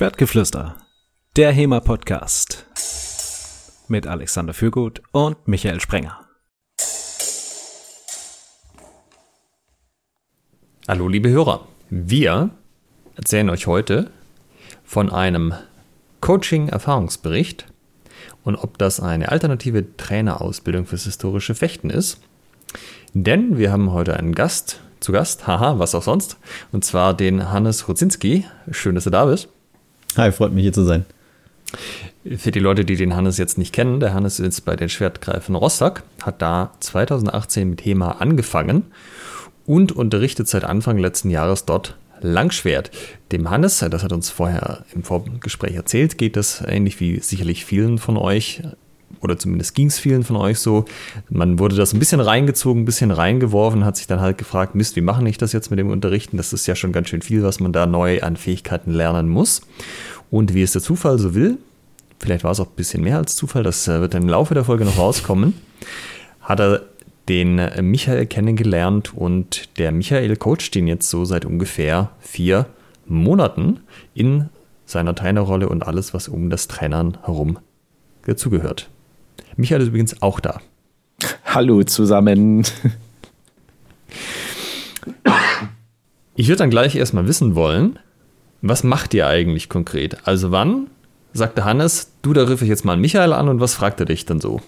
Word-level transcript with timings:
Schwertgeflüster, 0.00 0.76
der 1.36 1.52
HEMA-Podcast 1.52 2.64
mit 3.88 4.06
Alexander 4.06 4.54
Fürgut 4.54 5.02
und 5.12 5.46
Michael 5.46 5.78
Sprenger. 5.78 6.26
Hallo 10.88 11.06
liebe 11.06 11.28
Hörer, 11.28 11.68
wir 11.90 12.48
erzählen 13.14 13.50
euch 13.50 13.66
heute 13.66 14.10
von 14.84 15.10
einem 15.10 15.52
Coaching-Erfahrungsbericht 16.22 17.66
und 18.42 18.56
ob 18.56 18.78
das 18.78 19.00
eine 19.00 19.30
alternative 19.30 19.98
Trainerausbildung 19.98 20.86
fürs 20.86 21.04
historische 21.04 21.54
Fechten 21.54 21.90
ist. 21.90 22.22
Denn 23.12 23.58
wir 23.58 23.70
haben 23.70 23.92
heute 23.92 24.16
einen 24.16 24.34
Gast 24.34 24.80
zu 25.00 25.12
Gast, 25.12 25.46
haha, 25.46 25.78
was 25.78 25.94
auch 25.94 26.02
sonst, 26.02 26.38
und 26.72 26.86
zwar 26.86 27.12
den 27.12 27.50
Hannes 27.50 27.86
Rudzinski. 27.86 28.46
Schön, 28.70 28.94
dass 28.94 29.04
du 29.04 29.10
da 29.10 29.26
bist. 29.26 29.50
Hi, 30.16 30.32
freut 30.32 30.52
mich 30.52 30.62
hier 30.62 30.72
zu 30.72 30.84
sein. 30.84 31.04
Für 32.36 32.50
die 32.50 32.58
Leute, 32.58 32.84
die 32.84 32.96
den 32.96 33.14
Hannes 33.14 33.38
jetzt 33.38 33.58
nicht 33.58 33.72
kennen, 33.72 34.00
der 34.00 34.12
Hannes 34.12 34.40
ist 34.40 34.62
bei 34.62 34.74
den 34.74 34.88
Schwertgreifen 34.88 35.54
Rostock, 35.54 36.02
hat 36.22 36.42
da 36.42 36.72
2018 36.80 37.70
mit 37.70 37.80
Thema 37.80 38.20
angefangen 38.20 38.86
und 39.66 39.92
unterrichtet 39.92 40.48
seit 40.48 40.64
Anfang 40.64 40.98
letzten 40.98 41.30
Jahres 41.30 41.64
dort 41.64 41.96
Langschwert. 42.20 42.90
Dem 43.30 43.48
Hannes, 43.50 43.78
das 43.78 44.02
hat 44.02 44.12
uns 44.12 44.30
vorher 44.30 44.84
im 44.92 45.04
Vorgespräch 45.04 45.76
erzählt, 45.76 46.18
geht 46.18 46.36
das 46.36 46.62
ähnlich 46.66 46.98
wie 46.98 47.20
sicherlich 47.20 47.64
vielen 47.64 47.98
von 47.98 48.16
euch 48.16 48.62
oder 49.20 49.38
zumindest 49.38 49.74
ging 49.74 49.88
es 49.88 49.98
vielen 49.98 50.24
von 50.24 50.36
euch 50.36 50.58
so. 50.58 50.84
Man 51.28 51.58
wurde 51.58 51.76
das 51.76 51.92
ein 51.92 51.98
bisschen 51.98 52.20
reingezogen, 52.20 52.82
ein 52.82 52.86
bisschen 52.86 53.10
reingeworfen, 53.10 53.84
hat 53.84 53.96
sich 53.96 54.06
dann 54.06 54.20
halt 54.20 54.38
gefragt, 54.38 54.74
Mist, 54.74 54.96
wie 54.96 55.00
mache 55.00 55.26
ich 55.28 55.38
das 55.38 55.52
jetzt 55.52 55.70
mit 55.70 55.78
dem 55.78 55.90
Unterrichten? 55.90 56.36
Das 56.36 56.52
ist 56.52 56.66
ja 56.66 56.74
schon 56.74 56.92
ganz 56.92 57.08
schön 57.08 57.22
viel, 57.22 57.42
was 57.42 57.60
man 57.60 57.72
da 57.72 57.86
neu 57.86 58.22
an 58.22 58.36
Fähigkeiten 58.36 58.92
lernen 58.92 59.28
muss. 59.28 59.62
Und 60.30 60.54
wie 60.54 60.62
es 60.62 60.72
der 60.72 60.82
Zufall 60.82 61.18
so 61.18 61.34
will, 61.34 61.58
vielleicht 62.18 62.44
war 62.44 62.52
es 62.52 62.60
auch 62.60 62.68
ein 62.68 62.76
bisschen 62.76 63.02
mehr 63.02 63.18
als 63.18 63.36
Zufall, 63.36 63.62
das 63.62 63.86
äh, 63.88 64.00
wird 64.00 64.14
im 64.14 64.28
Laufe 64.28 64.54
der 64.54 64.64
Folge 64.64 64.84
noch 64.84 64.98
rauskommen, 64.98 65.54
hat 66.40 66.60
er 66.60 66.82
den 67.28 67.58
äh, 67.58 67.82
Michael 67.82 68.26
kennengelernt 68.26 69.14
und 69.14 69.78
der 69.78 69.92
Michael 69.92 70.36
coacht 70.36 70.74
ihn 70.76 70.86
jetzt 70.86 71.10
so 71.10 71.24
seit 71.24 71.44
ungefähr 71.44 72.10
vier 72.20 72.66
Monaten 73.06 73.80
in 74.14 74.48
seiner 74.86 75.14
Trainerrolle 75.14 75.68
und 75.68 75.86
alles, 75.86 76.14
was 76.14 76.28
um 76.28 76.50
das 76.50 76.68
Trainern 76.68 77.18
herum 77.24 77.58
dazugehört. 78.26 78.88
Michael 79.56 79.82
ist 79.82 79.88
übrigens 79.88 80.22
auch 80.22 80.40
da. 80.40 80.60
Hallo 81.44 81.82
zusammen. 81.82 82.64
Ich 86.34 86.48
würde 86.48 86.58
dann 86.58 86.70
gleich 86.70 86.96
erstmal 86.96 87.26
wissen 87.26 87.54
wollen, 87.54 87.98
was 88.62 88.84
macht 88.84 89.12
ihr 89.14 89.26
eigentlich 89.26 89.68
konkret? 89.68 90.16
Also 90.26 90.50
wann 90.50 90.86
sagte 91.32 91.64
Hannes, 91.64 92.12
du, 92.22 92.32
da 92.32 92.44
rief 92.44 92.62
ich 92.62 92.68
jetzt 92.68 92.84
mal 92.84 92.96
Michael 92.96 93.32
an 93.32 93.48
und 93.48 93.60
was 93.60 93.74
fragt 93.74 94.00
er 94.00 94.06
dich 94.06 94.26
dann 94.26 94.40
so? 94.40 94.60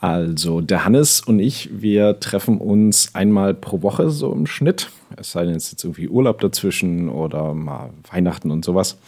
Also 0.00 0.60
der 0.60 0.84
Hannes 0.84 1.20
und 1.20 1.40
ich, 1.40 1.70
wir 1.72 2.20
treffen 2.20 2.58
uns 2.58 3.14
einmal 3.14 3.54
pro 3.54 3.82
Woche 3.82 4.10
so 4.10 4.32
im 4.32 4.46
Schnitt. 4.46 4.90
Es 5.16 5.32
sei 5.32 5.44
denn, 5.44 5.56
es 5.56 5.64
ist 5.64 5.72
jetzt 5.72 5.84
irgendwie 5.84 6.08
Urlaub 6.08 6.40
dazwischen 6.40 7.08
oder 7.08 7.54
mal 7.54 7.90
Weihnachten 8.10 8.50
und 8.50 8.64
sowas. 8.64 8.98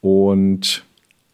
Und 0.00 0.82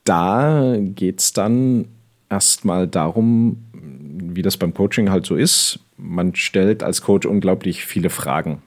da 0.05 0.77
geht 0.79 1.20
es 1.20 1.33
dann 1.33 1.87
erstmal 2.30 2.86
darum, 2.89 3.64
wie 3.72 4.42
das 4.42 4.56
beim 4.56 4.75
Coaching 4.75 5.11
halt 5.11 5.27
so 5.27 5.36
ist. 5.36 5.80
Man 5.97 6.34
stellt 6.34 6.83
als 6.83 7.03
Coach 7.03 7.27
unglaublich 7.27 7.84
viele 7.84 8.11
Fragen. 8.11 8.62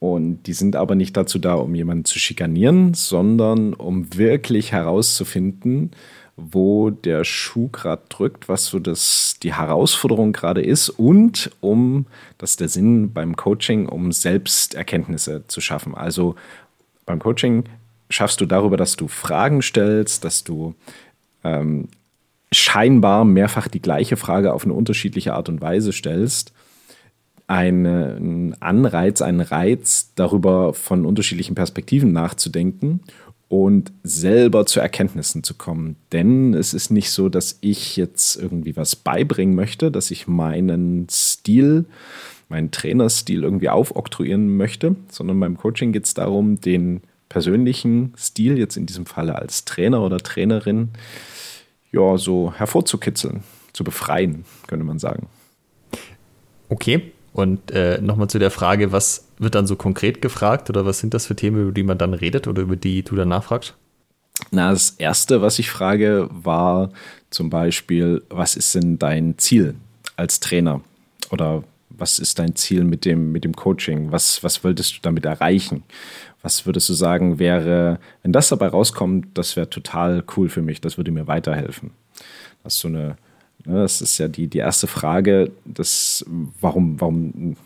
Und 0.00 0.42
die 0.42 0.52
sind 0.52 0.76
aber 0.76 0.94
nicht 0.94 1.16
dazu 1.16 1.38
da, 1.38 1.54
um 1.54 1.74
jemanden 1.74 2.04
zu 2.04 2.18
schikanieren, 2.18 2.92
sondern 2.92 3.72
um 3.72 4.14
wirklich 4.16 4.72
herauszufinden, 4.72 5.92
wo 6.36 6.90
der 6.90 7.24
Schuh 7.24 7.68
gerade 7.68 8.02
drückt, 8.08 8.48
was 8.48 8.66
so 8.66 8.78
das, 8.78 9.36
die 9.42 9.54
Herausforderung 9.54 10.32
gerade 10.32 10.62
ist 10.62 10.88
und 10.90 11.50
um, 11.60 12.06
das 12.38 12.50
ist 12.50 12.60
der 12.60 12.68
Sinn 12.68 13.12
beim 13.12 13.36
Coaching, 13.36 13.88
um 13.88 14.10
Selbsterkenntnisse 14.10 15.44
zu 15.46 15.60
schaffen. 15.60 15.94
Also 15.94 16.34
beim 17.06 17.20
Coaching 17.20 17.64
schaffst 18.10 18.40
du 18.40 18.46
darüber, 18.46 18.76
dass 18.76 18.96
du 18.96 19.08
Fragen 19.08 19.62
stellst, 19.62 20.24
dass 20.24 20.44
du 20.44 20.74
ähm, 21.44 21.88
scheinbar 22.52 23.24
mehrfach 23.24 23.68
die 23.68 23.82
gleiche 23.82 24.16
Frage 24.16 24.52
auf 24.52 24.64
eine 24.64 24.74
unterschiedliche 24.74 25.34
Art 25.34 25.48
und 25.48 25.60
Weise 25.60 25.92
stellst, 25.92 26.52
einen 27.46 28.54
Anreiz, 28.60 29.20
einen 29.20 29.40
Reiz, 29.40 30.12
darüber 30.14 30.72
von 30.72 31.04
unterschiedlichen 31.04 31.54
Perspektiven 31.54 32.12
nachzudenken 32.12 33.00
und 33.48 33.92
selber 34.02 34.66
zu 34.66 34.80
Erkenntnissen 34.80 35.42
zu 35.42 35.54
kommen. 35.54 35.96
Denn 36.12 36.54
es 36.54 36.74
ist 36.74 36.90
nicht 36.90 37.10
so, 37.10 37.28
dass 37.28 37.58
ich 37.60 37.96
jetzt 37.96 38.36
irgendwie 38.36 38.76
was 38.76 38.96
beibringen 38.96 39.54
möchte, 39.54 39.90
dass 39.90 40.10
ich 40.10 40.26
meinen 40.26 41.06
Stil, 41.10 41.84
meinen 42.48 42.70
Trainerstil 42.70 43.42
irgendwie 43.42 43.68
aufoktroyieren 43.68 44.56
möchte, 44.56 44.96
sondern 45.08 45.38
beim 45.40 45.56
Coaching 45.56 45.92
geht 45.92 46.06
es 46.06 46.14
darum, 46.14 46.60
den 46.60 47.02
persönlichen 47.28 48.14
Stil, 48.16 48.58
jetzt 48.58 48.76
in 48.76 48.86
diesem 48.86 49.06
Falle 49.06 49.36
als 49.36 49.64
Trainer 49.64 50.02
oder 50.02 50.18
Trainerin, 50.18 50.90
ja, 51.94 52.18
so 52.18 52.52
hervorzukitzeln, 52.52 53.42
zu 53.72 53.84
befreien, 53.84 54.44
könnte 54.66 54.84
man 54.84 54.98
sagen. 54.98 55.28
Okay. 56.68 57.12
Und 57.32 57.72
äh, 57.72 58.00
nochmal 58.00 58.28
zu 58.28 58.38
der 58.38 58.52
Frage, 58.52 58.92
was 58.92 59.26
wird 59.38 59.56
dann 59.56 59.66
so 59.66 59.74
konkret 59.74 60.22
gefragt 60.22 60.70
oder 60.70 60.86
was 60.86 61.00
sind 61.00 61.14
das 61.14 61.26
für 61.26 61.34
Themen, 61.34 61.62
über 61.62 61.72
die 61.72 61.82
man 61.82 61.98
dann 61.98 62.14
redet 62.14 62.46
oder 62.46 62.62
über 62.62 62.76
die 62.76 63.02
du 63.02 63.16
dann 63.16 63.28
nachfragst? 63.28 63.74
Na, 64.52 64.70
das 64.70 64.90
erste, 64.90 65.42
was 65.42 65.58
ich 65.58 65.70
frage, 65.70 66.28
war 66.30 66.90
zum 67.30 67.50
Beispiel, 67.50 68.22
was 68.28 68.54
ist 68.54 68.74
denn 68.76 68.98
dein 69.00 69.36
Ziel 69.38 69.74
als 70.16 70.38
Trainer? 70.38 70.80
Oder 71.30 71.64
was 71.98 72.18
ist 72.18 72.38
dein 72.38 72.56
Ziel 72.56 72.84
mit 72.84 73.04
dem, 73.04 73.32
mit 73.32 73.44
dem 73.44 73.54
Coaching? 73.54 74.12
Was, 74.12 74.42
was 74.42 74.64
wolltest 74.64 74.96
du 74.96 74.98
damit 75.02 75.24
erreichen? 75.24 75.82
Was 76.42 76.66
würdest 76.66 76.88
du 76.88 76.94
sagen, 76.94 77.38
wäre, 77.38 77.98
wenn 78.22 78.32
das 78.32 78.48
dabei 78.48 78.68
rauskommt, 78.68 79.28
das 79.34 79.56
wäre 79.56 79.70
total 79.70 80.22
cool 80.36 80.48
für 80.48 80.62
mich, 80.62 80.80
das 80.80 80.96
würde 80.96 81.10
mir 81.10 81.26
weiterhelfen. 81.26 81.90
Das 82.62 82.74
ist 82.74 82.80
so 82.80 82.88
eine, 82.88 83.16
ne, 83.64 83.82
das 83.82 84.02
ist 84.02 84.18
ja 84.18 84.28
die, 84.28 84.46
die 84.46 84.58
erste 84.58 84.86
Frage, 84.86 85.50
das, 85.64 86.24
warum, 86.60 87.00
warum, 87.00 87.56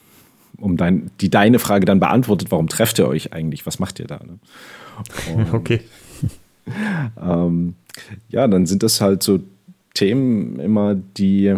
um 0.59 0.77
dein, 0.77 1.11
die 1.21 1.31
deine 1.31 1.59
Frage 1.59 1.87
dann 1.87 2.01
beantwortet, 2.01 2.51
warum 2.51 2.69
trefft 2.69 2.99
ihr 2.99 3.09
euch 3.09 3.33
eigentlich? 3.33 3.67
Was 3.67 3.79
macht 3.79 3.99
ihr 3.99 4.07
da? 4.07 4.21
Ne? 4.25 4.39
Und, 5.35 5.55
okay. 5.55 5.81
ähm, 7.21 7.75
ja, 8.29 8.47
dann 8.47 8.67
sind 8.67 8.83
das 8.83 9.01
halt 9.01 9.23
so 9.23 9.41
Themen 9.95 10.61
immer, 10.61 10.95
die 10.95 11.57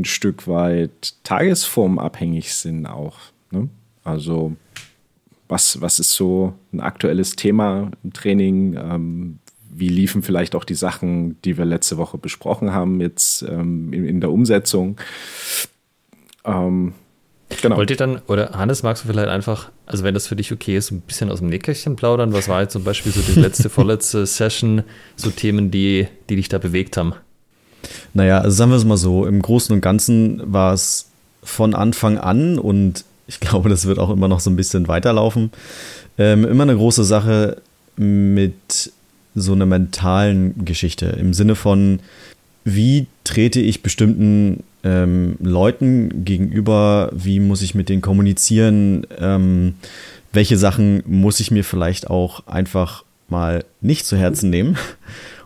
ein 0.00 0.04
Stück 0.04 0.46
weit 0.46 1.14
tagesformabhängig 1.24 2.54
sind 2.54 2.86
auch. 2.86 3.18
Ne? 3.50 3.68
Also 4.04 4.56
was, 5.48 5.80
was 5.80 5.98
ist 5.98 6.12
so 6.12 6.54
ein 6.72 6.80
aktuelles 6.80 7.36
Thema 7.36 7.90
im 8.04 8.12
Training? 8.12 8.76
Ähm, 8.76 9.38
wie 9.70 9.88
liefen 9.88 10.22
vielleicht 10.22 10.54
auch 10.54 10.64
die 10.64 10.74
Sachen, 10.74 11.40
die 11.42 11.56
wir 11.56 11.64
letzte 11.64 11.96
Woche 11.96 12.18
besprochen 12.18 12.72
haben, 12.72 13.00
jetzt 13.00 13.42
ähm, 13.42 13.92
in, 13.92 14.04
in, 14.04 14.20
der 14.20 14.30
Umsetzung? 14.30 14.98
Ähm, 16.44 16.94
genau. 17.62 17.76
Wollt 17.76 17.90
ihr 17.90 17.96
dann, 17.96 18.20
oder 18.26 18.50
Hannes, 18.52 18.82
magst 18.82 19.04
du 19.04 19.08
vielleicht 19.08 19.28
einfach, 19.28 19.70
also 19.86 20.04
wenn 20.04 20.14
das 20.14 20.26
für 20.26 20.36
dich 20.36 20.52
okay 20.52 20.76
ist, 20.76 20.90
ein 20.90 21.00
bisschen 21.00 21.30
aus 21.30 21.38
dem 21.38 21.48
Nähkästchen 21.48 21.96
plaudern? 21.96 22.32
Was 22.32 22.48
war 22.48 22.62
jetzt 22.62 22.72
zum 22.72 22.84
Beispiel 22.84 23.12
so 23.12 23.20
die 23.20 23.38
letzte, 23.38 23.70
vorletzte 23.70 24.26
Session, 24.26 24.82
so 25.16 25.30
Themen, 25.30 25.70
die, 25.70 26.08
die 26.28 26.36
dich 26.36 26.48
da 26.48 26.58
bewegt 26.58 26.96
haben? 26.96 27.14
Naja, 28.14 28.40
also 28.40 28.56
sagen 28.56 28.70
wir 28.70 28.76
es 28.76 28.84
mal 28.84 28.96
so, 28.96 29.26
im 29.26 29.42
Großen 29.42 29.74
und 29.74 29.80
Ganzen 29.80 30.40
war 30.52 30.72
es 30.72 31.06
von 31.42 31.74
Anfang 31.74 32.18
an 32.18 32.58
und 32.58 33.04
ich 33.26 33.40
glaube, 33.40 33.68
das 33.68 33.86
wird 33.86 33.98
auch 33.98 34.10
immer 34.10 34.28
noch 34.28 34.40
so 34.40 34.50
ein 34.50 34.56
bisschen 34.56 34.88
weiterlaufen. 34.88 35.50
Ähm, 36.18 36.44
immer 36.44 36.64
eine 36.64 36.76
große 36.76 37.04
Sache 37.04 37.60
mit 37.96 38.92
so 39.34 39.52
einer 39.52 39.66
mentalen 39.66 40.64
Geschichte 40.64 41.06
im 41.06 41.32
Sinne 41.32 41.54
von, 41.54 42.00
wie 42.64 43.06
trete 43.24 43.60
ich 43.60 43.82
bestimmten 43.82 44.64
ähm, 44.84 45.36
Leuten 45.40 46.24
gegenüber, 46.24 47.10
wie 47.12 47.40
muss 47.40 47.62
ich 47.62 47.74
mit 47.74 47.88
denen 47.88 48.02
kommunizieren, 48.02 49.06
ähm, 49.18 49.74
welche 50.32 50.58
Sachen 50.58 51.02
muss 51.06 51.40
ich 51.40 51.50
mir 51.50 51.64
vielleicht 51.64 52.10
auch 52.10 52.46
einfach 52.46 53.04
mal 53.28 53.64
nicht 53.80 54.06
zu 54.06 54.16
Herzen 54.16 54.50
nehmen 54.50 54.76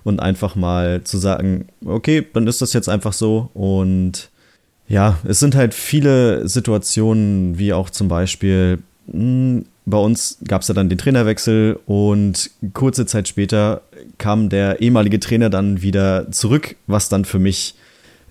und 0.05 0.21
einfach 0.21 0.57
mal 0.57 1.03
zu 1.05 1.19
sagen, 1.19 1.67
okay, 1.85 2.27
dann 2.33 2.47
ist 2.47 2.63
das 2.63 2.73
jetzt 2.73 2.89
einfach 2.89 3.13
so. 3.13 3.51
Und 3.55 4.31
ja, 4.89 5.19
es 5.25 5.41
sind 5.41 5.55
halt 5.55 5.75
viele 5.75 6.49
Situationen, 6.49 7.59
wie 7.59 7.73
auch 7.73 7.91
zum 7.91 8.09
Beispiel, 8.09 8.79
hm, 9.11 9.65
bei 9.85 9.99
uns 9.99 10.39
gab 10.47 10.63
es 10.63 10.69
ja 10.69 10.75
dann 10.75 10.89
den 10.89 10.99
Trainerwechsel 10.99 11.79
und 11.87 12.51
kurze 12.73 13.07
Zeit 13.07 13.27
später 13.27 13.83
kam 14.19 14.49
der 14.49 14.81
ehemalige 14.81 15.19
Trainer 15.19 15.51
dann 15.51 15.83
wieder 15.83 16.31
zurück, 16.31 16.77
was 16.87 17.09
dann 17.09 17.25
für 17.25 17.41
mich 17.41 17.75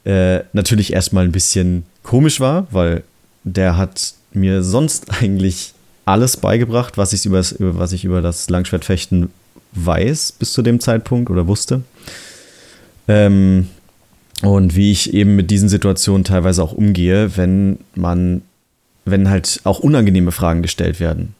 äh, 0.05 0.41
natürlich 0.53 0.93
erstmal 0.93 1.25
ein 1.25 1.33
bisschen 1.33 1.83
komisch 2.03 2.39
war, 2.39 2.67
weil 2.71 3.03
der 3.43 3.77
hat 3.77 4.13
mir 4.33 4.63
sonst 4.63 5.11
eigentlich 5.21 5.73
alles 6.05 6.37
beigebracht, 6.37 6.97
was 6.97 7.13
ich 7.13 7.25
über, 7.25 7.43
was 7.59 7.91
ich 7.91 8.05
über 8.05 8.21
das 8.21 8.49
Langschwertfechten 8.49 9.29
weiß 9.73 10.33
bis 10.33 10.53
zu 10.53 10.61
dem 10.61 10.79
Zeitpunkt 10.79 11.29
oder 11.29 11.47
wusste. 11.47 11.81
Ähm, 13.07 13.67
und 14.41 14.75
wie 14.75 14.91
ich 14.91 15.13
eben 15.13 15.35
mit 15.35 15.51
diesen 15.51 15.69
Situationen 15.69 16.23
teilweise 16.23 16.63
auch 16.63 16.73
umgehe, 16.73 17.37
wenn 17.37 17.79
man, 17.95 18.41
wenn 19.05 19.29
halt 19.29 19.61
auch 19.63 19.79
unangenehme 19.79 20.31
Fragen 20.31 20.61
gestellt 20.61 20.99
werden. 20.99 21.35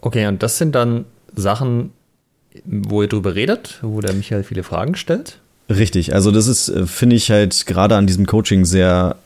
Okay, 0.00 0.26
und 0.26 0.42
das 0.42 0.58
sind 0.58 0.74
dann 0.74 1.04
Sachen, 1.34 1.90
wo 2.64 3.02
ihr 3.02 3.08
drüber 3.08 3.34
redet, 3.34 3.78
wo 3.82 4.00
der 4.00 4.14
Michael 4.14 4.44
viele 4.44 4.62
Fragen 4.62 4.94
stellt? 4.94 5.38
Richtig, 5.68 6.14
also 6.14 6.30
das 6.30 6.46
ist, 6.46 6.68
äh, 6.68 6.86
finde 6.86 7.16
ich 7.16 7.30
halt 7.30 7.66
gerade 7.66 7.96
an 7.96 8.06
diesem 8.06 8.26
Coaching 8.26 8.64
sehr 8.64 9.16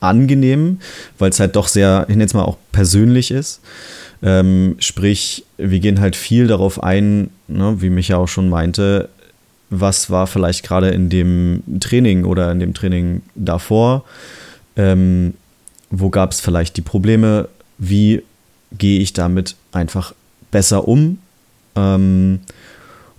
angenehm, 0.00 0.80
weil 1.18 1.30
es 1.30 1.40
halt 1.40 1.56
doch 1.56 1.68
sehr, 1.68 2.04
ich 2.08 2.16
nenne 2.16 2.24
es 2.24 2.34
mal 2.34 2.42
auch 2.42 2.58
persönlich 2.72 3.30
ist. 3.30 3.60
Ähm, 4.24 4.76
sprich, 4.78 5.44
wir 5.58 5.80
gehen 5.80 6.00
halt 6.00 6.16
viel 6.16 6.46
darauf 6.46 6.82
ein, 6.82 7.28
ne, 7.46 7.76
wie 7.80 7.90
Micha 7.90 8.16
auch 8.16 8.26
schon 8.26 8.48
meinte, 8.48 9.10
was 9.68 10.08
war 10.08 10.26
vielleicht 10.26 10.64
gerade 10.64 10.88
in 10.88 11.10
dem 11.10 11.62
Training 11.78 12.24
oder 12.24 12.50
in 12.50 12.58
dem 12.58 12.72
Training 12.72 13.20
davor, 13.34 14.04
ähm, 14.76 15.34
wo 15.90 16.08
gab 16.08 16.32
es 16.32 16.40
vielleicht 16.40 16.78
die 16.78 16.82
Probleme, 16.82 17.48
wie 17.76 18.22
gehe 18.72 19.00
ich 19.00 19.12
damit 19.12 19.56
einfach 19.72 20.14
besser 20.50 20.88
um? 20.88 21.18
Ähm, 21.76 22.40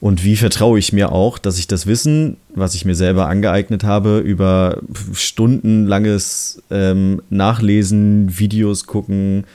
und 0.02 0.24
wie 0.24 0.36
vertraue 0.36 0.80
ich 0.80 0.92
mir 0.92 1.12
auch, 1.12 1.38
dass 1.38 1.60
ich 1.60 1.68
das 1.68 1.86
Wissen, 1.86 2.38
was 2.56 2.74
ich 2.74 2.84
mir 2.84 2.96
selber 2.96 3.28
angeeignet 3.28 3.84
habe, 3.84 4.20
über 4.20 4.82
stundenlanges 5.14 6.64
ähm, 6.72 7.22
Nachlesen, 7.30 8.40
Videos 8.40 8.88
gucken 8.88 9.46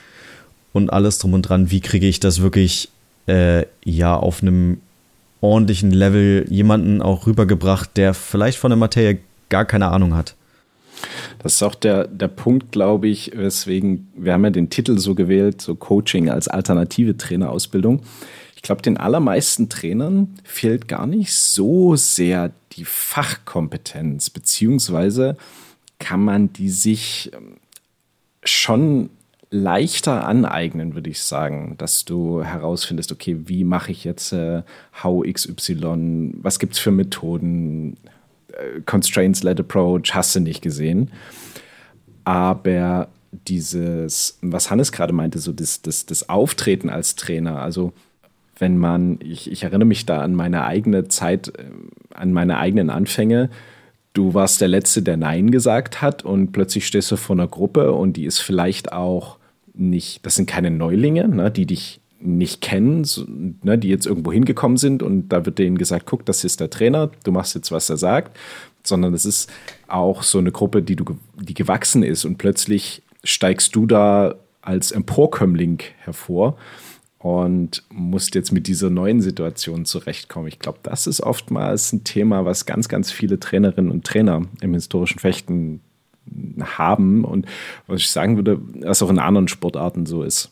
und 0.73 0.91
alles 0.91 1.19
drum 1.19 1.33
und 1.33 1.43
dran, 1.43 1.71
wie 1.71 1.81
kriege 1.81 2.07
ich 2.07 2.19
das 2.19 2.41
wirklich 2.41 2.89
äh, 3.27 3.65
ja 3.83 4.15
auf 4.15 4.41
einem 4.41 4.79
ordentlichen 5.41 5.91
Level 5.91 6.45
jemanden 6.49 7.01
auch 7.01 7.27
rübergebracht, 7.27 7.97
der 7.97 8.13
vielleicht 8.13 8.57
von 8.57 8.69
der 8.69 8.77
Materie 8.77 9.19
gar 9.49 9.65
keine 9.65 9.87
Ahnung 9.87 10.15
hat. 10.15 10.35
Das 11.39 11.55
ist 11.55 11.63
auch 11.63 11.73
der, 11.73 12.07
der 12.07 12.27
Punkt, 12.27 12.71
glaube 12.71 13.07
ich, 13.07 13.31
weswegen, 13.35 14.07
wir 14.15 14.33
haben 14.33 14.43
ja 14.43 14.51
den 14.51 14.69
Titel 14.69 14.99
so 14.99 15.15
gewählt, 15.15 15.61
so 15.61 15.75
Coaching 15.75 16.29
als 16.29 16.47
alternative 16.47 17.17
Trainerausbildung. 17.17 18.03
Ich 18.55 18.61
glaube, 18.61 18.83
den 18.83 18.97
allermeisten 18.97 19.69
Trainern 19.69 20.35
fehlt 20.43 20.87
gar 20.87 21.07
nicht 21.07 21.33
so 21.33 21.95
sehr 21.95 22.51
die 22.73 22.85
Fachkompetenz, 22.85 24.29
beziehungsweise 24.29 25.35
kann 25.97 26.23
man 26.23 26.53
die 26.53 26.69
sich 26.69 27.31
ähm, 27.33 27.57
schon 28.43 29.09
leichter 29.51 30.25
aneignen, 30.25 30.95
würde 30.95 31.09
ich 31.09 31.21
sagen, 31.21 31.75
dass 31.77 32.05
du 32.05 32.41
herausfindest, 32.41 33.11
okay, 33.11 33.37
wie 33.45 33.65
mache 33.65 33.91
ich 33.91 34.05
jetzt 34.05 34.31
äh, 34.31 34.63
XY, 35.03 36.35
was 36.41 36.57
gibt 36.57 36.73
es 36.73 36.79
für 36.79 36.91
Methoden, 36.91 37.97
äh, 38.53 38.79
Constraints-led 38.85 39.59
Approach, 39.59 40.13
hast 40.13 40.35
du 40.35 40.39
nicht 40.39 40.61
gesehen. 40.61 41.11
Aber 42.23 43.09
dieses, 43.47 44.39
was 44.41 44.71
Hannes 44.71 44.93
gerade 44.93 45.13
meinte, 45.13 45.39
so 45.39 45.51
das, 45.51 45.81
das, 45.81 46.05
das 46.05 46.29
Auftreten 46.29 46.89
als 46.89 47.15
Trainer, 47.15 47.61
also 47.61 47.91
wenn 48.57 48.77
man, 48.77 49.19
ich, 49.21 49.51
ich 49.51 49.63
erinnere 49.63 49.87
mich 49.87 50.05
da 50.05 50.21
an 50.21 50.33
meine 50.33 50.63
eigene 50.63 51.09
Zeit, 51.09 51.49
äh, 51.57 51.65
an 52.13 52.31
meine 52.31 52.57
eigenen 52.57 52.89
Anfänge. 52.89 53.49
Du 54.13 54.33
warst 54.33 54.61
der 54.61 54.67
Letzte, 54.67 55.01
der 55.01 55.17
Nein 55.17 55.51
gesagt 55.51 56.01
hat 56.01 56.23
und 56.23 56.51
plötzlich 56.51 56.87
stehst 56.87 57.11
du 57.11 57.17
vor 57.17 57.35
einer 57.35 57.47
Gruppe 57.47 57.91
und 57.91 58.17
die 58.17 58.25
ist 58.25 58.39
vielleicht 58.39 58.93
auch 58.93 59.40
nicht, 59.81 60.25
das 60.25 60.35
sind 60.35 60.47
keine 60.47 60.71
Neulinge, 60.71 61.27
ne, 61.27 61.51
die 61.51 61.65
dich 61.65 61.99
nicht 62.19 62.61
kennen, 62.61 63.03
so, 63.03 63.25
ne, 63.27 63.77
die 63.77 63.89
jetzt 63.89 64.05
irgendwo 64.05 64.31
hingekommen 64.31 64.77
sind 64.77 65.03
und 65.03 65.29
da 65.29 65.45
wird 65.45 65.57
denen 65.57 65.77
gesagt, 65.77 66.05
guck, 66.05 66.25
das 66.25 66.43
ist 66.43 66.59
der 66.59 66.69
Trainer, 66.69 67.09
du 67.23 67.31
machst 67.31 67.55
jetzt, 67.55 67.71
was 67.71 67.89
er 67.89 67.97
sagt, 67.97 68.37
sondern 68.83 69.13
es 69.13 69.25
ist 69.25 69.51
auch 69.87 70.23
so 70.23 70.37
eine 70.37 70.51
Gruppe, 70.51 70.81
die 70.83 70.95
du, 70.95 71.17
die 71.39 71.53
gewachsen 71.53 72.03
ist 72.03 72.25
und 72.25 72.37
plötzlich 72.37 73.01
steigst 73.23 73.75
du 73.75 73.85
da 73.85 74.35
als 74.61 74.91
Emporkömmling 74.91 75.79
hervor 75.99 76.57
und 77.17 77.83
musst 77.89 78.35
jetzt 78.35 78.51
mit 78.51 78.67
dieser 78.67 78.89
neuen 78.89 79.21
Situation 79.21 79.85
zurechtkommen. 79.85 80.47
Ich 80.47 80.59
glaube, 80.59 80.79
das 80.83 81.07
ist 81.07 81.21
oftmals 81.21 81.93
ein 81.93 82.03
Thema, 82.03 82.45
was 82.45 82.65
ganz, 82.65 82.87
ganz 82.87 83.11
viele 83.11 83.39
Trainerinnen 83.39 83.91
und 83.91 84.05
Trainer 84.05 84.43
im 84.61 84.73
historischen 84.73 85.19
Fechten 85.19 85.81
haben 86.61 87.23
und 87.23 87.45
was 87.87 88.01
ich 88.01 88.09
sagen 88.09 88.35
würde, 88.35 88.59
was 88.81 89.01
auch 89.01 89.09
in 89.09 89.19
anderen 89.19 89.47
Sportarten 89.47 90.05
so 90.05 90.23
ist. 90.23 90.51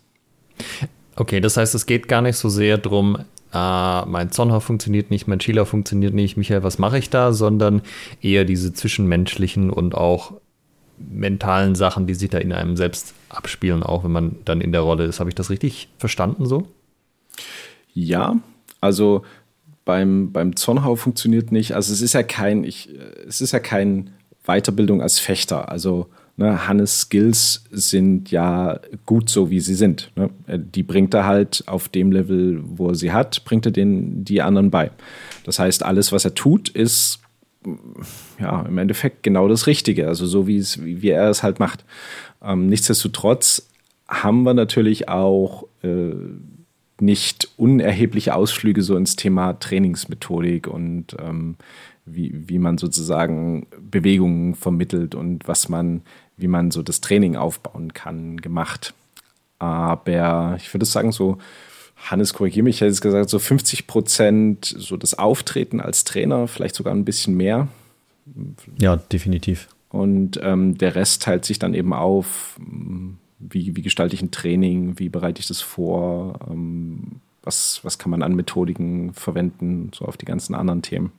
Okay, 1.15 1.41
das 1.41 1.57
heißt, 1.57 1.75
es 1.75 1.85
geht 1.85 2.07
gar 2.07 2.21
nicht 2.21 2.37
so 2.37 2.49
sehr 2.49 2.77
darum, 2.77 3.17
äh, 3.53 4.05
mein 4.05 4.31
Zonner 4.31 4.61
funktioniert 4.61 5.09
nicht, 5.09 5.27
mein 5.27 5.41
Schieler 5.41 5.65
funktioniert 5.65 6.13
nicht, 6.13 6.37
Michael, 6.37 6.63
was 6.63 6.77
mache 6.79 6.97
ich 6.97 7.09
da, 7.09 7.33
sondern 7.33 7.81
eher 8.21 8.45
diese 8.45 8.73
zwischenmenschlichen 8.73 9.69
und 9.69 9.95
auch 9.95 10.33
mentalen 10.97 11.75
Sachen, 11.75 12.07
die 12.07 12.13
sich 12.13 12.29
da 12.29 12.37
in 12.37 12.51
einem 12.51 12.75
selbst 12.75 13.13
abspielen, 13.29 13.83
auch 13.83 14.03
wenn 14.03 14.11
man 14.11 14.35
dann 14.45 14.61
in 14.61 14.71
der 14.71 14.81
Rolle 14.81 15.05
ist. 15.05 15.19
Habe 15.19 15.29
ich 15.29 15.35
das 15.35 15.49
richtig 15.49 15.89
verstanden 15.97 16.45
so? 16.45 16.67
Ja, 17.93 18.35
also 18.81 19.23
beim, 19.85 20.31
beim 20.31 20.55
Zornhau 20.55 20.95
funktioniert 20.95 21.51
nicht. 21.51 21.73
Also 21.73 21.93
es 21.93 22.01
ist 22.01 22.13
ja 22.13 22.23
kein, 22.23 22.63
ich, 22.63 22.89
es 23.27 23.41
ist 23.41 23.53
ja 23.53 23.59
kein 23.59 24.11
Weiterbildung 24.49 25.01
als 25.01 25.19
Fechter. 25.19 25.69
Also 25.69 26.07
ne, 26.37 26.67
Hannes 26.67 27.01
Skills 27.01 27.63
sind 27.71 28.31
ja 28.31 28.79
gut 29.05 29.29
so, 29.29 29.49
wie 29.49 29.59
sie 29.59 29.75
sind. 29.75 30.11
Ne? 30.15 30.29
Die 30.47 30.83
bringt 30.83 31.13
er 31.13 31.25
halt 31.25 31.63
auf 31.67 31.89
dem 31.89 32.11
Level, 32.11 32.61
wo 32.63 32.89
er 32.89 32.95
sie 32.95 33.11
hat, 33.11 33.43
bringt 33.45 33.65
er 33.65 33.71
den 33.71 34.23
die 34.23 34.41
anderen 34.41 34.71
bei. 34.71 34.91
Das 35.43 35.59
heißt, 35.59 35.83
alles, 35.83 36.11
was 36.11 36.25
er 36.25 36.33
tut, 36.33 36.69
ist 36.69 37.19
ja, 38.39 38.61
im 38.61 38.77
Endeffekt 38.77 39.23
genau 39.23 39.47
das 39.47 39.67
Richtige, 39.67 40.07
also 40.07 40.25
so 40.25 40.47
wie, 40.47 40.57
es, 40.57 40.83
wie 40.83 41.09
er 41.09 41.29
es 41.29 41.43
halt 41.43 41.59
macht. 41.59 41.83
Ähm, 42.41 42.67
nichtsdestotrotz 42.67 43.67
haben 44.07 44.43
wir 44.43 44.53
natürlich 44.53 45.09
auch 45.09 45.65
äh, 45.83 46.13
nicht 47.01 47.49
unerhebliche 47.57 48.35
Ausflüge 48.35 48.81
so 48.81 48.95
ins 48.95 49.15
Thema 49.15 49.59
Trainingsmethodik 49.59 50.67
und 50.67 51.15
ähm, 51.19 51.55
wie, 52.11 52.47
wie 52.47 52.59
man 52.59 52.77
sozusagen 52.77 53.67
Bewegungen 53.79 54.55
vermittelt 54.55 55.15
und 55.15 55.47
was 55.47 55.69
man, 55.69 56.01
wie 56.37 56.47
man 56.47 56.71
so 56.71 56.81
das 56.81 57.01
Training 57.01 57.35
aufbauen 57.35 57.93
kann, 57.93 58.37
gemacht. 58.37 58.93
Aber 59.59 60.55
ich 60.57 60.73
würde 60.73 60.85
sagen, 60.85 61.11
so 61.11 61.37
Hannes, 61.97 62.33
korrigiere 62.33 62.63
mich, 62.63 62.77
ich 62.77 62.81
hätte 62.81 62.99
gesagt, 62.99 63.29
so 63.29 63.39
50 63.39 63.87
Prozent 63.87 64.65
so 64.65 64.95
das 64.95 65.19
Auftreten 65.19 65.81
als 65.81 66.05
Trainer, 66.05 66.47
vielleicht 66.47 66.75
sogar 66.75 66.93
ein 66.93 67.05
bisschen 67.05 67.35
mehr. 67.35 67.67
Ja, 68.79 68.95
definitiv. 68.95 69.67
Und 69.89 70.39
ähm, 70.41 70.77
der 70.77 70.95
Rest 70.95 71.23
teilt 71.23 71.45
sich 71.45 71.59
dann 71.59 71.73
eben 71.73 71.93
auf, 71.93 72.59
wie, 73.39 73.75
wie 73.75 73.81
gestalte 73.81 74.15
ich 74.15 74.21
ein 74.21 74.31
Training, 74.31 74.99
wie 74.99 75.09
bereite 75.09 75.41
ich 75.41 75.47
das 75.47 75.61
vor, 75.61 76.39
ähm, 76.49 77.21
was, 77.43 77.79
was 77.83 77.97
kann 77.97 78.11
man 78.11 78.21
an 78.21 78.35
Methodiken 78.35 79.13
verwenden, 79.13 79.91
so 79.93 80.05
auf 80.05 80.17
die 80.17 80.25
ganzen 80.25 80.53
anderen 80.53 80.81
Themen. 80.81 81.11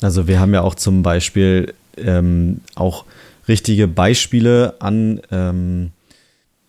Also 0.00 0.26
wir 0.26 0.40
haben 0.40 0.54
ja 0.54 0.62
auch 0.62 0.74
zum 0.74 1.02
Beispiel 1.02 1.74
ähm, 1.96 2.60
auch 2.74 3.04
richtige 3.48 3.88
Beispiele 3.88 4.74
an 4.80 5.20
ähm, 5.30 5.90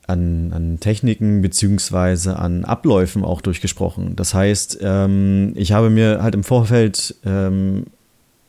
an, 0.08 0.52
an 0.54 0.80
Techniken 0.80 1.42
beziehungsweise 1.42 2.38
an 2.38 2.64
Abläufen 2.64 3.24
auch 3.24 3.42
durchgesprochen. 3.42 4.16
Das 4.16 4.34
heißt, 4.34 4.80
ähm, 4.82 5.54
ich 5.56 5.72
habe 5.72 5.90
mir 5.90 6.22
halt 6.22 6.36
im 6.36 6.44
Vorfeld 6.44 7.16
ähm, 7.26 7.86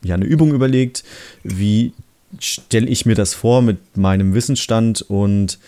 ja 0.02 0.14
eine 0.14 0.26
Übung 0.26 0.52
überlegt, 0.52 1.02
wie 1.42 1.92
stelle 2.38 2.86
ich 2.88 3.06
mir 3.06 3.14
das 3.14 3.34
vor 3.34 3.62
mit 3.62 3.96
meinem 3.96 4.34
Wissensstand 4.34 5.02
und 5.02 5.58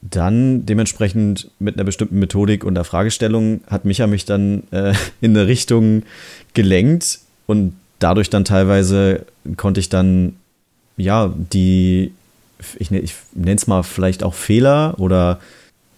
dann 0.00 0.64
dementsprechend 0.64 1.50
mit 1.58 1.76
einer 1.76 1.84
bestimmten 1.84 2.18
Methodik 2.18 2.64
und 2.64 2.74
der 2.74 2.84
Fragestellung 2.84 3.60
hat 3.66 3.84
Micha 3.84 4.06
mich 4.06 4.24
dann 4.24 4.62
äh, 4.70 4.94
in 5.20 5.36
eine 5.36 5.46
Richtung 5.46 6.02
gelenkt 6.54 7.20
und 7.46 7.74
dadurch 7.98 8.30
dann 8.30 8.44
teilweise 8.44 9.26
konnte 9.56 9.80
ich 9.80 9.88
dann 9.88 10.36
ja 10.96 11.32
die 11.36 12.12
ich, 12.78 12.90
ich 12.90 13.14
nenne 13.34 13.54
es 13.54 13.66
mal 13.66 13.82
vielleicht 13.82 14.22
auch 14.22 14.34
Fehler 14.34 14.94
oder 14.98 15.38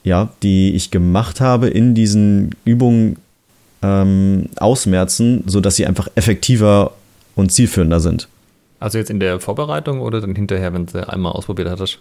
ja, 0.03 0.31
die 0.43 0.75
ich 0.75 0.91
gemacht 0.91 1.41
habe 1.41 1.69
in 1.69 1.95
diesen 1.95 2.55
Übungen 2.65 3.17
ähm, 3.83 4.47
ausmerzen, 4.57 5.43
sodass 5.47 5.77
sie 5.77 5.87
einfach 5.87 6.09
effektiver 6.15 6.93
und 7.35 7.53
zielführender 7.53 8.01
sind. 8.01 8.29
Also 8.79 8.99
jetzt 8.99 9.11
in 9.11 9.21
der 9.21 9.41
Vorbereitung 9.41 10.01
oder 10.01 10.21
dann 10.21 10.35
hinterher, 10.35 10.73
wenn 10.73 10.87
du 10.87 11.07
einmal 11.09 11.33
ausprobiert 11.33 11.69
hattest? 11.69 11.99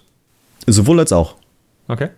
Sowohl 0.66 1.00
als 1.00 1.12
auch. 1.12 1.36
Okay. 1.88 2.10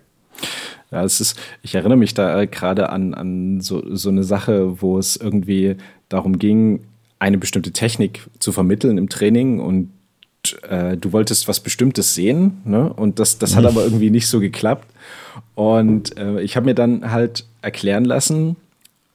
Ja, 0.92 1.04
es 1.04 1.22
ist, 1.22 1.40
ich 1.64 1.74
erinnere 1.74 1.98
mich 1.98 2.14
da 2.14 2.42
äh, 2.42 2.48
gerade 2.48 2.90
an, 2.90 3.14
an 3.14 3.62
so, 3.62 3.84
so 3.96 4.10
eine 4.10 4.24
Sache, 4.24 4.82
wo 4.82 5.00
es 5.00 5.16
irgendwie 5.16 5.78
darum 6.10 6.38
ging, 6.38 6.82
eine 7.22 7.38
bestimmte 7.38 7.72
Technik 7.72 8.28
zu 8.40 8.52
vermitteln 8.52 8.98
im 8.98 9.08
Training 9.08 9.60
und 9.60 9.92
äh, 10.68 10.98
du 10.98 11.14
wolltest 11.14 11.48
was 11.48 11.60
Bestimmtes 11.60 12.16
sehen, 12.16 12.62
ne? 12.66 12.92
Und 12.92 13.20
das, 13.20 13.38
das 13.38 13.56
hat 13.56 13.62
mhm. 13.62 13.70
aber 13.70 13.84
irgendwie 13.84 14.10
nicht 14.10 14.28
so 14.28 14.40
geklappt. 14.40 14.88
Und 15.54 16.18
äh, 16.18 16.42
ich 16.42 16.56
habe 16.56 16.66
mir 16.66 16.74
dann 16.74 17.12
halt 17.12 17.46
erklären 17.62 18.06
lassen, 18.06 18.56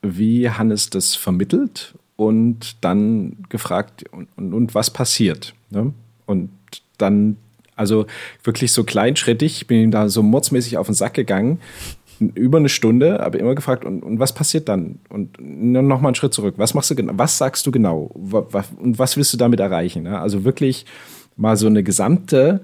wie 0.03 0.49
Hannes 0.49 0.89
das 0.89 1.17
vermittelt 1.17 1.95
und 2.15 2.77
dann 2.81 3.39
gefragt, 3.49 4.05
und, 4.13 4.29
und, 4.37 4.55
und 4.55 4.75
was 4.77 4.91
passiert. 4.91 5.55
Ne? 5.71 5.93
Und 6.27 6.51
dann, 6.99 7.37
also 7.75 8.07
wirklich 8.45 8.71
so 8.71 8.85
kleinschrittig, 8.85 9.63
ich 9.63 9.67
bin 9.67 9.81
ihm 9.81 9.91
da 9.91 10.09
so 10.09 10.23
mordsmäßig 10.23 10.79
auf 10.79 10.87
den 10.87 10.95
Sack 10.95 11.15
gegangen, 11.15 11.59
über 12.21 12.59
eine 12.59 12.69
Stunde, 12.69 13.21
aber 13.21 13.39
immer 13.39 13.55
gefragt, 13.55 13.85
und, 13.85 14.03
und 14.03 14.19
was 14.19 14.35
passiert 14.35 14.69
dann? 14.69 15.01
Und 15.09 15.39
noch 15.41 16.01
mal 16.01 16.09
einen 16.09 16.15
Schritt 16.15 16.35
zurück. 16.35 16.55
Was 16.57 16.75
machst 16.75 16.91
du 16.91 16.95
genau? 16.95 17.13
Was 17.17 17.39
sagst 17.39 17.67
du 17.67 17.71
genau? 17.71 18.11
Und 18.15 18.99
was 18.99 19.17
willst 19.17 19.33
du 19.33 19.37
damit 19.37 19.61
erreichen? 19.61 20.07
Also 20.07 20.45
wirklich 20.45 20.87
mal 21.37 21.57
so 21.57 21.67
eine 21.67 21.83
gesamte 21.83 22.61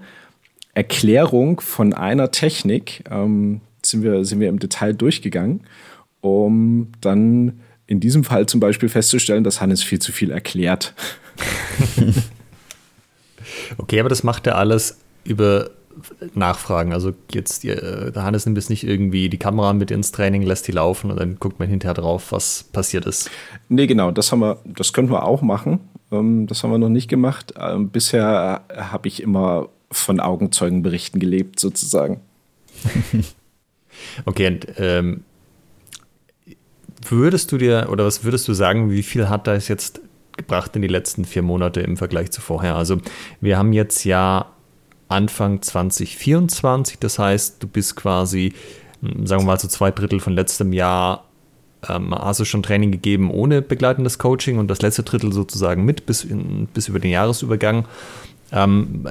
Erklärung 0.74 1.60
von 1.60 1.92
einer 1.92 2.30
Technik 2.30 3.04
ähm, 3.10 3.60
sind, 3.82 4.02
wir, 4.02 4.24
sind 4.24 4.40
wir 4.40 4.48
im 4.48 4.58
Detail 4.58 4.94
durchgegangen, 4.94 5.62
um 6.20 6.88
dann 7.00 7.60
in 7.86 8.00
diesem 8.00 8.24
Fall 8.24 8.46
zum 8.46 8.60
Beispiel 8.60 8.88
festzustellen, 8.88 9.44
dass 9.44 9.60
Hannes 9.60 9.82
viel 9.82 9.98
zu 9.98 10.12
viel 10.12 10.30
erklärt. 10.30 10.94
okay, 13.76 14.00
aber 14.00 14.08
das 14.08 14.22
macht 14.22 14.46
er 14.46 14.56
alles 14.56 14.98
über 15.24 15.70
Nachfragen. 16.34 16.92
Also 16.92 17.12
jetzt, 17.32 17.64
der 17.64 18.12
Hannes 18.16 18.46
nimmt 18.46 18.58
jetzt 18.58 18.70
nicht 18.70 18.84
irgendwie 18.84 19.28
die 19.28 19.38
Kamera 19.38 19.72
mit 19.72 19.90
ins 19.90 20.12
Training, 20.12 20.42
lässt 20.42 20.68
die 20.68 20.72
laufen 20.72 21.10
und 21.10 21.18
dann 21.18 21.38
guckt 21.38 21.58
man 21.58 21.68
hinterher 21.68 21.94
drauf, 21.94 22.32
was 22.32 22.64
passiert 22.64 23.06
ist. 23.06 23.30
Nee, 23.68 23.86
genau, 23.86 24.10
das 24.10 24.32
haben 24.32 24.40
wir, 24.40 24.58
das 24.64 24.92
können 24.92 25.10
wir 25.10 25.24
auch 25.24 25.42
machen. 25.42 25.80
Ähm, 26.10 26.46
das 26.46 26.62
haben 26.62 26.70
wir 26.70 26.78
noch 26.78 26.88
nicht 26.88 27.08
gemacht. 27.08 27.54
Ähm, 27.58 27.88
bisher 27.88 28.64
habe 28.74 29.08
ich 29.08 29.22
immer 29.22 29.68
von 29.90 30.20
Augenzeugenberichten 30.20 31.20
gelebt, 31.20 31.60
sozusagen. 31.60 32.20
okay, 34.24 34.46
und 34.46 34.66
ähm, 34.78 35.24
würdest 37.08 37.52
du 37.52 37.58
dir, 37.58 37.88
oder 37.90 38.04
was 38.04 38.24
würdest 38.24 38.48
du 38.48 38.52
sagen, 38.52 38.90
wie 38.90 39.02
viel 39.02 39.28
hat 39.28 39.46
das 39.46 39.68
jetzt 39.68 40.00
gebracht 40.36 40.74
in 40.76 40.82
die 40.82 40.88
letzten 40.88 41.24
vier 41.24 41.42
Monate 41.42 41.80
im 41.80 41.96
Vergleich 41.96 42.30
zu 42.30 42.40
vorher? 42.40 42.76
Also 42.76 42.98
wir 43.40 43.58
haben 43.58 43.72
jetzt 43.72 44.04
ja 44.04 44.46
Anfang 45.12 45.62
2024, 45.62 46.98
das 46.98 47.18
heißt, 47.18 47.62
du 47.62 47.66
bist 47.66 47.96
quasi, 47.96 48.54
hm, 49.02 49.26
sagen 49.26 49.42
wir 49.42 49.46
mal, 49.46 49.58
so 49.58 49.68
zwei 49.68 49.90
Drittel 49.90 50.20
von 50.20 50.32
letztem 50.32 50.72
Jahr 50.72 51.24
ähm, 51.88 52.14
hast 52.14 52.40
du 52.40 52.44
schon 52.44 52.62
Training 52.62 52.92
gegeben 52.92 53.30
ohne 53.30 53.62
begleitendes 53.62 54.18
Coaching 54.18 54.58
und 54.58 54.68
das 54.68 54.82
letzte 54.82 55.02
Drittel 55.02 55.32
sozusagen 55.32 55.84
mit 55.84 56.06
bis, 56.06 56.24
in, 56.24 56.66
bis 56.72 56.88
über 56.88 56.98
den 56.98 57.10
Jahresübergang. 57.10 57.86
Ähm, 58.52 59.06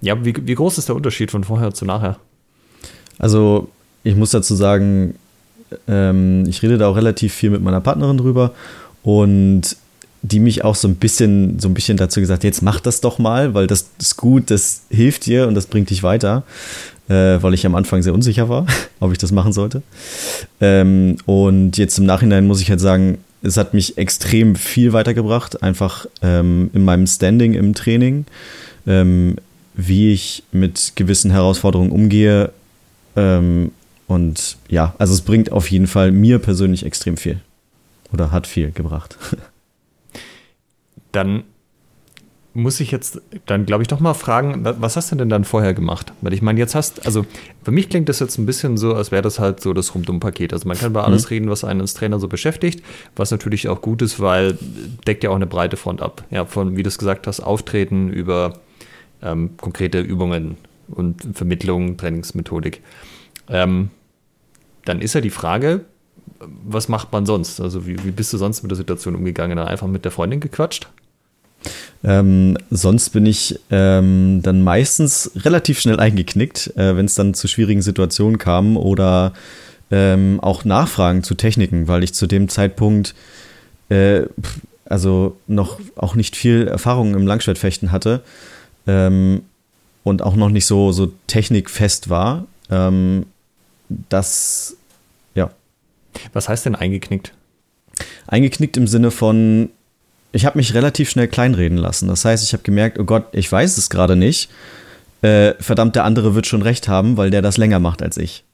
ja, 0.00 0.24
wie, 0.24 0.34
wie 0.46 0.54
groß 0.54 0.78
ist 0.78 0.88
der 0.88 0.96
Unterschied 0.96 1.30
von 1.30 1.44
vorher 1.44 1.72
zu 1.72 1.84
nachher? 1.84 2.18
Also, 3.18 3.68
ich 4.04 4.14
muss 4.14 4.30
dazu 4.30 4.54
sagen, 4.54 5.14
ähm, 5.88 6.44
ich 6.46 6.62
rede 6.62 6.78
da 6.78 6.88
auch 6.88 6.96
relativ 6.96 7.32
viel 7.34 7.50
mit 7.50 7.62
meiner 7.62 7.80
Partnerin 7.80 8.18
drüber 8.18 8.52
und 9.02 9.76
die 10.26 10.40
mich 10.40 10.64
auch 10.64 10.74
so 10.74 10.88
ein 10.88 10.96
bisschen, 10.96 11.58
so 11.58 11.68
ein 11.68 11.74
bisschen 11.74 11.96
dazu 11.96 12.20
gesagt, 12.20 12.44
jetzt 12.44 12.62
mach 12.62 12.80
das 12.80 13.00
doch 13.00 13.18
mal, 13.18 13.54
weil 13.54 13.66
das 13.66 13.90
ist 13.98 14.16
gut, 14.16 14.50
das 14.50 14.82
hilft 14.90 15.26
dir 15.26 15.46
und 15.46 15.54
das 15.54 15.66
bringt 15.66 15.90
dich 15.90 16.02
weiter, 16.02 16.42
äh, 17.08 17.38
weil 17.40 17.54
ich 17.54 17.64
am 17.64 17.74
Anfang 17.74 18.02
sehr 18.02 18.14
unsicher 18.14 18.48
war, 18.48 18.66
ob 19.00 19.12
ich 19.12 19.18
das 19.18 19.32
machen 19.32 19.52
sollte. 19.52 19.82
Ähm, 20.60 21.16
und 21.26 21.76
jetzt 21.76 21.98
im 21.98 22.06
Nachhinein 22.06 22.46
muss 22.46 22.60
ich 22.60 22.70
halt 22.70 22.80
sagen, 22.80 23.18
es 23.42 23.56
hat 23.56 23.74
mich 23.74 23.98
extrem 23.98 24.56
viel 24.56 24.92
weitergebracht, 24.92 25.62
einfach 25.62 26.06
ähm, 26.22 26.70
in 26.72 26.84
meinem 26.84 27.06
Standing 27.06 27.54
im 27.54 27.74
Training, 27.74 28.24
ähm, 28.86 29.36
wie 29.74 30.12
ich 30.12 30.42
mit 30.50 30.92
gewissen 30.96 31.30
Herausforderungen 31.30 31.92
umgehe. 31.92 32.50
Ähm, 33.14 33.70
und 34.08 34.56
ja, 34.68 34.94
also 34.98 35.12
es 35.14 35.20
bringt 35.20 35.52
auf 35.52 35.70
jeden 35.70 35.86
Fall 35.86 36.10
mir 36.10 36.38
persönlich 36.38 36.84
extrem 36.84 37.16
viel. 37.16 37.40
Oder 38.12 38.32
hat 38.32 38.46
viel 38.46 38.72
gebracht. 38.72 39.16
Dann 41.16 41.44
muss 42.52 42.80
ich 42.80 42.90
jetzt 42.90 43.22
dann, 43.46 43.64
glaube 43.64 43.82
ich, 43.82 43.88
doch 43.88 44.00
mal 44.00 44.12
fragen, 44.12 44.64
was 44.64 44.96
hast 44.96 45.12
du 45.12 45.16
denn 45.16 45.30
dann 45.30 45.44
vorher 45.44 45.72
gemacht? 45.72 46.12
Weil 46.20 46.34
ich 46.34 46.42
meine, 46.42 46.58
jetzt 46.58 46.74
hast, 46.74 47.06
also 47.06 47.24
für 47.62 47.70
mich 47.70 47.88
klingt 47.88 48.10
das 48.10 48.18
jetzt 48.18 48.36
ein 48.36 48.44
bisschen 48.44 48.76
so, 48.76 48.94
als 48.94 49.10
wäre 49.10 49.22
das 49.22 49.38
halt 49.38 49.60
so 49.60 49.72
das 49.72 49.94
Rundum-Paket. 49.94 50.52
Also 50.52 50.68
man 50.68 50.76
kann 50.76 50.90
über 50.90 51.04
alles 51.04 51.24
mhm. 51.24 51.28
reden, 51.28 51.50
was 51.50 51.64
einen 51.64 51.80
als 51.80 51.94
Trainer 51.94 52.18
so 52.18 52.28
beschäftigt, 52.28 52.82
was 53.14 53.30
natürlich 53.30 53.68
auch 53.68 53.80
gut 53.80 54.02
ist, 54.02 54.20
weil 54.20 54.58
deckt 55.06 55.24
ja 55.24 55.30
auch 55.30 55.36
eine 55.36 55.46
breite 55.46 55.78
Front 55.78 56.02
ab. 56.02 56.24
Ja, 56.30 56.44
von, 56.44 56.76
wie 56.76 56.82
du 56.82 56.88
es 56.88 56.98
gesagt 56.98 57.26
hast, 57.26 57.40
Auftreten 57.40 58.10
über 58.10 58.60
ähm, 59.22 59.56
konkrete 59.58 60.00
Übungen 60.00 60.58
und 60.88 61.26
Vermittlung, 61.32 61.96
Trainingsmethodik. 61.96 62.82
Ähm, 63.48 63.90
dann 64.84 65.00
ist 65.00 65.14
ja 65.14 65.22
die 65.22 65.30
Frage, 65.30 65.86
was 66.38 66.88
macht 66.88 67.12
man 67.12 67.24
sonst? 67.24 67.60
Also 67.60 67.86
wie, 67.86 68.02
wie 68.04 68.10
bist 68.10 68.32
du 68.32 68.38
sonst 68.38 68.62
mit 68.62 68.70
der 68.70 68.76
Situation 68.76 69.14
umgegangen? 69.14 69.58
Einfach 69.58 69.86
mit 69.86 70.04
der 70.04 70.12
Freundin 70.12 70.40
gequatscht? 70.40 70.88
Ähm, 72.06 72.56
sonst 72.70 73.10
bin 73.10 73.26
ich 73.26 73.58
ähm, 73.70 74.40
dann 74.42 74.62
meistens 74.62 75.32
relativ 75.34 75.80
schnell 75.80 75.98
eingeknickt, 75.98 76.72
äh, 76.76 76.96
wenn 76.96 77.06
es 77.06 77.16
dann 77.16 77.34
zu 77.34 77.48
schwierigen 77.48 77.82
Situationen 77.82 78.38
kam 78.38 78.76
oder 78.76 79.32
ähm, 79.90 80.38
auch 80.40 80.64
Nachfragen 80.64 81.24
zu 81.24 81.34
Techniken, 81.34 81.88
weil 81.88 82.04
ich 82.04 82.14
zu 82.14 82.28
dem 82.28 82.48
Zeitpunkt 82.48 83.14
äh, 83.88 84.22
also 84.84 85.36
noch 85.48 85.80
auch 85.96 86.14
nicht 86.14 86.36
viel 86.36 86.68
Erfahrung 86.68 87.14
im 87.14 87.26
Langschwertfechten 87.26 87.90
hatte 87.90 88.22
ähm, 88.86 89.42
und 90.04 90.22
auch 90.22 90.36
noch 90.36 90.50
nicht 90.50 90.66
so, 90.66 90.92
so 90.92 91.12
technikfest 91.26 92.08
war. 92.08 92.46
Ähm, 92.70 93.26
das, 93.88 94.76
ja. 95.34 95.50
Was 96.32 96.48
heißt 96.48 96.66
denn 96.66 96.76
eingeknickt? 96.76 97.32
Eingeknickt 98.28 98.76
im 98.76 98.86
Sinne 98.86 99.10
von, 99.10 99.70
ich 100.32 100.44
habe 100.44 100.58
mich 100.58 100.74
relativ 100.74 101.10
schnell 101.10 101.28
kleinreden 101.28 101.78
lassen. 101.78 102.08
Das 102.08 102.24
heißt, 102.24 102.44
ich 102.44 102.52
habe 102.52 102.62
gemerkt, 102.62 102.98
oh 102.98 103.04
Gott, 103.04 103.26
ich 103.32 103.50
weiß 103.50 103.78
es 103.78 103.90
gerade 103.90 104.16
nicht. 104.16 104.50
Äh, 105.22 105.54
verdammt, 105.60 105.96
der 105.96 106.04
andere 106.04 106.34
wird 106.34 106.46
schon 106.46 106.62
recht 106.62 106.88
haben, 106.88 107.16
weil 107.16 107.30
der 107.30 107.42
das 107.42 107.56
länger 107.56 107.80
macht 107.80 108.02
als 108.02 108.16
ich. 108.16 108.44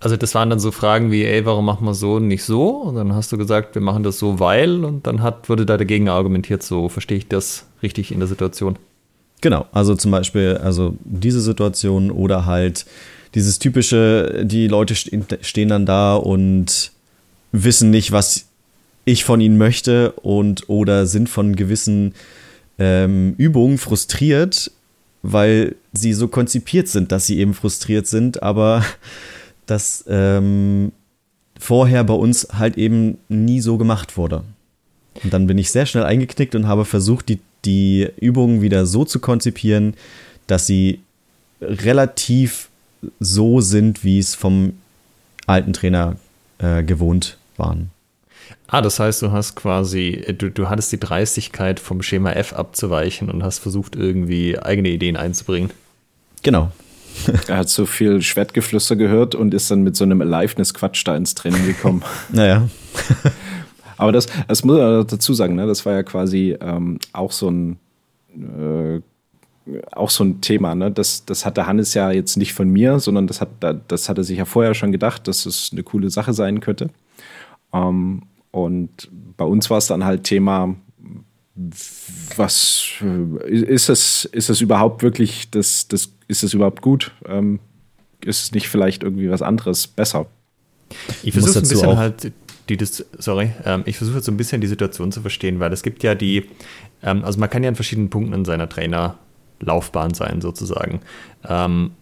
Also 0.00 0.16
das 0.16 0.34
waren 0.34 0.50
dann 0.50 0.60
so 0.60 0.72
Fragen 0.72 1.10
wie, 1.10 1.24
ey, 1.24 1.46
warum 1.46 1.64
machen 1.64 1.86
wir 1.86 1.94
so 1.94 2.14
und 2.14 2.28
nicht 2.28 2.44
so? 2.44 2.68
Und 2.68 2.96
dann 2.96 3.14
hast 3.14 3.32
du 3.32 3.38
gesagt, 3.38 3.74
wir 3.74 3.82
machen 3.82 4.02
das 4.02 4.18
so, 4.18 4.38
weil. 4.38 4.84
Und 4.84 5.06
dann 5.06 5.22
hat, 5.22 5.48
wurde 5.48 5.64
da 5.64 5.76
dagegen 5.76 6.08
argumentiert, 6.08 6.62
so 6.62 6.88
verstehe 6.88 7.18
ich 7.18 7.28
das 7.28 7.66
richtig 7.82 8.12
in 8.12 8.18
der 8.18 8.28
Situation. 8.28 8.76
Genau, 9.40 9.66
also 9.72 9.94
zum 9.94 10.10
Beispiel, 10.10 10.58
also 10.62 10.96
diese 11.04 11.40
Situation 11.40 12.10
oder 12.10 12.46
halt 12.46 12.86
dieses 13.34 13.58
typische, 13.58 14.44
die 14.44 14.66
Leute 14.66 14.94
stehen 14.94 15.68
dann 15.68 15.86
da 15.86 16.16
und 16.16 16.92
wissen 17.52 17.90
nicht, 17.90 18.12
was 18.12 18.45
ich 19.06 19.24
von 19.24 19.40
ihnen 19.40 19.56
möchte 19.56 20.12
und 20.12 20.68
oder 20.68 21.06
sind 21.06 21.30
von 21.30 21.56
gewissen 21.56 22.12
ähm, 22.78 23.34
Übungen 23.38 23.78
frustriert, 23.78 24.70
weil 25.22 25.76
sie 25.92 26.12
so 26.12 26.28
konzipiert 26.28 26.88
sind, 26.88 27.12
dass 27.12 27.26
sie 27.26 27.38
eben 27.38 27.54
frustriert 27.54 28.06
sind, 28.06 28.42
aber 28.42 28.84
das 29.66 30.04
ähm, 30.08 30.92
vorher 31.58 32.04
bei 32.04 32.14
uns 32.14 32.48
halt 32.52 32.76
eben 32.76 33.16
nie 33.28 33.60
so 33.60 33.78
gemacht 33.78 34.18
wurde. 34.18 34.42
Und 35.22 35.32
dann 35.32 35.46
bin 35.46 35.56
ich 35.56 35.70
sehr 35.70 35.86
schnell 35.86 36.04
eingeknickt 36.04 36.54
und 36.54 36.66
habe 36.66 36.84
versucht, 36.84 37.28
die, 37.28 37.38
die 37.64 38.08
Übungen 38.20 38.60
wieder 38.60 38.84
so 38.86 39.04
zu 39.04 39.20
konzipieren, 39.20 39.94
dass 40.46 40.66
sie 40.66 41.00
relativ 41.60 42.68
so 43.20 43.60
sind, 43.60 44.04
wie 44.04 44.18
es 44.18 44.34
vom 44.34 44.74
alten 45.46 45.72
Trainer 45.72 46.16
äh, 46.58 46.82
gewohnt 46.82 47.38
waren. 47.56 47.90
Ah, 48.68 48.80
das 48.80 48.98
heißt, 48.98 49.22
du 49.22 49.32
hast 49.32 49.54
quasi, 49.54 50.24
du, 50.36 50.50
du 50.50 50.68
hattest 50.68 50.92
die 50.92 51.00
Dreistigkeit 51.00 51.78
vom 51.78 52.02
Schema 52.02 52.32
F 52.32 52.52
abzuweichen 52.52 53.30
und 53.30 53.42
hast 53.42 53.60
versucht, 53.60 53.94
irgendwie 53.94 54.58
eigene 54.58 54.88
Ideen 54.88 55.16
einzubringen. 55.16 55.70
Genau. 56.42 56.72
er 57.48 57.58
hat 57.58 57.68
so 57.68 57.86
viel 57.86 58.22
Schwertgeflüster 58.22 58.96
gehört 58.96 59.34
und 59.34 59.54
ist 59.54 59.70
dann 59.70 59.82
mit 59.82 59.96
so 59.96 60.04
einem 60.04 60.20
Aliveness-Quatsch 60.20 61.06
da 61.06 61.16
ins 61.16 61.34
Training 61.34 61.66
gekommen. 61.66 62.02
naja. 62.30 62.68
Aber 63.96 64.12
das, 64.12 64.26
das 64.48 64.64
muss 64.64 64.76
man 64.76 65.06
dazu 65.06 65.32
sagen, 65.32 65.54
ne? 65.54 65.66
das 65.66 65.86
war 65.86 65.94
ja 65.94 66.02
quasi 66.02 66.56
ähm, 66.60 66.98
auch 67.12 67.32
so 67.32 67.50
ein 67.50 67.78
äh, 68.34 69.00
auch 69.92 70.10
so 70.10 70.24
ein 70.24 70.40
Thema. 70.40 70.74
Ne? 70.74 70.90
Das, 70.90 71.24
das 71.24 71.44
hatte 71.44 71.66
Hannes 71.66 71.94
ja 71.94 72.10
jetzt 72.10 72.36
nicht 72.36 72.54
von 72.54 72.68
mir, 72.68 73.00
sondern 73.00 73.26
das 73.26 73.40
hat, 73.40 73.48
das 73.88 74.08
hat 74.08 74.18
er 74.18 74.24
sich 74.24 74.38
ja 74.38 74.44
vorher 74.44 74.74
schon 74.74 74.92
gedacht, 74.92 75.26
dass 75.26 75.46
es 75.46 75.70
eine 75.72 75.82
coole 75.82 76.10
Sache 76.10 76.32
sein 76.32 76.60
könnte. 76.60 76.90
Ähm, 77.72 78.22
und 78.50 79.08
bei 79.36 79.44
uns 79.44 79.70
war 79.70 79.78
es 79.78 79.86
dann 79.86 80.04
halt 80.04 80.24
Thema, 80.24 80.74
was 82.36 82.86
ist 83.46 83.88
es, 83.88 84.24
ist 84.26 84.50
es 84.50 84.60
überhaupt 84.60 85.02
wirklich, 85.02 85.50
das, 85.50 85.88
das, 85.88 86.12
ist 86.28 86.42
es 86.42 86.54
überhaupt 86.54 86.82
gut? 86.82 87.12
Ähm, 87.26 87.60
ist 88.24 88.42
es 88.42 88.52
nicht 88.52 88.68
vielleicht 88.68 89.02
irgendwie 89.02 89.30
was 89.30 89.42
anderes 89.42 89.86
besser? 89.86 90.26
Ich 91.22 91.32
versuche 91.32 91.58
ein 91.58 91.68
bisschen 91.68 91.96
halt 91.96 92.32
die, 92.68 92.76
das, 92.76 93.04
sorry, 93.18 93.52
ähm, 93.64 93.82
ich 93.86 93.96
versuche 93.96 94.16
jetzt 94.16 94.26
so 94.26 94.32
ein 94.32 94.36
bisschen 94.36 94.60
die 94.60 94.66
Situation 94.66 95.12
zu 95.12 95.20
verstehen, 95.20 95.60
weil 95.60 95.72
es 95.72 95.82
gibt 95.82 96.02
ja 96.02 96.14
die, 96.14 96.48
ähm, 97.02 97.24
also 97.24 97.38
man 97.38 97.48
kann 97.48 97.62
ja 97.62 97.68
an 97.68 97.76
verschiedenen 97.76 98.10
Punkten 98.10 98.32
in 98.32 98.44
seiner 98.44 98.68
Trainerlaufbahn 98.68 100.14
sein 100.14 100.40
sozusagen. 100.40 101.00
Ähm, 101.48 101.92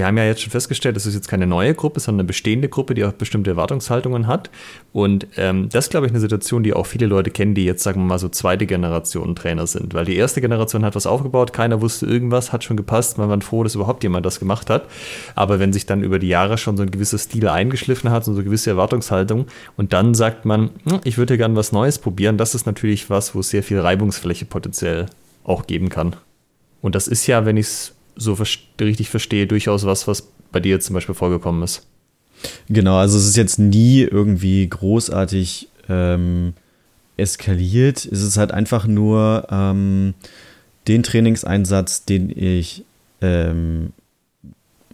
wir 0.00 0.06
haben 0.06 0.16
ja 0.16 0.24
jetzt 0.24 0.40
schon 0.40 0.50
festgestellt, 0.50 0.96
das 0.96 1.04
ist 1.04 1.14
jetzt 1.14 1.28
keine 1.28 1.46
neue 1.46 1.74
Gruppe, 1.74 2.00
sondern 2.00 2.20
eine 2.20 2.26
bestehende 2.28 2.70
Gruppe, 2.70 2.94
die 2.94 3.04
auch 3.04 3.12
bestimmte 3.12 3.50
Erwartungshaltungen 3.50 4.26
hat. 4.26 4.48
Und 4.94 5.26
ähm, 5.36 5.68
das 5.68 5.84
ist, 5.84 5.90
glaube 5.90 6.06
ich, 6.06 6.12
eine 6.12 6.20
Situation, 6.20 6.62
die 6.62 6.72
auch 6.72 6.86
viele 6.86 7.04
Leute 7.04 7.30
kennen, 7.30 7.54
die 7.54 7.66
jetzt, 7.66 7.82
sagen 7.82 8.00
wir 8.00 8.06
mal, 8.06 8.18
so 8.18 8.30
zweite 8.30 8.64
Generation 8.64 9.36
Trainer 9.36 9.66
sind. 9.66 9.92
Weil 9.92 10.06
die 10.06 10.16
erste 10.16 10.40
Generation 10.40 10.86
hat 10.86 10.94
was 10.94 11.04
aufgebaut, 11.04 11.52
keiner 11.52 11.82
wusste 11.82 12.06
irgendwas, 12.06 12.50
hat 12.50 12.64
schon 12.64 12.78
gepasst, 12.78 13.18
man 13.18 13.28
war 13.28 13.38
froh, 13.42 13.62
dass 13.62 13.74
überhaupt 13.74 14.02
jemand 14.02 14.24
das 14.24 14.40
gemacht 14.40 14.70
hat. 14.70 14.86
Aber 15.34 15.58
wenn 15.58 15.74
sich 15.74 15.84
dann 15.84 16.02
über 16.02 16.18
die 16.18 16.28
Jahre 16.28 16.56
schon 16.56 16.78
so 16.78 16.82
ein 16.82 16.90
gewisser 16.90 17.18
Stil 17.18 17.46
eingeschliffen 17.46 18.10
hat 18.10 18.24
so 18.24 18.32
eine 18.32 18.42
gewisse 18.42 18.70
Erwartungshaltung 18.70 19.48
und 19.76 19.92
dann 19.92 20.14
sagt 20.14 20.46
man, 20.46 20.70
hm, 20.88 21.00
ich 21.04 21.18
würde 21.18 21.36
gerne 21.36 21.56
was 21.56 21.72
Neues 21.72 21.98
probieren, 21.98 22.38
das 22.38 22.54
ist 22.54 22.64
natürlich 22.64 23.10
was, 23.10 23.34
wo 23.34 23.40
es 23.40 23.50
sehr 23.50 23.62
viel 23.62 23.80
Reibungsfläche 23.80 24.46
potenziell 24.46 25.06
auch 25.44 25.66
geben 25.66 25.90
kann. 25.90 26.16
Und 26.80 26.94
das 26.94 27.06
ist 27.06 27.26
ja, 27.26 27.44
wenn 27.44 27.58
ich 27.58 27.66
es 27.66 27.94
so 28.16 28.38
richtig 28.80 29.08
verstehe, 29.08 29.46
durchaus 29.46 29.84
was, 29.84 30.06
was 30.06 30.28
bei 30.52 30.60
dir 30.60 30.80
zum 30.80 30.94
Beispiel 30.94 31.14
vorgekommen 31.14 31.62
ist. 31.62 31.86
Genau, 32.68 32.96
also 32.96 33.18
es 33.18 33.26
ist 33.26 33.36
jetzt 33.36 33.58
nie 33.58 34.00
irgendwie 34.02 34.66
großartig 34.68 35.68
ähm, 35.88 36.54
eskaliert. 37.16 38.04
Es 38.04 38.22
ist 38.22 38.36
halt 38.36 38.52
einfach 38.52 38.86
nur 38.86 39.46
ähm, 39.50 40.14
den 40.88 41.02
Trainingseinsatz, 41.02 42.04
den 42.04 42.30
ich, 42.30 42.84
ähm, 43.20 43.92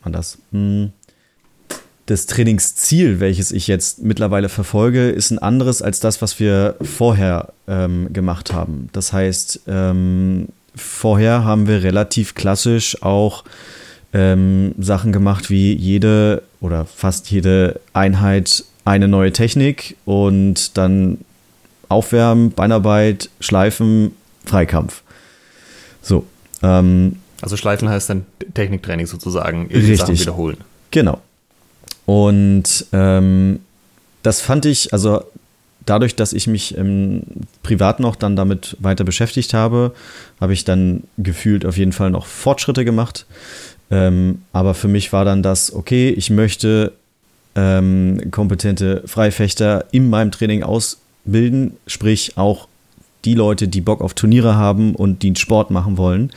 das, 0.04 0.38
hm, 0.52 0.92
das 2.06 2.26
Trainingsziel, 2.26 3.18
welches 3.18 3.50
ich 3.50 3.66
jetzt 3.66 4.02
mittlerweile 4.02 4.48
verfolge, 4.48 5.10
ist 5.10 5.30
ein 5.30 5.38
anderes 5.38 5.82
als 5.82 5.98
das, 6.00 6.22
was 6.22 6.38
wir 6.38 6.76
vorher 6.80 7.52
ähm, 7.66 8.12
gemacht 8.12 8.52
haben. 8.52 8.88
Das 8.92 9.12
heißt, 9.12 9.62
ähm, 9.66 10.48
vorher 10.76 11.44
haben 11.44 11.66
wir 11.66 11.82
relativ 11.82 12.34
klassisch 12.34 13.02
auch 13.02 13.44
ähm, 14.12 14.74
Sachen 14.78 15.12
gemacht 15.12 15.50
wie 15.50 15.74
jede 15.74 16.42
oder 16.60 16.84
fast 16.84 17.30
jede 17.30 17.80
Einheit 17.92 18.64
eine 18.84 19.08
neue 19.08 19.32
Technik 19.32 19.96
und 20.04 20.76
dann 20.76 21.18
Aufwärmen, 21.88 22.50
Beinarbeit, 22.52 23.30
Schleifen, 23.40 24.12
Freikampf. 24.44 25.02
So. 26.02 26.24
Ähm, 26.62 27.16
also 27.42 27.56
Schleifen 27.56 27.88
heißt 27.88 28.10
dann 28.10 28.26
Techniktraining 28.54 29.06
sozusagen, 29.06 29.66
richtig. 29.66 29.98
Sachen 29.98 30.18
wiederholen. 30.18 30.58
Genau. 30.90 31.20
Und 32.06 32.86
ähm, 32.92 33.60
das 34.22 34.40
fand 34.40 34.66
ich, 34.66 34.92
also 34.92 35.24
dadurch, 35.86 36.16
dass 36.16 36.32
ich 36.32 36.46
mich 36.46 36.74
im 36.76 37.22
Privat 37.62 38.00
noch 38.00 38.16
dann 38.16 38.36
damit 38.36 38.76
weiter 38.80 39.04
beschäftigt 39.04 39.54
habe, 39.54 39.94
habe 40.40 40.52
ich 40.52 40.64
dann 40.64 41.04
gefühlt 41.16 41.64
auf 41.64 41.78
jeden 41.78 41.92
Fall 41.92 42.10
noch 42.10 42.26
Fortschritte 42.26 42.84
gemacht. 42.84 43.24
Ähm, 43.90 44.42
aber 44.52 44.74
für 44.74 44.88
mich 44.88 45.12
war 45.12 45.24
dann 45.24 45.42
das, 45.42 45.72
okay, 45.72 46.10
ich 46.10 46.28
möchte 46.28 46.92
ähm, 47.54 48.30
kompetente 48.30 49.02
Freifechter 49.06 49.86
in 49.92 50.10
meinem 50.10 50.32
Training 50.32 50.62
ausbilden, 50.62 51.74
sprich 51.86 52.36
auch 52.36 52.68
die 53.24 53.34
Leute, 53.34 53.68
die 53.68 53.80
Bock 53.80 54.02
auf 54.02 54.14
Turniere 54.14 54.56
haben 54.56 54.94
und 54.94 55.22
die 55.22 55.28
einen 55.28 55.36
Sport 55.36 55.70
machen 55.70 55.96
wollen. 55.96 56.30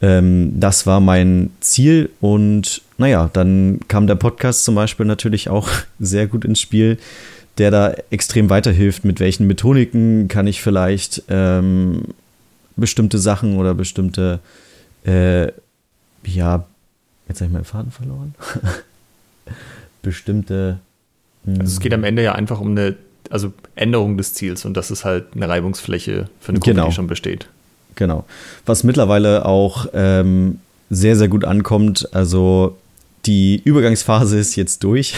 Ähm, 0.00 0.52
das 0.58 0.86
war 0.86 1.00
mein 1.00 1.50
Ziel 1.60 2.10
und 2.20 2.82
naja, 2.96 3.28
dann 3.32 3.80
kam 3.88 4.06
der 4.06 4.14
Podcast 4.14 4.64
zum 4.64 4.74
Beispiel 4.74 5.06
natürlich 5.06 5.48
auch 5.48 5.68
sehr 5.98 6.26
gut 6.28 6.44
ins 6.44 6.60
Spiel 6.60 6.98
der 7.58 7.70
da 7.70 7.94
extrem 8.10 8.50
weiterhilft. 8.50 9.04
Mit 9.04 9.20
welchen 9.20 9.46
Methodiken 9.46 10.28
kann 10.28 10.46
ich 10.46 10.62
vielleicht 10.62 11.22
ähm, 11.28 12.02
bestimmte 12.76 13.18
Sachen 13.18 13.56
oder 13.56 13.74
bestimmte, 13.74 14.40
äh, 15.04 15.48
ja, 16.24 16.64
jetzt 17.28 17.40
habe 17.40 17.46
ich 17.46 17.52
meinen 17.52 17.64
Faden 17.64 17.90
verloren. 17.90 18.34
bestimmte. 20.02 20.78
Also 21.46 21.62
es 21.62 21.80
geht 21.80 21.94
am 21.94 22.04
Ende 22.04 22.22
ja 22.22 22.34
einfach 22.34 22.60
um 22.60 22.70
eine 22.70 22.96
also 23.30 23.52
Änderung 23.74 24.16
des 24.16 24.34
Ziels 24.34 24.64
und 24.64 24.74
das 24.74 24.90
ist 24.90 25.04
halt 25.04 25.26
eine 25.34 25.48
Reibungsfläche 25.48 26.28
für 26.40 26.48
eine 26.50 26.60
Gruppe, 26.60 26.74
genau. 26.74 26.86
die 26.86 26.94
schon 26.94 27.06
besteht. 27.06 27.48
Genau. 27.94 28.24
Was 28.64 28.84
mittlerweile 28.84 29.44
auch 29.44 29.86
ähm, 29.92 30.60
sehr, 30.88 31.16
sehr 31.16 31.28
gut 31.28 31.44
ankommt. 31.44 32.08
Also 32.12 32.76
die 33.26 33.60
Übergangsphase 33.62 34.38
ist 34.38 34.56
jetzt 34.56 34.84
durch. 34.84 35.14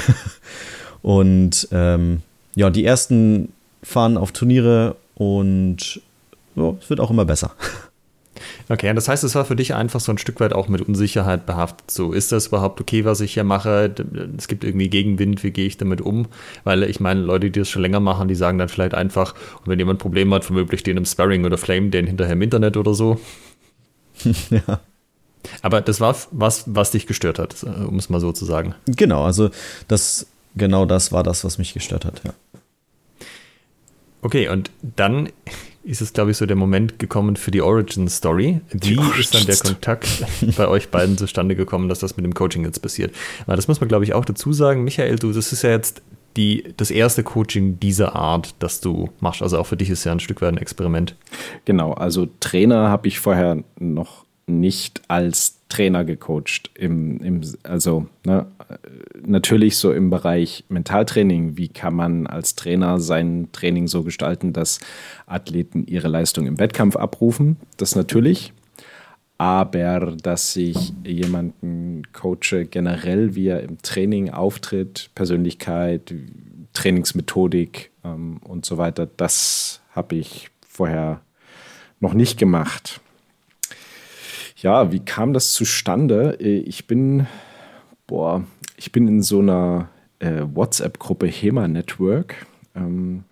und 1.03 1.69
ähm, 1.73 2.23
ja, 2.61 2.69
die 2.69 2.85
ersten 2.85 3.55
fahren 3.83 4.19
auf 4.19 4.33
Turniere 4.33 4.97
und 5.15 6.03
ja, 6.57 6.75
es 6.79 6.91
wird 6.91 7.01
auch 7.01 7.11
immer 7.11 7.25
besser. 7.25 7.53
Okay, 8.69 8.93
das 8.95 9.09
heißt, 9.09 9.25
es 9.25 9.35
war 9.35 9.47
für 9.47 9.57
dich 9.57 9.75
einfach 9.75 10.01
so 10.01 10.13
ein 10.13 10.19
Stück 10.19 10.41
weit 10.41 10.53
auch 10.53 10.69
mit 10.69 10.83
Unsicherheit 10.83 11.47
behaftet. 11.47 11.91
So, 11.91 12.13
ist 12.13 12.33
das 12.33 12.49
überhaupt 12.49 12.79
okay, 12.81 13.07
was 13.07 13.23
ich 13.23 13.35
hier 13.35 13.45
mache? 13.45 13.95
Es 14.37 14.47
gibt 14.47 14.63
irgendwie 14.63 14.91
Gegenwind, 14.91 15.43
wie 15.43 15.51
gehe 15.53 15.67
ich 15.67 15.79
damit 15.79 16.03
um? 16.03 16.27
Weil 16.65 16.83
ich 16.83 17.01
meine, 17.01 17.21
Leute, 17.21 17.51
die 17.51 17.61
das 17.61 17.71
schon 17.71 17.83
länger 17.83 18.01
machen, 18.01 18.29
die 18.29 18.35
sagen 18.35 18.59
dann 18.59 18.69
vielleicht 18.69 18.95
einfach, 18.95 19.35
wenn 19.65 19.79
jemand 19.79 19.97
ein 19.97 20.03
Problem 20.03 20.33
hat, 20.35 20.49
womöglich 20.49 20.83
den 20.83 20.99
im 20.99 21.07
Sparring 21.07 21.47
oder 21.47 21.57
Flame, 21.57 21.89
den 21.89 22.07
hinterher 22.07 22.35
im 22.35 22.43
Internet 22.43 22.77
oder 22.77 22.93
so. 22.93 23.19
ja. 24.51 24.81
Aber 25.63 25.81
das 25.81 26.01
war 26.01 26.15
was, 26.31 26.65
was 26.67 26.91
dich 26.91 27.07
gestört 27.07 27.39
hat, 27.39 27.65
um 27.65 27.97
es 27.97 28.11
mal 28.11 28.21
so 28.21 28.33
zu 28.33 28.45
sagen. 28.45 28.75
Genau, 28.87 29.25
also 29.25 29.51
das, 29.89 30.27
genau 30.55 30.87
das 30.87 31.13
war 31.13 31.23
das, 31.23 31.45
was 31.45 31.59
mich 31.59 31.75
gestört 31.75 32.05
hat, 32.05 32.23
ja. 32.25 32.33
Okay, 34.23 34.49
und 34.49 34.71
dann 34.83 35.31
ist 35.83 36.03
es, 36.03 36.13
glaube 36.13 36.31
ich, 36.31 36.37
so 36.37 36.45
der 36.45 36.57
Moment 36.57 36.99
gekommen 36.99 37.37
für 37.37 37.51
die 37.51 37.63
Origin 37.63 38.09
Story. 38.09 38.61
Wie 38.71 39.01
ist 39.19 39.35
dann 39.35 39.47
der 39.47 39.57
Kontakt 39.57 40.25
bei 40.57 40.69
euch 40.69 40.91
beiden 40.91 41.17
zustande 41.17 41.57
gekommen, 41.57 41.89
dass 41.89 42.01
das 42.01 42.17
mit 42.17 42.25
dem 42.25 42.35
Coaching 42.35 42.65
jetzt 42.65 42.81
passiert? 42.81 43.15
Weil 43.47 43.57
das 43.57 43.67
muss 43.67 43.81
man, 43.81 43.89
glaube 43.89 44.05
ich, 44.05 44.13
auch 44.13 44.25
dazu 44.25 44.53
sagen. 44.53 44.85
Michael, 44.85 45.17
du, 45.17 45.33
das 45.33 45.53
ist 45.53 45.63
ja 45.63 45.71
jetzt 45.71 46.03
die, 46.37 46.75
das 46.77 46.91
erste 46.91 47.23
Coaching 47.23 47.81
dieser 47.81 48.15
Art, 48.15 48.55
das 48.59 48.81
du 48.81 49.11
machst. 49.21 49.43
Also 49.43 49.59
auch 49.59 49.67
für 49.67 49.77
dich 49.77 49.91
ist 49.91 50.05
ja 50.05 50.13
ein 50.13 50.21
Stück 50.21 50.43
weit 50.43 50.53
ein 50.53 50.59
Experiment. 50.59 51.17
Genau, 51.65 51.93
also 51.93 52.29
Trainer 52.41 52.89
habe 52.91 53.09
ich 53.09 53.19
vorher 53.19 53.65
noch 53.79 54.27
nicht 54.51 55.03
als 55.09 55.61
Trainer 55.69 56.05
gecoacht. 56.05 56.71
Im, 56.75 57.21
im, 57.21 57.41
also 57.63 58.07
ne, 58.25 58.47
natürlich 59.25 59.77
so 59.77 59.93
im 59.93 60.11
Bereich 60.11 60.65
Mentaltraining. 60.69 61.57
Wie 61.57 61.69
kann 61.69 61.95
man 61.95 62.27
als 62.27 62.57
Trainer 62.57 63.01
sein 63.01 63.49
Training 63.53 63.87
so 63.87 64.03
gestalten, 64.03 64.53
dass 64.53 64.81
Athleten 65.27 65.87
ihre 65.87 66.09
Leistung 66.09 66.47
im 66.47 66.59
Wettkampf 66.59 66.97
abrufen? 66.97 67.57
Das 67.77 67.97
natürlich. 67.97 68.53
Aber 69.39 70.17
dass 70.23 70.55
ich 70.57 70.93
jemanden 71.03 72.03
coache, 72.13 72.67
generell 72.67 73.35
wie 73.35 73.47
er 73.47 73.63
im 73.63 73.81
Training 73.81 74.31
auftritt, 74.31 75.11
Persönlichkeit, 75.15 76.13
Trainingsmethodik 76.75 77.91
ähm, 78.05 78.39
und 78.45 78.67
so 78.67 78.77
weiter, 78.77 79.09
das 79.17 79.81
habe 79.93 80.17
ich 80.17 80.51
vorher 80.69 81.23
noch 82.01 82.13
nicht 82.13 82.39
gemacht. 82.39 83.01
Ja, 84.63 84.93
wie 84.93 85.01
kam 85.01 85.33
das 85.33 85.53
zustande? 85.53 86.37
Äh, 86.39 86.59
ich 86.59 86.87
bin, 86.87 87.27
boah, 88.07 88.45
ich 88.77 88.93
bin 88.93 89.09
in 89.09 89.23
so 89.23 89.39
einer 89.41 89.89
äh, 90.19 90.43
WhatsApp-Gruppe 90.53 91.27
HEMA 91.27 91.67
Network 91.67 92.47
ähm, 92.75 93.25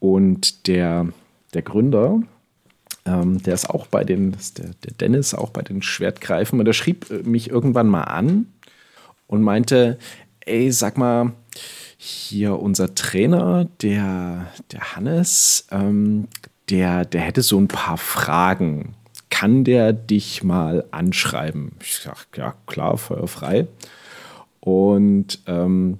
und 0.00 0.66
der, 0.66 1.06
der 1.54 1.62
Gründer, 1.62 2.20
ähm, 3.06 3.40
der 3.42 3.54
ist 3.54 3.70
auch 3.70 3.86
bei 3.86 4.02
den, 4.02 4.36
der, 4.58 4.70
der 4.84 4.92
Dennis 4.94 5.32
auch 5.32 5.50
bei 5.50 5.62
den 5.62 5.80
Schwertgreifen 5.80 6.58
und 6.58 6.64
der 6.64 6.72
schrieb 6.72 7.08
äh, 7.08 7.22
mich 7.22 7.50
irgendwann 7.50 7.88
mal 7.88 8.04
an 8.04 8.46
und 9.28 9.42
meinte, 9.42 9.98
ey, 10.40 10.72
sag 10.72 10.98
mal, 10.98 11.32
hier 11.96 12.58
unser 12.58 12.96
Trainer, 12.96 13.68
der, 13.80 14.48
der 14.72 14.96
Hannes, 14.96 15.68
ähm, 15.70 16.26
der, 16.68 17.04
der 17.04 17.20
hätte 17.20 17.42
so 17.42 17.58
ein 17.58 17.68
paar 17.68 17.96
Fragen 17.96 18.96
kann 19.30 19.64
der 19.64 19.92
dich 19.92 20.42
mal 20.42 20.84
anschreiben? 20.90 21.72
Ich 21.80 21.96
sage, 21.96 22.18
ja, 22.36 22.54
klar, 22.66 22.96
feuerfrei. 22.98 23.66
Und 24.60 25.40
ähm, 25.46 25.98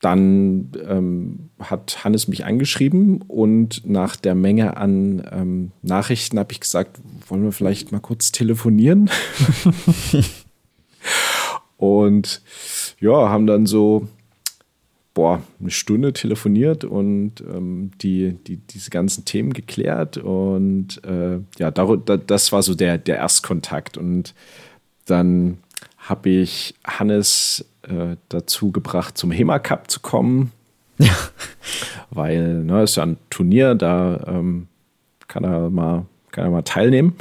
dann 0.00 0.72
ähm, 0.86 1.48
hat 1.58 2.04
Hannes 2.04 2.28
mich 2.28 2.44
angeschrieben 2.44 3.22
und 3.22 3.88
nach 3.88 4.16
der 4.16 4.34
Menge 4.34 4.76
an 4.76 5.26
ähm, 5.32 5.70
Nachrichten 5.80 6.38
habe 6.38 6.52
ich 6.52 6.60
gesagt, 6.60 7.00
wollen 7.26 7.42
wir 7.42 7.52
vielleicht 7.52 7.90
mal 7.90 8.00
kurz 8.00 8.30
telefonieren? 8.30 9.08
und 11.78 12.42
ja, 13.00 13.30
haben 13.30 13.46
dann 13.46 13.64
so 13.64 14.08
boah, 15.14 15.42
eine 15.60 15.70
Stunde 15.70 16.12
telefoniert 16.12 16.84
und 16.84 17.40
ähm, 17.40 17.92
die, 18.02 18.32
die, 18.32 18.56
diese 18.56 18.90
ganzen 18.90 19.24
Themen 19.24 19.52
geklärt. 19.52 20.18
Und 20.18 21.02
äh, 21.04 21.38
ja, 21.58 21.70
das 21.70 22.52
war 22.52 22.62
so 22.62 22.74
der, 22.74 22.98
der 22.98 23.16
Erstkontakt. 23.16 23.96
Und 23.96 24.34
dann 25.06 25.58
habe 25.98 26.30
ich 26.30 26.74
Hannes 26.84 27.64
äh, 27.82 28.16
dazu 28.28 28.72
gebracht, 28.72 29.16
zum 29.16 29.30
HEMA 29.30 29.60
Cup 29.60 29.90
zu 29.90 30.00
kommen. 30.00 30.52
Ja. 30.98 31.14
Weil, 32.10 32.64
ne, 32.64 32.82
ist 32.82 32.96
ja 32.96 33.04
ein 33.04 33.16
Turnier, 33.30 33.74
da 33.74 34.22
ähm, 34.26 34.68
kann 35.28 35.44
er 35.44 35.70
mal, 35.70 36.06
kann 36.30 36.44
er 36.44 36.50
mal 36.50 36.62
teilnehmen. 36.62 37.14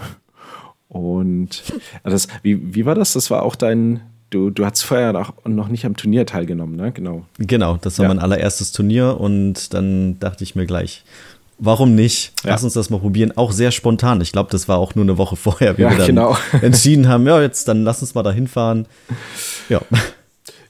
Und 0.90 1.64
das, 2.04 2.28
wie, 2.44 2.76
wie 2.76 2.86
war 2.86 2.94
das? 2.94 3.14
Das 3.14 3.32
war 3.32 3.44
auch 3.44 3.56
dein, 3.56 4.02
du, 4.34 4.50
du 4.50 4.66
hast 4.66 4.84
vorher 4.84 5.14
noch, 5.14 5.34
noch 5.46 5.68
nicht 5.68 5.86
am 5.86 5.96
Turnier 5.96 6.26
teilgenommen, 6.26 6.76
ne? 6.76 6.92
Genau. 6.92 7.26
Genau, 7.38 7.78
das 7.82 8.00
war 8.00 8.04
ja. 8.04 8.10
mein 8.10 8.20
allererstes 8.20 8.72
Turnier 8.72 9.20
und 9.20 9.74
dann 9.74 10.20
dachte 10.20 10.44
ich 10.44 10.56
mir 10.56 10.66
gleich, 10.66 11.04
warum 11.60 11.96
nicht? 11.96 12.34
Lass 12.44 12.62
ja. 12.62 12.66
uns 12.66 12.74
das 12.74 12.90
mal 12.90 13.00
probieren. 13.00 13.36
Auch 13.38 13.52
sehr 13.52 13.72
spontan. 13.72 14.22
Ich 14.22 14.32
glaube, 14.32 14.50
das 14.52 14.68
war 14.68 14.78
auch 14.78 14.96
nur 14.96 15.06
eine 15.06 15.18
Woche 15.18 15.36
vorher, 15.36 15.78
wie 15.78 15.84
ja, 15.84 15.92
wir 15.92 15.98
dann 15.98 16.08
genau. 16.08 16.38
entschieden 16.62 17.08
haben, 17.08 17.26
ja, 17.28 17.42
jetzt 17.42 17.68
dann 17.68 17.84
lass 17.84 18.02
uns 18.02 18.16
mal 18.16 18.24
da 18.24 18.32
hinfahren. 18.32 18.88
Ja. 19.70 19.82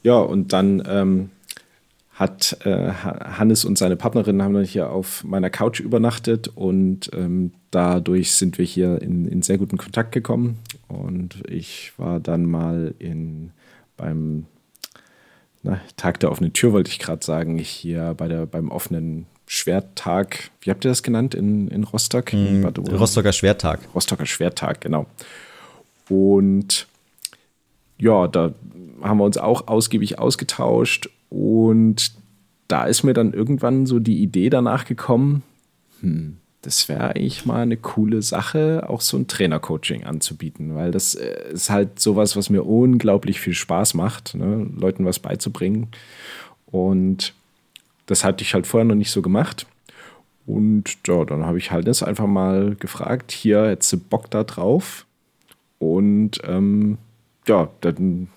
Ja, 0.03 0.17
und 0.17 0.51
dann 0.51 0.83
ähm, 0.85 1.29
hat 2.13 2.57
äh, 2.65 2.91
Hannes 2.91 3.65
und 3.65 3.77
seine 3.77 3.95
Partnerin 3.95 4.43
haben 4.43 4.53
dann 4.53 4.65
hier 4.65 4.89
auf 4.89 5.23
meiner 5.23 5.49
Couch 5.49 5.79
übernachtet 5.79 6.49
und 6.53 7.09
ähm, 7.13 7.53
dadurch 7.71 8.33
sind 8.33 8.57
wir 8.57 8.65
hier 8.65 9.01
in, 9.01 9.25
in 9.25 9.41
sehr 9.41 9.57
guten 9.57 9.77
Kontakt 9.77 10.11
gekommen. 10.11 10.59
Und 10.87 11.43
ich 11.47 11.93
war 11.97 12.19
dann 12.19 12.45
mal 12.45 12.93
in 12.99 13.51
beim 13.97 14.45
na, 15.63 15.79
Tag 15.97 16.19
der 16.19 16.31
offenen 16.31 16.53
Tür, 16.53 16.73
wollte 16.73 16.91
ich 16.91 16.99
gerade 16.99 17.23
sagen, 17.23 17.57
hier 17.57 18.13
bei 18.15 18.27
der, 18.27 18.45
beim 18.45 18.69
offenen 18.69 19.25
Schwerttag, 19.47 20.51
wie 20.61 20.69
habt 20.69 20.85
ihr 20.85 20.89
das 20.89 21.03
genannt 21.03 21.35
in, 21.35 21.67
in 21.69 21.83
Rostock? 21.83 22.33
Mm, 22.33 22.65
Rostocker 22.65 23.33
Schwerttag. 23.33 23.79
Rostocker 23.93 24.25
Schwerttag, 24.25 24.81
genau. 24.81 25.05
Und 26.09 26.87
ja, 27.97 28.27
da 28.27 28.53
haben 29.01 29.17
wir 29.19 29.25
uns 29.25 29.37
auch 29.37 29.67
ausgiebig 29.67 30.19
ausgetauscht 30.19 31.09
und 31.29 32.13
da 32.67 32.85
ist 32.85 33.03
mir 33.03 33.13
dann 33.13 33.33
irgendwann 33.33 33.85
so 33.85 33.99
die 33.99 34.21
Idee 34.21 34.49
danach 34.49 34.85
gekommen, 34.85 35.43
hm, 36.01 36.37
das 36.63 36.87
wäre 36.87 37.09
eigentlich 37.09 37.45
mal 37.45 37.61
eine 37.61 37.75
coole 37.77 38.21
Sache, 38.21 38.85
auch 38.87 39.01
so 39.01 39.17
ein 39.17 39.27
Trainercoaching 39.27 40.05
anzubieten, 40.05 40.75
weil 40.75 40.91
das 40.91 41.13
äh, 41.13 41.51
ist 41.51 41.69
halt 41.69 41.99
sowas, 41.99 42.35
was 42.35 42.49
mir 42.49 42.63
unglaublich 42.63 43.39
viel 43.41 43.53
Spaß 43.53 43.93
macht, 43.93 44.33
ne? 44.33 44.65
Leuten 44.75 45.05
was 45.05 45.19
beizubringen. 45.19 45.89
Und 46.65 47.33
das 48.05 48.23
hatte 48.23 48.43
ich 48.43 48.53
halt 48.53 48.65
vorher 48.65 48.85
noch 48.85 48.95
nicht 48.95 49.11
so 49.11 49.21
gemacht. 49.21 49.67
Und 50.45 50.85
ja, 51.05 51.25
dann 51.25 51.45
habe 51.45 51.57
ich 51.57 51.71
halt 51.71 51.85
das 51.85 52.01
einfach 52.01 52.27
mal 52.27 52.75
gefragt, 52.79 53.31
hier, 53.33 53.67
hättest 53.67 53.93
du 53.93 53.97
Bock 53.97 54.31
da 54.31 54.43
drauf? 54.43 55.05
Und 55.79 56.39
ähm, 56.45 56.97
ja, 57.45 57.69
dann, 57.81 58.29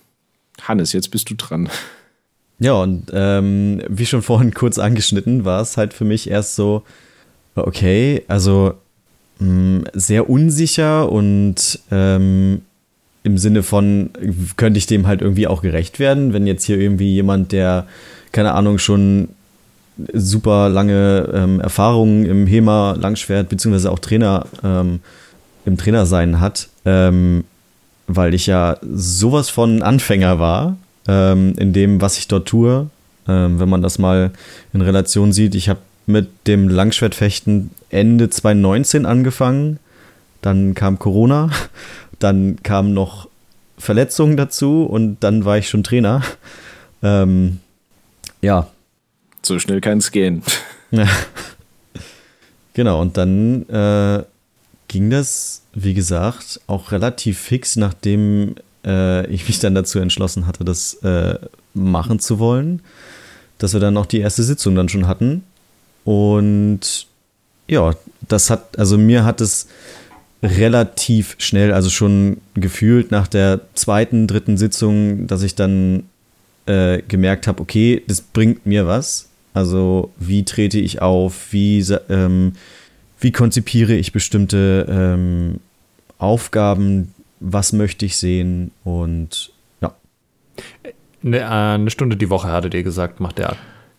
Hannes, 0.63 0.93
jetzt 0.93 1.13
bist 1.13 1.31
du 1.31 1.35
dran. 1.35 1.69
Ja, 2.59 2.73
und 2.73 3.11
ähm, 3.13 3.83
wie 3.89 4.07
schon 4.07 4.23
vorhin 4.23 4.53
kurz 4.53 4.79
angeschnitten, 4.79 5.45
war 5.45 5.61
es 5.61 5.77
halt 5.77 5.95
für 5.95 6.05
mich 6.05 6.29
erst 6.29 6.57
so, 6.57 6.83
okay, 7.57 8.23
also 8.29 8.75
mh, 9.39 9.49
mm, 9.49 9.85
sehr 9.95 10.29
unsicher 10.29 11.11
und 11.11 11.79
ähm, 11.91 12.63
im 13.23 13.39
Sinne 13.39 13.63
von, 13.65 14.11
könnte 14.57 14.79
ich 14.79 14.87
dem 14.87 15.07
halt 15.07 15.21
irgendwie 15.21 15.49
auch 15.49 15.63
gerecht 15.63 15.99
werden, 15.99 16.33
wenn 16.33 16.47
jetzt 16.47 16.65
hier 16.65 16.79
irgendwie 16.79 17.13
jemand, 17.13 17.51
der, 17.51 17.87
keine 18.31 18.53
Ahnung, 18.53 18.79
schon 18.79 19.31
super 20.13 20.69
lange 20.69 21.29
ähm, 21.35 21.61
Erfahrungen 21.61 22.25
im 22.27 22.47
HEMA, 22.47 22.97
Langschwert, 23.01 23.49
beziehungsweise 23.49 23.91
auch 23.91 23.99
Trainer 23.99 24.47
ähm, 24.63 25.01
im 25.65 25.77
Trainersein 25.77 26.41
hat, 26.41 26.69
ähm, 26.85 27.45
weil 28.07 28.35
ich 28.35 28.47
ja 28.47 28.77
sowas 28.83 29.49
von 29.51 29.83
Anfänger 29.83 30.39
war 30.39 30.77
ähm, 31.09 31.55
in 31.57 31.73
dem, 31.73 32.01
was 32.01 32.19
ich 32.19 32.29
dort 32.29 32.47
tue. 32.47 32.89
Ähm, 33.27 33.59
wenn 33.59 33.69
man 33.69 33.83
das 33.83 33.99
mal 33.99 34.31
in 34.73 34.83
Relation 34.83 35.33
sieht, 35.33 35.57
ich 35.57 35.69
habe 35.69 35.81
mit 36.07 36.29
dem 36.47 36.69
Langschwertfechten 36.69 37.71
Ende 37.91 38.31
2019 38.31 39.07
angefangen, 39.07 39.79
dann 40.43 40.75
kam 40.75 40.99
Corona, 40.99 41.51
dann 42.19 42.63
kamen 42.63 42.95
noch 42.95 43.29
Verletzungen 43.79 44.37
dazu 44.37 44.85
und 44.85 45.19
dann 45.21 45.45
war 45.45 45.59
ich 45.59 45.69
schon 45.69 45.83
Trainer. 45.83 46.23
Ähm, 47.03 47.61
ja, 48.41 48.69
so 49.43 49.59
schnell 49.59 49.81
kann 49.81 49.99
es 49.99 50.11
gehen. 50.11 50.43
Ja. 50.91 51.07
Genau, 52.75 53.01
und 53.01 53.17
dann 53.17 53.67
äh, 53.71 54.23
ging 54.87 55.09
das, 55.09 55.63
wie 55.73 55.95
gesagt, 55.95 56.61
auch 56.67 56.93
relativ 56.93 57.39
fix, 57.39 57.77
nachdem 57.77 58.57
äh, 58.85 59.27
ich 59.29 59.49
mich 59.49 59.59
dann 59.61 59.75
dazu 59.75 59.99
entschlossen 59.99 60.47
hatte, 60.47 60.63
das 60.63 60.93
äh, 61.03 61.39
machen 61.73 62.19
zu 62.19 62.39
wollen, 62.39 62.83
dass 63.57 63.73
wir 63.73 63.81
dann 63.81 63.95
noch 63.95 64.05
die 64.05 64.21
erste 64.21 64.43
Sitzung 64.43 64.75
dann 64.75 64.91
schon 64.91 65.07
hatten. 65.07 65.43
Und 66.07 67.09
ja, 67.67 67.95
das 68.29 68.49
hat, 68.49 68.79
also 68.79 68.97
mir 68.97 69.25
hat 69.25 69.41
es 69.41 69.67
relativ 70.41 71.35
schnell, 71.39 71.73
also 71.73 71.91
schon 71.91 72.39
gefühlt 72.55 73.11
nach 73.11 73.27
der 73.27 73.61
zweiten, 73.75 74.29
dritten 74.29 74.57
Sitzung, 74.57 75.27
dass 75.27 75.43
ich 75.43 75.57
dann 75.57 76.05
äh, 76.67 77.03
gemerkt 77.09 77.49
habe, 77.49 77.61
okay, 77.61 78.05
das 78.07 78.21
bringt 78.21 78.67
mir 78.67 78.87
was. 78.87 79.29
Also 79.53 80.13
wie 80.17 80.45
trete 80.45 80.79
ich 80.79 81.03
auf, 81.03 81.53
wie, 81.53 81.81
ähm, 82.09 82.53
wie 83.19 83.33
konzipiere 83.33 83.95
ich 83.95 84.13
bestimmte 84.13 84.87
ähm, 84.89 85.59
Aufgaben, 86.19 87.15
was 87.41 87.73
möchte 87.73 88.07
ich 88.07 88.17
sehen 88.17 88.71
und 88.85 89.51
ja. 89.81 89.93
Eine, 91.25 91.39
äh, 91.39 91.45
eine, 91.45 91.91
Stunde 91.91 92.17
die 92.17 92.31
Woche 92.31 92.49
hattet 92.49 92.75
ihr 92.75 92.85
gesagt, 92.85 93.19
macht 93.19 93.39
der. 93.39 93.57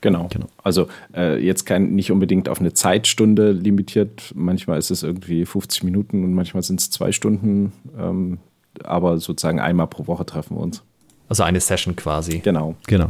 Genau. 0.07 0.29
genau. 0.31 0.47
Also 0.63 0.87
äh, 1.13 1.37
jetzt 1.37 1.65
kein, 1.65 1.93
nicht 1.93 2.13
unbedingt 2.13 2.47
auf 2.47 2.61
eine 2.61 2.71
Zeitstunde 2.71 3.51
limitiert. 3.51 4.31
Manchmal 4.35 4.79
ist 4.79 4.89
es 4.89 5.03
irgendwie 5.03 5.45
50 5.45 5.83
Minuten 5.83 6.23
und 6.23 6.33
manchmal 6.33 6.63
sind 6.63 6.79
es 6.79 6.89
zwei 6.89 7.11
Stunden. 7.11 7.73
Ähm, 7.99 8.37
aber 8.85 9.17
sozusagen 9.17 9.59
einmal 9.59 9.87
pro 9.87 10.07
Woche 10.07 10.25
treffen 10.25 10.55
wir 10.55 10.61
uns. 10.61 10.81
Also 11.27 11.43
eine 11.43 11.59
Session 11.59 11.97
quasi. 11.97 12.39
Genau. 12.39 12.75
Genau. 12.87 13.09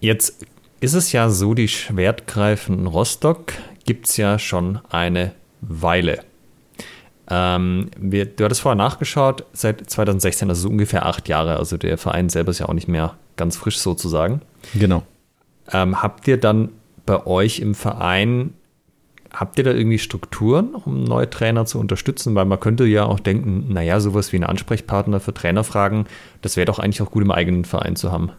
Jetzt 0.00 0.44
ist 0.80 0.92
es 0.92 1.12
ja 1.12 1.30
so, 1.30 1.54
die 1.54 1.68
Schwertgreifen 1.68 2.78
in 2.80 2.86
Rostock 2.86 3.54
gibt 3.86 4.08
es 4.08 4.18
ja 4.18 4.38
schon 4.38 4.80
eine 4.90 5.32
Weile. 5.62 6.20
Ähm, 7.30 7.88
wir, 7.98 8.26
du 8.26 8.44
hattest 8.44 8.60
vorher 8.60 8.76
nachgeschaut, 8.76 9.44
seit 9.54 9.88
2016, 9.88 10.50
also 10.50 10.62
so 10.62 10.68
ungefähr 10.68 11.06
acht 11.06 11.26
Jahre. 11.26 11.56
Also 11.56 11.78
der 11.78 11.96
Verein 11.96 12.28
selber 12.28 12.50
ist 12.50 12.58
ja 12.58 12.68
auch 12.68 12.74
nicht 12.74 12.88
mehr 12.88 13.16
ganz 13.36 13.56
frisch 13.56 13.78
sozusagen. 13.78 14.42
Genau. 14.74 15.02
Ähm, 15.72 16.02
habt 16.02 16.28
ihr 16.28 16.36
dann 16.38 16.70
bei 17.06 17.26
euch 17.26 17.60
im 17.60 17.74
Verein, 17.74 18.54
habt 19.32 19.58
ihr 19.58 19.64
da 19.64 19.72
irgendwie 19.72 19.98
Strukturen, 19.98 20.74
um 20.74 21.04
neue 21.04 21.28
Trainer 21.28 21.66
zu 21.66 21.78
unterstützen? 21.78 22.34
Weil 22.34 22.44
man 22.44 22.60
könnte 22.60 22.84
ja 22.84 23.04
auch 23.04 23.20
denken, 23.20 23.72
naja, 23.72 24.00
sowas 24.00 24.32
wie 24.32 24.36
ein 24.36 24.44
Ansprechpartner 24.44 25.20
für 25.20 25.34
Trainerfragen, 25.34 26.06
das 26.42 26.56
wäre 26.56 26.66
doch 26.66 26.78
eigentlich 26.78 27.02
auch 27.02 27.10
gut 27.10 27.22
im 27.22 27.30
eigenen 27.30 27.64
Verein 27.64 27.96
zu 27.96 28.12
haben. 28.12 28.30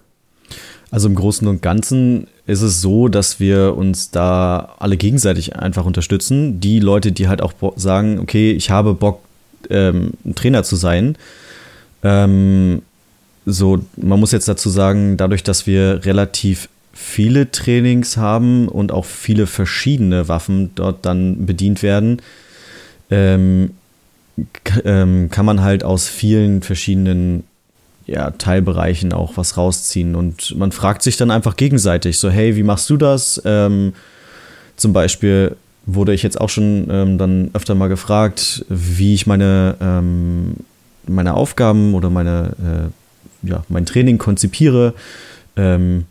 Also 0.91 1.07
im 1.07 1.15
Großen 1.15 1.47
und 1.47 1.61
Ganzen 1.61 2.27
ist 2.45 2.61
es 2.61 2.81
so, 2.81 3.07
dass 3.07 3.39
wir 3.39 3.75
uns 3.75 4.11
da 4.11 4.75
alle 4.79 4.97
gegenseitig 4.97 5.55
einfach 5.55 5.85
unterstützen. 5.85 6.59
Die 6.59 6.79
Leute, 6.79 7.11
die 7.11 7.27
halt 7.27 7.41
auch 7.41 7.53
sagen, 7.75 8.19
okay, 8.19 8.51
ich 8.51 8.69
habe 8.69 8.93
Bock, 8.93 9.21
ähm, 9.69 10.11
ein 10.23 10.35
Trainer 10.35 10.63
zu 10.63 10.75
sein. 10.75 11.17
Ähm, 12.03 12.83
so, 13.45 13.79
man 13.97 14.19
muss 14.19 14.31
jetzt 14.31 14.47
dazu 14.47 14.69
sagen, 14.69 15.17
dadurch, 15.17 15.43
dass 15.43 15.67
wir 15.67 16.05
relativ 16.05 16.69
viele 16.93 17.51
Trainings 17.51 18.17
haben 18.17 18.67
und 18.67 18.91
auch 18.91 19.05
viele 19.05 19.47
verschiedene 19.47 20.27
Waffen 20.27 20.71
dort 20.75 21.05
dann 21.05 21.45
bedient 21.45 21.83
werden, 21.83 22.21
ähm, 23.11 23.71
ähm 24.83 25.29
kann 25.29 25.45
man 25.45 25.61
halt 25.61 25.83
aus 25.83 26.07
vielen 26.07 26.61
verschiedenen 26.61 27.43
ja, 28.07 28.31
Teilbereichen 28.31 29.13
auch 29.13 29.37
was 29.37 29.57
rausziehen. 29.57 30.15
Und 30.15 30.55
man 30.55 30.71
fragt 30.71 31.01
sich 31.03 31.17
dann 31.17 31.31
einfach 31.31 31.55
gegenseitig, 31.55 32.17
so, 32.17 32.29
hey, 32.29 32.55
wie 32.55 32.63
machst 32.63 32.89
du 32.89 32.97
das? 32.97 33.41
Ähm, 33.45 33.93
zum 34.75 34.93
Beispiel 34.93 35.55
wurde 35.85 36.13
ich 36.13 36.23
jetzt 36.23 36.39
auch 36.39 36.49
schon 36.49 36.87
ähm, 36.89 37.17
dann 37.17 37.49
öfter 37.53 37.75
mal 37.75 37.87
gefragt, 37.87 38.65
wie 38.69 39.13
ich 39.13 39.27
meine, 39.27 39.75
ähm, 39.79 40.55
meine 41.07 41.35
Aufgaben 41.35 41.93
oder 41.93 42.09
meine, 42.09 42.51
äh, 42.59 43.04
ja, 43.45 43.63
mein 43.69 43.85
Training 43.85 44.17
konzipiere. 44.17 44.93
Ähm, 45.55 46.05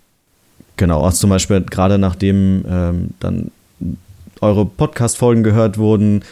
genau, 0.77 1.01
auch 1.01 1.12
zum 1.12 1.31
Beispiel 1.31 1.61
gerade 1.62 1.99
nachdem 1.99 2.64
ähm, 2.68 3.11
dann 3.20 3.51
eure 4.40 4.66
Podcast-Folgen 4.66 5.42
gehört 5.42 5.79
wurden, 5.79 6.23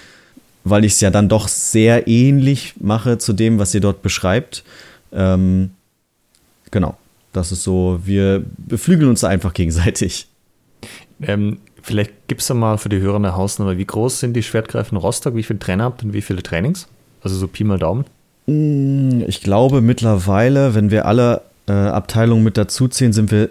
weil 0.64 0.84
ich 0.84 0.92
es 0.92 1.00
ja 1.00 1.10
dann 1.10 1.28
doch 1.28 1.48
sehr 1.48 2.06
ähnlich 2.08 2.74
mache 2.80 3.18
zu 3.18 3.32
dem, 3.32 3.58
was 3.58 3.74
ihr 3.74 3.80
dort 3.80 4.02
beschreibt. 4.02 4.64
Ähm, 5.12 5.70
genau, 6.70 6.96
das 7.32 7.52
ist 7.52 7.62
so, 7.62 8.00
wir 8.04 8.44
beflügeln 8.56 9.08
uns 9.08 9.20
da 9.20 9.28
einfach 9.28 9.54
gegenseitig. 9.54 10.26
Ähm, 11.20 11.58
vielleicht 11.82 12.12
gibst 12.28 12.50
du 12.50 12.54
mal 12.54 12.78
für 12.78 12.88
die 12.88 12.98
Hörer 12.98 13.16
eine 13.16 13.36
Hausnummer. 13.36 13.78
Wie 13.78 13.84
groß 13.84 14.20
sind 14.20 14.34
die 14.34 14.42
Schwertgreifen 14.42 14.98
Rostock? 14.98 15.34
Wie 15.34 15.42
viele 15.42 15.58
Trainer 15.58 15.84
habt 15.84 16.02
und 16.02 16.12
wie 16.12 16.22
viele 16.22 16.42
Trainings? 16.42 16.88
Also 17.22 17.36
so 17.36 17.48
Pi 17.48 17.64
mal 17.64 17.78
Daumen. 17.78 18.04
Mm, 18.46 19.22
ich 19.26 19.40
glaube 19.40 19.80
mittlerweile, 19.80 20.74
wenn 20.74 20.90
wir 20.90 21.06
alle 21.06 21.42
äh, 21.68 21.72
Abteilungen 21.72 22.44
mit 22.44 22.56
dazuziehen, 22.56 23.12
sind 23.12 23.30
wir 23.30 23.48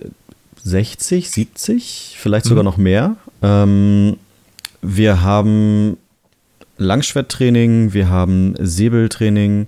60, 0.64 1.32
70, 1.32 2.18
vielleicht 2.20 2.46
sogar 2.46 2.64
mhm. 2.64 2.70
noch 2.70 2.78
mehr. 2.78 3.16
Ähm, 3.42 4.18
wir 4.82 5.22
haben 5.22 5.98
Langschwerttraining, 6.78 7.94
wir 7.94 8.10
haben 8.10 8.56
Säbeltraining, 8.60 9.68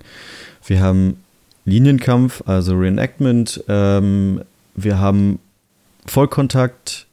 wir 0.66 0.80
haben 0.80 1.16
Linienkampf, 1.64 2.42
also 2.46 2.76
Reenactment. 2.76 3.64
Ähm, 3.68 4.42
wir 4.74 4.98
haben 4.98 5.38
Vollkontakt, 6.06 7.06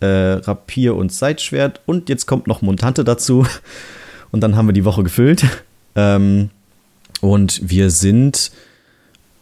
äh, 0.00 0.06
Rapier 0.06 0.94
und 0.94 1.12
Seitschwert 1.12 1.80
und 1.86 2.08
jetzt 2.08 2.26
kommt 2.26 2.46
noch 2.46 2.62
Montante 2.62 3.04
dazu. 3.04 3.46
Und 4.30 4.42
dann 4.42 4.56
haben 4.56 4.68
wir 4.68 4.74
die 4.74 4.84
Woche 4.84 5.02
gefüllt. 5.02 5.44
Ähm, 5.94 6.50
und 7.20 7.60
wir 7.68 7.90
sind, 7.90 8.50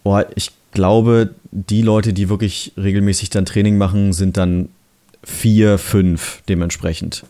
oh, 0.05 0.21
ich 0.35 0.51
glaube, 0.73 1.31
die 1.51 1.83
Leute, 1.83 2.13
die 2.13 2.29
wirklich 2.29 2.73
regelmäßig 2.77 3.31
dann 3.31 3.47
Training 3.47 3.79
machen, 3.79 4.13
sind 4.13 4.37
dann 4.37 4.69
vier, 5.23 5.79
fünf 5.79 6.43
dementsprechend. 6.49 7.25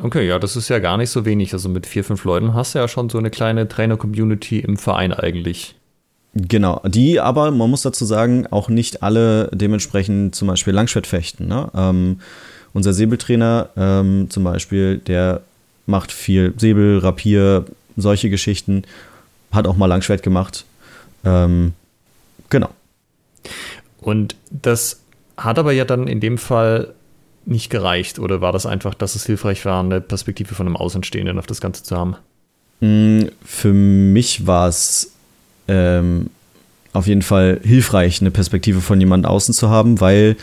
Okay, 0.00 0.26
ja, 0.26 0.38
das 0.38 0.56
ist 0.56 0.68
ja 0.68 0.78
gar 0.78 0.96
nicht 0.96 1.10
so 1.10 1.24
wenig. 1.24 1.52
Also 1.52 1.68
mit 1.68 1.86
vier, 1.86 2.04
fünf 2.04 2.24
Leuten 2.24 2.54
hast 2.54 2.74
du 2.74 2.78
ja 2.78 2.88
schon 2.88 3.08
so 3.08 3.18
eine 3.18 3.30
kleine 3.30 3.68
Trainer-Community 3.68 4.60
im 4.60 4.76
Verein 4.76 5.12
eigentlich. 5.12 5.74
Genau, 6.34 6.80
die 6.86 7.20
aber, 7.20 7.50
man 7.50 7.68
muss 7.68 7.82
dazu 7.82 8.06
sagen, 8.06 8.46
auch 8.46 8.68
nicht 8.68 9.02
alle 9.02 9.50
dementsprechend 9.52 10.34
zum 10.34 10.48
Beispiel 10.48 10.72
Langschwert 10.72 11.06
fechten. 11.06 11.46
Ne? 11.46 11.70
Ähm, 11.74 12.20
unser 12.72 12.94
Säbeltrainer 12.94 13.68
ähm, 13.76 14.30
zum 14.30 14.44
Beispiel, 14.44 14.98
der 14.98 15.42
macht 15.84 16.10
viel 16.10 16.54
Säbel, 16.56 16.98
Rapier, 16.98 17.66
solche 17.96 18.30
Geschichten, 18.30 18.84
hat 19.52 19.66
auch 19.66 19.76
mal 19.76 19.86
Langschwert 19.86 20.22
gemacht. 20.22 20.64
Ähm, 21.24 21.72
genau. 22.50 22.70
Und 24.00 24.36
das 24.50 25.00
hat 25.36 25.58
aber 25.58 25.72
ja 25.72 25.84
dann 25.84 26.08
in 26.08 26.20
dem 26.20 26.38
Fall 26.38 26.94
nicht 27.44 27.70
gereicht 27.70 28.18
oder 28.18 28.40
war 28.40 28.52
das 28.52 28.66
einfach, 28.66 28.94
dass 28.94 29.14
es 29.14 29.26
hilfreich 29.26 29.64
war, 29.64 29.82
eine 29.82 30.00
Perspektive 30.00 30.54
von 30.54 30.66
einem 30.66 30.76
Außenstehenden 30.76 31.38
auf 31.38 31.46
das 31.46 31.60
Ganze 31.60 31.82
zu 31.82 31.96
haben? 31.96 32.16
Mm, 32.80 33.28
für 33.44 33.72
mich 33.72 34.46
war 34.46 34.68
es 34.68 35.12
ähm, 35.68 36.30
auf 36.92 37.06
jeden 37.06 37.22
Fall 37.22 37.60
hilfreich, 37.62 38.20
eine 38.20 38.30
Perspektive 38.30 38.80
von 38.80 39.00
jemand 39.00 39.26
außen 39.26 39.54
zu 39.54 39.70
haben, 39.70 40.00
weil 40.00 40.36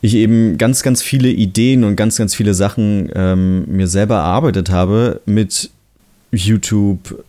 ich 0.00 0.14
eben 0.14 0.58
ganz, 0.58 0.82
ganz 0.82 1.02
viele 1.02 1.28
Ideen 1.28 1.84
und 1.84 1.96
ganz, 1.96 2.16
ganz 2.16 2.34
viele 2.34 2.54
Sachen 2.54 3.10
ähm, 3.14 3.64
mir 3.66 3.88
selber 3.88 4.16
erarbeitet 4.16 4.70
habe 4.70 5.20
mit 5.26 5.70
YouTube, 6.32 7.24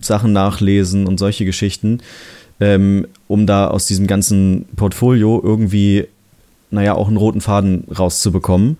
Sachen 0.00 0.32
nachlesen 0.32 1.06
und 1.06 1.18
solche 1.18 1.44
Geschichten, 1.44 2.00
ähm, 2.60 3.06
um 3.28 3.46
da 3.46 3.68
aus 3.68 3.86
diesem 3.86 4.06
ganzen 4.06 4.66
Portfolio 4.76 5.40
irgendwie 5.42 6.06
naja, 6.70 6.94
auch 6.94 7.08
einen 7.08 7.16
roten 7.16 7.40
Faden 7.40 7.84
rauszubekommen. 7.96 8.76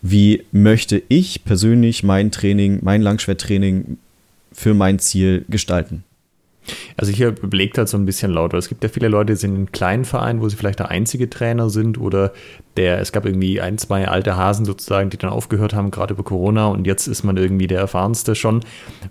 Wie 0.00 0.44
möchte 0.52 1.02
ich 1.08 1.44
persönlich 1.44 2.02
mein 2.02 2.30
Training, 2.30 2.78
mein 2.82 3.02
Langschwerttraining 3.02 3.98
für 4.52 4.74
mein 4.74 4.98
Ziel 4.98 5.44
gestalten? 5.48 6.04
Also 6.96 7.12
hier 7.12 7.28
überlegt 7.28 7.78
halt 7.78 7.88
so 7.88 7.96
ein 7.96 8.06
bisschen 8.06 8.32
laut, 8.32 8.52
weil 8.52 8.58
es 8.58 8.68
gibt 8.68 8.82
ja 8.82 8.88
viele 8.88 9.08
Leute, 9.08 9.32
die 9.32 9.38
sind 9.38 9.54
in 9.54 9.72
kleinen 9.72 10.04
Vereinen, 10.04 10.40
wo 10.40 10.48
sie 10.48 10.56
vielleicht 10.56 10.78
der 10.78 10.90
einzige 10.90 11.30
Trainer 11.30 11.70
sind 11.70 11.98
oder 11.98 12.32
der, 12.76 13.00
es 13.00 13.12
gab 13.12 13.24
irgendwie 13.26 13.60
ein, 13.60 13.78
zwei 13.78 14.08
alte 14.08 14.36
Hasen 14.36 14.64
sozusagen, 14.64 15.10
die 15.10 15.18
dann 15.18 15.30
aufgehört 15.30 15.74
haben, 15.74 15.90
gerade 15.90 16.14
über 16.14 16.22
Corona 16.22 16.66
und 16.68 16.86
jetzt 16.86 17.06
ist 17.06 17.24
man 17.24 17.36
irgendwie 17.36 17.66
der 17.66 17.80
Erfahrenste 17.80 18.34
schon, 18.34 18.60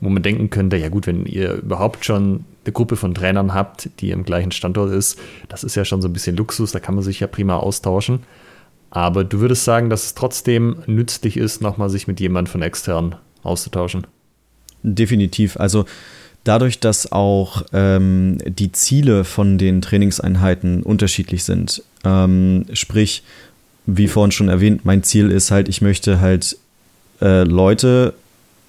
wo 0.01 0.09
man 0.09 0.23
denken 0.23 0.49
könnte, 0.49 0.77
ja 0.77 0.89
gut, 0.89 1.07
wenn 1.07 1.25
ihr 1.25 1.53
überhaupt 1.53 2.05
schon 2.05 2.45
eine 2.65 2.73
Gruppe 2.73 2.95
von 2.95 3.13
Trainern 3.13 3.53
habt, 3.53 3.89
die 3.99 4.11
im 4.11 4.23
gleichen 4.23 4.51
Standort 4.51 4.91
ist, 4.91 5.19
das 5.49 5.63
ist 5.63 5.75
ja 5.75 5.85
schon 5.85 6.01
so 6.01 6.07
ein 6.07 6.13
bisschen 6.13 6.35
Luxus, 6.35 6.71
da 6.71 6.79
kann 6.79 6.95
man 6.95 7.03
sich 7.03 7.19
ja 7.19 7.27
prima 7.27 7.57
austauschen. 7.57 8.19
Aber 8.89 9.23
du 9.23 9.39
würdest 9.39 9.65
sagen, 9.65 9.89
dass 9.89 10.05
es 10.05 10.13
trotzdem 10.13 10.77
nützlich 10.85 11.37
ist, 11.37 11.61
nochmal 11.61 11.89
sich 11.89 12.07
mit 12.07 12.19
jemandem 12.19 12.51
von 12.51 12.61
extern 12.61 13.15
auszutauschen. 13.43 14.07
Definitiv. 14.83 15.57
Also 15.57 15.85
dadurch, 16.47 16.79
dass 16.79 17.11
auch 17.11 17.63
ähm, 17.73 18.37
die 18.45 18.71
Ziele 18.71 19.23
von 19.23 19.57
den 19.57 19.81
Trainingseinheiten 19.81 20.83
unterschiedlich 20.83 21.43
sind, 21.43 21.83
ähm, 22.03 22.65
sprich, 22.73 23.23
wie 23.85 24.07
vorhin 24.07 24.31
schon 24.31 24.49
erwähnt, 24.49 24.85
mein 24.85 25.03
Ziel 25.03 25.31
ist 25.31 25.51
halt, 25.51 25.69
ich 25.69 25.81
möchte 25.81 26.19
halt 26.19 26.57
äh, 27.21 27.43
Leute 27.43 28.13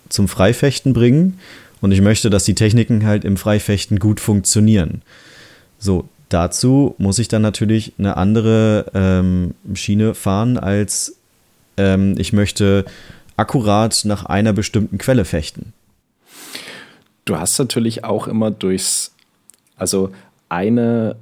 zum 0.09 0.29
Freifechten 0.29 0.93
bringen 0.93 1.39
und 1.81 1.93
ich 1.93 2.01
möchte, 2.01 2.31
dass 2.31 2.45
die 2.45 2.55
Techniken 2.55 3.05
halt 3.05 3.25
im 3.25 3.37
Freifechten 3.37 3.99
gut 3.99 4.21
funktionieren. 4.21 5.03
So, 5.79 6.09
dazu 6.29 6.95
muss 6.99 7.19
ich 7.19 7.29
dann 7.29 7.43
natürlich 7.43 7.93
eine 7.99 8.17
andere 8.17 8.87
ähm, 8.95 9.55
Schiene 9.75 10.15
fahren, 10.15 10.59
als 10.59 11.17
ähm, 11.77 12.15
ich 12.19 12.33
möchte 12.33 12.85
akkurat 13.37 14.03
nach 14.05 14.25
einer 14.25 14.53
bestimmten 14.53 14.99
Quelle 14.99 15.25
fechten. 15.25 15.73
Du 17.29 17.39
hast 17.39 17.59
natürlich 17.59 18.05
auch 18.05 18.27
immer 18.27 18.51
durchs, 18.51 19.15
also 19.77 20.09
eine, 20.49 21.17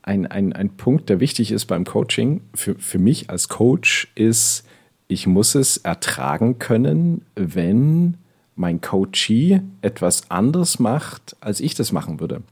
ein, 0.00 0.28
ein, 0.28 0.52
ein 0.52 0.76
Punkt, 0.76 1.08
der 1.08 1.18
wichtig 1.18 1.50
ist 1.50 1.64
beim 1.64 1.84
Coaching, 1.84 2.42
für, 2.54 2.76
für 2.76 3.00
mich 3.00 3.30
als 3.30 3.48
Coach, 3.48 4.12
ist, 4.14 4.64
ich 5.08 5.26
muss 5.26 5.56
es 5.56 5.78
ertragen 5.78 6.60
können, 6.60 7.22
wenn 7.34 8.16
mein 8.54 8.80
Coachee 8.80 9.60
etwas 9.82 10.30
anders 10.30 10.78
macht, 10.78 11.34
als 11.40 11.58
ich 11.58 11.74
das 11.74 11.90
machen 11.90 12.20
würde. 12.20 12.42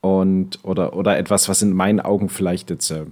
Und, 0.00 0.60
oder, 0.62 0.94
oder 0.94 1.18
etwas, 1.18 1.48
was 1.48 1.62
in 1.62 1.72
meinen 1.72 1.98
Augen 1.98 2.28
vielleicht 2.28 2.70
jetzt 2.70 2.92
äh, 2.92 3.06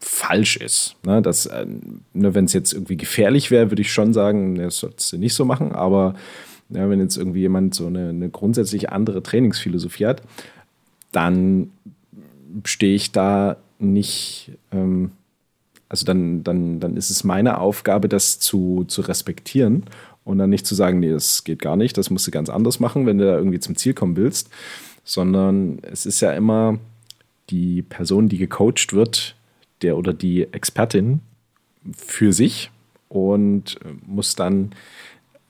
falsch 0.00 0.56
ist. 0.56 0.96
Ne? 1.04 1.22
Das, 1.22 1.46
äh, 1.46 1.64
ne, 2.12 2.34
wenn 2.34 2.46
es 2.46 2.52
jetzt 2.52 2.72
irgendwie 2.72 2.96
gefährlich 2.96 3.52
wäre, 3.52 3.70
würde 3.70 3.82
ich 3.82 3.92
schon 3.92 4.12
sagen, 4.12 4.56
das 4.56 4.78
sollst 4.78 5.12
du 5.12 5.18
nicht 5.18 5.34
so 5.34 5.44
machen. 5.44 5.70
Aber 5.70 6.16
ja, 6.70 6.88
wenn 6.88 7.00
jetzt 7.00 7.16
irgendwie 7.16 7.40
jemand 7.40 7.74
so 7.74 7.86
eine, 7.86 8.08
eine 8.08 8.30
grundsätzlich 8.30 8.90
andere 8.90 9.22
Trainingsphilosophie 9.22 10.06
hat, 10.06 10.22
dann 11.12 11.70
stehe 12.64 12.94
ich 12.94 13.12
da 13.12 13.56
nicht, 13.78 14.52
ähm, 14.72 15.12
also 15.88 16.06
dann, 16.06 16.42
dann, 16.42 16.80
dann 16.80 16.96
ist 16.96 17.10
es 17.10 17.24
meine 17.24 17.58
Aufgabe, 17.58 18.08
das 18.08 18.38
zu, 18.40 18.84
zu 18.88 19.02
respektieren 19.02 19.84
und 20.24 20.38
dann 20.38 20.50
nicht 20.50 20.66
zu 20.66 20.74
sagen, 20.74 21.00
nee, 21.00 21.10
das 21.10 21.44
geht 21.44 21.60
gar 21.60 21.76
nicht, 21.76 21.98
das 21.98 22.10
musst 22.10 22.26
du 22.26 22.30
ganz 22.30 22.48
anders 22.48 22.80
machen, 22.80 23.06
wenn 23.06 23.18
du 23.18 23.26
da 23.26 23.36
irgendwie 23.36 23.60
zum 23.60 23.76
Ziel 23.76 23.94
kommen 23.94 24.16
willst, 24.16 24.50
sondern 25.04 25.78
es 25.82 26.06
ist 26.06 26.20
ja 26.20 26.32
immer 26.32 26.78
die 27.50 27.82
Person, 27.82 28.28
die 28.28 28.38
gecoacht 28.38 28.92
wird, 28.92 29.36
der 29.82 29.96
oder 29.98 30.14
die 30.14 30.52
Expertin 30.52 31.20
für 31.94 32.32
sich 32.32 32.70
und 33.08 33.78
muss 34.06 34.34
dann 34.34 34.72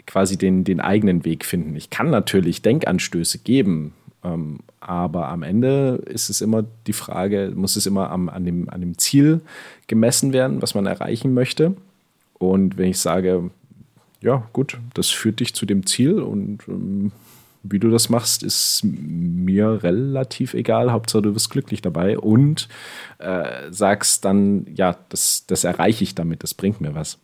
quasi 0.07 0.37
den, 0.37 0.65
den 0.65 0.81
eigenen 0.81 1.25
Weg 1.25 1.45
finden. 1.45 1.75
Ich 1.77 1.91
kann 1.91 2.11
natürlich 2.11 2.63
Denkanstöße 2.63 3.39
geben, 3.39 3.93
ähm, 4.23 4.61
aber 4.81 5.29
am 5.29 5.43
Ende 5.43 6.03
ist 6.07 6.31
es 6.31 6.41
immer 6.41 6.65
die 6.87 6.93
Frage, 6.93 7.53
muss 7.55 7.77
es 7.77 7.87
immer 7.87 8.11
am, 8.11 8.29
an, 8.29 8.45
dem, 8.45 8.69
an 8.71 8.81
dem 8.81 8.99
Ziel 8.99 9.41
gemessen 9.87 10.33
werden, 10.33 10.63
was 10.63 10.75
man 10.75 10.87
erreichen 10.87 11.35
möchte. 11.35 11.77
Und 12.35 12.77
wenn 12.79 12.91
ich 12.91 12.99
sage, 12.99 13.51
ja, 14.21 14.49
gut, 14.53 14.79
das 14.95 15.11
führt 15.11 15.41
dich 15.41 15.55
zu 15.55 15.67
dem 15.67 15.87
Ziel 15.87 16.21
und 16.21 16.61
ähm, 16.69 17.13
wie 17.63 17.79
du 17.79 17.91
das 17.91 18.11
machst, 18.11 18.43
ist 18.43 18.83
mir 18.85 19.83
relativ 19.83 20.55
egal. 20.55 20.93
Hauptsache, 20.93 21.23
du 21.23 21.35
wirst 21.35 21.51
glücklich 21.51 21.81
dabei 21.81 22.19
und 22.19 22.69
äh, 23.19 23.71
sagst 23.71 24.25
dann, 24.25 24.67
ja, 24.75 24.97
das, 25.09 25.47
das 25.47 25.65
erreiche 25.65 26.05
ich 26.05 26.15
damit, 26.15 26.43
das 26.43 26.53
bringt 26.53 26.81
mir 26.81 26.95
was. 26.95 27.19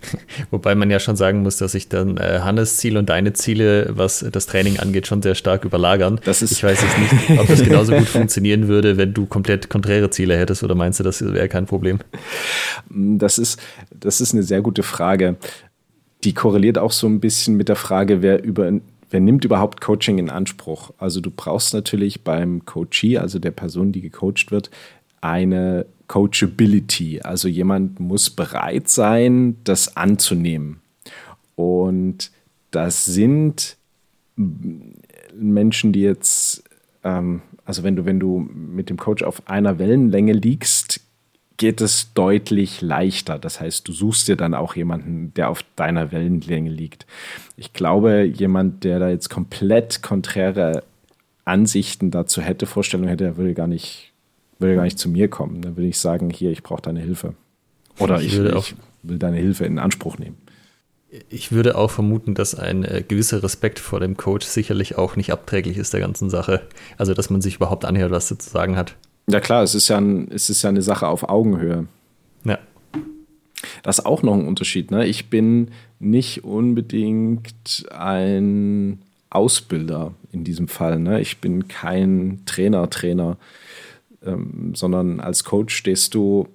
Wobei 0.50 0.74
man 0.74 0.90
ja 0.90 1.00
schon 1.00 1.16
sagen 1.16 1.42
muss, 1.42 1.56
dass 1.56 1.72
sich 1.72 1.88
dann 1.88 2.16
äh, 2.16 2.40
Hannes 2.42 2.76
Ziel 2.76 2.96
und 2.96 3.08
deine 3.08 3.32
Ziele, 3.32 3.90
was 3.90 4.24
das 4.30 4.46
Training 4.46 4.78
angeht, 4.78 5.06
schon 5.06 5.22
sehr 5.22 5.34
stark 5.34 5.64
überlagern. 5.64 6.20
Das 6.24 6.42
ist 6.42 6.52
ich 6.52 6.62
weiß 6.62 6.82
jetzt 6.82 6.98
nicht, 6.98 7.40
ob 7.40 7.46
das 7.46 7.62
genauso 7.62 7.92
gut 7.94 8.08
funktionieren 8.08 8.68
würde, 8.68 8.96
wenn 8.96 9.14
du 9.14 9.26
komplett 9.26 9.68
konträre 9.68 10.10
Ziele 10.10 10.36
hättest 10.36 10.62
oder 10.62 10.74
meinst 10.74 11.00
du, 11.00 11.04
das 11.04 11.22
wäre 11.22 11.48
kein 11.48 11.66
Problem? 11.66 11.98
Das 12.90 13.38
ist, 13.38 13.60
das 13.90 14.20
ist 14.20 14.34
eine 14.34 14.42
sehr 14.42 14.60
gute 14.60 14.82
Frage. 14.82 15.36
Die 16.24 16.34
korreliert 16.34 16.78
auch 16.78 16.92
so 16.92 17.06
ein 17.06 17.20
bisschen 17.20 17.56
mit 17.56 17.68
der 17.68 17.76
Frage, 17.76 18.22
wer 18.22 18.42
über 18.42 18.72
wer 19.10 19.20
nimmt 19.20 19.44
überhaupt 19.44 19.80
Coaching 19.80 20.18
in 20.18 20.30
Anspruch? 20.30 20.90
Also 20.98 21.20
du 21.20 21.30
brauchst 21.30 21.72
natürlich 21.74 22.24
beim 22.24 22.64
Coachee, 22.66 23.18
also 23.18 23.38
der 23.38 23.52
Person, 23.52 23.92
die 23.92 24.02
gecoacht 24.02 24.50
wird, 24.50 24.70
eine 25.20 25.86
Coachability. 26.08 27.20
Also 27.20 27.48
jemand 27.48 28.00
muss 28.00 28.30
bereit 28.30 28.88
sein, 28.88 29.56
das 29.64 29.96
anzunehmen. 29.96 30.80
Und 31.54 32.30
das 32.70 33.04
sind 33.04 33.76
Menschen, 35.34 35.92
die 35.92 36.00
jetzt, 36.00 36.64
ähm, 37.04 37.42
also 37.64 37.82
wenn 37.82 37.96
du, 37.96 38.04
wenn 38.04 38.20
du 38.20 38.38
mit 38.38 38.90
dem 38.90 38.96
Coach 38.96 39.22
auf 39.22 39.48
einer 39.48 39.78
Wellenlänge 39.78 40.32
liegst, 40.32 41.00
geht 41.58 41.80
es 41.80 42.12
deutlich 42.14 42.80
leichter. 42.80 43.38
Das 43.38 43.60
heißt, 43.60 43.86
du 43.86 43.92
suchst 43.92 44.28
dir 44.28 44.36
dann 44.36 44.54
auch 44.54 44.76
jemanden, 44.76 45.34
der 45.34 45.50
auf 45.50 45.64
deiner 45.76 46.12
Wellenlänge 46.12 46.70
liegt. 46.70 47.06
Ich 47.56 47.72
glaube, 47.72 48.22
jemand, 48.22 48.84
der 48.84 49.00
da 49.00 49.08
jetzt 49.08 49.28
komplett 49.28 50.00
konträre 50.00 50.84
Ansichten 51.44 52.10
dazu 52.10 52.40
hätte, 52.40 52.66
Vorstellungen 52.66 53.08
hätte, 53.08 53.24
der 53.24 53.36
würde 53.36 53.54
gar 53.54 53.66
nicht 53.66 54.07
würde 54.58 54.74
gar 54.74 54.84
nicht 54.84 54.98
zu 54.98 55.08
mir 55.08 55.28
kommen. 55.28 55.62
Dann 55.62 55.76
würde 55.76 55.88
ich 55.88 55.98
sagen, 55.98 56.30
hier, 56.30 56.50
ich 56.50 56.62
brauche 56.62 56.82
deine 56.82 57.00
Hilfe. 57.00 57.34
Oder 57.98 58.20
ich, 58.20 58.38
ich, 58.38 58.54
ich 58.54 58.74
will 59.02 59.18
deine 59.18 59.36
Hilfe 59.38 59.64
in 59.64 59.78
Anspruch 59.78 60.18
nehmen. 60.18 60.36
Ich 61.30 61.52
würde 61.52 61.76
auch 61.76 61.90
vermuten, 61.90 62.34
dass 62.34 62.54
ein 62.54 62.84
äh, 62.84 63.02
gewisser 63.06 63.42
Respekt 63.42 63.78
vor 63.78 63.98
dem 63.98 64.16
Coach 64.16 64.46
sicherlich 64.46 64.98
auch 64.98 65.16
nicht 65.16 65.32
abträglich 65.32 65.78
ist 65.78 65.94
der 65.94 66.00
ganzen 66.00 66.28
Sache. 66.28 66.68
Also, 66.98 67.14
dass 67.14 67.30
man 67.30 67.40
sich 67.40 67.56
überhaupt 67.56 67.86
anhört, 67.86 68.10
was 68.10 68.30
er 68.30 68.38
zu 68.38 68.50
sagen 68.50 68.76
hat. 68.76 68.94
Ja 69.26 69.40
klar, 69.40 69.62
es 69.62 69.74
ist 69.74 69.88
ja, 69.88 69.98
ein, 69.98 70.30
es 70.30 70.50
ist 70.50 70.62
ja 70.62 70.68
eine 70.68 70.82
Sache 70.82 71.06
auf 71.06 71.28
Augenhöhe. 71.28 71.86
Ja. 72.44 72.58
Das 73.82 73.98
ist 73.98 74.06
auch 74.06 74.22
noch 74.22 74.34
ein 74.34 74.46
Unterschied. 74.46 74.90
Ne? 74.90 75.06
Ich 75.06 75.30
bin 75.30 75.70
nicht 75.98 76.44
unbedingt 76.44 77.86
ein 77.90 79.00
Ausbilder 79.30 80.14
in 80.32 80.44
diesem 80.44 80.68
Fall. 80.68 80.98
Ne? 80.98 81.20
Ich 81.20 81.38
bin 81.38 81.68
kein 81.68 82.40
Trainer, 82.46 82.88
Trainer, 82.88 83.36
ähm, 84.24 84.74
sondern 84.74 85.20
als 85.20 85.44
Coach 85.44 85.74
stehst 85.74 86.14
du 86.14 86.48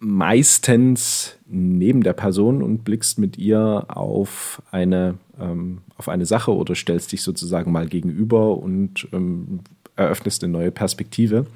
meistens 0.00 1.36
neben 1.46 2.02
der 2.02 2.12
Person 2.12 2.62
und 2.62 2.84
blickst 2.84 3.18
mit 3.18 3.36
ihr 3.36 3.84
auf 3.88 4.62
eine, 4.70 5.18
ähm, 5.40 5.78
auf 5.96 6.08
eine 6.08 6.26
Sache 6.26 6.54
oder 6.54 6.74
stellst 6.74 7.12
dich 7.12 7.22
sozusagen 7.22 7.72
mal 7.72 7.88
gegenüber 7.88 8.56
und 8.58 9.08
ähm, 9.12 9.60
eröffnest 9.96 10.44
eine 10.44 10.52
neue 10.52 10.70
Perspektive. 10.70 11.46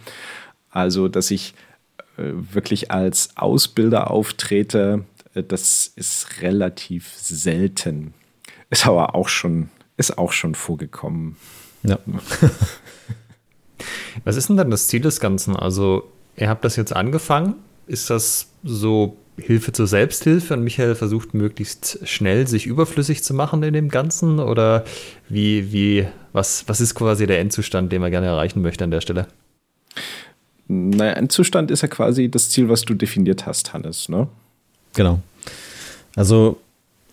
Also, 0.71 1.09
dass 1.09 1.31
ich 1.31 1.55
äh, 2.17 2.33
wirklich 2.53 2.91
als 2.91 3.37
Ausbilder 3.37 4.11
auftrete, 4.11 5.05
äh, 5.35 5.43
das 5.43 5.93
ist 5.95 6.43
relativ 6.43 7.13
selten. 7.15 8.15
Ist 8.71 8.87
aber 8.87 9.15
auch 9.15 9.29
schon, 9.29 9.69
ist 9.97 10.19
auch 10.19 10.33
schon 10.33 10.55
vorgekommen. 10.55 11.37
Ja. 11.85 11.99
Was 14.25 14.37
ist 14.37 14.49
denn 14.49 14.57
dann 14.57 14.71
das 14.71 14.87
Ziel 14.87 15.01
des 15.01 15.21
Ganzen? 15.21 15.57
Also, 15.57 16.11
ihr 16.37 16.49
habt 16.49 16.65
das 16.65 16.77
jetzt 16.77 16.95
angefangen. 16.95 17.55
Ist 17.87 18.11
das 18.11 18.49
so 18.63 19.17
Hilfe 19.39 19.73
zur 19.73 19.87
Selbsthilfe 19.87 20.55
und 20.55 20.63
Michael 20.63 20.95
versucht 20.95 21.35
möglichst 21.35 22.07
schnell 22.07 22.47
sich 22.47 22.67
überflüssig 22.67 23.25
zu 23.25 23.35
machen 23.35 23.63
in 23.63 23.73
dem 23.73 23.89
Ganzen? 23.89 24.39
Oder 24.39 24.85
wie, 25.29 25.73
wie, 25.73 26.07
was, 26.33 26.65
was 26.67 26.81
ist 26.81 26.95
quasi 26.95 27.27
der 27.27 27.41
Endzustand, 27.41 27.93
den 27.93 28.01
man 28.01 28.11
gerne 28.11 28.27
erreichen 28.27 28.63
möchte 28.63 28.85
an 28.85 28.91
der 28.91 29.01
Stelle? 29.01 29.27
Naja, 30.69 31.13
Endzustand 31.13 31.71
ist 31.71 31.83
ja 31.83 31.89
quasi 31.89 32.31
das 32.31 32.51
Ziel, 32.51 32.69
was 32.69 32.83
du 32.83 32.95
definiert 32.95 33.47
hast, 33.47 33.73
Hannes, 33.73 34.09
ne? 34.09 34.29
Genau. 34.95 35.21
Also 36.17 36.59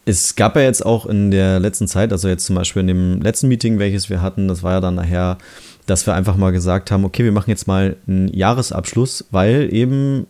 es 0.05 0.35
gab 0.35 0.55
ja 0.55 0.63
jetzt 0.63 0.85
auch 0.85 1.05
in 1.05 1.31
der 1.31 1.59
letzten 1.59 1.87
Zeit, 1.87 2.11
also 2.11 2.27
jetzt 2.27 2.45
zum 2.45 2.55
Beispiel 2.55 2.81
in 2.81 2.87
dem 2.87 3.21
letzten 3.21 3.47
Meeting, 3.47 3.79
welches 3.79 4.09
wir 4.09 4.21
hatten, 4.21 4.47
das 4.47 4.63
war 4.63 4.73
ja 4.73 4.81
dann 4.81 4.95
nachher, 4.95 5.37
dass 5.89 6.05
wir 6.05 6.13
einfach 6.13 6.37
mal 6.37 6.51
gesagt 6.51 6.91
haben, 6.91 7.05
okay, 7.05 7.23
wir 7.23 7.31
machen 7.31 7.49
jetzt 7.49 7.67
mal 7.67 7.95
einen 8.07 8.27
Jahresabschluss, 8.33 9.25
weil 9.31 9.73
eben 9.73 10.27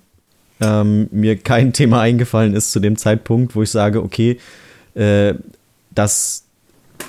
ähm, 0.62 1.10
mir 1.12 1.38
kein 1.38 1.74
Thema 1.74 2.02
eingefallen 2.02 2.54
ist 2.54 2.72
zu 2.72 2.80
dem 2.80 2.98
Zeitpunkt, 2.98 3.56
wo 3.56 3.64
ich 3.64 3.72
sage, 3.72 4.02
okay, 4.02 4.40
äh, 4.96 5.34
das 5.94 6.46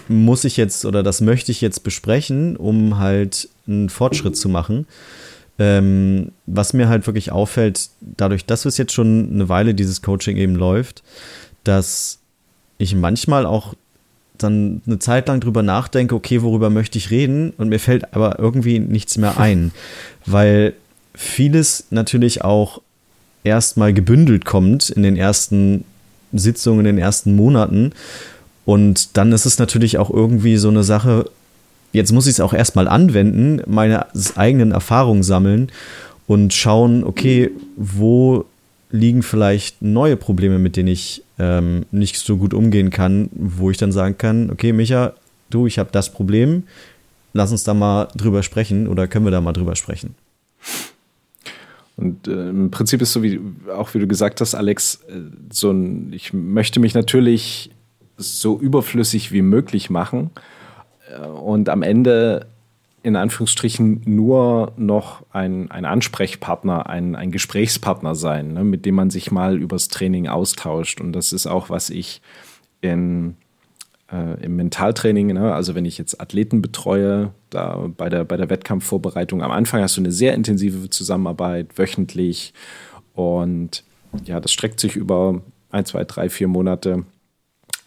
muss 0.08 0.44
ich 0.44 0.56
jetzt 0.56 0.84
oder 0.84 1.02
das 1.02 1.20
möchte 1.20 1.52
ich 1.52 1.60
jetzt 1.60 1.84
besprechen, 1.84 2.56
um 2.56 2.98
halt 2.98 3.48
einen 3.66 3.88
Fortschritt 3.88 4.36
zu 4.36 4.48
machen. 4.48 4.86
Ähm, 5.58 6.32
was 6.46 6.72
mir 6.72 6.88
halt 6.88 7.06
wirklich 7.06 7.32
auffällt, 7.32 7.90
dadurch, 8.00 8.46
dass 8.46 8.64
es 8.64 8.78
jetzt 8.78 8.92
schon 8.92 9.30
eine 9.32 9.48
Weile 9.48 9.74
dieses 9.74 10.00
Coaching 10.00 10.36
eben 10.36 10.54
läuft, 10.54 11.02
dass 11.64 12.18
ich 12.78 12.94
manchmal 12.94 13.46
auch 13.46 13.74
dann 14.42 14.82
eine 14.86 14.98
Zeit 14.98 15.28
lang 15.28 15.40
drüber 15.40 15.62
nachdenke, 15.62 16.14
okay, 16.14 16.42
worüber 16.42 16.70
möchte 16.70 16.98
ich 16.98 17.10
reden? 17.10 17.52
Und 17.56 17.68
mir 17.68 17.78
fällt 17.78 18.14
aber 18.14 18.38
irgendwie 18.38 18.78
nichts 18.78 19.16
mehr 19.18 19.38
ein, 19.38 19.72
weil 20.26 20.74
vieles 21.14 21.86
natürlich 21.90 22.42
auch 22.42 22.80
erstmal 23.44 23.92
gebündelt 23.92 24.44
kommt 24.44 24.90
in 24.90 25.02
den 25.02 25.16
ersten 25.16 25.84
Sitzungen, 26.32 26.80
in 26.80 26.96
den 26.96 26.98
ersten 26.98 27.34
Monaten. 27.34 27.92
Und 28.64 29.16
dann 29.16 29.32
ist 29.32 29.46
es 29.46 29.58
natürlich 29.58 29.98
auch 29.98 30.10
irgendwie 30.10 30.56
so 30.56 30.68
eine 30.68 30.84
Sache, 30.84 31.30
jetzt 31.92 32.12
muss 32.12 32.26
ich 32.26 32.34
es 32.34 32.40
auch 32.40 32.52
erstmal 32.52 32.88
anwenden, 32.88 33.62
meine 33.66 34.06
eigenen 34.36 34.72
Erfahrungen 34.72 35.22
sammeln 35.22 35.72
und 36.26 36.54
schauen, 36.54 37.02
okay, 37.02 37.50
wo 37.76 38.44
liegen 38.90 39.22
vielleicht 39.22 39.82
neue 39.82 40.16
Probleme, 40.16 40.58
mit 40.58 40.76
denen 40.76 40.88
ich 40.88 41.22
ähm, 41.40 41.86
nicht 41.90 42.18
so 42.18 42.36
gut 42.36 42.52
umgehen 42.52 42.90
kann, 42.90 43.30
wo 43.32 43.70
ich 43.70 43.78
dann 43.78 43.92
sagen 43.92 44.18
kann, 44.18 44.50
okay, 44.50 44.74
Micha, 44.74 45.14
du, 45.48 45.66
ich 45.66 45.78
habe 45.78 45.88
das 45.90 46.12
Problem, 46.12 46.64
lass 47.32 47.50
uns 47.50 47.64
da 47.64 47.72
mal 47.72 48.08
drüber 48.14 48.42
sprechen 48.42 48.86
oder 48.86 49.08
können 49.08 49.24
wir 49.24 49.30
da 49.30 49.40
mal 49.40 49.54
drüber 49.54 49.74
sprechen. 49.74 50.14
Und 51.96 52.28
äh, 52.28 52.50
im 52.50 52.70
Prinzip 52.70 53.00
ist 53.00 53.12
so 53.12 53.22
wie, 53.22 53.40
auch 53.74 53.94
wie 53.94 53.98
du 53.98 54.06
gesagt 54.06 54.40
hast, 54.42 54.54
Alex, 54.54 55.00
äh, 55.08 55.20
so 55.50 55.70
ein, 55.70 56.12
ich 56.12 56.34
möchte 56.34 56.78
mich 56.78 56.94
natürlich 56.94 57.70
so 58.18 58.58
überflüssig 58.58 59.32
wie 59.32 59.42
möglich 59.42 59.88
machen 59.88 60.30
äh, 61.10 61.26
und 61.26 61.70
am 61.70 61.82
Ende 61.82 62.46
in 63.02 63.16
Anführungsstrichen 63.16 64.02
nur 64.04 64.72
noch 64.76 65.24
ein, 65.32 65.70
ein 65.70 65.84
Ansprechpartner, 65.84 66.88
ein, 66.88 67.16
ein 67.16 67.30
Gesprächspartner 67.30 68.14
sein, 68.14 68.52
ne, 68.52 68.64
mit 68.64 68.84
dem 68.84 68.94
man 68.94 69.10
sich 69.10 69.30
mal 69.30 69.56
übers 69.56 69.88
Training 69.88 70.28
austauscht. 70.28 71.00
Und 71.00 71.12
das 71.12 71.32
ist 71.32 71.46
auch, 71.46 71.70
was 71.70 71.90
ich 71.90 72.20
in 72.80 73.36
äh, 74.12 74.44
im 74.44 74.56
Mentaltraining, 74.56 75.28
ne? 75.28 75.54
also 75.54 75.74
wenn 75.74 75.84
ich 75.84 75.98
jetzt 75.98 76.20
Athleten 76.20 76.62
betreue, 76.62 77.32
da 77.50 77.88
bei 77.96 78.08
der, 78.08 78.24
bei 78.24 78.36
der 78.36 78.50
Wettkampfvorbereitung, 78.50 79.42
am 79.42 79.50
Anfang 79.50 79.82
hast 79.82 79.96
du 79.96 80.00
eine 80.00 80.12
sehr 80.12 80.34
intensive 80.34 80.90
Zusammenarbeit, 80.90 81.78
wöchentlich. 81.78 82.52
Und 83.14 83.84
ja, 84.24 84.40
das 84.40 84.52
streckt 84.52 84.80
sich 84.80 84.96
über 84.96 85.42
ein, 85.70 85.84
zwei, 85.84 86.04
drei, 86.04 86.28
vier 86.28 86.48
Monate. 86.48 87.04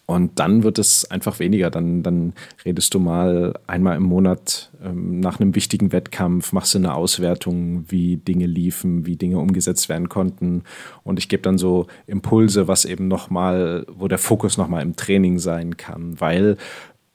Und 0.05 0.37
dann 0.39 0.63
wird 0.63 0.79
es 0.79 1.09
einfach 1.09 1.39
weniger. 1.39 1.69
Dann, 1.69 2.03
dann 2.03 2.33
redest 2.65 2.93
du 2.93 2.99
mal 2.99 3.57
einmal 3.67 3.95
im 3.95 4.03
Monat 4.03 4.69
ähm, 4.83 5.21
nach 5.21 5.39
einem 5.39 5.55
wichtigen 5.55 5.93
Wettkampf, 5.93 6.51
machst 6.51 6.73
du 6.73 6.79
eine 6.79 6.93
Auswertung, 6.93 7.85
wie 7.87 8.17
Dinge 8.17 8.45
liefen, 8.45 9.05
wie 9.05 9.15
Dinge 9.15 9.39
umgesetzt 9.39 9.87
werden 9.87 10.09
konnten. 10.09 10.63
Und 11.03 11.19
ich 11.19 11.29
gebe 11.29 11.43
dann 11.43 11.57
so 11.57 11.87
Impulse, 12.05 12.67
was 12.67 12.83
eben 12.83 13.07
nochmal, 13.07 13.85
wo 13.87 14.09
der 14.09 14.17
Fokus 14.17 14.57
nochmal 14.57 14.81
im 14.81 14.97
Training 14.97 15.39
sein 15.39 15.77
kann, 15.77 16.19
weil 16.19 16.57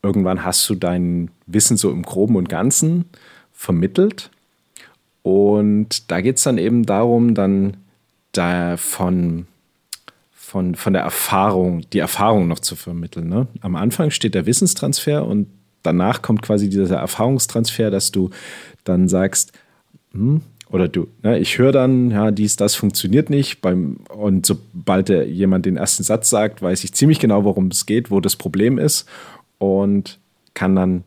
irgendwann 0.03 0.45
hast 0.45 0.69
du 0.71 0.75
dein 0.75 1.31
Wissen 1.47 1.77
so 1.77 1.91
im 1.91 2.03
Groben 2.03 2.37
und 2.37 2.49
Ganzen 2.49 3.05
vermittelt. 3.53 4.31
Und 5.23 6.11
da 6.11 6.23
geht 6.23 6.39
es 6.39 6.45
dann 6.45 6.57
eben 6.57 6.87
darum, 6.87 7.35
dann 7.35 7.77
davon 8.33 9.47
von, 10.49 10.77
von 10.77 10.95
der 10.95 11.03
Erfahrung, 11.03 11.83
die 11.93 11.99
Erfahrung 11.99 12.49
noch 12.49 12.61
zu 12.61 12.75
vermitteln. 12.75 13.29
Ne? 13.29 13.49
Am 13.61 13.77
Anfang 13.77 14.11
steht 14.11 14.35
der 14.35 14.47
Wissenstransfer 14.47 15.27
und 15.27 15.47
danach 15.83 16.23
kommt 16.23 16.41
quasi 16.41 16.71
dieser 16.71 16.97
Erfahrungstransfer, 16.97 17.91
dass 17.91 18.13
du 18.13 18.31
dann 18.83 19.09
sagst, 19.09 19.53
hm, 20.13 20.41
oder 20.71 20.89
du, 20.89 21.07
ne, 21.23 21.39
ich 21.39 21.59
höre 21.59 21.73
dann, 21.73 22.11
ja, 22.11 22.31
dies, 22.31 22.57
das 22.57 22.75
funktioniert 22.77 23.29
nicht. 23.29 23.61
Beim, 23.61 23.99
und 24.09 24.47
sobald 24.47 25.11
der, 25.11 25.29
jemand 25.29 25.67
den 25.67 25.77
ersten 25.77 26.03
Satz 26.03 26.31
sagt, 26.31 26.63
weiß 26.63 26.83
ich 26.83 26.95
ziemlich 26.95 27.19
genau, 27.19 27.45
worum 27.45 27.67
es 27.67 27.85
geht, 27.85 28.11
wo 28.11 28.21
das 28.21 28.35
Problem 28.35 28.79
ist 28.79 29.07
und 29.59 30.19
kann 30.55 30.75
dann 30.75 31.05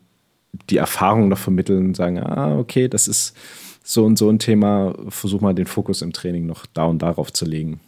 die 0.70 0.76
Erfahrung 0.76 1.26
noch 1.26 1.38
vermitteln 1.38 1.86
und 1.86 1.96
sagen, 1.96 2.20
ah, 2.20 2.58
okay, 2.58 2.86
das 2.86 3.08
ist 3.08 3.36
so 3.82 4.04
und 4.04 4.18
so 4.18 4.30
ein 4.30 4.38
Thema, 4.38 4.94
versuch 5.08 5.40
mal 5.40 5.52
den 5.52 5.66
Fokus 5.66 6.00
im 6.00 6.12
Training 6.12 6.46
noch 6.46 6.64
da 6.66 6.84
und 6.84 7.02
darauf 7.02 7.32
zu 7.32 7.44
legen. 7.44 7.80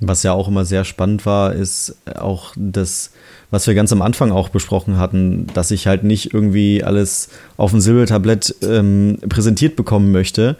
Was 0.00 0.22
ja 0.22 0.32
auch 0.32 0.48
immer 0.48 0.64
sehr 0.64 0.84
spannend 0.84 1.26
war, 1.26 1.52
ist 1.52 1.94
auch 2.14 2.54
das, 2.56 3.10
was 3.50 3.66
wir 3.66 3.74
ganz 3.74 3.92
am 3.92 4.00
Anfang 4.00 4.32
auch 4.32 4.48
besprochen 4.48 4.96
hatten, 4.96 5.46
dass 5.52 5.70
ich 5.70 5.86
halt 5.86 6.04
nicht 6.04 6.32
irgendwie 6.32 6.82
alles 6.82 7.28
auf 7.58 7.70
dem 7.72 7.80
Silbertablett 7.80 8.54
ähm, 8.62 9.18
präsentiert 9.28 9.76
bekommen 9.76 10.10
möchte. 10.10 10.56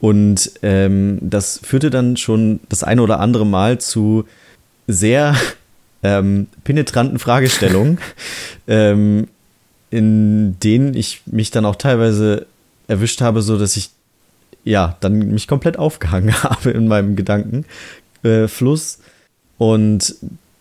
Und 0.00 0.52
ähm, 0.62 1.18
das 1.20 1.58
führte 1.62 1.90
dann 1.90 2.16
schon 2.16 2.60
das 2.68 2.84
eine 2.84 3.02
oder 3.02 3.18
andere 3.18 3.44
Mal 3.44 3.80
zu 3.80 4.24
sehr 4.86 5.34
ähm, 6.02 6.46
penetranten 6.62 7.18
Fragestellungen, 7.18 7.98
ähm, 8.68 9.28
in 9.90 10.60
denen 10.60 10.94
ich 10.94 11.22
mich 11.26 11.50
dann 11.50 11.64
auch 11.64 11.76
teilweise 11.76 12.46
erwischt 12.86 13.20
habe, 13.20 13.42
so 13.42 13.58
dass 13.58 13.76
ich 13.76 13.90
ja 14.64 14.96
dann 15.00 15.18
mich 15.30 15.48
komplett 15.48 15.78
aufgehangen 15.78 16.34
habe 16.42 16.70
in 16.70 16.86
meinem 16.86 17.16
Gedanken, 17.16 17.64
äh, 18.26 18.48
Fluss. 18.48 18.98
Und 19.58 20.16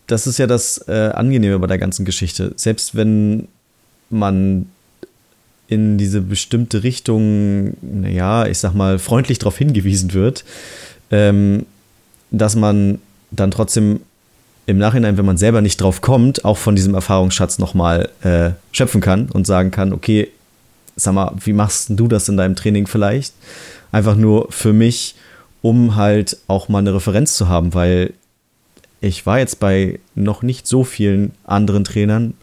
das 0.08 0.28
ist 0.28 0.38
ja 0.38 0.48
das 0.48 0.88
äh, 0.88 1.12
Angenehme 1.14 1.60
bei 1.60 1.68
der 1.68 1.78
ganzen 1.78 2.06
Geschichte. 2.06 2.54
Selbst 2.56 2.96
wenn 2.96 3.48
man 4.10 4.68
in 5.68 5.98
diese 5.98 6.22
bestimmte 6.22 6.84
Richtung, 6.84 7.76
naja, 7.82 8.46
ich 8.46 8.60
sag 8.60 8.74
mal, 8.74 9.00
freundlich 9.00 9.40
darauf 9.40 9.58
hingewiesen 9.58 10.14
wird, 10.14 10.46
ähm, 11.12 11.66
dass 12.32 12.56
man 12.56 13.00
dann 13.32 13.52
trotzdem 13.52 14.02
im 14.68 14.78
Nachhinein, 14.78 15.18
wenn 15.18 15.26
man 15.26 15.38
selber 15.38 15.62
nicht 15.62 15.82
drauf 15.82 16.02
kommt, 16.02 16.46
auch 16.46 16.58
von 16.58 16.76
diesem 16.76 16.94
Erfahrungsschatz 16.94 17.60
nochmal 17.60 18.10
äh, 18.22 18.52
schöpfen 18.72 19.02
kann 19.02 19.30
und 19.30 19.46
sagen 19.46 19.72
kann, 19.72 19.94
okay, 19.94 20.30
sag 20.96 21.14
mal, 21.14 21.34
wie 21.44 21.54
machst 21.54 21.90
du 21.90 22.08
das 22.08 22.30
in 22.30 22.38
deinem 22.38 22.56
Training 22.56 22.88
vielleicht? 22.88 23.34
Einfach 23.92 24.16
nur 24.16 24.52
für 24.52 24.74
mich 24.74 25.16
um 25.66 25.96
halt 25.96 26.38
auch 26.46 26.70
mal 26.70 26.78
eine 26.78 26.94
Referenz 26.94 27.36
zu 27.36 27.50
haben, 27.50 27.74
weil 27.74 28.14
ich 29.02 29.26
war 29.26 29.40
jetzt 29.40 29.60
bei 29.60 30.00
noch 30.14 30.44
nicht 30.44 30.68
so 30.68 30.84
vielen 30.84 31.32
anderen 31.44 31.84
Trainern 31.84 32.36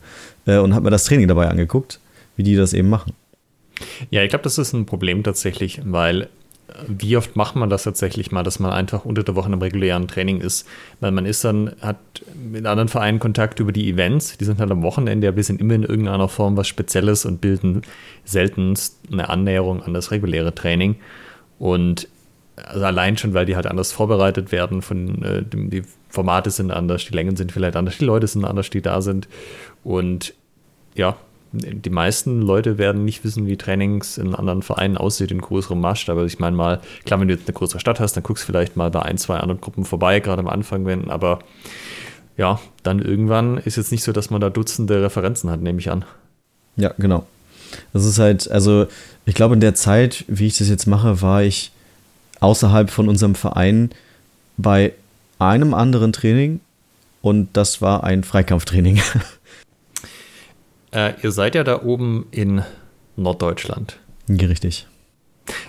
äh, 0.45 0.59
und 0.59 0.75
habe 0.75 0.87
mir 0.87 0.91
das 0.91 1.05
Training 1.05 1.29
dabei 1.29 1.47
angeguckt, 1.47 2.01
wie 2.37 2.43
die 2.43 2.57
das 2.57 2.73
eben 2.73 2.89
machen. 2.89 3.12
Ja, 4.11 4.25
ich 4.25 4.31
glaube, 4.31 4.43
das 4.43 4.59
ist 4.59 4.73
ein 4.73 4.87
Problem 4.87 5.23
tatsächlich, 5.23 5.81
weil 5.85 6.31
wie 6.89 7.16
oft 7.16 7.37
macht 7.37 7.55
man 7.55 7.70
das 7.70 7.85
tatsächlich 7.85 8.33
mal, 8.33 8.43
dass 8.43 8.59
man 8.59 8.73
einfach 8.73 9.05
unter 9.05 9.23
der 9.23 9.37
Woche 9.37 9.53
im 9.53 9.61
regulären 9.61 10.09
Training 10.09 10.41
ist? 10.41 10.66
Weil 10.99 11.12
man 11.12 11.25
ist 11.25 11.45
dann, 11.45 11.77
hat 11.81 11.99
mit 12.35 12.66
anderen 12.66 12.89
Vereinen 12.89 13.20
Kontakt 13.20 13.61
über 13.61 13.70
die 13.70 13.89
Events, 13.89 14.37
die 14.37 14.45
sind 14.45 14.59
halt 14.59 14.73
am 14.73 14.83
Wochenende, 14.83 15.29
aber 15.29 15.41
sind 15.45 15.61
immer 15.61 15.75
in 15.75 15.85
irgendeiner 15.85 16.29
Form 16.29 16.57
was 16.57 16.66
Spezielles 16.66 17.25
und 17.25 17.41
bilden 17.41 17.83
seltenst 18.25 18.99
eine 19.12 19.29
Annäherung 19.29 19.81
an 19.81 19.95
das 19.95 20.11
reguläre 20.11 20.57
Training. 20.57 20.97
Und 21.61 22.09
also 22.57 22.84
allein 22.84 23.16
schon, 23.16 23.34
weil 23.34 23.46
die 23.46 23.57
halt 23.57 23.66
anders 23.66 23.92
vorbereitet 23.92 24.53
werden, 24.53 24.82
von 24.82 25.22
äh, 25.22 25.42
die 25.44 25.82
Formate 26.09 26.50
sind 26.50 26.70
anders, 26.70 27.05
die 27.07 27.14
Längen 27.14 27.36
sind 27.36 27.53
vielleicht 27.53 27.76
anders, 27.76 27.98
die 27.98 28.05
Leute 28.05 28.26
sind 28.26 28.44
anders, 28.44 28.70
die 28.70 28.82
da 28.82 29.00
sind. 29.00 29.28
Und 29.82 30.34
ja, 30.94 31.16
die 31.53 31.90
meisten 31.90 32.40
Leute 32.40 32.78
werden 32.78 33.05
nicht 33.05 33.24
wissen, 33.24 33.46
wie 33.46 33.57
Trainings 33.57 34.18
in 34.18 34.34
anderen 34.34 34.62
Vereinen 34.62 34.96
aussieht, 34.96 35.30
in 35.30 35.40
größerem 35.40 35.80
Maßstab. 35.80 36.16
Aber 36.16 36.26
ich 36.26 36.38
meine 36.38 36.57
mal, 36.57 36.80
klar, 37.05 37.20
wenn 37.20 37.28
du 37.28 37.34
jetzt 37.34 37.48
eine 37.48 37.55
größere 37.55 37.80
Stadt 37.80 38.00
hast, 38.00 38.14
dann 38.14 38.22
guckst 38.22 38.44
du 38.44 38.46
vielleicht 38.46 38.76
mal 38.76 38.90
bei 38.90 39.03
ein, 39.03 39.18
zwei 39.18 39.38
anderen 39.38 39.61
Gruppen 39.61 39.84
vorbei, 39.84 40.20
gerade 40.20 40.40
am 40.40 40.48
Anfang, 40.48 40.86
wenn, 40.86 41.11
aber 41.11 41.40
ja, 42.36 42.61
dann 42.82 43.00
irgendwann 43.00 43.59
ist 43.59 43.76
jetzt 43.76 43.92
nicht 43.92 44.03
so, 44.03 44.12
dass 44.12 44.30
man 44.30 44.40
da 44.40 44.48
Dutzende 44.48 45.03
Referenzen 45.03 45.50
hat, 45.50 45.61
nehme 45.61 45.78
ich 45.78 45.90
an. 45.90 46.05
Ja, 46.76 46.94
genau. 46.98 47.26
Das 47.92 48.05
ist 48.05 48.18
halt, 48.18 48.50
also 48.50 48.86
ich 49.26 49.34
glaube, 49.34 49.55
in 49.55 49.61
der 49.61 49.74
Zeit, 49.74 50.24
wie 50.28 50.46
ich 50.46 50.57
das 50.57 50.68
jetzt 50.68 50.86
mache, 50.86 51.20
war 51.20 51.42
ich 51.42 51.72
außerhalb 52.43 52.90
von 52.90 53.09
unserem 53.09 53.34
Verein 53.34 53.90
bei 54.57 54.93
einem 55.38 55.74
anderen 55.74 56.12
Training 56.12 56.61
und 57.20 57.49
das 57.55 57.80
war 57.80 58.05
ein 58.05 58.24
Freikampftraining. 58.24 59.01
Äh, 60.95 61.14
ihr 61.22 61.32
seid 61.32 61.55
ja 61.55 61.64
da 61.64 61.84
oben 61.84 62.26
in 62.32 62.61
Norddeutschland. 63.16 63.99
Richtig. 64.28 64.86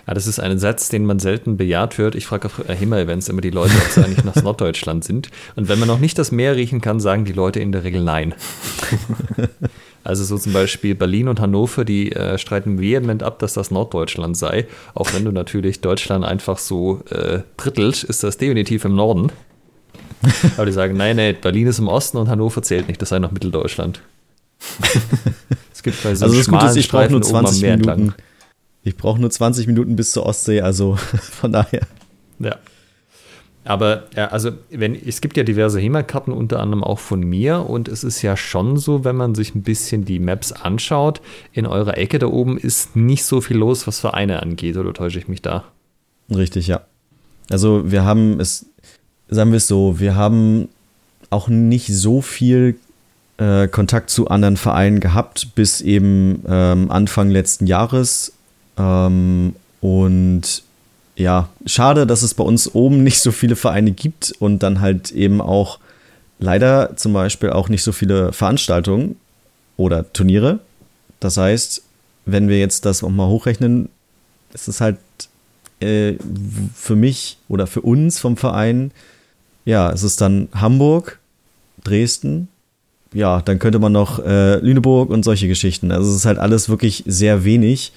Ja, 0.06 0.14
das 0.14 0.28
ist 0.28 0.40
ein 0.40 0.60
Satz, 0.60 0.90
den 0.90 1.06
man 1.06 1.20
selten 1.20 1.56
bejaht 1.56 1.98
hört. 1.98 2.16
Ich 2.16 2.26
frage 2.26 2.48
auf 2.48 2.62
HEMA-Events 2.68 3.30
immer 3.30 3.40
die 3.40 3.50
Leute, 3.50 3.74
ob 3.74 3.90
sie 3.90 4.04
eigentlich 4.04 4.26
nach 4.26 4.36
Norddeutschland 4.44 5.06
sind. 5.06 5.30
Und 5.56 5.70
wenn 5.70 5.80
man 5.80 5.88
noch 5.88 6.00
nicht 6.00 6.20
das 6.20 6.34
Meer 6.34 6.58
riechen 6.58 6.82
kann, 6.82 7.00
sagen 7.00 7.24
die 7.24 7.32
Leute 7.32 7.62
in 7.62 7.72
der 7.72 7.86
Regel 7.86 8.04
nein. 8.04 8.36
Also 10.04 10.24
so 10.24 10.38
zum 10.38 10.54
Beispiel 10.54 10.96
Berlin 10.96 11.28
und 11.28 11.40
Hannover, 11.40 11.86
die 11.86 12.12
äh, 12.12 12.38
streiten 12.38 12.80
vehement 12.80 13.24
ab, 13.24 13.40
dass 13.40 13.54
das 13.54 13.72
Norddeutschland 13.72 14.36
sei. 14.36 14.68
Auch 14.94 15.14
wenn 15.14 15.24
du 15.24 15.32
natürlich 15.32 15.82
Deutschland 15.82 16.26
einfach 16.26 16.58
so 16.58 17.02
äh, 17.10 17.40
drittelt, 17.58 18.04
ist 18.04 18.24
das 18.24 18.38
definitiv 18.38 18.86
im 18.86 18.96
Norden. 18.96 19.32
Aber 20.58 20.66
die 20.66 20.72
sagen, 20.72 20.98
nein, 20.98 21.16
nein, 21.16 21.36
Berlin 21.42 21.68
ist 21.68 21.80
im 21.80 21.88
Osten 21.88 22.18
und 22.18 22.28
Hannover 22.30 22.62
zählt 22.62 22.88
nicht, 22.88 23.02
das 23.02 23.10
sei 23.10 23.20
noch 23.20 23.32
Mitteldeutschland 23.32 24.02
es 25.74 25.84
gibt 25.84 26.02
bei 26.04 26.16
so 26.16 26.26
also 26.26 26.38
das 26.38 26.48
Gute 26.48 26.66
ist, 26.66 26.76
ich 26.78 26.90
brauche 26.90 27.10
nur 27.10 27.22
20 27.22 27.62
Minuten. 27.62 28.14
Ich 28.84 28.98
brauche 28.98 29.20
nur 29.20 29.30
20 29.30 29.68
Minuten 29.68 29.96
bis 29.96 30.12
zur 30.12 30.26
Ostsee, 30.26 30.62
also 30.62 30.96
von 31.22 31.52
daher. 31.52 31.88
Ja. 32.40 32.58
Aber 33.66 34.04
ja, 34.16 34.28
also 34.28 34.52
wenn 34.70 34.94
es 34.94 35.22
gibt 35.22 35.38
ja 35.38 35.44
diverse 35.44 35.80
HEMA-Karten, 35.80 36.32
unter 36.32 36.60
anderem 36.60 36.84
auch 36.84 37.00
von 37.00 37.22
mir, 37.22 37.70
und 37.70 37.88
es 37.88 38.04
ist 38.04 38.22
ja 38.22 38.36
schon 38.36 38.78
so, 38.78 39.06
wenn 39.06 39.16
man 39.16 39.36
sich 39.36 39.56
ein 39.56 39.64
bisschen 39.64 40.04
die 40.04 40.20
Maps 40.20 40.52
anschaut, 40.52 41.22
in 41.54 41.66
eurer 41.66 41.98
Ecke 41.98 42.20
da 42.20 42.28
oben 42.28 42.58
ist 42.58 42.96
nicht 42.96 43.24
so 43.24 43.40
viel 43.40 43.58
los, 43.58 43.88
was 43.88 44.00
Vereine 44.00 44.42
angeht, 44.42 44.76
oder 44.76 44.94
täusche 44.94 45.20
ich 45.20 45.28
mich 45.28 45.42
da? 45.42 45.64
Richtig, 46.30 46.68
ja. 46.68 46.82
Also 47.50 47.90
wir 47.90 48.04
haben 48.04 48.40
es, 48.40 48.66
sagen 49.30 49.52
wir 49.52 49.58
es 49.58 49.68
so, 49.68 50.00
wir 50.00 50.16
haben 50.16 50.68
auch 51.30 51.48
nicht 51.48 51.88
so 51.88 52.22
viel 52.22 52.78
äh, 53.38 53.68
Kontakt 53.68 54.10
zu 54.10 54.28
anderen 54.28 54.58
Vereinen 54.58 55.00
gehabt, 55.00 55.56
bis 55.56 55.82
eben 55.82 56.44
ähm, 56.48 56.92
Anfang 56.92 57.30
letzten 57.30 57.66
Jahres. 57.66 58.34
Ähm, 58.78 59.56
und 59.82 60.64
ja, 61.16 61.50
schade, 61.66 62.08
dass 62.08 62.24
es 62.24 62.34
bei 62.34 62.44
uns 62.44 62.74
oben 62.74 63.04
nicht 63.04 63.20
so 63.20 63.32
viele 63.32 63.56
Vereine 63.56 63.92
gibt 63.92 64.34
und 64.40 64.64
dann 64.64 64.82
halt 64.82 65.12
eben 65.12 65.42
auch 65.42 65.80
leider 66.40 66.96
zum 66.96 67.14
Beispiel 67.14 67.52
auch 67.52 67.70
nicht 67.70 67.84
so 67.84 67.92
viele 67.92 68.34
Veranstaltungen 68.34 69.16
oder 69.78 70.12
Turniere. 70.12 70.60
Das 71.20 71.38
heißt, 71.38 71.84
wenn 72.26 72.50
wir 72.50 72.60
jetzt 72.60 72.86
das 72.86 73.02
nochmal 73.02 73.28
hochrechnen, 73.28 73.90
ist 74.54 74.68
es 74.68 74.82
halt 74.82 74.98
äh, 75.80 76.16
für 76.76 76.96
mich 76.96 77.38
oder 77.48 77.68
für 77.68 77.82
uns 77.82 78.20
vom 78.20 78.38
Verein, 78.38 78.92
ja, 79.66 79.92
es 79.92 80.04
ist 80.04 80.20
dann 80.22 80.50
Hamburg, 80.54 81.20
Dresden, 81.84 82.48
ja, 83.14 83.42
dann 83.42 83.60
könnte 83.60 83.80
man 83.80 83.92
noch 83.92 84.20
äh, 84.20 84.58
Lüneburg 84.58 85.10
und 85.10 85.24
solche 85.24 85.48
Geschichten. 85.48 85.92
Also 85.92 86.10
es 86.10 86.18
ist 86.18 86.26
halt 86.26 86.40
alles 86.40 86.70
wirklich 86.70 87.04
sehr 87.06 87.44
wenig. 87.44 87.94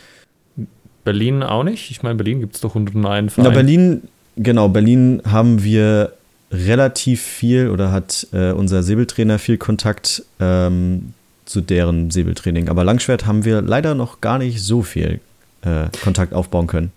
Berlin 1.06 1.44
auch 1.44 1.62
nicht? 1.62 1.92
Ich 1.92 2.02
meine, 2.02 2.16
Berlin 2.16 2.40
gibt 2.40 2.56
es 2.56 2.60
doch 2.60 2.74
101 2.74 3.32
Verein. 3.32 3.48
Na, 3.48 3.54
Berlin, 3.54 4.02
genau, 4.34 4.68
Berlin 4.68 5.22
haben 5.24 5.62
wir 5.62 6.12
relativ 6.50 7.22
viel 7.22 7.70
oder 7.70 7.92
hat 7.92 8.26
äh, 8.32 8.50
unser 8.50 8.82
Säbeltrainer 8.82 9.38
viel 9.38 9.56
Kontakt 9.56 10.24
ähm, 10.40 11.14
zu 11.44 11.60
deren 11.60 12.10
Säbeltraining. 12.10 12.68
Aber 12.68 12.82
Langschwert 12.82 13.24
haben 13.24 13.44
wir 13.44 13.62
leider 13.62 13.94
noch 13.94 14.20
gar 14.20 14.38
nicht 14.38 14.60
so 14.60 14.82
viel 14.82 15.20
äh, 15.62 15.86
Kontakt 16.02 16.34
aufbauen 16.34 16.66
können. 16.66 16.90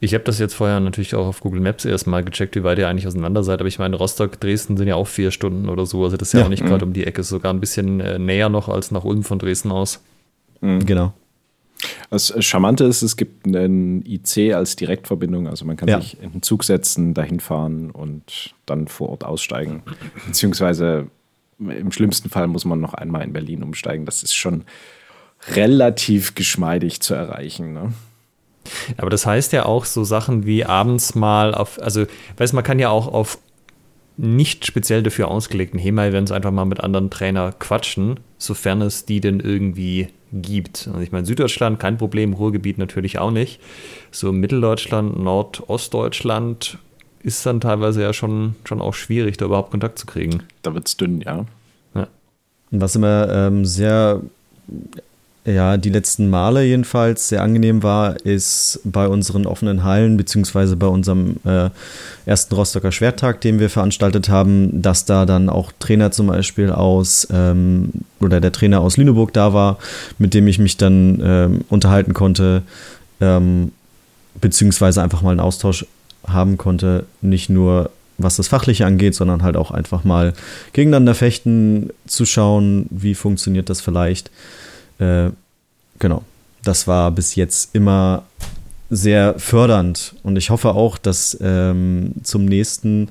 Ich 0.00 0.14
habe 0.14 0.24
das 0.24 0.38
jetzt 0.38 0.54
vorher 0.54 0.80
natürlich 0.80 1.14
auch 1.14 1.26
auf 1.26 1.40
Google 1.40 1.60
Maps 1.60 1.84
erstmal 1.84 2.24
gecheckt, 2.24 2.56
wie 2.56 2.64
weit 2.64 2.78
ihr 2.78 2.88
eigentlich 2.88 3.06
auseinander 3.06 3.42
seid. 3.42 3.60
Aber 3.60 3.68
ich 3.68 3.78
meine, 3.78 3.96
Rostock, 3.96 4.40
Dresden 4.40 4.78
sind 4.78 4.88
ja 4.88 4.94
auch 4.94 5.06
vier 5.06 5.32
Stunden 5.32 5.68
oder 5.68 5.84
so. 5.84 6.02
Also 6.02 6.16
das 6.16 6.28
ist 6.28 6.32
ja, 6.32 6.40
ja. 6.40 6.46
auch 6.46 6.50
nicht 6.50 6.64
gerade 6.64 6.86
mhm. 6.86 6.90
um 6.90 6.94
die 6.94 7.06
Ecke, 7.06 7.22
sogar 7.24 7.52
ein 7.52 7.60
bisschen 7.60 8.00
äh, 8.00 8.18
näher 8.18 8.48
noch 8.48 8.70
als 8.70 8.90
nach 8.90 9.04
Ulm 9.04 9.22
von 9.22 9.38
Dresden 9.38 9.70
aus. 9.70 10.00
Mhm. 10.62 10.86
Genau. 10.86 11.12
Das 12.10 12.34
Charmante 12.40 12.84
ist, 12.84 13.02
es 13.02 13.16
gibt 13.16 13.46
einen 13.46 14.04
IC 14.04 14.54
als 14.54 14.76
Direktverbindung. 14.76 15.46
Also 15.46 15.64
man 15.64 15.76
kann 15.76 15.88
ja. 15.88 16.00
sich 16.00 16.20
in 16.20 16.32
den 16.32 16.42
Zug 16.42 16.64
setzen, 16.64 17.14
dahin 17.14 17.40
fahren 17.40 17.90
und 17.90 18.54
dann 18.66 18.88
vor 18.88 19.10
Ort 19.10 19.24
aussteigen. 19.24 19.82
Beziehungsweise 20.26 21.06
im 21.58 21.92
schlimmsten 21.92 22.30
Fall 22.30 22.46
muss 22.46 22.64
man 22.64 22.80
noch 22.80 22.94
einmal 22.94 23.22
in 23.22 23.32
Berlin 23.32 23.62
umsteigen. 23.62 24.06
Das 24.06 24.22
ist 24.22 24.34
schon 24.34 24.64
relativ 25.54 26.34
geschmeidig 26.34 27.00
zu 27.00 27.14
erreichen. 27.14 27.72
Ne? 27.72 27.92
Aber 28.96 29.10
das 29.10 29.26
heißt 29.26 29.52
ja 29.52 29.66
auch 29.66 29.84
so 29.84 30.04
Sachen 30.04 30.46
wie 30.46 30.64
abends 30.64 31.14
mal 31.14 31.54
auf, 31.54 31.80
also, 31.80 32.06
weißt 32.36 32.54
man 32.54 32.64
kann 32.64 32.78
ja 32.78 32.90
auch 32.90 33.08
auf 33.08 33.38
nicht 34.16 34.66
speziell 34.66 35.02
dafür 35.02 35.28
ausgelegten 35.28 35.80
HEMA-Events 35.80 36.30
einfach 36.30 36.50
mal 36.50 36.66
mit 36.66 36.80
anderen 36.80 37.08
Trainer 37.08 37.52
quatschen, 37.52 38.20
sofern 38.36 38.82
es 38.82 39.06
die 39.06 39.20
denn 39.20 39.40
irgendwie 39.40 40.08
gibt. 40.32 40.88
Also 40.88 41.00
ich 41.00 41.12
meine, 41.12 41.26
Süddeutschland 41.26 41.78
kein 41.80 41.98
Problem, 41.98 42.32
Ruhrgebiet 42.32 42.78
natürlich 42.78 43.18
auch 43.18 43.30
nicht. 43.30 43.60
So 44.10 44.32
Mitteldeutschland, 44.32 45.18
Nordostdeutschland 45.18 46.78
ist 47.22 47.44
dann 47.44 47.60
teilweise 47.60 48.02
ja 48.02 48.12
schon, 48.12 48.56
schon 48.64 48.80
auch 48.80 48.94
schwierig, 48.94 49.36
da 49.36 49.46
überhaupt 49.46 49.70
Kontakt 49.70 49.98
zu 49.98 50.06
kriegen. 50.06 50.42
Da 50.62 50.74
wird 50.74 50.88
es 50.88 50.96
dünn, 50.96 51.20
ja. 51.20 51.44
ja. 51.94 52.08
Was 52.70 52.96
immer 52.96 53.28
ähm, 53.30 53.64
sehr 53.64 54.22
ja, 55.44 55.78
die 55.78 55.88
letzten 55.88 56.28
Male 56.28 56.64
jedenfalls 56.64 57.28
sehr 57.28 57.42
angenehm 57.42 57.82
war, 57.82 58.16
ist 58.26 58.80
bei 58.84 59.08
unseren 59.08 59.46
offenen 59.46 59.84
Hallen, 59.84 60.18
beziehungsweise 60.18 60.76
bei 60.76 60.86
unserem 60.86 61.36
äh, 61.44 61.70
ersten 62.26 62.54
Rostocker 62.54 62.92
Schwerttag, 62.92 63.40
den 63.40 63.58
wir 63.58 63.70
veranstaltet 63.70 64.28
haben, 64.28 64.82
dass 64.82 65.06
da 65.06 65.24
dann 65.24 65.48
auch 65.48 65.72
Trainer 65.78 66.10
zum 66.10 66.26
Beispiel 66.26 66.70
aus, 66.70 67.26
ähm, 67.32 67.90
oder 68.20 68.40
der 68.40 68.52
Trainer 68.52 68.80
aus 68.80 68.98
Lüneburg 68.98 69.32
da 69.32 69.54
war, 69.54 69.78
mit 70.18 70.34
dem 70.34 70.46
ich 70.46 70.58
mich 70.58 70.76
dann 70.76 71.22
ähm, 71.24 71.64
unterhalten 71.70 72.12
konnte, 72.12 72.62
ähm, 73.22 73.72
beziehungsweise 74.40 75.02
einfach 75.02 75.22
mal 75.22 75.30
einen 75.30 75.40
Austausch 75.40 75.86
haben 76.26 76.58
konnte, 76.58 77.06
nicht 77.22 77.48
nur 77.48 77.90
was 78.18 78.36
das 78.36 78.48
Fachliche 78.48 78.84
angeht, 78.84 79.14
sondern 79.14 79.42
halt 79.42 79.56
auch 79.56 79.70
einfach 79.70 80.04
mal 80.04 80.34
gegeneinander 80.74 81.14
fechten, 81.14 81.88
zu 82.06 82.26
schauen, 82.26 82.84
wie 82.90 83.14
funktioniert 83.14 83.70
das 83.70 83.80
vielleicht. 83.80 84.30
Äh, 85.00 85.30
genau. 85.98 86.24
Das 86.62 86.86
war 86.86 87.10
bis 87.10 87.34
jetzt 87.34 87.74
immer 87.74 88.24
sehr 88.90 89.38
fördernd 89.38 90.14
und 90.22 90.36
ich 90.36 90.50
hoffe 90.50 90.70
auch, 90.70 90.98
dass 90.98 91.38
ähm, 91.40 92.12
zum 92.22 92.44
nächsten 92.44 93.08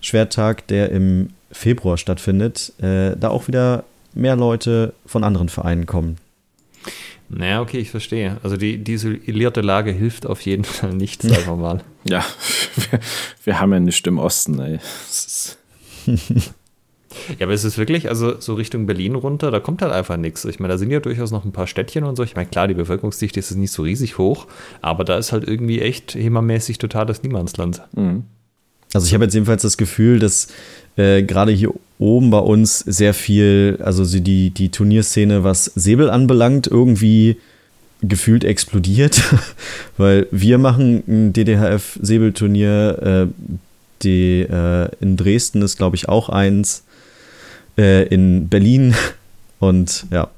Schwerttag, 0.00 0.66
der 0.68 0.90
im 0.90 1.30
Februar 1.50 1.96
stattfindet, 1.96 2.72
äh, 2.80 3.16
da 3.16 3.28
auch 3.30 3.48
wieder 3.48 3.84
mehr 4.14 4.36
Leute 4.36 4.94
von 5.06 5.24
anderen 5.24 5.48
Vereinen 5.48 5.86
kommen. 5.86 6.18
Naja, 7.28 7.62
okay, 7.62 7.78
ich 7.78 7.90
verstehe. 7.90 8.36
Also 8.42 8.58
die, 8.58 8.76
die 8.76 8.92
isolierte 8.92 9.62
Lage 9.62 9.90
hilft 9.90 10.26
auf 10.26 10.42
jeden 10.42 10.64
Fall 10.64 10.92
nicht, 10.92 11.22
sagen 11.22 11.46
wir 11.46 11.56
mal. 11.56 11.80
Ja, 12.04 12.24
wir, 12.90 13.00
wir 13.44 13.60
haben 13.60 13.72
ja 13.72 13.80
nicht 13.80 14.06
im 14.06 14.18
Osten, 14.18 14.58
ey. 14.60 14.78
Ja, 17.38 17.46
aber 17.46 17.52
es 17.52 17.64
ist 17.64 17.78
wirklich, 17.78 18.08
also 18.08 18.40
so 18.40 18.54
Richtung 18.54 18.86
Berlin 18.86 19.14
runter, 19.14 19.50
da 19.50 19.60
kommt 19.60 19.82
halt 19.82 19.92
einfach 19.92 20.16
nichts. 20.16 20.44
Ich 20.44 20.60
meine, 20.60 20.74
da 20.74 20.78
sind 20.78 20.90
ja 20.90 21.00
durchaus 21.00 21.30
noch 21.30 21.44
ein 21.44 21.52
paar 21.52 21.66
Städtchen 21.66 22.04
und 22.04 22.16
so. 22.16 22.22
Ich 22.22 22.36
meine, 22.36 22.48
klar, 22.48 22.68
die 22.68 22.74
Bevölkerungsdichte 22.74 23.40
ist 23.40 23.54
nicht 23.54 23.72
so 23.72 23.82
riesig 23.82 24.18
hoch, 24.18 24.46
aber 24.80 25.04
da 25.04 25.18
ist 25.18 25.32
halt 25.32 25.46
irgendwie 25.46 25.80
echt 25.80 26.14
HEMA-mäßig 26.14 26.78
totales 26.78 27.22
Niemandsland. 27.22 27.82
Mhm. 27.94 28.24
Also 28.94 29.06
ich 29.06 29.14
habe 29.14 29.24
jetzt 29.24 29.34
jedenfalls 29.34 29.62
das 29.62 29.76
Gefühl, 29.76 30.18
dass 30.18 30.48
äh, 30.96 31.22
gerade 31.22 31.52
hier 31.52 31.72
oben 31.98 32.30
bei 32.30 32.38
uns 32.38 32.80
sehr 32.80 33.14
viel, 33.14 33.78
also 33.82 34.04
die, 34.04 34.50
die 34.50 34.70
Turnierszene, 34.70 35.44
was 35.44 35.66
Säbel 35.66 36.10
anbelangt, 36.10 36.66
irgendwie 36.66 37.36
gefühlt 38.02 38.44
explodiert, 38.44 39.22
weil 39.96 40.26
wir 40.30 40.58
machen 40.58 41.02
ein 41.06 41.32
DDHF-Säbelturnier, 41.32 42.98
äh, 43.02 43.26
die, 44.02 44.40
äh, 44.40 44.88
in 45.00 45.16
Dresden 45.16 45.62
ist, 45.62 45.76
glaube 45.76 45.96
ich, 45.96 46.08
auch 46.08 46.28
eins, 46.28 46.84
äh, 47.78 48.04
in 48.04 48.48
Berlin 48.48 48.94
und 49.58 50.06
ja. 50.10 50.28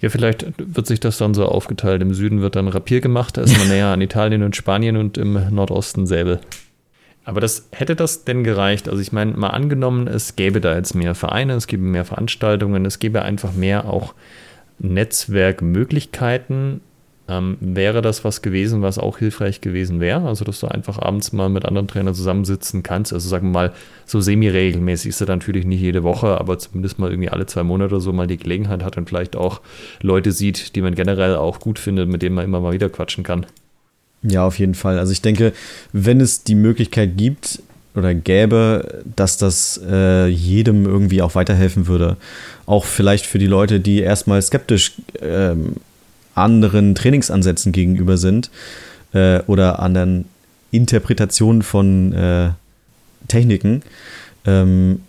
Ja, 0.00 0.08
vielleicht 0.08 0.46
wird 0.56 0.86
sich 0.86 1.00
das 1.00 1.18
dann 1.18 1.34
so 1.34 1.44
aufgeteilt. 1.44 2.00
Im 2.00 2.14
Süden 2.14 2.40
wird 2.40 2.56
dann 2.56 2.68
Rapier 2.68 3.02
gemacht, 3.02 3.36
da 3.36 3.42
ist 3.42 3.58
man 3.58 3.68
näher 3.68 3.88
an 3.88 4.00
Italien 4.00 4.42
und 4.42 4.56
Spanien 4.56 4.96
und 4.96 5.18
im 5.18 5.54
Nordosten 5.54 6.06
Säbel. 6.06 6.40
Aber 7.26 7.40
das 7.40 7.68
hätte 7.72 7.96
das 7.96 8.24
denn 8.24 8.44
gereicht? 8.44 8.88
Also 8.88 9.02
ich 9.02 9.12
meine, 9.12 9.32
mal 9.32 9.48
angenommen, 9.48 10.06
es 10.06 10.36
gäbe 10.36 10.60
da 10.60 10.76
jetzt 10.76 10.94
mehr 10.94 11.16
Vereine, 11.16 11.54
es 11.54 11.66
gäbe 11.66 11.82
mehr 11.82 12.04
Veranstaltungen, 12.04 12.86
es 12.86 13.00
gäbe 13.00 13.22
einfach 13.22 13.52
mehr 13.52 13.86
auch 13.86 14.14
Netzwerkmöglichkeiten. 14.78 16.82
Ähm, 17.28 17.56
wäre 17.60 18.02
das 18.02 18.24
was 18.24 18.40
gewesen, 18.40 18.82
was 18.82 18.98
auch 18.98 19.18
hilfreich 19.18 19.60
gewesen 19.60 19.98
wäre? 19.98 20.28
Also, 20.28 20.44
dass 20.44 20.60
du 20.60 20.68
einfach 20.68 20.98
abends 20.98 21.32
mal 21.32 21.48
mit 21.48 21.64
anderen 21.64 21.88
Trainern 21.88 22.14
zusammensitzen 22.14 22.84
kannst. 22.84 23.12
Also, 23.12 23.28
sagen 23.28 23.48
wir 23.48 23.52
mal, 23.52 23.72
so 24.04 24.20
semi-regelmäßig 24.20 25.08
ist 25.08 25.20
er 25.20 25.26
natürlich 25.26 25.66
nicht 25.66 25.80
jede 25.80 26.04
Woche, 26.04 26.38
aber 26.40 26.58
zumindest 26.58 27.00
mal 27.00 27.10
irgendwie 27.10 27.30
alle 27.30 27.46
zwei 27.46 27.64
Monate 27.64 27.94
oder 27.94 28.00
so 28.00 28.12
mal 28.12 28.28
die 28.28 28.36
Gelegenheit 28.36 28.84
hat 28.84 28.96
und 28.96 29.08
vielleicht 29.08 29.34
auch 29.34 29.60
Leute 30.02 30.30
sieht, 30.30 30.76
die 30.76 30.82
man 30.82 30.94
generell 30.94 31.34
auch 31.34 31.58
gut 31.58 31.80
findet, 31.80 32.08
mit 32.08 32.22
denen 32.22 32.36
man 32.36 32.44
immer 32.44 32.60
mal 32.60 32.72
wieder 32.72 32.88
quatschen 32.88 33.24
kann. 33.24 33.46
Ja, 34.22 34.46
auf 34.46 34.58
jeden 34.58 34.74
Fall. 34.74 34.98
Also 34.98 35.12
ich 35.12 35.22
denke, 35.22 35.52
wenn 35.92 36.20
es 36.20 36.44
die 36.44 36.54
Möglichkeit 36.54 37.16
gibt 37.16 37.60
oder 37.94 38.14
gäbe, 38.14 39.02
dass 39.16 39.36
das 39.36 39.80
äh, 39.88 40.26
jedem 40.26 40.84
irgendwie 40.84 41.22
auch 41.22 41.34
weiterhelfen 41.34 41.86
würde. 41.86 42.16
Auch 42.66 42.84
vielleicht 42.84 43.26
für 43.26 43.38
die 43.38 43.46
Leute, 43.46 43.80
die 43.80 44.00
erstmal 44.00 44.40
skeptisch 44.42 44.92
ähm, 45.20 45.76
anderen 46.36 46.94
Trainingsansätzen 46.94 47.72
gegenüber 47.72 48.16
sind 48.16 48.50
äh, 49.12 49.40
oder 49.46 49.80
anderen 49.80 50.26
Interpretationen 50.70 51.62
von 51.62 52.12
äh, 52.12 52.50
Techniken. 53.28 53.82
Ähm, 54.44 55.00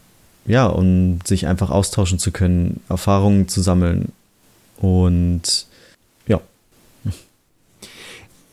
ja, 0.45 0.65
um 0.65 1.19
sich 1.25 1.45
einfach 1.45 1.69
austauschen 1.69 2.19
zu 2.19 2.31
können, 2.31 2.79
Erfahrungen 2.89 3.47
zu 3.47 3.61
sammeln. 3.61 4.13
Und 4.77 5.67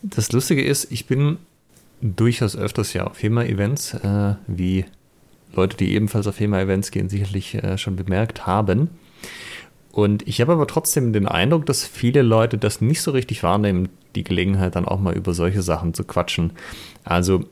das 0.05 0.33
Lustige 0.33 0.63
ist, 0.63 0.93
ich 0.93 1.07
bin 1.07 1.39
durchaus 2.03 2.57
öfters 2.57 2.93
ja 2.93 3.07
auf 3.07 3.23
HEMA-Events, 3.23 3.95
äh, 3.95 4.35
wie 4.47 4.85
Leute, 5.55 5.77
die 5.79 5.95
ebenfalls 5.95 6.27
auf 6.27 6.39
HEMA-Events 6.39 6.91
gehen, 6.91 7.09
sicherlich 7.09 7.55
äh, 7.55 7.79
schon 7.79 7.97
bemerkt 7.97 8.47
haben. 8.47 8.91
Und 9.95 10.27
ich 10.27 10.41
habe 10.41 10.55
aber 10.55 10.67
trotzdem 10.67 11.13
den 11.13 11.29
Eindruck, 11.29 11.67
dass 11.67 11.87
viele 11.87 12.23
Leute 12.23 12.59
das 12.59 12.81
nicht 12.81 13.01
so 13.01 13.13
richtig 13.13 13.45
wahrnehmen, 13.45 13.91
die 14.17 14.25
Gelegenheit 14.25 14.75
dann 14.75 14.87
auch 14.87 14.99
mal 14.99 15.15
über 15.15 15.35
solche 15.35 15.63
Sachen 15.63 15.95
zu 15.95 16.03
quatschen. 16.03 16.51
Also 17.05 17.45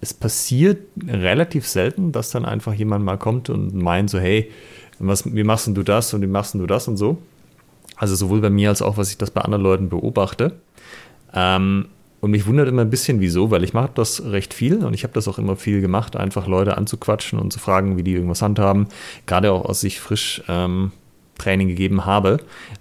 es 0.00 0.14
passiert 0.14 0.86
relativ 1.04 1.66
selten, 1.66 2.12
dass 2.12 2.30
dann 2.30 2.44
einfach 2.44 2.74
jemand 2.74 3.04
mal 3.04 3.18
kommt 3.18 3.50
und 3.50 3.74
meint 3.74 4.08
so, 4.08 4.20
hey, 4.20 4.52
was, 5.00 5.34
wie 5.34 5.42
machst 5.42 5.66
du 5.66 5.82
das 5.82 6.14
und 6.14 6.22
wie 6.22 6.28
machst 6.28 6.54
du 6.54 6.64
das 6.64 6.86
und 6.86 6.96
so. 6.96 7.18
Also 7.96 8.14
sowohl 8.14 8.40
bei 8.40 8.50
mir 8.50 8.68
als 8.68 8.80
auch, 8.80 8.96
was 8.96 9.10
ich 9.10 9.18
das 9.18 9.32
bei 9.32 9.40
anderen 9.40 9.64
Leuten 9.64 9.88
beobachte. 9.88 10.52
Ähm, 11.34 11.86
und 12.20 12.30
mich 12.30 12.46
wundert 12.46 12.68
immer 12.68 12.82
ein 12.82 12.90
bisschen, 12.90 13.18
wieso, 13.18 13.50
weil 13.50 13.64
ich 13.64 13.74
mache 13.74 13.90
das 13.96 14.22
recht 14.26 14.54
viel 14.54 14.84
und 14.84 14.94
ich 14.94 15.02
habe 15.02 15.12
das 15.12 15.26
auch 15.26 15.38
immer 15.38 15.56
viel 15.56 15.80
gemacht, 15.80 16.14
einfach 16.14 16.46
Leute 16.46 16.76
anzuquatschen 16.76 17.40
und 17.40 17.52
zu 17.52 17.58
fragen, 17.58 17.96
wie 17.96 18.04
die 18.04 18.12
irgendwas 18.12 18.42
handhaben. 18.42 18.86
Gerade 19.26 19.50
auch, 19.50 19.66
als 19.66 19.82
ich 19.82 19.98
frisch 19.98 20.40
ähm, 20.46 20.92
Training 21.44 21.68
gegeben 21.68 22.04
habe. 22.04 22.38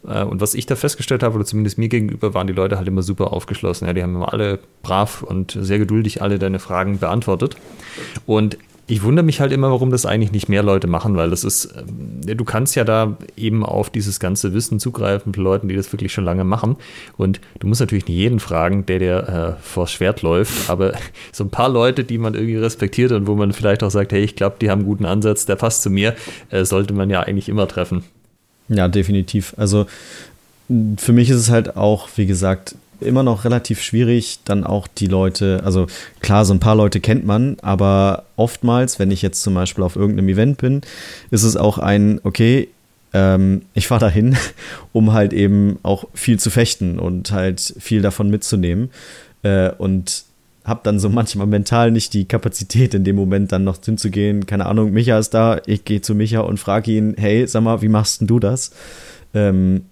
Äh, 0.08 0.24
und 0.24 0.42
was 0.42 0.54
ich 0.54 0.66
da 0.66 0.76
festgestellt 0.76 1.24
habe, 1.24 1.36
oder 1.36 1.46
zumindest 1.46 1.78
mir 1.78 1.90
gegenüber, 1.90 2.34
waren 2.34 2.48
die 2.48 2.54
Leute 2.54 2.78
halt 2.78 2.88
immer 2.88 3.04
super 3.04 3.34
aufgeschlossen. 3.34 3.88
Ja, 3.88 3.94
die 3.94 4.04
haben 4.04 4.16
immer 4.16 4.34
alle 4.34 4.60
brav 4.82 5.24
und 5.24 5.58
sehr 5.60 5.80
geduldig 5.80 6.22
alle 6.22 6.40
deine 6.40 6.60
Fragen 6.60 7.00
beantwortet. 7.00 7.56
Und 8.26 8.58
ich 8.86 9.02
wundere 9.02 9.26
mich 9.26 9.40
halt 9.40 9.54
immer, 9.54 9.72
warum 9.72 9.92
das 9.92 10.06
eigentlich 10.06 10.34
nicht 10.34 10.50
mehr 10.50 10.62
Leute 10.62 10.88
machen, 10.88 11.16
weil 11.16 11.30
das 11.30 11.46
ist, 11.46 11.74
äh, 12.28 12.36
du 12.36 12.44
kannst 12.44 12.76
ja 12.76 12.84
da 12.84 13.18
eben 13.38 13.66
auf 13.66 13.90
dieses 13.90 14.20
ganze 14.20 14.54
Wissen 14.54 14.80
zugreifen 14.80 15.34
von 15.34 15.44
Leuten, 15.44 15.70
die 15.70 15.76
das 15.76 15.92
wirklich 15.94 16.12
schon 16.12 16.26
lange 16.26 16.44
machen. 16.44 16.76
Und 17.18 17.40
du 17.60 17.68
musst 17.68 17.80
natürlich 17.80 18.08
nicht 18.08 18.18
jeden 18.18 18.40
fragen, 18.40 18.86
der 18.86 19.00
dir 19.00 19.58
äh, 19.58 19.62
vors 19.62 19.92
Schwert 19.92 20.22
läuft, 20.22 20.70
aber 20.70 20.94
so 21.32 21.46
ein 21.46 21.50
paar 21.50 21.70
Leute, 21.70 22.04
die 22.04 22.18
man 22.18 22.34
irgendwie 22.34 22.58
respektiert 22.58 23.14
und 23.14 23.26
wo 23.26 23.36
man 23.36 23.54
vielleicht 23.54 23.84
auch 23.84 23.92
sagt, 23.92 24.12
hey, 24.12 24.24
ich 24.24 24.36
glaube, 24.36 24.58
die 24.60 24.70
haben 24.70 24.80
einen 24.80 24.88
guten 24.88 25.06
Ansatz, 25.06 25.46
der 25.46 25.56
passt 25.56 25.82
zu 25.82 25.90
mir, 25.90 26.16
äh, 26.50 26.66
sollte 26.66 26.94
man 26.94 27.10
ja 27.10 27.22
eigentlich 27.22 27.48
immer 27.48 27.68
treffen. 27.68 28.04
Ja, 28.70 28.88
definitiv. 28.88 29.54
Also 29.58 29.86
für 30.98 31.14
mich 31.14 31.30
ist 31.30 31.38
es 31.38 31.50
halt 31.50 31.76
auch, 31.76 32.10
wie 32.16 32.26
gesagt, 32.26 32.76
immer 33.00 33.24
noch 33.24 33.44
relativ 33.44 33.82
schwierig, 33.82 34.40
dann 34.46 34.64
auch 34.64 34.88
die 34.88 35.08
Leute, 35.08 35.62
also 35.66 35.88
klar, 36.22 36.46
so 36.46 36.54
ein 36.54 36.60
paar 36.60 36.76
Leute 36.76 37.00
kennt 37.00 37.26
man, 37.26 37.58
aber 37.62 38.24
oftmals, 38.38 38.98
wenn 38.98 39.12
ich 39.12 39.22
jetzt 39.22 39.44
zum 39.44 39.54
Beispiel 39.54 39.84
auf 39.84 39.96
irgendeinem 39.96 40.30
Event 40.30 40.58
bin, 40.58 40.82
ist 41.30 41.44
es 41.44 41.58
auch 41.58 41.78
ein, 41.78 42.22
okay, 42.24 42.70
ähm, 43.14 43.64
ich 43.74 43.88
fahre 43.88 44.02
dahin, 44.02 44.38
um 44.94 45.14
halt 45.14 45.34
eben 45.34 45.80
auch 45.84 46.06
viel 46.14 46.40
zu 46.40 46.50
fechten 46.50 47.00
und 47.00 47.32
halt 47.32 47.76
viel 47.80 48.02
davon 48.02 48.30
mitzunehmen. 48.30 48.90
Äh, 49.44 49.70
und 49.72 50.24
habe 50.66 50.82
dann 50.84 51.00
so 51.00 51.10
manchmal 51.10 51.48
mental 51.48 51.92
nicht 51.92 52.14
die 52.14 52.26
Kapazität, 52.26 52.94
in 52.94 53.04
dem 53.04 53.16
Moment 53.16 53.52
dann 53.52 53.64
noch 53.64 53.78
hinzugehen. 53.84 54.46
Keine 54.46 54.66
Ahnung, 54.66 54.92
Micha 54.92 55.18
ist 55.18 55.34
da, 55.34 55.60
ich 55.66 55.84
gehe 55.84 56.02
zu 56.02 56.16
Micha 56.16 56.40
und 56.40 56.60
frage 56.60 56.92
ihn, 56.92 57.16
hey, 57.18 57.46
sag 57.48 57.64
mal, 57.64 57.82
wie 57.82 57.90
machst 57.90 58.22
denn 58.22 58.28
du 58.28 58.40
das? 58.40 58.72
Ähm, 59.34 59.86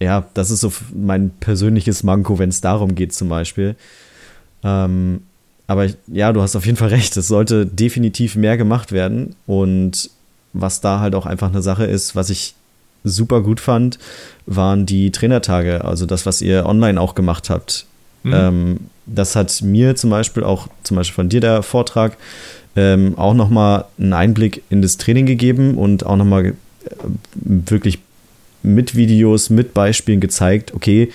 ja, 0.00 0.26
das 0.34 0.50
ist 0.50 0.60
so 0.60 0.72
mein 0.94 1.30
persönliches 1.30 2.02
Manko, 2.02 2.38
wenn 2.38 2.48
es 2.48 2.60
darum 2.60 2.94
geht 2.94 3.12
zum 3.12 3.28
Beispiel. 3.28 3.76
Ähm, 4.62 5.20
aber 5.66 5.86
ja, 6.06 6.32
du 6.32 6.42
hast 6.42 6.56
auf 6.56 6.66
jeden 6.66 6.78
Fall 6.78 6.88
recht. 6.88 7.16
Es 7.16 7.28
sollte 7.28 7.66
definitiv 7.66 8.36
mehr 8.36 8.56
gemacht 8.56 8.92
werden. 8.92 9.34
Und 9.46 10.10
was 10.52 10.80
da 10.80 11.00
halt 11.00 11.14
auch 11.14 11.26
einfach 11.26 11.48
eine 11.48 11.62
Sache 11.62 11.84
ist, 11.84 12.14
was 12.14 12.30
ich 12.30 12.54
super 13.04 13.42
gut 13.42 13.60
fand, 13.60 13.98
waren 14.46 14.86
die 14.86 15.10
Trainertage. 15.10 15.84
Also 15.84 16.06
das, 16.06 16.26
was 16.26 16.40
ihr 16.40 16.66
online 16.66 17.00
auch 17.00 17.14
gemacht 17.14 17.50
habt. 17.50 17.86
Mhm. 18.22 18.32
Ähm, 18.34 18.76
das 19.06 19.36
hat 19.36 19.62
mir 19.62 19.94
zum 19.96 20.10
Beispiel 20.10 20.42
auch, 20.42 20.68
zum 20.82 20.96
Beispiel 20.96 21.14
von 21.14 21.28
dir 21.28 21.40
der 21.40 21.62
Vortrag, 21.62 22.16
ähm, 22.74 23.16
auch 23.16 23.34
nochmal 23.34 23.86
einen 23.98 24.12
Einblick 24.12 24.62
in 24.68 24.82
das 24.82 24.98
Training 24.98 25.26
gegeben 25.26 25.76
und 25.76 26.04
auch 26.04 26.16
nochmal 26.16 26.46
äh, 26.46 26.54
wirklich 27.32 28.00
mit 28.62 28.96
Videos, 28.96 29.48
mit 29.48 29.74
Beispielen 29.74 30.20
gezeigt, 30.20 30.74
okay, 30.74 31.10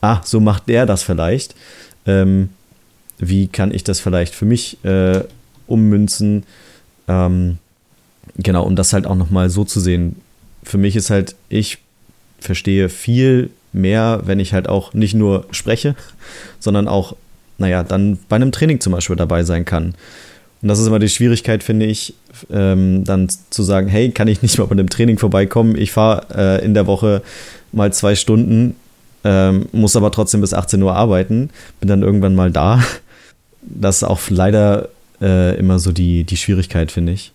ah, 0.00 0.20
so 0.24 0.38
macht 0.38 0.68
der 0.68 0.86
das 0.86 1.02
vielleicht. 1.02 1.54
Ähm, 2.06 2.50
wie 3.18 3.46
kann 3.48 3.72
ich 3.72 3.84
das 3.84 4.00
vielleicht 4.00 4.34
für 4.34 4.44
mich 4.44 4.84
äh, 4.84 5.22
ummünzen? 5.66 6.44
Ähm, 7.08 7.58
genau, 8.36 8.64
um 8.64 8.76
das 8.76 8.92
halt 8.92 9.06
auch 9.06 9.16
nochmal 9.16 9.50
so 9.50 9.64
zu 9.64 9.80
sehen. 9.80 10.16
Für 10.62 10.78
mich 10.78 10.94
ist 10.94 11.10
halt, 11.10 11.34
ich 11.48 11.78
verstehe 12.38 12.88
viel 12.88 13.50
mehr, 13.74 14.22
wenn 14.24 14.40
ich 14.40 14.52
halt 14.52 14.68
auch 14.68 14.94
nicht 14.94 15.14
nur 15.14 15.46
spreche, 15.50 15.94
sondern 16.58 16.88
auch, 16.88 17.16
naja, 17.58 17.82
dann 17.82 18.18
bei 18.28 18.36
einem 18.36 18.52
Training 18.52 18.80
zum 18.80 18.92
Beispiel 18.92 19.16
dabei 19.16 19.44
sein 19.44 19.64
kann. 19.64 19.94
Und 20.62 20.68
das 20.68 20.78
ist 20.78 20.86
immer 20.86 20.98
die 20.98 21.08
Schwierigkeit, 21.10 21.62
finde 21.62 21.86
ich, 21.86 22.14
ähm, 22.50 23.04
dann 23.04 23.28
zu 23.50 23.62
sagen, 23.62 23.88
hey, 23.88 24.10
kann 24.10 24.28
ich 24.28 24.40
nicht 24.40 24.58
mal 24.58 24.64
bei 24.64 24.72
einem 24.72 24.88
Training 24.88 25.18
vorbeikommen? 25.18 25.76
Ich 25.76 25.92
fahre 25.92 26.26
äh, 26.34 26.64
in 26.64 26.72
der 26.72 26.86
Woche 26.86 27.22
mal 27.72 27.92
zwei 27.92 28.14
Stunden, 28.14 28.76
ähm, 29.24 29.66
muss 29.72 29.96
aber 29.96 30.10
trotzdem 30.10 30.40
bis 30.40 30.54
18 30.54 30.82
Uhr 30.82 30.94
arbeiten, 30.94 31.50
bin 31.80 31.88
dann 31.88 32.02
irgendwann 32.02 32.34
mal 32.34 32.50
da. 32.50 32.82
Das 33.60 33.96
ist 33.96 34.04
auch 34.04 34.20
leider 34.28 34.88
äh, 35.20 35.56
immer 35.58 35.78
so 35.78 35.92
die, 35.92 36.24
die 36.24 36.36
Schwierigkeit, 36.36 36.92
finde 36.92 37.12
ich. 37.12 37.32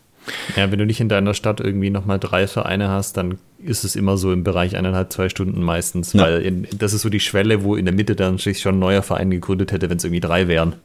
Ja, 0.55 0.71
wenn 0.71 0.79
du 0.79 0.85
nicht 0.85 0.99
in 0.99 1.09
deiner 1.09 1.33
Stadt 1.33 1.59
irgendwie 1.59 1.89
nochmal 1.89 2.19
drei 2.19 2.47
Vereine 2.47 2.89
hast, 2.89 3.17
dann 3.17 3.37
ist 3.63 3.83
es 3.83 3.95
immer 3.95 4.17
so 4.17 4.31
im 4.31 4.43
Bereich 4.43 4.75
eineinhalb, 4.75 5.11
zwei 5.11 5.29
Stunden 5.29 5.61
meistens, 5.63 6.13
ja. 6.13 6.23
weil 6.23 6.41
in, 6.41 6.67
das 6.77 6.93
ist 6.93 7.01
so 7.01 7.09
die 7.09 7.19
Schwelle, 7.19 7.63
wo 7.63 7.75
in 7.75 7.85
der 7.85 7.93
Mitte 7.93 8.15
dann 8.15 8.37
sich 8.37 8.59
schon 8.59 8.75
ein 8.75 8.79
neuer 8.79 9.01
Verein 9.01 9.31
gegründet 9.31 9.71
hätte, 9.71 9.89
wenn 9.89 9.97
es 9.97 10.03
irgendwie 10.03 10.21
drei 10.21 10.47
wären. 10.47 10.75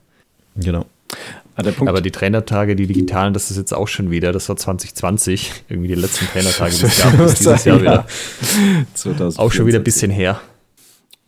Genau. 0.57 0.87
Ah, 1.57 1.63
Aber 1.87 2.01
die 2.01 2.11
Trainertage, 2.11 2.75
die 2.75 2.87
digitalen, 2.87 3.33
das 3.33 3.51
ist 3.51 3.57
jetzt 3.57 3.73
auch 3.73 3.87
schon 3.87 4.11
wieder, 4.11 4.33
das 4.33 4.49
war 4.49 4.57
2020, 4.57 5.65
irgendwie 5.69 5.89
die 5.89 5.95
letzten 5.95 6.27
Trainertage, 6.27 6.77
die 6.77 6.85
es 6.87 7.01
gab, 7.01 7.21
ist 7.21 7.39
dieses 7.39 7.65
Jahr 7.65 7.81
wieder. 7.81 8.07
auch 9.37 9.53
schon 9.53 9.67
wieder 9.67 9.79
ein 9.79 9.85
bisschen 9.85 10.11
her. 10.11 10.41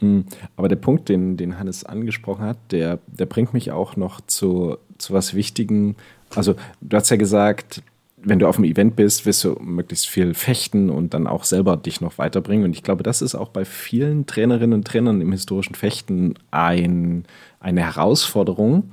Hm, 0.00 0.24
aber 0.56 0.68
der 0.68 0.76
Punkt, 0.76 1.08
den, 1.08 1.36
den 1.36 1.58
Hannes 1.58 1.84
angesprochen 1.84 2.44
hat, 2.44 2.58
der, 2.70 2.98
der 3.06 3.26
bringt 3.26 3.54
mich 3.54 3.70
auch 3.70 3.96
noch 3.96 4.20
zu, 4.20 4.78
zu 4.98 5.14
was 5.14 5.34
Wichtigem. 5.34 5.94
Also, 6.34 6.56
du 6.80 6.96
hast 6.96 7.08
ja 7.10 7.16
gesagt, 7.16 7.82
wenn 8.26 8.40
du 8.40 8.48
auf 8.48 8.56
einem 8.56 8.64
Event 8.64 8.96
bist, 8.96 9.24
wirst 9.24 9.44
du 9.44 9.56
möglichst 9.60 10.08
viel 10.08 10.34
fechten 10.34 10.90
und 10.90 11.14
dann 11.14 11.28
auch 11.28 11.44
selber 11.44 11.76
dich 11.76 12.00
noch 12.00 12.18
weiterbringen. 12.18 12.64
Und 12.64 12.72
ich 12.72 12.82
glaube, 12.82 13.04
das 13.04 13.22
ist 13.22 13.36
auch 13.36 13.50
bei 13.50 13.64
vielen 13.64 14.26
Trainerinnen 14.26 14.72
und 14.72 14.84
Trainern 14.84 15.20
im 15.20 15.30
historischen 15.30 15.76
Fechten 15.76 16.34
ein, 16.50 17.24
eine 17.60 17.82
Herausforderung, 17.82 18.90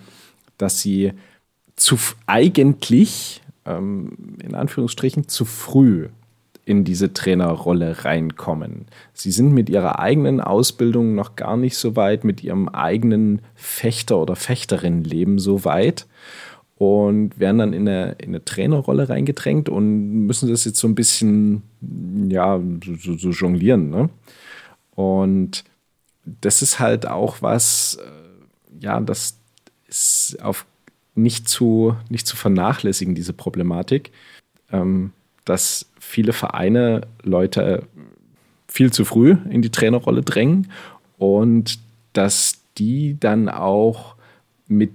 dass 0.60 0.82
sie 0.82 1.14
zu 1.76 1.98
eigentlich, 2.28 3.42
ähm, 3.66 4.38
in 4.44 4.54
Anführungsstrichen, 4.54 5.28
zu 5.28 5.46
früh 5.46 6.10
in 6.66 6.84
diese 6.84 7.12
Trainerrolle 7.12 8.06
reinkommen. 8.06 8.86
Sie 9.14 9.32
sind 9.32 9.52
mit 9.52 9.68
ihrer 9.68 9.98
eigenen 9.98 10.42
Ausbildung 10.42 11.16
noch 11.16 11.36
gar 11.36 11.58
nicht 11.58 11.76
so 11.76 11.96
weit, 11.96 12.24
mit 12.24 12.44
ihrem 12.44 12.70
eigenen 12.70 13.42
Fechter- 13.56 14.20
oder 14.20 14.36
Fechterinnenleben 14.36 15.40
so 15.40 15.66
weit 15.66 16.06
und 16.78 17.40
werden 17.40 17.60
dann 17.60 17.74
in 17.74 17.88
eine, 17.88 18.16
in 18.20 18.30
eine 18.30 18.44
Trainerrolle 18.44 19.10
reingedrängt 19.10 19.70
und 19.70 20.26
müssen 20.26 20.50
das 20.50 20.66
jetzt 20.66 20.80
so 20.80 20.88
ein 20.88 20.96
bisschen, 20.96 21.64
ja, 22.30 22.60
so, 22.98 23.18
so 23.18 23.30
jonglieren. 23.30 23.90
Ne? 23.90 24.10
Und 24.96 25.64
das 26.26 26.62
ist 26.62 26.80
halt 26.80 27.08
auch 27.08 27.42
was, 27.42 28.00
äh, 28.02 28.84
ja, 28.84 29.00
das 29.00 29.38
ist 29.88 30.38
auf 30.42 30.66
nicht 31.16 31.48
zu, 31.48 31.96
nicht 32.10 32.26
zu 32.26 32.36
vernachlässigen, 32.36 33.14
diese 33.14 33.34
Problematik, 33.34 34.12
ähm, 34.72 35.12
dass 35.46 35.92
viele 36.00 36.34
Vereine 36.34 37.02
Leute 37.22 37.88
viel 38.68 38.92
zu 38.92 39.06
früh 39.06 39.38
in 39.50 39.62
die 39.62 39.70
Trainerrolle 39.70 40.24
drängen 40.24 40.72
und 41.18 41.80
dass 42.14 42.62
die 42.78 43.18
dann 43.20 43.50
auch 43.50 44.16
mit 44.68 44.92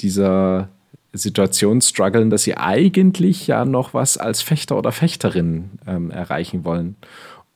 dieser 0.00 0.70
Situation 1.14 1.80
strugglen, 1.80 2.30
dass 2.30 2.42
sie 2.42 2.56
eigentlich 2.56 3.46
ja 3.46 3.64
noch 3.64 3.94
was 3.94 4.18
als 4.18 4.42
Fechter 4.42 4.76
oder 4.76 4.92
Fechterin 4.92 5.70
ähm, 5.86 6.10
erreichen 6.10 6.64
wollen. 6.64 6.96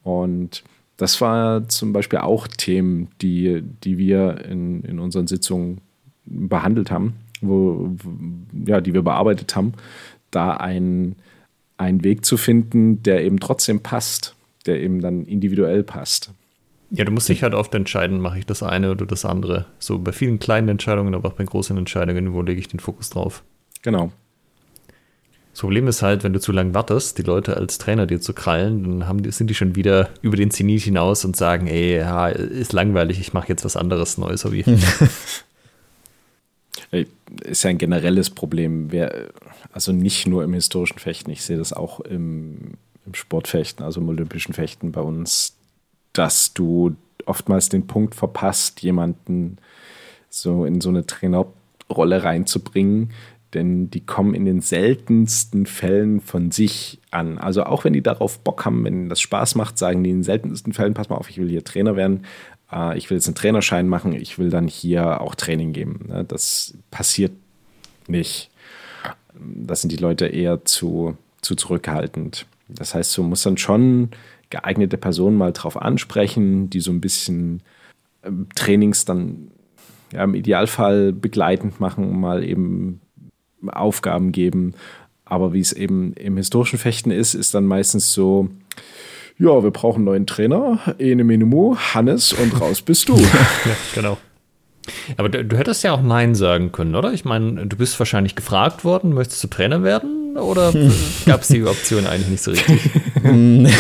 Und 0.03 0.63
das 0.97 1.21
war 1.21 1.69
zum 1.69 1.93
Beispiel 1.93 2.21
auch 2.21 2.47
Themen, 2.47 3.09
die, 3.21 3.63
die 3.85 3.99
wir 3.99 4.45
in, 4.45 4.83
in 4.83 4.99
unseren 4.99 5.27
Sitzungen 5.27 5.81
behandelt 6.25 6.91
haben, 6.91 7.15
wo, 7.41 7.95
ja, 8.67 8.81
die 8.81 8.95
wir 8.95 9.03
bearbeitet 9.03 9.55
haben, 9.55 9.73
da 10.31 10.53
ein, 10.53 11.17
einen 11.77 12.05
Weg 12.05 12.25
zu 12.25 12.37
finden, 12.37 13.03
der 13.03 13.25
eben 13.25 13.41
trotzdem 13.41 13.81
passt, 13.81 14.35
der 14.67 14.81
eben 14.81 15.01
dann 15.01 15.25
individuell 15.25 15.85
passt. 15.85 16.33
Ja, 16.91 17.05
du 17.05 17.13
musst 17.13 17.29
dich 17.29 17.43
halt 17.43 17.55
oft 17.55 17.75
entscheiden, 17.75 18.21
mache 18.21 18.39
ich 18.39 18.47
das 18.47 18.63
eine 18.63 18.91
oder 18.91 19.05
das 19.05 19.25
andere. 19.25 19.67
So 19.79 19.99
bei 19.99 20.13
vielen 20.13 20.39
kleinen 20.39 20.69
Entscheidungen, 20.69 21.15
aber 21.15 21.29
auch 21.29 21.35
bei 21.35 21.45
großen 21.45 21.77
Entscheidungen, 21.77 22.33
wo 22.33 22.41
lege 22.41 22.61
ich 22.61 22.69
den 22.69 22.81
Fokus 22.81 23.11
drauf? 23.11 23.43
Genau. 23.83 24.11
Das 25.53 25.61
Problem 25.61 25.89
ist 25.89 26.03
halt, 26.03 26.25
wenn 26.25 26.33
du 26.33 26.41
zu 26.41 26.53
lange 26.53 26.73
wartest, 26.73 27.19
die 27.19 27.23
Leute 27.23 27.57
als 27.57 27.79
Trainer 27.79 28.07
dir 28.07 28.21
zu 28.21 28.33
krallen, 28.33 28.85
dann 28.85 29.09
haben 29.09 29.23
die, 29.23 29.33
sind 29.33 29.51
die 29.51 29.55
schon 29.55 29.75
wieder 29.75 30.09
über 30.23 30.37
den 30.37 30.51
Zenit 30.51 30.83
hinaus 30.83 31.25
und 31.25 31.37
sagen, 31.37 31.67
ey, 31.67 31.97
ja, 31.97 32.29
ist 32.29 32.73
langweilig, 32.73 33.19
ich 33.21 33.33
mache 33.33 33.49
jetzt 33.49 33.65
was 33.65 33.77
anderes 33.77 34.19
Neues 34.19 34.45
Hobby. 34.45 34.65
ist 37.43 37.65
ja 37.65 37.71
ein 37.71 37.79
generelles 37.79 38.31
Problem. 38.31 38.93
Wer, 38.93 39.31
also 39.73 39.93
nicht 39.93 40.27
nur 40.27 40.45
im 40.45 40.55
historischen 40.55 40.99
Fechten, 40.99 41.31
ich 41.31 41.43
sehe 41.43 41.59
das 41.59 41.73
auch 41.73 42.01
im, 42.01 42.75
im 43.05 43.15
Sportfechten, 43.15 43.85
also 43.85 44.01
im 44.01 44.09
olympischen 44.09 44.55
Fechten 44.55 44.93
bei 44.93 45.01
uns, 45.01 45.58
dass 46.13 46.55
du 46.55 46.97
oftmals 47.27 47.69
den 47.69 47.87
Punkt 47.87 48.15
verpasst, 48.15 48.81
jemanden 48.83 49.59
so 50.31 50.65
in 50.65 50.81
so 50.81 50.89
eine 50.89 51.07
Trainerrolle 51.07 52.25
reinzubringen, 52.25 53.11
denn 53.55 53.91
die 53.91 54.05
kommen 54.05 54.35
in 54.35 54.45
den 54.45 54.61
seltensten 54.61 55.67
Fällen 55.67 56.21
von 56.21 56.51
sich 56.51 56.99
an. 57.11 57.39
Also 57.39 57.65
auch 57.65 57.85
wenn 57.85 57.95
die 57.95 58.03
darauf 58.03 58.41
Bock 58.41 58.65
haben, 58.65 58.85
wenn 58.85 59.09
das 59.09 59.21
Spaß 59.21 59.55
macht, 59.55 59.79
sagen 59.79 60.05
die 60.05 60.11
in 60.11 60.19
den 60.19 60.23
seltensten 60.23 60.73
Fällen, 60.73 60.95
pass 60.95 61.09
mal 61.09 61.17
auf, 61.17 61.31
ich 61.31 61.39
will 61.39 61.49
hier 61.49 61.65
Trainer 61.65 61.97
werden, 61.97 62.25
äh, 62.71 62.97
ich 62.99 63.09
will 63.09 63.17
jetzt 63.17 63.27
einen 63.27 63.35
Trainerschein 63.35 63.89
machen, 63.89 64.13
ich 64.13 64.39
will 64.39 64.51
dann 64.51 64.69
hier 64.69 65.21
auch 65.21 65.35
Training 65.35 65.73
geben. 65.73 66.07
Ne? 66.09 66.25
Das 66.25 66.75
passiert 66.91 67.33
nicht. 68.07 68.51
Das 69.35 69.81
sind 69.81 69.93
die 69.93 69.97
Leute 69.97 70.27
eher 70.27 70.65
zu, 70.65 71.17
zu 71.41 71.55
zurückhaltend. 71.55 72.47
Das 72.69 72.95
heißt, 72.95 73.17
du 73.17 73.23
musst 73.23 73.47
dann 73.47 73.57
schon 73.57 74.11
geeignete 74.51 74.97
Personen 74.97 75.37
mal 75.37 75.53
drauf 75.53 75.81
ansprechen, 75.81 76.71
die 76.71 76.81
so 76.81 76.91
ein 76.91 77.01
bisschen 77.01 77.63
ähm, 78.23 78.47
Trainings 78.55 79.05
dann 79.05 79.51
ja, 80.13 80.25
im 80.25 80.35
Idealfall 80.35 81.13
begleitend 81.13 81.81
machen, 81.81 82.19
mal 82.21 82.45
eben 82.45 83.01
Aufgaben 83.67 84.33
geben. 84.33 84.75
Aber 85.25 85.53
wie 85.53 85.61
es 85.61 85.73
eben 85.73 86.15
im 86.15 86.37
historischen 86.37 86.79
Fechten 86.79 87.11
ist, 87.11 87.35
ist 87.35 87.55
dann 87.55 87.67
meistens 87.67 88.13
so, 88.13 88.49
ja, 89.39 89.63
wir 89.63 89.71
brauchen 89.71 89.99
einen 89.99 90.05
neuen 90.07 90.27
Trainer, 90.27 90.79
ene 90.99 91.25
Minimu, 91.25 91.77
Hannes 91.77 92.33
und 92.33 92.59
raus 92.61 92.81
bist 92.81 93.09
du. 93.09 93.17
ja, 93.17 93.27
genau. 93.95 94.17
Aber 95.19 95.29
du, 95.29 95.45
du, 95.45 95.59
hättest 95.59 95.85
ja 95.85 95.93
auch 95.93 96.01
Nein 96.01 96.35
sagen 96.35 96.73
können, 96.73 96.95
oder? 96.95 97.13
Ich 97.13 97.27
meine, 97.27 97.67
du 97.67 97.77
bist 97.77 97.99
wahrscheinlich 97.99 98.37
gefragt 98.37 98.85
worden, 98.85 99.13
möchtest 99.13 99.45
du 99.45 99.49
Trainer 99.49 99.83
werden? 99.83 100.39
Oder 100.39 100.73
gab 101.27 101.43
es 101.43 101.49
die 101.49 101.63
Option 101.65 102.07
eigentlich 102.07 102.29
nicht 102.29 102.43
so 102.43 102.53
richtig? 102.53 102.91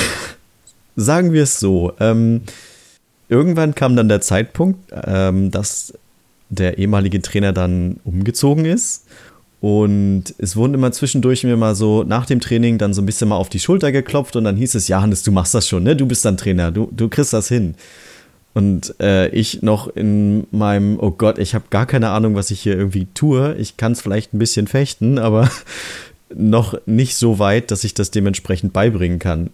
sagen 0.99 1.33
wir 1.33 1.45
es 1.45 1.61
so. 1.61 1.93
Ähm, 2.01 2.43
irgendwann 3.29 3.75
kam 3.75 3.97
dann 3.97 4.09
der 4.09 4.21
Zeitpunkt, 4.21 4.93
ähm, 4.93 5.51
dass 5.51 5.95
der 6.51 6.79
ehemalige 6.79 7.23
Trainer 7.23 7.53
dann 7.53 8.01
umgezogen 8.05 8.65
ist 8.65 9.05
und 9.61 10.35
es 10.39 10.55
wurden 10.55 10.75
immer 10.75 10.93
zwischendurch 10.93 11.43
mir 11.43 11.57
mal 11.57 11.75
so 11.75 12.05
nach 12.05 12.27
dem 12.27 12.41
Training 12.41 12.79
dann 12.79 12.95
so 12.95 13.03
ein 13.03 13.07
bisschen 13.07 13.29
mal 13.29 13.37
auf 13.37 13.49
die 13.49 13.59
Schulter 13.59 13.91
geklopft 13.91 14.37
und 14.37 14.45
dann 14.45 14.57
hieß 14.57 14.77
es, 14.77 14.87
ja, 14.87 15.01
Hannes, 15.03 15.23
du 15.25 15.33
machst 15.33 15.55
das 15.55 15.67
schon, 15.67 15.83
ne? 15.83 15.97
Du 15.97 16.07
bist 16.07 16.25
dann 16.25 16.37
Trainer, 16.37 16.71
du, 16.71 16.89
du 16.93 17.09
kriegst 17.09 17.33
das 17.33 17.49
hin. 17.49 17.75
Und 18.55 18.95
äh, 19.01 19.29
ich 19.29 19.63
noch 19.63 19.89
in 19.89 20.47
meinem, 20.53 20.99
oh 21.01 21.11
Gott, 21.11 21.39
ich 21.39 21.55
habe 21.55 21.67
gar 21.71 21.87
keine 21.87 22.11
Ahnung, 22.11 22.35
was 22.35 22.51
ich 22.51 22.61
hier 22.61 22.77
irgendwie 22.77 23.07
tue. 23.15 23.55
Ich 23.57 23.77
kann 23.77 23.93
es 23.93 24.01
vielleicht 24.01 24.33
ein 24.33 24.39
bisschen 24.39 24.69
fechten, 24.69 25.19
aber 25.19 25.51
noch 26.35 26.75
nicht 26.87 27.17
so 27.17 27.39
weit, 27.39 27.71
dass 27.73 27.85
ich 27.85 27.95
das 27.95 28.11
dementsprechend 28.11 28.73
beibringen 28.73 29.19
kann. 29.19 29.51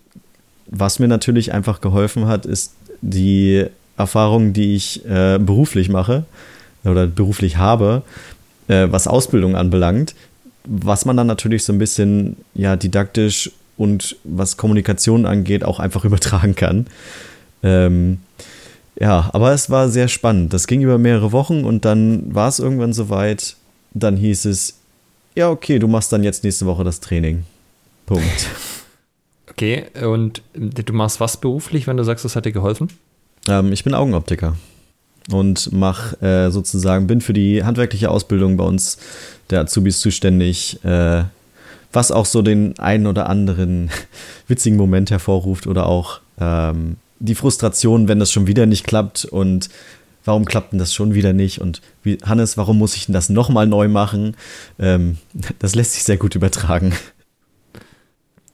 Was 0.66 0.98
mir 0.98 1.08
natürlich 1.08 1.52
einfach 1.52 1.80
geholfen 1.80 2.26
hat, 2.26 2.46
ist 2.46 2.74
die 3.00 3.66
Erfahrung, 3.96 4.52
die 4.52 4.74
ich 4.74 5.04
äh, 5.06 5.38
beruflich 5.38 5.88
mache 5.88 6.24
oder 6.84 7.06
beruflich 7.06 7.56
habe, 7.56 8.02
äh, 8.68 8.88
was 8.90 9.06
Ausbildung 9.06 9.56
anbelangt, 9.56 10.14
was 10.64 11.04
man 11.04 11.16
dann 11.16 11.26
natürlich 11.26 11.64
so 11.64 11.72
ein 11.72 11.78
bisschen 11.78 12.36
ja 12.54 12.76
didaktisch 12.76 13.50
und 13.76 14.16
was 14.24 14.56
Kommunikation 14.56 15.26
angeht 15.26 15.64
auch 15.64 15.80
einfach 15.80 16.04
übertragen 16.04 16.54
kann. 16.54 16.86
Ähm, 17.62 18.18
ja, 19.00 19.30
aber 19.32 19.52
es 19.52 19.70
war 19.70 19.88
sehr 19.88 20.08
spannend. 20.08 20.52
Das 20.52 20.66
ging 20.66 20.82
über 20.82 20.98
mehrere 20.98 21.32
Wochen 21.32 21.64
und 21.64 21.84
dann 21.84 22.34
war 22.34 22.48
es 22.48 22.60
irgendwann 22.60 22.92
soweit. 22.92 23.56
Dann 23.92 24.16
hieß 24.16 24.44
es, 24.46 24.78
ja, 25.34 25.50
okay, 25.50 25.78
du 25.78 25.88
machst 25.88 26.12
dann 26.12 26.22
jetzt 26.22 26.44
nächste 26.44 26.66
Woche 26.66 26.84
das 26.84 27.00
Training. 27.00 27.44
Punkt. 28.06 28.48
Okay, 29.56 29.86
und 30.04 30.42
du 30.54 30.92
machst 30.92 31.20
was 31.20 31.36
beruflich, 31.36 31.86
wenn 31.86 31.96
du 31.96 32.02
sagst, 32.02 32.24
das 32.24 32.34
hat 32.34 32.44
dir 32.44 32.52
geholfen? 32.52 32.88
Ähm, 33.48 33.72
ich 33.72 33.84
bin 33.84 33.94
Augenoptiker 33.94 34.56
und 35.30 35.72
mach 35.72 36.20
äh, 36.20 36.50
sozusagen, 36.50 37.06
bin 37.06 37.20
für 37.20 37.32
die 37.32 37.62
handwerkliche 37.62 38.10
Ausbildung 38.10 38.56
bei 38.56 38.64
uns 38.64 38.98
der 39.50 39.60
Azubis 39.60 40.00
zuständig, 40.00 40.84
äh, 40.84 41.22
was 41.92 42.10
auch 42.10 42.26
so 42.26 42.42
den 42.42 42.78
einen 42.80 43.06
oder 43.06 43.28
anderen 43.28 43.90
witzigen 44.48 44.76
Moment 44.76 45.12
hervorruft 45.12 45.68
oder 45.68 45.86
auch 45.86 46.20
ähm, 46.40 46.96
die 47.20 47.36
Frustration, 47.36 48.08
wenn 48.08 48.18
das 48.18 48.32
schon 48.32 48.48
wieder 48.48 48.66
nicht 48.66 48.84
klappt 48.84 49.24
und 49.24 49.70
warum 50.24 50.44
klappt 50.44 50.72
denn 50.72 50.80
das 50.80 50.92
schon 50.92 51.14
wieder 51.14 51.32
nicht 51.32 51.60
und 51.60 51.80
wie, 52.02 52.18
Hannes, 52.24 52.56
warum 52.56 52.78
muss 52.78 52.96
ich 52.96 53.06
denn 53.06 53.12
das 53.12 53.28
nochmal 53.28 53.68
neu 53.68 53.86
machen? 53.86 54.36
Ähm, 54.80 55.18
das 55.60 55.76
lässt 55.76 55.92
sich 55.92 56.02
sehr 56.02 56.16
gut 56.16 56.34
übertragen. 56.34 56.92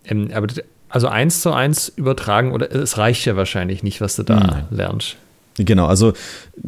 Ähm, 0.05 0.30
aber 0.34 0.46
also 0.91 1.09
eins 1.09 1.41
zu 1.41 1.53
eins 1.53 1.88
übertragen 1.88 2.53
oder 2.53 2.70
es 2.74 2.99
reicht 2.99 3.24
ja 3.24 3.36
wahrscheinlich 3.36 3.82
nicht, 3.82 4.01
was 4.01 4.16
du 4.16 4.24
da 4.24 4.41
Nein. 4.41 4.64
lernst. 4.70 5.16
Genau, 5.57 5.86
also 5.86 6.12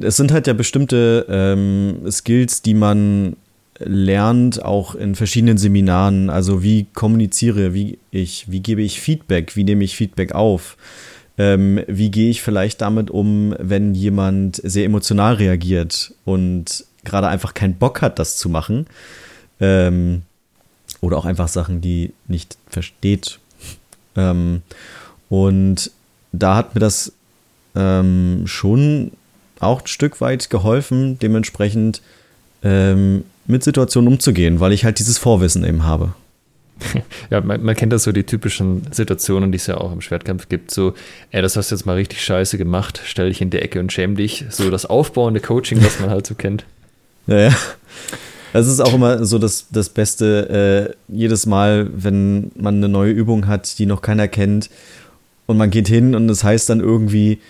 es 0.01 0.17
sind 0.17 0.33
halt 0.33 0.47
ja 0.47 0.53
bestimmte 0.53 1.27
ähm, 1.29 2.11
Skills, 2.11 2.63
die 2.63 2.75
man 2.75 3.37
lernt, 3.79 4.65
auch 4.65 4.95
in 4.95 5.15
verschiedenen 5.15 5.59
Seminaren. 5.59 6.31
Also 6.31 6.63
wie 6.63 6.87
kommuniziere 6.95 7.75
wie 7.75 7.99
ich, 8.11 8.51
wie 8.51 8.61
gebe 8.61 8.83
ich 8.83 9.01
Feedback, 9.01 9.57
wie 9.57 9.65
nehme 9.65 9.85
ich 9.85 9.97
Feedback 9.97 10.33
auf, 10.35 10.77
ähm, 11.39 11.81
wie 11.87 12.11
gehe 12.11 12.31
ich 12.31 12.43
vielleicht 12.43 12.81
damit 12.81 13.11
um, 13.11 13.55
wenn 13.59 13.95
jemand 13.95 14.61
sehr 14.63 14.85
emotional 14.85 15.35
reagiert 15.35 16.13
und 16.25 16.85
gerade 17.05 17.29
einfach 17.29 17.55
keinen 17.55 17.75
Bock 17.75 18.03
hat, 18.03 18.19
das 18.19 18.37
zu 18.37 18.49
machen. 18.49 18.87
Ähm, 19.61 20.23
oder 21.01 21.17
auch 21.19 21.25
einfach 21.25 21.49
Sachen, 21.49 21.81
die 21.81 22.13
nicht 22.29 22.57
versteht. 22.69 23.39
Ähm, 24.17 24.63
und 25.29 25.91
da 26.33 26.57
hat 26.57 26.75
mir 26.75 26.81
das 26.81 27.13
ähm, 27.75 28.43
schon 28.47 29.13
auch 29.61 29.83
ein 29.83 29.87
Stück 29.87 30.21
weit 30.21 30.51
geholfen, 30.51 31.19
dementsprechend 31.19 32.03
ähm, 32.63 33.25
mit 33.47 33.65
Situationen 33.65 34.13
umzugehen, 34.13 34.61
weil 34.61 34.73
ich 34.73 34.85
halt 34.85 34.99
dieses 34.99 35.19
Vorwissen 35.19 35.65
eben 35.65 35.85
habe. 35.85 36.15
Ja, 37.31 37.41
man, 37.41 37.63
man, 37.63 37.75
kennt 37.75 37.93
das 37.93 38.03
so 38.03 38.13
die 38.13 38.25
typischen 38.25 38.87
Situationen, 38.93 39.53
die 39.53 39.57
es 39.57 39.67
ja 39.67 39.79
auch 39.79 39.93
im 39.93 40.01
Schwertkampf 40.01 40.49
gibt. 40.49 40.71
So, 40.71 40.95
ey, 41.31 41.41
das 41.41 41.57
hast 41.57 41.71
du 41.71 41.75
jetzt 41.75 41.87
mal 41.87 41.95
richtig 41.95 42.23
scheiße 42.23 42.59
gemacht, 42.59 43.01
stell 43.05 43.29
dich 43.29 43.41
in 43.41 43.51
die 43.51 43.59
Ecke 43.59 43.81
und 43.81 43.93
schäm 43.93 44.17
dich. 44.17 44.45
So 44.51 44.71
das 44.71 44.85
aufbauende 44.85 45.41
Coaching, 45.41 45.81
das 45.81 46.01
man 46.01 46.11
halt 46.11 46.27
so 46.27 46.35
kennt. 46.35 46.65
Ja, 47.29 47.39
ja. 47.39 47.57
Das 48.53 48.67
ist 48.67 48.81
auch 48.81 48.95
immer 48.95 49.25
so 49.25 49.39
das, 49.39 49.67
das 49.71 49.89
Beste, 49.89 50.95
äh, 51.09 51.15
jedes 51.15 51.47
Mal, 51.47 51.91
wenn 51.95 52.51
man 52.55 52.77
eine 52.77 52.89
neue 52.89 53.13
Übung 53.13 53.47
hat, 53.47 53.79
die 53.79 53.87
noch 53.87 54.03
keiner 54.03 54.29
kennt 54.29 54.71
und 55.47 55.57
man 55.57 55.71
geht 55.71 55.89
hin 55.89 56.15
und 56.15 56.29
es 56.29 56.39
das 56.41 56.45
heißt 56.45 56.71
dann 56.71 56.81
irgendwie, 56.81 57.41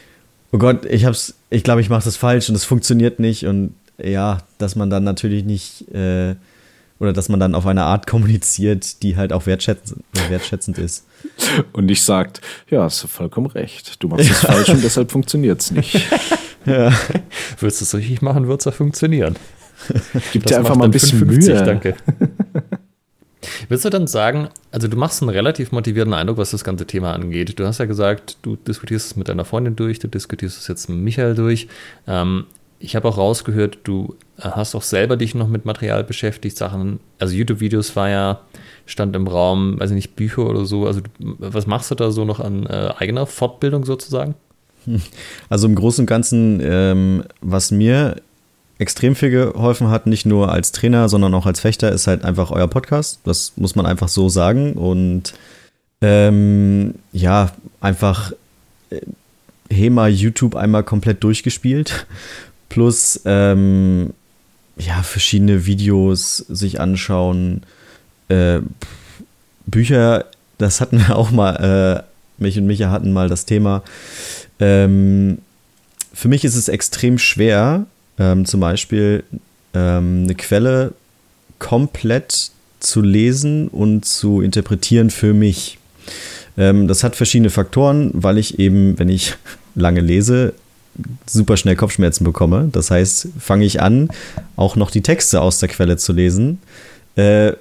oh 0.52 0.58
Gott, 0.58 0.84
ich 0.86 1.04
hab's, 1.04 1.34
ich 1.50 1.64
glaube, 1.64 1.80
ich 1.80 1.90
mache 1.90 2.04
das 2.04 2.16
falsch 2.16 2.48
und 2.48 2.54
es 2.54 2.64
funktioniert 2.64 3.18
nicht 3.18 3.46
und 3.46 3.74
ja, 3.98 4.38
dass 4.58 4.76
man 4.76 4.90
dann 4.90 5.04
natürlich 5.04 5.44
nicht 5.44 5.92
äh, 5.92 6.34
oder 7.02 7.12
dass 7.12 7.28
man 7.28 7.40
dann 7.40 7.56
auf 7.56 7.66
eine 7.66 7.82
Art 7.82 8.06
kommuniziert, 8.06 9.02
die 9.02 9.16
halt 9.16 9.32
auch 9.32 9.46
wertschätzend, 9.46 10.04
wertschätzend 10.28 10.78
ist. 10.78 11.04
Und 11.72 11.86
nicht 11.86 12.02
sagt, 12.02 12.40
ja, 12.70 12.84
hast 12.84 13.02
du 13.02 13.08
vollkommen 13.08 13.48
recht, 13.48 14.00
du 14.00 14.08
machst 14.08 14.30
es 14.30 14.42
ja. 14.42 14.52
falsch 14.52 14.68
und 14.68 14.84
deshalb 14.84 15.10
funktioniert 15.10 15.60
es 15.60 15.70
nicht. 15.72 16.08
Ja. 16.64 16.92
Würdest 17.58 17.80
du 17.80 17.84
es 17.86 17.94
richtig 17.96 18.22
machen, 18.22 18.46
wird 18.46 18.60
es 18.60 18.66
ja 18.66 18.70
funktionieren. 18.70 19.34
Gib 20.32 20.46
dir 20.46 20.58
einfach 20.58 20.76
mal 20.76 20.86
ein 20.86 20.90
bisschen 20.90 21.18
55, 21.18 21.54
Mühe. 21.54 21.64
Danke. 21.64 21.94
Willst 23.68 23.84
du 23.84 23.90
dann 23.90 24.06
sagen, 24.06 24.48
also 24.70 24.88
du 24.88 24.96
machst 24.96 25.22
einen 25.22 25.30
relativ 25.30 25.72
motivierten 25.72 26.14
Eindruck, 26.14 26.38
was 26.38 26.52
das 26.52 26.64
ganze 26.64 26.86
Thema 26.86 27.12
angeht. 27.12 27.58
Du 27.58 27.66
hast 27.66 27.78
ja 27.78 27.86
gesagt, 27.86 28.36
du 28.42 28.56
diskutierst 28.56 29.06
es 29.06 29.16
mit 29.16 29.28
deiner 29.28 29.44
Freundin 29.44 29.76
durch, 29.76 29.98
du 29.98 30.08
diskutierst 30.08 30.58
es 30.58 30.68
jetzt 30.68 30.88
mit 30.88 30.98
Michael 30.98 31.34
durch. 31.34 31.68
Ähm, 32.06 32.46
ich 32.78 32.96
habe 32.96 33.08
auch 33.08 33.16
rausgehört, 33.16 33.78
du 33.84 34.16
hast 34.40 34.74
auch 34.74 34.82
selber 34.82 35.16
dich 35.16 35.34
noch 35.34 35.48
mit 35.48 35.64
Material 35.64 36.02
beschäftigt, 36.02 36.56
Sachen, 36.56 36.98
also 37.18 37.34
YouTube-Videos 37.34 37.94
war 37.94 38.08
ja, 38.08 38.40
stand 38.86 39.14
im 39.14 39.28
Raum, 39.28 39.78
weiß 39.78 39.90
ich 39.90 39.94
nicht, 39.94 40.16
Bücher 40.16 40.48
oder 40.48 40.64
so. 40.64 40.86
Also 40.86 41.00
was 41.18 41.66
machst 41.66 41.90
du 41.92 41.94
da 41.94 42.10
so 42.10 42.24
noch 42.24 42.40
an 42.40 42.66
äh, 42.66 42.92
eigener 42.98 43.26
Fortbildung 43.26 43.84
sozusagen? 43.84 44.34
Also 45.48 45.68
im 45.68 45.76
Großen 45.76 46.02
und 46.02 46.06
Ganzen, 46.06 46.60
ähm, 46.60 47.22
was 47.40 47.70
mir 47.70 48.16
extrem 48.82 49.14
viel 49.16 49.30
geholfen 49.30 49.88
hat, 49.88 50.06
nicht 50.06 50.26
nur 50.26 50.52
als 50.52 50.72
Trainer, 50.72 51.08
sondern 51.08 51.34
auch 51.34 51.46
als 51.46 51.60
Fechter, 51.60 51.90
ist 51.90 52.06
halt 52.06 52.24
einfach 52.24 52.50
euer 52.50 52.68
Podcast. 52.68 53.20
Das 53.24 53.52
muss 53.56 53.74
man 53.74 53.86
einfach 53.86 54.08
so 54.08 54.28
sagen. 54.28 54.74
Und 54.74 55.32
ähm, 56.02 56.96
ja, 57.12 57.52
einfach 57.80 58.32
äh, 58.90 59.00
HEMA 59.70 60.08
YouTube 60.08 60.56
einmal 60.56 60.82
komplett 60.82 61.24
durchgespielt 61.24 62.06
plus 62.68 63.20
ähm, 63.24 64.12
ja, 64.76 65.02
verschiedene 65.02 65.66
Videos 65.66 66.38
sich 66.38 66.80
anschauen, 66.80 67.62
äh, 68.28 68.60
Bücher, 69.66 70.26
das 70.58 70.80
hatten 70.80 70.98
wir 70.98 71.16
auch 71.16 71.30
mal, 71.30 71.54
äh, 72.00 72.42
mich 72.42 72.58
und 72.58 72.66
Micha 72.66 72.90
hatten 72.90 73.12
mal 73.12 73.28
das 73.28 73.46
Thema. 73.46 73.82
Ähm, 74.58 75.38
für 76.12 76.28
mich 76.28 76.44
ist 76.44 76.56
es 76.56 76.68
extrem 76.68 77.18
schwer, 77.18 77.86
ähm, 78.18 78.44
zum 78.44 78.60
Beispiel 78.60 79.24
ähm, 79.74 80.24
eine 80.24 80.34
Quelle 80.34 80.92
komplett 81.58 82.50
zu 82.80 83.00
lesen 83.00 83.68
und 83.68 84.04
zu 84.04 84.40
interpretieren 84.40 85.10
für 85.10 85.32
mich. 85.32 85.78
Ähm, 86.56 86.88
das 86.88 87.04
hat 87.04 87.16
verschiedene 87.16 87.50
Faktoren, 87.50 88.10
weil 88.14 88.38
ich 88.38 88.58
eben, 88.58 88.98
wenn 88.98 89.08
ich 89.08 89.34
lange 89.74 90.00
lese, 90.00 90.54
super 91.26 91.56
schnell 91.56 91.76
Kopfschmerzen 91.76 92.24
bekomme. 92.24 92.68
Das 92.72 92.90
heißt, 92.90 93.28
fange 93.38 93.64
ich 93.64 93.80
an, 93.80 94.10
auch 94.56 94.76
noch 94.76 94.90
die 94.90 95.02
Texte 95.02 95.40
aus 95.40 95.58
der 95.58 95.68
Quelle 95.68 95.96
zu 95.96 96.12
lesen, 96.12 96.58
äh, 97.16 97.52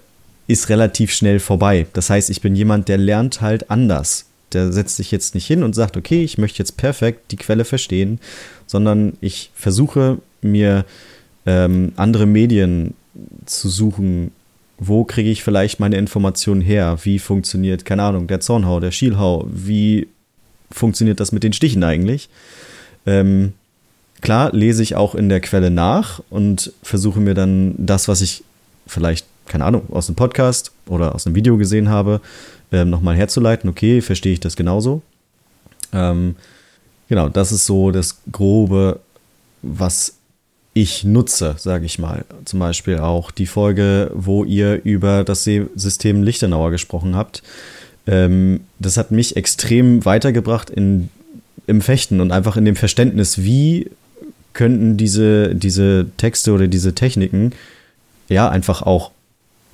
ist 0.47 0.69
relativ 0.69 1.13
schnell 1.13 1.39
vorbei. 1.39 1.87
Das 1.93 2.09
heißt, 2.09 2.29
ich 2.29 2.41
bin 2.41 2.55
jemand, 2.55 2.89
der 2.89 2.97
lernt 2.97 3.41
halt 3.41 3.69
anders. 3.69 4.25
Der 4.51 4.73
setzt 4.73 4.97
sich 4.97 5.11
jetzt 5.11 5.33
nicht 5.33 5.47
hin 5.47 5.63
und 5.63 5.75
sagt, 5.75 5.95
okay, 5.95 6.23
ich 6.23 6.37
möchte 6.37 6.59
jetzt 6.59 6.75
perfekt 6.75 7.31
die 7.31 7.37
Quelle 7.37 7.63
verstehen, 7.63 8.19
sondern 8.67 9.13
ich 9.21 9.51
versuche 9.55 10.17
mir 10.41 10.85
ähm, 11.45 11.93
andere 11.95 12.25
Medien 12.25 12.93
zu 13.45 13.69
suchen. 13.69 14.31
Wo 14.77 15.03
kriege 15.03 15.29
ich 15.29 15.43
vielleicht 15.43 15.79
meine 15.79 15.97
Informationen 15.97 16.61
her? 16.61 16.97
Wie 17.03 17.19
funktioniert, 17.19 17.85
keine 17.85 18.03
Ahnung, 18.03 18.27
der 18.27 18.39
Zornhau, 18.39 18.79
der 18.79 18.91
Schielhau? 18.91 19.45
Wie 19.51 20.07
funktioniert 20.71 21.19
das 21.19 21.31
mit 21.31 21.43
den 21.43 21.53
Stichen 21.53 21.83
eigentlich? 21.83 22.29
Ähm, 23.05 23.53
klar 24.21 24.51
lese 24.53 24.83
ich 24.83 24.95
auch 24.95 25.15
in 25.15 25.29
der 25.29 25.41
Quelle 25.41 25.69
nach 25.69 26.21
und 26.29 26.73
versuche 26.83 27.19
mir 27.19 27.33
dann 27.33 27.75
das, 27.77 28.07
was 28.07 28.21
ich 28.21 28.43
vielleicht, 28.87 29.25
keine 29.47 29.65
Ahnung, 29.65 29.83
aus 29.91 30.07
einem 30.07 30.15
Podcast 30.15 30.71
oder 30.87 31.13
aus 31.13 31.25
einem 31.25 31.35
Video 31.35 31.57
gesehen 31.57 31.89
habe, 31.89 32.21
ähm, 32.71 32.89
nochmal 32.89 33.15
herzuleiten. 33.15 33.69
Okay, 33.69 34.01
verstehe 34.01 34.33
ich 34.33 34.39
das 34.39 34.55
genauso? 34.55 35.01
Ähm, 35.93 36.35
genau, 37.09 37.29
das 37.29 37.51
ist 37.51 37.65
so 37.65 37.91
das 37.91 38.19
Grobe, 38.31 38.99
was 39.61 40.15
ich 40.73 41.03
nutze, 41.03 41.55
sage 41.57 41.85
ich 41.85 41.99
mal. 41.99 42.25
Zum 42.45 42.59
Beispiel 42.59 42.99
auch 42.99 43.31
die 43.31 43.45
Folge, 43.45 44.11
wo 44.13 44.43
ihr 44.43 44.81
über 44.83 45.23
das 45.23 45.43
System 45.43 46.23
Lichtenauer 46.23 46.71
gesprochen 46.71 47.15
habt. 47.15 47.43
Ähm, 48.07 48.61
das 48.79 48.97
hat 48.97 49.11
mich 49.11 49.35
extrem 49.35 50.05
weitergebracht 50.05 50.69
in 50.69 51.09
im 51.67 51.81
Fechten 51.81 52.19
und 52.19 52.31
einfach 52.31 52.57
in 52.57 52.65
dem 52.65 52.75
Verständnis, 52.75 53.43
wie 53.43 53.89
könnten 54.53 54.97
diese, 54.97 55.55
diese 55.55 56.07
Texte 56.17 56.51
oder 56.51 56.67
diese 56.67 56.93
Techniken 56.93 57.51
ja 58.27 58.49
einfach 58.49 58.81
auch 58.81 59.11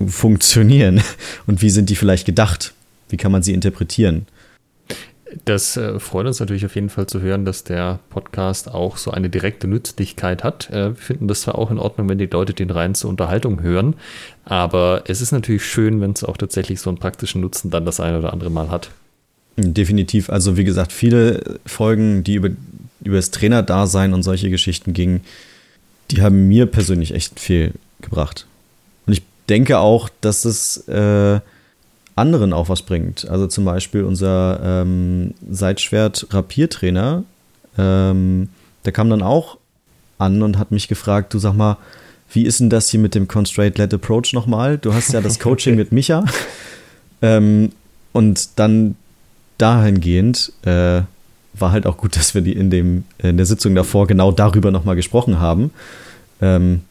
funktionieren 0.06 1.02
und 1.46 1.62
wie 1.62 1.70
sind 1.70 1.90
die 1.90 1.96
vielleicht 1.96 2.26
gedacht? 2.26 2.74
Wie 3.08 3.16
kann 3.16 3.32
man 3.32 3.42
sie 3.42 3.54
interpretieren? 3.54 4.26
Das 5.44 5.76
äh, 5.76 5.98
freut 5.98 6.26
uns 6.26 6.40
natürlich 6.40 6.64
auf 6.64 6.74
jeden 6.74 6.88
Fall 6.88 7.06
zu 7.06 7.20
hören, 7.20 7.44
dass 7.44 7.64
der 7.64 7.98
Podcast 8.08 8.72
auch 8.72 8.96
so 8.96 9.10
eine 9.10 9.28
direkte 9.28 9.68
Nützlichkeit 9.68 10.42
hat. 10.42 10.70
Äh, 10.70 10.90
wir 10.90 10.94
finden 10.96 11.28
das 11.28 11.42
zwar 11.42 11.56
auch 11.56 11.70
in 11.70 11.78
Ordnung, 11.78 12.08
wenn 12.08 12.18
die 12.18 12.26
Leute 12.26 12.54
den 12.54 12.70
rein 12.70 12.94
zur 12.94 13.10
Unterhaltung 13.10 13.62
hören, 13.62 13.94
aber 14.44 15.02
es 15.06 15.20
ist 15.20 15.32
natürlich 15.32 15.64
schön, 15.64 16.00
wenn 16.00 16.12
es 16.12 16.24
auch 16.24 16.36
tatsächlich 16.36 16.80
so 16.80 16.88
einen 16.88 16.98
praktischen 16.98 17.42
Nutzen 17.42 17.70
dann 17.70 17.84
das 17.84 18.00
eine 18.00 18.18
oder 18.18 18.32
andere 18.32 18.50
Mal 18.50 18.70
hat. 18.70 18.90
Definitiv. 19.56 20.30
Also 20.30 20.56
wie 20.56 20.64
gesagt, 20.64 20.92
viele 20.92 21.58
Folgen, 21.66 22.24
die 22.24 22.34
über, 22.34 22.50
über 23.02 23.16
das 23.16 23.30
Trainerdasein 23.30 24.14
und 24.14 24.22
solche 24.22 24.50
Geschichten 24.50 24.92
gingen, 24.92 25.22
die 26.10 26.22
haben 26.22 26.48
mir 26.48 26.66
persönlich 26.66 27.12
echt 27.12 27.38
viel 27.38 27.72
gebracht. 28.00 28.46
Und 29.06 29.12
ich 29.12 29.22
denke 29.48 29.78
auch, 29.78 30.08
dass 30.20 30.44
es 30.44 30.88
äh, 30.88 31.40
anderen 32.18 32.52
auch 32.52 32.68
was 32.68 32.82
bringt. 32.82 33.28
Also 33.28 33.46
zum 33.46 33.64
Beispiel 33.64 34.04
unser 34.04 34.60
ähm, 34.62 35.34
Seitschwert-Rapiertrainer, 35.50 37.24
ähm, 37.78 38.48
der 38.84 38.92
kam 38.92 39.10
dann 39.10 39.22
auch 39.22 39.58
an 40.18 40.42
und 40.42 40.58
hat 40.58 40.70
mich 40.70 40.88
gefragt, 40.88 41.32
du 41.32 41.38
sag 41.38 41.54
mal, 41.54 41.78
wie 42.32 42.44
ist 42.44 42.60
denn 42.60 42.70
das 42.70 42.90
hier 42.90 43.00
mit 43.00 43.14
dem 43.14 43.28
Constraint 43.28 43.78
Led 43.78 43.94
Approach 43.94 44.32
nochmal? 44.32 44.78
Du 44.78 44.92
hast 44.92 45.12
ja 45.12 45.20
das 45.20 45.38
Coaching 45.40 45.76
mit 45.76 45.92
Micha. 45.92 46.24
Ähm, 47.22 47.72
und 48.12 48.58
dann 48.58 48.96
dahingehend 49.56 50.52
äh, 50.62 51.02
war 51.54 51.72
halt 51.72 51.86
auch 51.86 51.96
gut, 51.96 52.16
dass 52.16 52.34
wir 52.34 52.42
die 52.42 52.52
in, 52.52 52.70
dem, 52.70 53.04
in 53.18 53.36
der 53.36 53.46
Sitzung 53.46 53.74
davor 53.74 54.06
genau 54.06 54.32
darüber 54.32 54.70
nochmal 54.70 54.96
gesprochen 54.96 55.40
haben. 55.40 55.70
Ähm, 56.40 56.82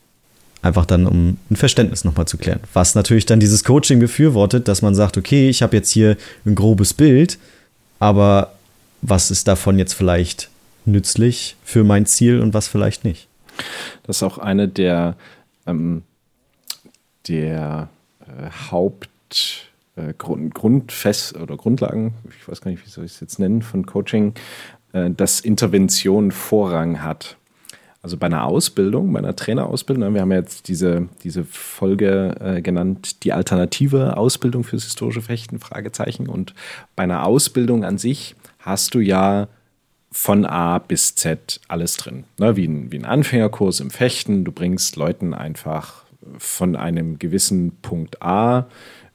einfach 0.61 0.85
dann, 0.85 1.05
um 1.05 1.37
ein 1.49 1.55
Verständnis 1.55 2.03
nochmal 2.03 2.27
zu 2.27 2.37
klären. 2.37 2.59
Was 2.73 2.95
natürlich 2.95 3.25
dann 3.25 3.39
dieses 3.39 3.63
Coaching 3.63 3.99
befürwortet, 3.99 4.67
dass 4.67 4.81
man 4.81 4.95
sagt, 4.95 5.17
okay, 5.17 5.49
ich 5.49 5.61
habe 5.61 5.75
jetzt 5.75 5.91
hier 5.91 6.17
ein 6.45 6.55
grobes 6.55 6.93
Bild, 6.93 7.37
aber 7.99 8.53
was 9.01 9.31
ist 9.31 9.47
davon 9.47 9.77
jetzt 9.77 9.93
vielleicht 9.93 10.49
nützlich 10.85 11.55
für 11.63 11.83
mein 11.83 12.05
Ziel 12.05 12.39
und 12.39 12.53
was 12.53 12.67
vielleicht 12.67 13.03
nicht? 13.03 13.27
Das 14.03 14.17
ist 14.17 14.23
auch 14.23 14.37
eine 14.37 14.67
der, 14.67 15.15
ähm, 15.65 16.03
der 17.27 17.89
äh, 18.21 18.71
Haupt 18.71 19.67
äh, 19.95 20.13
Grund, 20.17 20.53
Grundfest 20.53 21.35
oder 21.35 21.57
Grundlagen, 21.57 22.13
ich 22.29 22.47
weiß 22.47 22.61
gar 22.61 22.71
nicht, 22.71 22.85
wie 22.85 22.89
soll 22.89 23.05
ich 23.05 23.13
es 23.13 23.19
jetzt 23.19 23.39
nennen, 23.39 23.61
von 23.61 23.85
Coaching, 23.85 24.33
äh, 24.93 25.09
dass 25.09 25.39
Intervention 25.39 26.31
Vorrang 26.31 27.01
hat. 27.01 27.37
Also 28.07 28.15
bei 28.15 28.27
einer 28.27 28.45
Ausbildung, 28.45 29.11
bei 29.11 29.19
einer 29.19 29.35
Trainerausbildung, 29.35 30.13
wir 30.13 30.21
haben 30.21 30.31
jetzt 30.31 30.69
diese, 30.69 31.09
diese 31.25 31.43
Folge 31.43 32.37
äh, 32.39 32.61
genannt, 32.61 33.25
die 33.25 33.33
alternative 33.33 34.15
Ausbildung 34.15 34.63
fürs 34.63 34.85
historische 34.85 35.21
Fechten, 35.21 35.59
Fragezeichen. 35.59 36.29
Und 36.29 36.53
bei 36.95 37.03
einer 37.03 37.25
Ausbildung 37.25 37.83
an 37.83 37.97
sich 37.97 38.37
hast 38.59 38.95
du 38.95 38.99
ja 38.99 39.49
von 40.09 40.45
A 40.45 40.79
bis 40.79 41.15
Z 41.15 41.59
alles 41.67 41.97
drin. 41.97 42.23
Ne, 42.39 42.55
wie, 42.55 42.65
ein, 42.65 42.93
wie 42.93 42.97
ein 42.97 43.03
Anfängerkurs 43.03 43.81
im 43.81 43.89
Fechten. 43.91 44.45
Du 44.45 44.53
bringst 44.53 44.95
Leuten 44.95 45.33
einfach 45.33 46.05
von 46.37 46.77
einem 46.77 47.19
gewissen 47.19 47.75
Punkt 47.81 48.21
A 48.21 48.67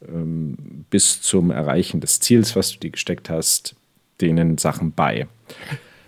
ähm, 0.07 0.85
bis 0.91 1.23
zum 1.23 1.51
Erreichen 1.51 2.03
des 2.03 2.21
Ziels, 2.21 2.57
was 2.57 2.73
du 2.73 2.79
dir 2.79 2.91
gesteckt 2.91 3.31
hast, 3.31 3.75
denen 4.21 4.59
Sachen 4.59 4.93
bei. 4.93 5.29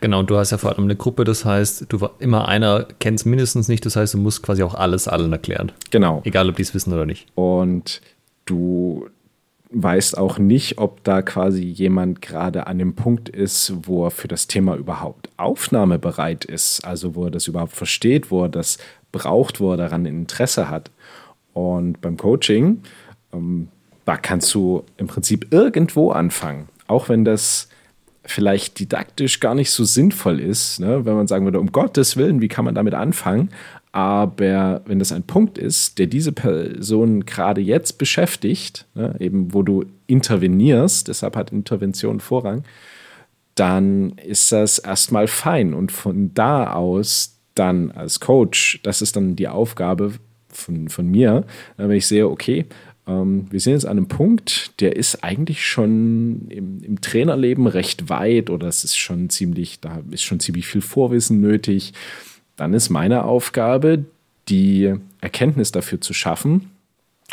Genau, 0.05 0.22
du 0.22 0.36
hast 0.36 0.50
ja 0.50 0.59
vor 0.59 0.70
allem 0.70 0.84
eine 0.84 0.96
Gruppe, 0.96 1.24
das 1.24 1.46
heißt, 1.46 1.86
du 1.88 2.11
immer 2.18 2.46
einer 2.46 2.86
kennt 2.98 3.20
es 3.20 3.24
mindestens 3.24 3.68
nicht, 3.68 3.86
das 3.86 3.96
heißt, 3.96 4.12
du 4.12 4.18
musst 4.18 4.42
quasi 4.42 4.62
auch 4.62 4.74
alles 4.74 5.09
allen 5.09 5.32
erklären. 5.32 5.72
Genau. 5.90 6.20
Egal, 6.24 6.50
ob 6.50 6.57
die 6.57 6.62
es 6.62 6.74
wissen 6.74 6.92
oder 6.92 7.07
nicht. 7.07 7.26
Und 7.34 8.02
du 8.44 9.09
weißt 9.70 10.18
auch 10.18 10.36
nicht, 10.36 10.76
ob 10.76 11.02
da 11.05 11.22
quasi 11.22 11.62
jemand 11.62 12.20
gerade 12.20 12.66
an 12.66 12.78
dem 12.78 12.94
Punkt 12.94 13.30
ist, 13.30 13.72
wo 13.84 14.05
er 14.05 14.11
für 14.11 14.28
das 14.28 14.46
Thema 14.46 14.76
überhaupt 14.76 15.30
aufnahmebereit 15.38 16.44
ist, 16.44 16.84
also 16.84 17.14
wo 17.14 17.24
er 17.24 17.30
das 17.30 17.46
überhaupt 17.46 17.72
versteht, 17.72 18.30
wo 18.30 18.42
er 18.42 18.50
das 18.50 18.76
braucht, 19.11 19.59
wo 19.59 19.70
er 19.70 19.78
daran 19.78 20.05
Interesse 20.05 20.68
hat. 20.68 20.90
Und 21.55 22.02
beim 22.02 22.18
Coaching, 22.18 22.82
ähm, 23.32 23.68
da 24.05 24.18
kannst 24.18 24.52
du 24.52 24.84
im 24.98 25.07
Prinzip 25.07 25.46
irgendwo 25.50 26.11
anfangen, 26.11 26.68
auch 26.88 27.09
wenn 27.09 27.24
das 27.24 27.70
vielleicht 28.27 28.79
didaktisch 28.79 29.41
gar 29.41 29.55
nicht 29.55 29.70
so 29.70 29.85
sinnvoll 29.85 30.41
ist, 30.41 30.81
ne? 30.81 31.05
wenn 31.05 31.14
man 31.14 31.27
sagen 31.27 31.45
würde, 31.45 31.61
um 31.61 31.72
Gottes 31.72 32.16
Willen, 32.16 32.41
wie 32.41 32.49
kann 32.49 32.64
man 32.64 32.75
damit 32.75 32.95
anfangen? 32.95 33.51
Aber 33.93 34.83
wenn 34.87 34.99
das 34.99 35.12
ein 35.12 35.22
Punkt 35.22 35.57
ist, 35.57 36.01
der 36.01 36.09
diese 36.09 36.33
Person 36.33 37.27
gerade 37.27 37.61
jetzt 37.61 37.97
beschäftigt, 37.97 38.87
ne, 38.95 39.14
eben 39.20 39.55
wo 39.55 39.62
du 39.62 39.85
intervenierst, 40.09 41.07
deshalb 41.07 41.37
hat 41.37 41.53
Intervention 41.53 42.18
Vorrang, 42.18 42.64
dann 43.55 44.14
ist 44.27 44.51
das 44.51 44.81
erstmal 44.81 45.29
fein. 45.29 45.75
Und 45.75 45.93
von 45.93 46.35
da 46.35 46.72
aus 46.72 47.39
dann 47.55 47.93
als 47.93 48.18
Coach, 48.18 48.81
das 48.83 49.01
ist 49.01 49.14
dann 49.14 49.37
die 49.37 49.47
Aufgabe 49.47 50.14
von, 50.49 50.89
von 50.89 51.09
mir, 51.09 51.45
wenn 51.77 51.93
ich 51.93 52.09
sehe, 52.09 52.29
okay, 52.29 52.66
ähm, 53.07 53.46
wir 53.50 53.61
sind 53.61 53.74
jetzt 53.74 53.86
an 53.86 53.98
einem 53.98 54.09
Punkt, 54.09 54.80
der 54.80 54.96
ist 54.96 55.22
eigentlich 55.22 55.66
schon 55.66 56.48
im, 56.48 56.82
im, 56.82 57.00
Trainerleben 57.00 57.66
recht 57.66 58.09
weit 58.09 58.50
oder 58.50 58.68
es 58.68 58.84
ist 58.84 58.96
schon 58.96 59.28
ziemlich, 59.30 59.80
da 59.80 60.02
ist 60.11 60.22
schon 60.22 60.40
ziemlich 60.40 60.66
viel 60.66 60.80
Vorwissen 60.80 61.40
nötig. 61.40 61.92
Dann 62.57 62.72
ist 62.72 62.88
meine 62.90 63.24
Aufgabe, 63.24 64.05
die 64.48 64.94
Erkenntnis 65.20 65.72
dafür 65.72 66.00
zu 66.00 66.14
schaffen 66.14 66.70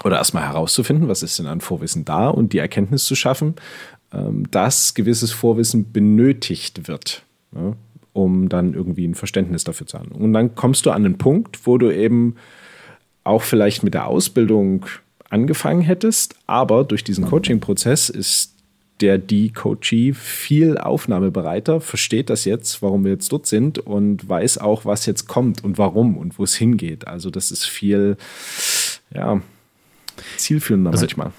oder 0.04 0.18
erstmal 0.18 0.44
herauszufinden, 0.44 1.08
was 1.08 1.24
ist 1.24 1.40
denn 1.40 1.48
an 1.48 1.62
Vorwissen 1.62 2.06
da 2.06 2.30
und 2.30 2.54
die 2.54 2.58
Erkenntnis 2.58 3.06
zu 3.06 3.16
schaffen, 3.16 3.56
ähm, 4.14 4.50
dass 4.52 4.94
gewisses 4.94 5.32
Vorwissen 5.32 5.92
benötigt 5.92 6.88
wird. 6.88 7.24
Um 8.14 8.50
dann 8.50 8.74
irgendwie 8.74 9.08
ein 9.08 9.16
Verständnis 9.16 9.64
dafür 9.64 9.88
zu 9.88 9.98
haben. 9.98 10.12
Und 10.12 10.34
dann 10.34 10.56
kommst 10.56 10.86
du 10.86 10.92
an 10.92 11.04
den 11.04 11.18
Punkt, 11.18 11.66
wo 11.66 11.78
du 11.78 11.92
eben 11.92 12.36
auch 13.24 13.42
vielleicht 13.42 13.84
mit 13.84 13.94
der 13.94 14.08
Ausbildung 14.08 14.86
angefangen 15.32 15.82
hättest, 15.82 16.36
aber 16.46 16.84
durch 16.84 17.04
diesen 17.04 17.26
Coaching-Prozess 17.26 18.10
ist 18.10 18.52
der 19.00 19.18
die 19.18 19.52
Coachee 19.52 20.14
viel 20.14 20.78
aufnahmebereiter, 20.78 21.82
versteht 21.82 22.30
das 22.30 22.46
jetzt, 22.46 22.82
warum 22.84 23.04
wir 23.04 23.14
jetzt 23.14 23.32
dort 23.32 23.48
sind 23.48 23.80
und 23.80 24.30
weiß 24.30 24.60
auch, 24.60 24.86
was 24.86 25.08
jetzt 25.08 25.28
kommt 25.28 25.64
und 25.64 25.78
warum 25.78 26.18
und 26.18 26.38
wo 26.38 26.44
es 26.44 26.56
hingeht. 26.56 27.08
Also 27.08 27.32
das 27.32 27.50
ist 27.50 27.66
viel, 27.66 28.18
ja, 29.14 29.42
zielführender 30.38 30.92
also 30.92 31.04
manchmal. 31.04 31.32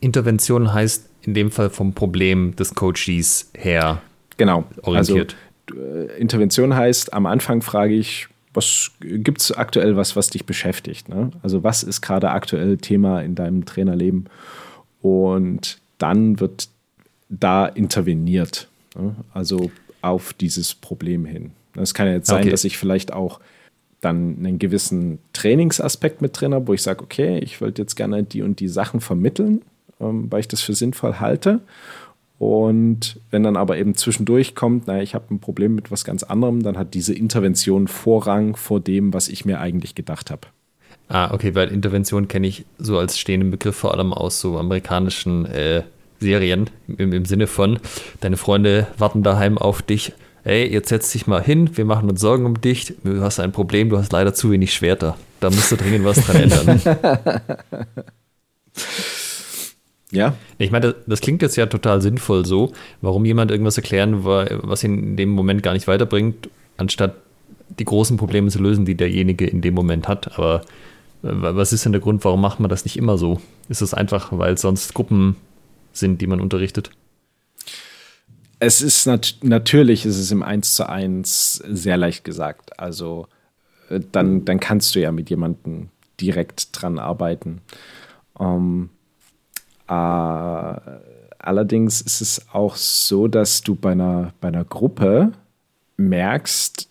Intervention 0.00 0.72
heißt 0.72 1.08
in 1.22 1.34
dem 1.34 1.50
Fall 1.50 1.70
vom 1.70 1.94
Problem 1.94 2.54
des 2.56 2.74
Coaches 2.74 3.50
her 3.54 4.02
genau. 4.36 4.64
orientiert. 4.82 5.34
Also, 5.34 5.78
Intervention 6.18 6.74
heißt, 6.74 7.12
am 7.12 7.26
Anfang 7.26 7.62
frage 7.62 7.94
ich, 7.94 8.28
was 8.58 8.90
gibt 9.00 9.40
es 9.40 9.52
aktuell 9.52 9.96
was, 9.96 10.16
was 10.16 10.30
dich 10.30 10.44
beschäftigt? 10.44 11.08
Ne? 11.08 11.30
Also 11.42 11.62
was 11.62 11.82
ist 11.82 12.00
gerade 12.00 12.30
aktuell 12.30 12.76
Thema 12.76 13.20
in 13.20 13.34
deinem 13.34 13.64
Trainerleben? 13.64 14.26
Und 15.00 15.78
dann 15.98 16.40
wird 16.40 16.68
da 17.28 17.66
interveniert. 17.66 18.68
Ne? 18.96 19.14
Also 19.32 19.70
auf 20.02 20.32
dieses 20.32 20.74
Problem 20.74 21.24
hin. 21.24 21.52
Es 21.74 21.94
kann 21.94 22.06
ja 22.06 22.14
jetzt 22.14 22.28
sein, 22.28 22.40
okay. 22.40 22.50
dass 22.50 22.64
ich 22.64 22.78
vielleicht 22.78 23.12
auch 23.12 23.40
dann 24.00 24.36
einen 24.38 24.58
gewissen 24.58 25.18
Trainingsaspekt 25.32 26.22
mit 26.22 26.40
drin 26.40 26.54
habe, 26.54 26.68
wo 26.68 26.74
ich 26.74 26.82
sage, 26.82 27.02
okay, 27.02 27.38
ich 27.38 27.60
wollte 27.60 27.82
jetzt 27.82 27.96
gerne 27.96 28.22
die 28.22 28.42
und 28.42 28.60
die 28.60 28.68
Sachen 28.68 29.00
vermitteln, 29.00 29.62
ähm, 30.00 30.30
weil 30.30 30.40
ich 30.40 30.48
das 30.48 30.60
für 30.60 30.74
sinnvoll 30.74 31.14
halte. 31.14 31.60
Und 32.38 33.20
wenn 33.30 33.42
dann 33.42 33.56
aber 33.56 33.78
eben 33.78 33.96
zwischendurch 33.96 34.54
kommt, 34.54 34.86
naja, 34.86 35.02
ich 35.02 35.14
habe 35.14 35.34
ein 35.34 35.40
Problem 35.40 35.74
mit 35.74 35.90
was 35.90 36.04
ganz 36.04 36.22
anderem, 36.22 36.62
dann 36.62 36.78
hat 36.78 36.94
diese 36.94 37.12
Intervention 37.12 37.88
Vorrang 37.88 38.54
vor 38.54 38.80
dem, 38.80 39.12
was 39.12 39.28
ich 39.28 39.44
mir 39.44 39.60
eigentlich 39.60 39.96
gedacht 39.96 40.30
habe. 40.30 40.42
Ah, 41.08 41.32
okay, 41.32 41.54
weil 41.54 41.68
Intervention 41.68 42.28
kenne 42.28 42.46
ich 42.46 42.64
so 42.78 42.98
als 42.98 43.18
stehenden 43.18 43.50
Begriff 43.50 43.76
vor 43.76 43.92
allem 43.92 44.12
aus 44.12 44.40
so 44.40 44.58
amerikanischen 44.58 45.46
äh, 45.46 45.82
Serien 46.20 46.70
im, 46.86 47.12
im 47.12 47.24
Sinne 47.24 47.46
von, 47.46 47.80
deine 48.20 48.36
Freunde 48.36 48.86
warten 48.98 49.22
daheim 49.22 49.58
auf 49.58 49.82
dich. 49.82 50.12
Hey, 50.44 50.70
jetzt 50.70 50.90
setz 50.90 51.10
dich 51.10 51.26
mal 51.26 51.42
hin, 51.42 51.76
wir 51.76 51.84
machen 51.84 52.08
uns 52.08 52.20
Sorgen 52.20 52.46
um 52.46 52.60
dich. 52.60 52.94
Du 53.02 53.20
hast 53.20 53.40
ein 53.40 53.52
Problem, 53.52 53.90
du 53.90 53.98
hast 53.98 54.12
leider 54.12 54.32
zu 54.32 54.52
wenig 54.52 54.72
Schwerter. 54.72 55.16
Da 55.40 55.50
musst 55.50 55.72
du 55.72 55.76
dringend 55.76 56.04
was 56.04 56.24
dran 56.24 56.36
ändern. 56.36 56.80
Ja. 60.10 60.34
Ich 60.56 60.70
meine, 60.70 60.94
das 61.06 61.20
klingt 61.20 61.42
jetzt 61.42 61.56
ja 61.56 61.66
total 61.66 62.00
sinnvoll 62.00 62.46
so, 62.46 62.72
warum 63.02 63.24
jemand 63.24 63.50
irgendwas 63.50 63.76
erklären, 63.76 64.24
was 64.24 64.82
ihn 64.82 64.98
in 64.98 65.16
dem 65.16 65.30
Moment 65.30 65.62
gar 65.62 65.74
nicht 65.74 65.86
weiterbringt, 65.86 66.48
anstatt 66.76 67.14
die 67.78 67.84
großen 67.84 68.16
Probleme 68.16 68.48
zu 68.48 68.58
lösen, 68.58 68.86
die 68.86 68.94
derjenige 68.94 69.46
in 69.46 69.60
dem 69.60 69.74
Moment 69.74 70.08
hat. 70.08 70.38
Aber 70.38 70.62
äh, 71.22 71.28
was 71.30 71.72
ist 71.72 71.84
denn 71.84 71.92
der 71.92 72.00
Grund, 72.00 72.24
warum 72.24 72.40
macht 72.40 72.60
man 72.60 72.70
das 72.70 72.84
nicht 72.84 72.96
immer 72.96 73.18
so? 73.18 73.40
Ist 73.68 73.82
es 73.82 73.94
einfach, 73.94 74.30
weil 74.32 74.54
es 74.54 74.62
sonst 74.62 74.94
Gruppen 74.94 75.36
sind, 75.92 76.20
die 76.20 76.26
man 76.26 76.40
unterrichtet? 76.40 76.90
Es 78.60 78.80
ist 78.80 79.06
nat 79.06 79.36
natürlich, 79.42 80.04
es 80.04 80.18
ist 80.18 80.32
im 80.32 80.42
1 80.42 80.74
zu 80.74 80.88
1 80.88 81.62
sehr 81.68 81.96
leicht 81.96 82.24
gesagt. 82.24 82.78
Also 82.80 83.28
äh, 83.90 84.00
dann, 84.12 84.44
dann 84.44 84.58
kannst 84.58 84.94
du 84.94 85.00
ja 85.00 85.12
mit 85.12 85.30
jemandem 85.30 85.90
direkt 86.20 86.70
dran 86.72 86.98
arbeiten. 86.98 87.60
Ähm, 88.40 88.90
äh, 88.90 88.97
allerdings 89.88 92.00
ist 92.00 92.20
es 92.20 92.46
auch 92.52 92.76
so, 92.76 93.28
dass 93.28 93.62
du 93.62 93.74
bei 93.74 93.92
einer, 93.92 94.32
bei 94.40 94.48
einer 94.48 94.64
Gruppe 94.64 95.32
merkst, 95.96 96.88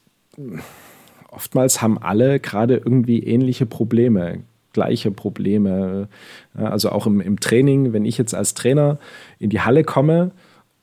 oftmals 1.30 1.82
haben 1.82 1.98
alle 1.98 2.40
gerade 2.40 2.78
irgendwie 2.78 3.24
ähnliche 3.24 3.66
Probleme, 3.66 4.44
gleiche 4.74 5.12
Probleme. 5.12 6.08
Also 6.54 6.92
auch 6.92 7.08
im, 7.08 7.22
im 7.22 7.40
Training, 7.40 7.94
wenn 7.94 8.06
ich 8.06 8.18
jetzt 8.18 8.36
als 8.36 8.54
Trainer 8.54 9.00
in 9.40 9.50
die 9.50 9.62
Halle 9.62 9.84
komme, 9.84 10.32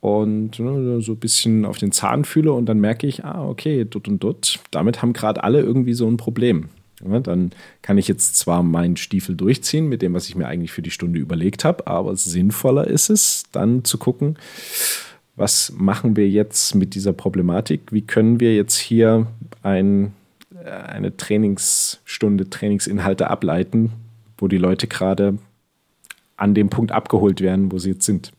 und 0.04 0.58
ne, 0.58 1.00
so 1.00 1.12
ein 1.12 1.18
bisschen 1.18 1.64
auf 1.64 1.78
den 1.78 1.90
Zahn 1.90 2.26
fühle 2.26 2.52
und 2.52 2.66
dann 2.66 2.78
merke 2.78 3.06
ich, 3.06 3.24
ah, 3.24 3.48
okay, 3.48 3.86
dort 3.88 4.06
und 4.06 4.22
dort, 4.22 4.60
damit 4.70 5.00
haben 5.00 5.14
gerade 5.14 5.42
alle 5.42 5.62
irgendwie 5.62 5.94
so 5.94 6.06
ein 6.06 6.18
Problem. 6.18 6.68
Ja, 7.02 7.20
dann 7.20 7.50
kann 7.82 7.98
ich 7.98 8.08
jetzt 8.08 8.36
zwar 8.36 8.62
meinen 8.62 8.96
Stiefel 8.96 9.34
durchziehen 9.34 9.88
mit 9.88 10.02
dem, 10.02 10.14
was 10.14 10.28
ich 10.28 10.36
mir 10.36 10.46
eigentlich 10.46 10.72
für 10.72 10.82
die 10.82 10.90
Stunde 10.90 11.18
überlegt 11.18 11.64
habe, 11.64 11.86
aber 11.86 12.16
sinnvoller 12.16 12.86
ist 12.86 13.10
es, 13.10 13.44
dann 13.52 13.84
zu 13.84 13.98
gucken, 13.98 14.38
was 15.36 15.72
machen 15.76 16.16
wir 16.16 16.28
jetzt 16.28 16.74
mit 16.74 16.94
dieser 16.94 17.12
Problematik? 17.12 17.92
Wie 17.92 18.02
können 18.02 18.38
wir 18.38 18.54
jetzt 18.54 18.76
hier 18.76 19.26
ein, 19.62 20.12
äh, 20.54 20.70
eine 20.70 21.16
Trainingsstunde, 21.16 22.48
Trainingsinhalte 22.50 23.28
ableiten, 23.28 23.92
wo 24.38 24.46
die 24.46 24.58
Leute 24.58 24.86
gerade 24.86 25.38
an 26.36 26.54
dem 26.54 26.70
Punkt 26.70 26.92
abgeholt 26.92 27.40
werden, 27.40 27.72
wo 27.72 27.78
sie 27.78 27.90
jetzt 27.90 28.06
sind? 28.06 28.30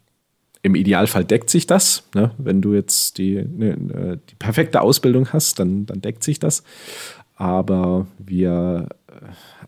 Im 0.62 0.74
Idealfall 0.74 1.26
deckt 1.26 1.50
sich 1.50 1.68
das. 1.68 2.08
Ne? 2.16 2.32
Wenn 2.38 2.62
du 2.62 2.74
jetzt 2.74 3.18
die, 3.18 3.36
ne, 3.36 4.18
die 4.30 4.36
perfekte 4.36 4.82
Ausbildung 4.82 5.32
hast, 5.34 5.60
dann, 5.60 5.86
dann 5.86 6.02
deckt 6.02 6.24
sich 6.24 6.40
das 6.40 6.64
aber 7.36 8.08
wir 8.18 8.90
äh, 9.08 9.14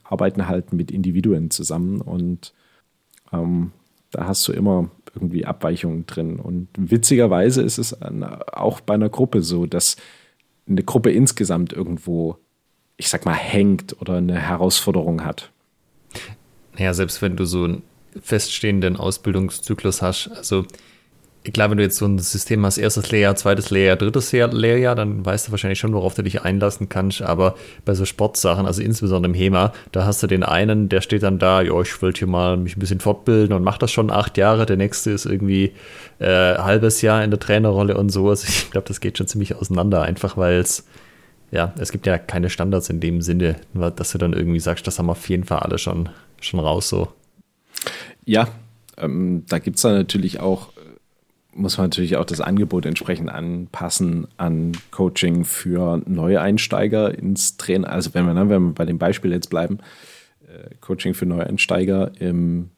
arbeiten 0.03 0.47
halt 0.47 0.73
mit 0.73 0.91
Individuen 0.91 1.51
zusammen 1.51 2.01
und 2.01 2.53
ähm, 3.33 3.71
da 4.11 4.27
hast 4.27 4.47
du 4.47 4.53
immer 4.53 4.89
irgendwie 5.13 5.45
Abweichungen 5.45 6.05
drin. 6.05 6.39
Und 6.39 6.69
witzigerweise 6.77 7.61
ist 7.61 7.77
es 7.77 7.95
auch 8.01 8.79
bei 8.81 8.93
einer 8.93 9.09
Gruppe 9.09 9.41
so, 9.41 9.65
dass 9.65 9.97
eine 10.67 10.83
Gruppe 10.83 11.11
insgesamt 11.11 11.73
irgendwo, 11.73 12.37
ich 12.97 13.09
sag 13.09 13.25
mal, 13.25 13.33
hängt 13.33 13.99
oder 14.01 14.17
eine 14.17 14.39
Herausforderung 14.39 15.25
hat. 15.25 15.51
Naja, 16.77 16.93
selbst 16.93 17.21
wenn 17.21 17.35
du 17.35 17.45
so 17.45 17.63
einen 17.63 17.83
feststehenden 18.21 18.97
Ausbildungszyklus 18.97 20.01
hast, 20.01 20.29
also 20.29 20.65
klar, 21.51 21.69
wenn 21.69 21.77
du 21.77 21.83
jetzt 21.83 21.97
so 21.97 22.05
ein 22.05 22.19
System 22.19 22.65
hast, 22.65 22.77
erstes 22.77 23.11
Lehrjahr, 23.11 23.35
zweites 23.35 23.69
Lehrjahr, 23.69 23.95
drittes 23.95 24.31
Lehrjahr, 24.31 24.95
dann 24.95 25.25
weißt 25.25 25.47
du 25.47 25.51
wahrscheinlich 25.51 25.79
schon, 25.79 25.93
worauf 25.93 26.15
du 26.15 26.23
dich 26.23 26.41
einlassen 26.41 26.89
kannst. 26.89 27.21
Aber 27.21 27.55
bei 27.85 27.93
so 27.93 28.05
Sportsachen, 28.05 28.65
also 28.65 28.81
insbesondere 28.81 29.31
im 29.31 29.37
HEMA, 29.37 29.73
da 29.91 30.05
hast 30.05 30.23
du 30.23 30.27
den 30.27 30.43
einen, 30.43 30.89
der 30.89 31.01
steht 31.01 31.23
dann 31.23 31.39
da, 31.39 31.61
ja, 31.61 31.79
ich 31.81 32.01
wollte 32.01 32.19
hier 32.19 32.27
mal 32.27 32.57
mich 32.57 32.75
ein 32.75 32.79
bisschen 32.79 32.99
fortbilden 32.99 33.55
und 33.55 33.63
macht 33.63 33.81
das 33.81 33.91
schon 33.91 34.11
acht 34.11 34.37
Jahre. 34.37 34.65
Der 34.65 34.77
nächste 34.77 35.11
ist 35.11 35.25
irgendwie 35.25 35.73
äh, 36.19 36.55
halbes 36.55 37.01
Jahr 37.01 37.23
in 37.23 37.31
der 37.31 37.39
Trainerrolle 37.39 37.97
und 37.97 38.09
so. 38.09 38.29
Also 38.29 38.47
ich 38.47 38.71
glaube, 38.71 38.87
das 38.87 38.99
geht 38.99 39.17
schon 39.17 39.27
ziemlich 39.27 39.55
auseinander, 39.55 40.01
einfach 40.01 40.37
weil 40.37 40.59
es, 40.59 40.85
ja, 41.51 41.73
es 41.79 41.91
gibt 41.91 42.07
ja 42.07 42.17
keine 42.17 42.49
Standards 42.49 42.89
in 42.89 42.99
dem 42.99 43.21
Sinne, 43.21 43.55
dass 43.73 44.11
du 44.11 44.17
dann 44.17 44.33
irgendwie 44.33 44.59
sagst, 44.59 44.87
das 44.87 44.99
haben 44.99 45.09
auf 45.09 45.29
jeden 45.29 45.43
Fall 45.43 45.59
alle 45.59 45.77
schon, 45.77 46.09
schon 46.41 46.59
raus 46.59 46.89
so. 46.89 47.09
Ja, 48.25 48.49
ähm, 48.97 49.43
da 49.47 49.59
gibt 49.59 49.77
es 49.77 49.83
dann 49.83 49.93
natürlich 49.93 50.39
auch 50.39 50.69
muss 51.57 51.77
man 51.77 51.87
natürlich 51.87 52.15
auch 52.17 52.25
das 52.25 52.41
Angebot 52.41 52.85
entsprechend 52.85 53.29
anpassen 53.29 54.27
an 54.37 54.73
Coaching 54.91 55.43
für 55.43 56.01
Neueinsteiger 56.05 57.17
ins 57.17 57.57
Training. 57.57 57.85
Also 57.85 58.13
wenn 58.13 58.25
wir, 58.25 58.33
ne, 58.33 58.49
wenn 58.49 58.67
wir 58.67 58.73
bei 58.73 58.85
dem 58.85 58.97
Beispiel 58.97 59.31
jetzt 59.31 59.49
bleiben, 59.49 59.79
äh, 60.47 60.75
Coaching 60.81 61.13
für 61.13 61.25
Neueinsteiger 61.25 62.11
im, 62.19 62.69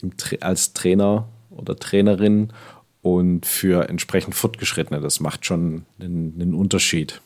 im 0.00 0.12
als 0.40 0.72
Trainer 0.72 1.28
oder 1.50 1.76
Trainerin 1.76 2.52
und 3.02 3.46
für 3.46 3.88
entsprechend 3.88 4.34
Fortgeschrittene. 4.34 5.00
Das 5.00 5.20
macht 5.20 5.44
schon 5.46 5.84
einen, 6.00 6.34
einen 6.40 6.54
Unterschied. 6.54 7.20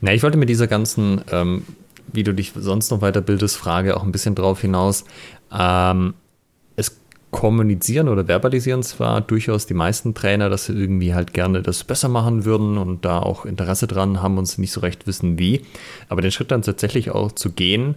Na, 0.00 0.12
ich 0.12 0.22
wollte 0.22 0.36
mit 0.36 0.48
dieser 0.48 0.66
ganzen 0.66 1.22
ähm, 1.30 1.62
wie 2.12 2.22
du 2.22 2.34
dich 2.34 2.52
sonst 2.54 2.90
noch 2.90 3.00
weiterbildest, 3.00 3.56
Frage 3.56 3.96
auch 3.96 4.02
ein 4.02 4.12
bisschen 4.12 4.34
drauf 4.34 4.60
hinaus. 4.60 5.04
Ähm, 5.52 6.14
kommunizieren 7.30 8.08
oder 8.08 8.26
verbalisieren 8.26 8.82
zwar 8.82 9.20
durchaus 9.20 9.66
die 9.66 9.74
meisten 9.74 10.14
Trainer, 10.14 10.50
dass 10.50 10.66
sie 10.66 10.72
irgendwie 10.72 11.14
halt 11.14 11.32
gerne 11.32 11.62
das 11.62 11.84
besser 11.84 12.08
machen 12.08 12.44
würden 12.44 12.76
und 12.76 13.04
da 13.04 13.20
auch 13.20 13.46
Interesse 13.46 13.86
dran 13.86 14.22
haben 14.22 14.38
und 14.38 14.46
sie 14.46 14.60
nicht 14.60 14.72
so 14.72 14.80
recht 14.80 15.06
wissen 15.06 15.38
wie. 15.38 15.62
Aber 16.08 16.22
den 16.22 16.32
Schritt 16.32 16.50
dann 16.50 16.62
tatsächlich 16.62 17.10
auch 17.10 17.32
zu 17.32 17.52
gehen, 17.52 17.94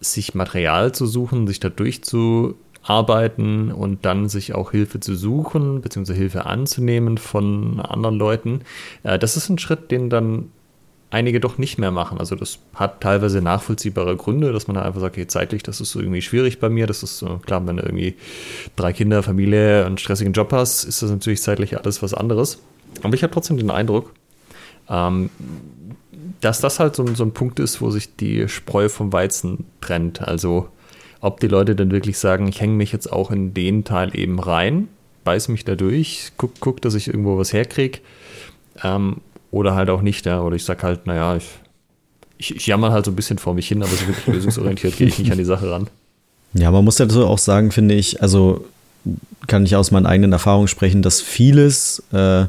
sich 0.00 0.34
Material 0.34 0.92
zu 0.92 1.06
suchen, 1.06 1.46
sich 1.46 1.60
da 1.60 1.68
durchzuarbeiten 1.68 3.72
und 3.72 4.04
dann 4.04 4.28
sich 4.28 4.54
auch 4.54 4.70
Hilfe 4.70 5.00
zu 5.00 5.14
suchen, 5.14 5.82
beziehungsweise 5.82 6.18
Hilfe 6.18 6.46
anzunehmen 6.46 7.18
von 7.18 7.80
anderen 7.80 8.16
Leuten, 8.16 8.62
äh, 9.02 9.18
das 9.18 9.36
ist 9.36 9.50
ein 9.50 9.58
Schritt, 9.58 9.90
den 9.90 10.08
dann 10.08 10.50
einige 11.12 11.40
doch 11.40 11.58
nicht 11.58 11.78
mehr 11.78 11.90
machen. 11.90 12.18
Also 12.18 12.34
das 12.36 12.58
hat 12.74 13.02
teilweise 13.02 13.42
nachvollziehbare 13.42 14.16
Gründe, 14.16 14.50
dass 14.52 14.66
man 14.66 14.78
einfach 14.78 15.00
sagt, 15.00 15.14
okay, 15.14 15.26
zeitlich, 15.26 15.62
das 15.62 15.80
ist 15.80 15.94
irgendwie 15.94 16.22
schwierig 16.22 16.58
bei 16.58 16.70
mir. 16.70 16.86
Das 16.86 17.02
ist 17.02 17.18
so, 17.18 17.38
klar, 17.44 17.64
wenn 17.66 17.76
du 17.76 17.82
irgendwie 17.82 18.16
drei 18.76 18.94
Kinder, 18.94 19.22
Familie, 19.22 19.84
einen 19.84 19.98
stressigen 19.98 20.32
Job 20.32 20.52
hast, 20.52 20.84
ist 20.84 21.02
das 21.02 21.10
natürlich 21.10 21.42
zeitlich 21.42 21.78
alles 21.78 22.02
was 22.02 22.14
anderes. 22.14 22.60
Aber 23.02 23.14
ich 23.14 23.22
habe 23.22 23.32
trotzdem 23.32 23.58
den 23.58 23.70
Eindruck, 23.70 24.14
ähm, 24.88 25.28
dass 26.40 26.60
das 26.60 26.80
halt 26.80 26.96
so, 26.96 27.06
so 27.14 27.24
ein 27.24 27.32
Punkt 27.32 27.60
ist, 27.60 27.82
wo 27.82 27.90
sich 27.90 28.16
die 28.16 28.48
Spreu 28.48 28.88
vom 28.88 29.12
Weizen 29.12 29.66
trennt. 29.82 30.22
Also 30.22 30.68
ob 31.20 31.40
die 31.40 31.48
Leute 31.48 31.76
dann 31.76 31.90
wirklich 31.90 32.18
sagen, 32.18 32.48
ich 32.48 32.62
hänge 32.62 32.74
mich 32.74 32.90
jetzt 32.90 33.12
auch 33.12 33.30
in 33.30 33.52
den 33.52 33.84
Teil 33.84 34.18
eben 34.18 34.40
rein, 34.40 34.88
beiß 35.24 35.48
mich 35.48 35.66
da 35.66 35.74
durch, 35.74 36.32
guck, 36.38 36.52
guck 36.58 36.80
dass 36.80 36.94
ich 36.94 37.08
irgendwo 37.08 37.36
was 37.36 37.52
herkriege. 37.52 37.98
Ähm, 38.82 39.18
oder 39.52 39.76
halt 39.76 39.90
auch 39.90 40.02
nicht, 40.02 40.26
ja. 40.26 40.40
Oder 40.40 40.56
ich 40.56 40.64
sag 40.64 40.82
halt, 40.82 41.06
naja, 41.06 41.36
ich, 41.36 41.46
ich, 42.38 42.56
ich 42.56 42.66
jammer 42.66 42.90
halt 42.90 43.04
so 43.04 43.12
ein 43.12 43.16
bisschen 43.16 43.38
vor 43.38 43.54
mich 43.54 43.68
hin, 43.68 43.82
aber 43.82 43.92
so 43.92 44.08
wirklich 44.08 44.26
lösungsorientiert 44.26 44.96
gehe 44.96 45.06
ich 45.06 45.18
nicht 45.20 45.30
an 45.30 45.38
die 45.38 45.44
Sache 45.44 45.70
ran. 45.70 45.86
Ja, 46.54 46.70
man 46.70 46.84
muss 46.84 46.96
dazu 46.96 47.26
auch 47.26 47.38
sagen, 47.38 47.70
finde 47.70 47.94
ich, 47.94 48.20
also 48.20 48.64
kann 49.46 49.64
ich 49.64 49.76
aus 49.76 49.90
meinen 49.90 50.06
eigenen 50.06 50.32
Erfahrungen 50.32 50.68
sprechen, 50.68 51.02
dass 51.02 51.20
vieles 51.20 52.02
äh, 52.12 52.46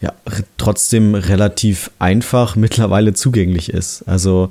ja 0.00 0.12
trotzdem 0.58 1.14
relativ 1.14 1.90
einfach 1.98 2.56
mittlerweile 2.56 3.14
zugänglich 3.14 3.70
ist. 3.70 4.02
Also 4.02 4.50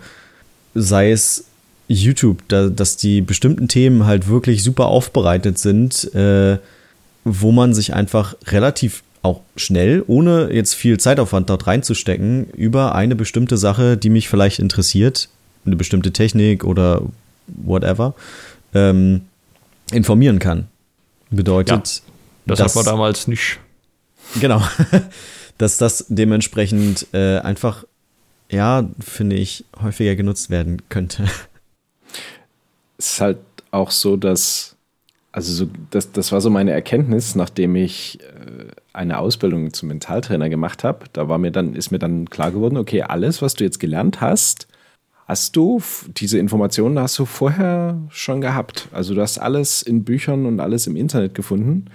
sei 0.73 1.11
es 1.11 1.45
YouTube, 1.87 2.43
da, 2.47 2.69
dass 2.69 2.97
die 2.97 3.21
bestimmten 3.21 3.67
Themen 3.67 4.05
halt 4.05 4.27
wirklich 4.27 4.63
super 4.63 4.85
aufbereitet 4.85 5.59
sind, 5.59 6.13
äh, 6.13 6.57
wo 7.25 7.51
man 7.51 7.73
sich 7.73 7.93
einfach 7.93 8.35
relativ 8.47 9.03
auch 9.23 9.41
schnell, 9.55 10.03
ohne 10.05 10.53
jetzt 10.53 10.75
viel 10.75 10.99
Zeitaufwand 10.99 11.49
dort 11.49 11.65
reinzustecken, 11.65 12.49
über 12.51 12.93
eine 12.93 13.15
bestimmte 13.15 13.57
Sache, 13.57 13.97
die 13.97 14.09
mich 14.09 14.29
vielleicht 14.29 14.59
interessiert, 14.59 15.29
eine 15.65 15.77
bestimmte 15.77 16.11
Technik 16.11 16.65
oder 16.65 17.01
whatever, 17.47 18.13
ähm, 18.73 19.21
informieren 19.91 20.39
kann. 20.39 20.67
Bedeutet. 21.31 22.03
Ja, 22.03 22.03
das 22.45 22.59
dass, 22.59 22.75
hat 22.75 22.75
man 22.75 22.85
damals 22.85 23.27
nicht. 23.27 23.59
Genau. 24.39 24.61
dass 25.57 25.77
das 25.77 26.05
dementsprechend 26.09 27.07
äh, 27.13 27.39
einfach, 27.39 27.85
ja, 28.49 28.89
finde 28.99 29.37
ich, 29.37 29.63
häufiger 29.81 30.15
genutzt 30.15 30.49
werden 30.49 30.81
könnte. 30.89 31.29
Es 32.97 33.13
ist 33.13 33.21
halt 33.21 33.39
auch 33.71 33.91
so, 33.91 34.17
dass, 34.17 34.75
also 35.31 35.53
so, 35.53 35.69
das, 35.91 36.11
das 36.11 36.31
war 36.31 36.41
so 36.41 36.49
meine 36.49 36.71
Erkenntnis, 36.71 37.35
nachdem 37.35 37.75
ich 37.75 38.19
äh, 38.21 38.65
eine 38.93 39.17
Ausbildung 39.17 39.73
zum 39.73 39.89
Mentaltrainer 39.89 40.49
gemacht 40.49 40.83
habe, 40.83 41.05
da 41.13 41.27
war 41.27 41.39
mir 41.39 41.51
dann, 41.51 41.73
ist 41.73 41.91
mir 41.91 41.99
dann 41.99 42.29
klar 42.29 42.51
geworden, 42.51 42.77
okay, 42.77 43.01
alles, 43.01 43.41
was 43.41 43.55
du 43.55 43.63
jetzt 43.63 43.79
gelernt 43.79 44.21
hast, 44.21 44.67
hast 45.27 45.55
du, 45.55 45.81
diese 46.15 46.37
Informationen 46.37 46.99
hast 46.99 47.17
du 47.17 47.25
vorher 47.25 47.99
schon 48.09 48.39
gehabt. 48.39 48.87
Also 48.91 49.15
du 49.15 49.21
hast 49.21 49.39
alles 49.39 49.81
in 49.81 50.03
Büchern 50.03 50.45
und 50.45 50.59
alles 50.59 50.85
im 50.85 50.95
Internet 50.95 51.33
gefunden, 51.33 51.85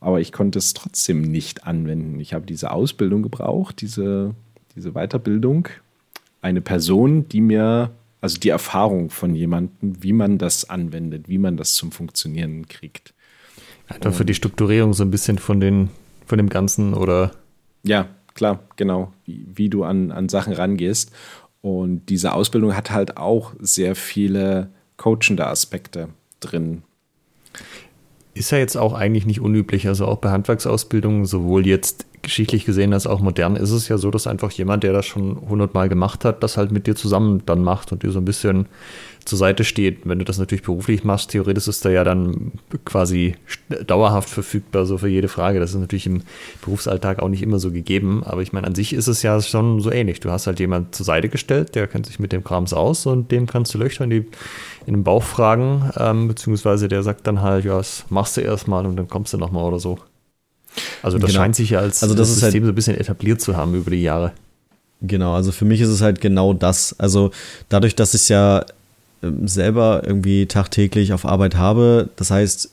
aber 0.00 0.20
ich 0.20 0.32
konnte 0.32 0.58
es 0.58 0.72
trotzdem 0.72 1.20
nicht 1.20 1.66
anwenden. 1.66 2.20
Ich 2.20 2.32
habe 2.32 2.46
diese 2.46 2.70
Ausbildung 2.70 3.22
gebraucht, 3.22 3.80
diese, 3.82 4.34
diese 4.74 4.92
Weiterbildung, 4.92 5.68
eine 6.40 6.62
Person, 6.62 7.28
die 7.28 7.42
mir, 7.42 7.90
also 8.22 8.38
die 8.38 8.48
Erfahrung 8.48 9.10
von 9.10 9.34
jemandem, 9.34 10.02
wie 10.02 10.12
man 10.14 10.38
das 10.38 10.70
anwendet, 10.70 11.28
wie 11.28 11.38
man 11.38 11.58
das 11.58 11.74
zum 11.74 11.92
Funktionieren 11.92 12.66
kriegt. 12.66 13.12
Einfach 13.88 14.14
für 14.14 14.24
die 14.24 14.34
Strukturierung 14.34 14.94
so 14.94 15.04
ein 15.04 15.10
bisschen 15.10 15.38
von 15.38 15.60
den 15.60 15.90
von 16.26 16.38
dem 16.38 16.48
Ganzen 16.48 16.94
oder? 16.94 17.30
Ja, 17.82 18.08
klar, 18.34 18.60
genau, 18.76 19.12
wie, 19.24 19.46
wie 19.54 19.68
du 19.68 19.84
an, 19.84 20.12
an 20.12 20.28
Sachen 20.28 20.52
rangehst. 20.52 21.12
Und 21.62 22.06
diese 22.10 22.32
Ausbildung 22.32 22.76
hat 22.76 22.90
halt 22.90 23.16
auch 23.16 23.54
sehr 23.58 23.96
viele 23.96 24.70
coachende 24.96 25.46
Aspekte 25.46 26.10
drin. 26.40 26.82
Ist 28.34 28.52
ja 28.52 28.58
jetzt 28.58 28.76
auch 28.76 28.92
eigentlich 28.92 29.26
nicht 29.26 29.40
unüblich. 29.40 29.88
Also 29.88 30.06
auch 30.06 30.18
bei 30.18 30.30
Handwerksausbildungen, 30.30 31.24
sowohl 31.24 31.66
jetzt 31.66 32.06
geschichtlich 32.22 32.64
gesehen 32.64 32.92
als 32.92 33.06
auch 33.06 33.20
modern, 33.20 33.56
ist 33.56 33.70
es 33.70 33.88
ja 33.88 33.98
so, 33.98 34.10
dass 34.10 34.26
einfach 34.26 34.50
jemand, 34.50 34.82
der 34.84 34.92
das 34.92 35.06
schon 35.06 35.40
hundertmal 35.48 35.88
gemacht 35.88 36.24
hat, 36.24 36.42
das 36.42 36.56
halt 36.56 36.70
mit 36.70 36.86
dir 36.86 36.94
zusammen 36.94 37.42
dann 37.46 37.62
macht 37.62 37.92
und 37.92 38.02
dir 38.02 38.10
so 38.10 38.18
ein 38.18 38.24
bisschen 38.24 38.66
zur 39.26 39.38
Seite 39.38 39.64
steht. 39.64 40.00
Wenn 40.04 40.18
du 40.18 40.24
das 40.24 40.38
natürlich 40.38 40.62
beruflich 40.62 41.04
machst, 41.04 41.30
theoretisch 41.30 41.68
ist 41.68 41.84
er 41.84 41.90
ja 41.90 42.04
dann 42.04 42.52
quasi 42.84 43.34
dauerhaft 43.86 44.28
verfügbar, 44.28 44.86
so 44.86 44.98
für 44.98 45.08
jede 45.08 45.28
Frage. 45.28 45.60
Das 45.60 45.70
ist 45.70 45.80
natürlich 45.80 46.06
im 46.06 46.22
Berufsalltag 46.62 47.20
auch 47.20 47.28
nicht 47.28 47.42
immer 47.42 47.58
so 47.58 47.70
gegeben, 47.70 48.22
aber 48.24 48.42
ich 48.42 48.52
meine, 48.52 48.66
an 48.66 48.74
sich 48.74 48.92
ist 48.92 49.08
es 49.08 49.22
ja 49.22 49.40
schon 49.42 49.80
so 49.80 49.90
ähnlich. 49.90 50.20
Du 50.20 50.30
hast 50.30 50.46
halt 50.46 50.60
jemand 50.60 50.94
zur 50.94 51.04
Seite 51.04 51.28
gestellt, 51.28 51.74
der 51.74 51.86
kennt 51.86 52.06
sich 52.06 52.18
mit 52.18 52.32
dem 52.32 52.44
Krams 52.44 52.72
aus 52.72 53.06
und 53.06 53.30
dem 53.30 53.46
kannst 53.46 53.74
du 53.74 53.78
Löcher 53.78 54.04
in, 54.04 54.10
die, 54.10 54.24
in 54.86 54.94
den 54.94 55.04
Bauch 55.04 55.24
fragen, 55.24 55.90
ähm, 55.96 56.28
beziehungsweise 56.28 56.88
der 56.88 57.02
sagt 57.02 57.26
dann 57.26 57.42
halt, 57.42 57.64
ja, 57.64 57.76
das 57.76 58.04
machst 58.08 58.36
du 58.36 58.40
erstmal 58.40 58.86
und 58.86 58.96
dann 58.96 59.08
kommst 59.08 59.32
du 59.32 59.38
nochmal 59.38 59.64
oder 59.64 59.80
so. 59.80 59.98
Also 61.02 61.18
das 61.18 61.30
genau. 61.30 61.42
scheint 61.42 61.56
sich 61.56 61.70
ja 61.70 61.80
als 61.80 62.02
also 62.02 62.14
das 62.14 62.28
System 62.28 62.62
halt 62.62 62.64
so 62.64 62.72
ein 62.72 62.74
bisschen 62.74 62.96
etabliert 62.96 63.40
zu 63.40 63.56
haben 63.56 63.74
über 63.74 63.90
die 63.90 64.02
Jahre. 64.02 64.32
Genau, 65.02 65.34
also 65.34 65.52
für 65.52 65.64
mich 65.64 65.80
ist 65.80 65.88
es 65.88 66.00
halt 66.00 66.20
genau 66.20 66.54
das. 66.54 66.98
Also 66.98 67.30
dadurch, 67.68 67.94
dass 67.94 68.14
ich 68.14 68.28
ja 68.28 68.60
ähm, 68.60 68.74
selber 69.22 70.02
irgendwie 70.04 70.46
tagtäglich 70.46 71.12
auf 71.12 71.24
Arbeit 71.24 71.56
habe. 71.56 72.08
Das 72.16 72.30
heißt, 72.30 72.70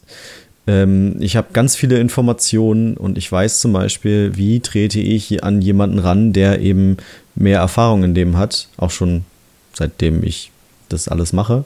ähm, 0.68 1.16
ich 1.20 1.36
habe 1.36 1.48
ganz 1.54 1.76
viele 1.76 2.00
Informationen 2.00 2.96
und 2.96 3.18
ich 3.18 3.32
weiß 3.32 3.60
zum 3.60 3.74
Beispiel, 3.74 4.36
wie 4.36 4.60
trete 4.60 5.00
ich 5.00 5.44
an 5.44 5.62
jemanden 5.62 6.00
ran, 6.00 6.34
der 6.34 6.60
eben 6.60 6.98
mehr 7.36 7.60
Erfahrung 7.60 8.04
in 8.04 8.14
dem 8.14 8.38
hat, 8.38 8.68
auch 8.78 8.92
schon 8.92 9.26
seitdem 9.74 10.24
ich 10.24 10.52
das 10.90 11.08
alles 11.08 11.34
mache, 11.34 11.66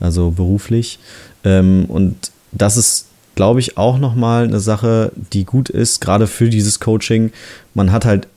also 0.00 0.30
beruflich. 0.30 0.98
Ähm, 1.44 1.86
und 1.88 2.32
das 2.52 2.76
ist, 2.76 3.06
glaube 3.34 3.60
ich, 3.60 3.78
auch 3.78 3.98
nochmal 3.98 4.44
eine 4.44 4.60
Sache, 4.60 5.12
die 5.32 5.44
gut 5.44 5.68
ist, 5.68 6.00
gerade 6.00 6.26
für 6.26 6.48
dieses 6.48 6.80
Coaching. 6.80 7.32
Man 7.74 7.92
hat 7.92 8.04
halt 8.04 8.28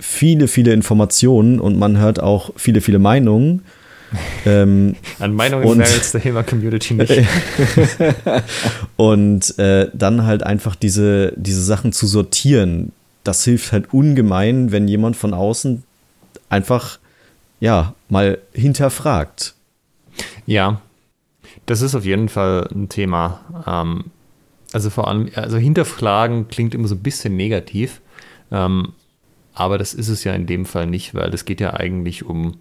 viele, 0.00 0.48
viele 0.48 0.72
Informationen 0.72 1.60
und 1.60 1.78
man 1.78 1.98
hört 1.98 2.20
auch 2.20 2.50
viele, 2.56 2.80
viele 2.80 2.98
Meinungen 2.98 3.62
ähm, 4.46 4.96
An 5.18 5.34
Meinungen 5.34 5.78
wäre 5.78 5.90
jetzt 5.90 6.14
der 6.14 6.20
HEMA-Community 6.20 6.94
nicht. 6.94 7.12
und 8.96 9.58
äh, 9.58 9.90
dann 9.92 10.24
halt 10.24 10.42
einfach 10.42 10.74
diese, 10.74 11.32
diese 11.36 11.62
Sachen 11.62 11.92
zu 11.92 12.06
sortieren, 12.06 12.92
das 13.24 13.44
hilft 13.44 13.72
halt 13.72 13.92
ungemein, 13.92 14.72
wenn 14.72 14.88
jemand 14.88 15.16
von 15.16 15.34
außen 15.34 15.82
einfach, 16.48 16.98
ja, 17.60 17.94
mal 18.08 18.38
hinterfragt. 18.52 19.54
Ja, 20.46 20.80
das 21.66 21.82
ist 21.82 21.94
auf 21.94 22.04
jeden 22.04 22.28
Fall 22.28 22.68
ein 22.72 22.88
Thema. 22.88 23.40
Ähm, 23.66 24.04
also 24.72 24.90
vor 24.90 25.08
allem, 25.08 25.30
also 25.34 25.56
hinterfragen 25.56 26.48
klingt 26.48 26.74
immer 26.74 26.88
so 26.88 26.94
ein 26.94 27.02
bisschen 27.02 27.36
negativ. 27.36 28.00
Ähm, 28.50 28.92
aber 29.54 29.76
das 29.76 29.92
ist 29.92 30.08
es 30.08 30.24
ja 30.24 30.32
in 30.32 30.46
dem 30.46 30.64
Fall 30.64 30.86
nicht, 30.86 31.14
weil 31.14 31.34
es 31.34 31.44
geht 31.44 31.60
ja 31.60 31.74
eigentlich 31.74 32.24
um 32.24 32.54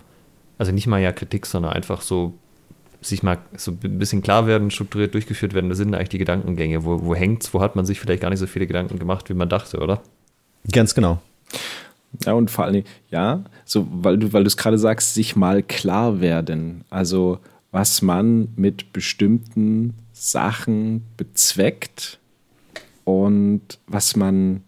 also 0.58 0.72
nicht 0.72 0.88
mal 0.88 1.02
ja 1.02 1.12
Kritik, 1.12 1.46
sondern 1.46 1.74
einfach 1.74 2.02
so 2.02 2.34
sich 3.02 3.24
mal 3.24 3.38
so 3.56 3.72
ein 3.72 4.00
bisschen 4.00 4.22
klar 4.22 4.48
werden, 4.48 4.72
strukturiert 4.72 5.14
durchgeführt 5.14 5.54
werden, 5.54 5.70
das 5.70 5.78
sind 5.78 5.94
eigentlich 5.94 6.10
die 6.10 6.18
Gedankengänge. 6.18 6.84
Wo, 6.84 7.04
wo 7.04 7.14
es, 7.14 7.54
wo 7.54 7.62
hat 7.62 7.76
man 7.76 7.86
sich 7.86 8.00
vielleicht 8.00 8.22
gar 8.22 8.30
nicht 8.30 8.40
so 8.40 8.48
viele 8.48 8.68
Gedanken 8.68 9.00
gemacht, 9.00 9.30
wie 9.30 9.34
man 9.34 9.50
dachte, 9.50 9.80
oder? 9.80 10.02
Ganz 10.72 10.96
genau. 10.96 11.22
Ja, 12.26 12.34
und 12.34 12.50
vor 12.50 12.66
allem, 12.66 12.84
ja, 13.12 13.44
so, 13.66 13.88
weil 13.92 14.18
du, 14.18 14.34
weil 14.34 14.44
du 14.44 14.48
es 14.48 14.58
gerade 14.58 14.78
sagst, 14.78 15.14
sich 15.14 15.36
mal 15.36 15.62
klar 15.62 16.22
werden. 16.22 16.84
Also, 16.90 17.40
was 17.72 18.02
man 18.02 18.50
mit 18.56 18.94
bestimmten 18.94 19.94
Sachen 20.14 21.04
bezweckt 21.18 22.20
und 23.04 23.62
was 23.88 24.16
man, 24.16 24.64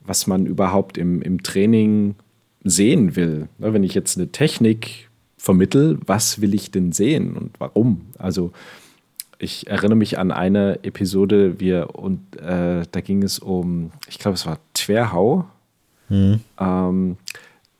was 0.00 0.26
man 0.26 0.46
überhaupt 0.46 0.98
im, 0.98 1.22
im 1.22 1.42
Training 1.42 2.16
sehen 2.62 3.16
will. 3.16 3.48
Ne, 3.58 3.72
wenn 3.72 3.84
ich 3.84 3.94
jetzt 3.94 4.18
eine 4.18 4.30
Technik 4.30 5.09
vermittel, 5.40 5.98
was 6.04 6.42
will 6.42 6.52
ich 6.52 6.70
denn 6.70 6.92
sehen 6.92 7.34
und 7.34 7.58
warum. 7.58 8.02
Also 8.18 8.52
ich 9.38 9.68
erinnere 9.68 9.96
mich 9.96 10.18
an 10.18 10.32
eine 10.32 10.84
Episode, 10.84 11.58
wir 11.58 11.94
und 11.94 12.20
äh, 12.36 12.82
da 12.90 13.00
ging 13.00 13.22
es 13.22 13.38
um, 13.38 13.90
ich 14.06 14.18
glaube, 14.18 14.34
es 14.34 14.44
war 14.44 14.58
Twerhau. 14.74 15.46
Mhm. 16.10 16.40
Ähm, 16.58 17.16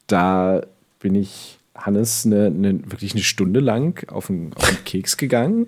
da 0.06 0.62
bin 1.00 1.14
ich, 1.14 1.58
Hannes 1.74 2.24
eine, 2.24 2.46
eine, 2.46 2.90
wirklich 2.90 3.12
eine 3.12 3.22
Stunde 3.22 3.60
lang 3.60 4.06
auf 4.10 4.28
den, 4.28 4.54
auf 4.54 4.66
den 4.66 4.84
Keks 4.84 5.18
gegangen 5.18 5.66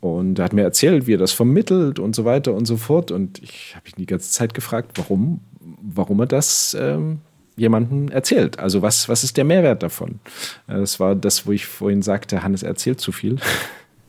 und 0.00 0.38
er 0.38 0.46
hat 0.46 0.52
mir 0.52 0.62
erzählt, 0.62 1.06
wie 1.06 1.14
er 1.14 1.18
das 1.18 1.32
vermittelt 1.32 2.00
und 2.00 2.16
so 2.16 2.24
weiter 2.24 2.54
und 2.54 2.66
so 2.66 2.76
fort. 2.76 3.12
Und 3.12 3.40
ich 3.40 3.76
habe 3.76 3.88
ihn 3.88 3.98
die 3.98 4.06
ganze 4.06 4.32
Zeit 4.32 4.54
gefragt, 4.54 4.92
warum, 4.96 5.40
warum 5.80 6.20
er 6.20 6.26
das 6.26 6.76
ähm, 6.78 7.20
jemandem 7.56 8.08
erzählt. 8.08 8.58
Also 8.58 8.82
was, 8.82 9.08
was 9.08 9.24
ist 9.24 9.36
der 9.36 9.44
Mehrwert 9.44 9.82
davon? 9.82 10.20
Das 10.66 11.00
war 11.00 11.14
das, 11.14 11.46
wo 11.46 11.52
ich 11.52 11.66
vorhin 11.66 12.02
sagte, 12.02 12.42
Hannes 12.42 12.62
erzählt 12.62 13.00
zu 13.00 13.12
viel. 13.12 13.36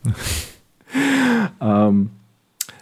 ähm, 1.60 2.10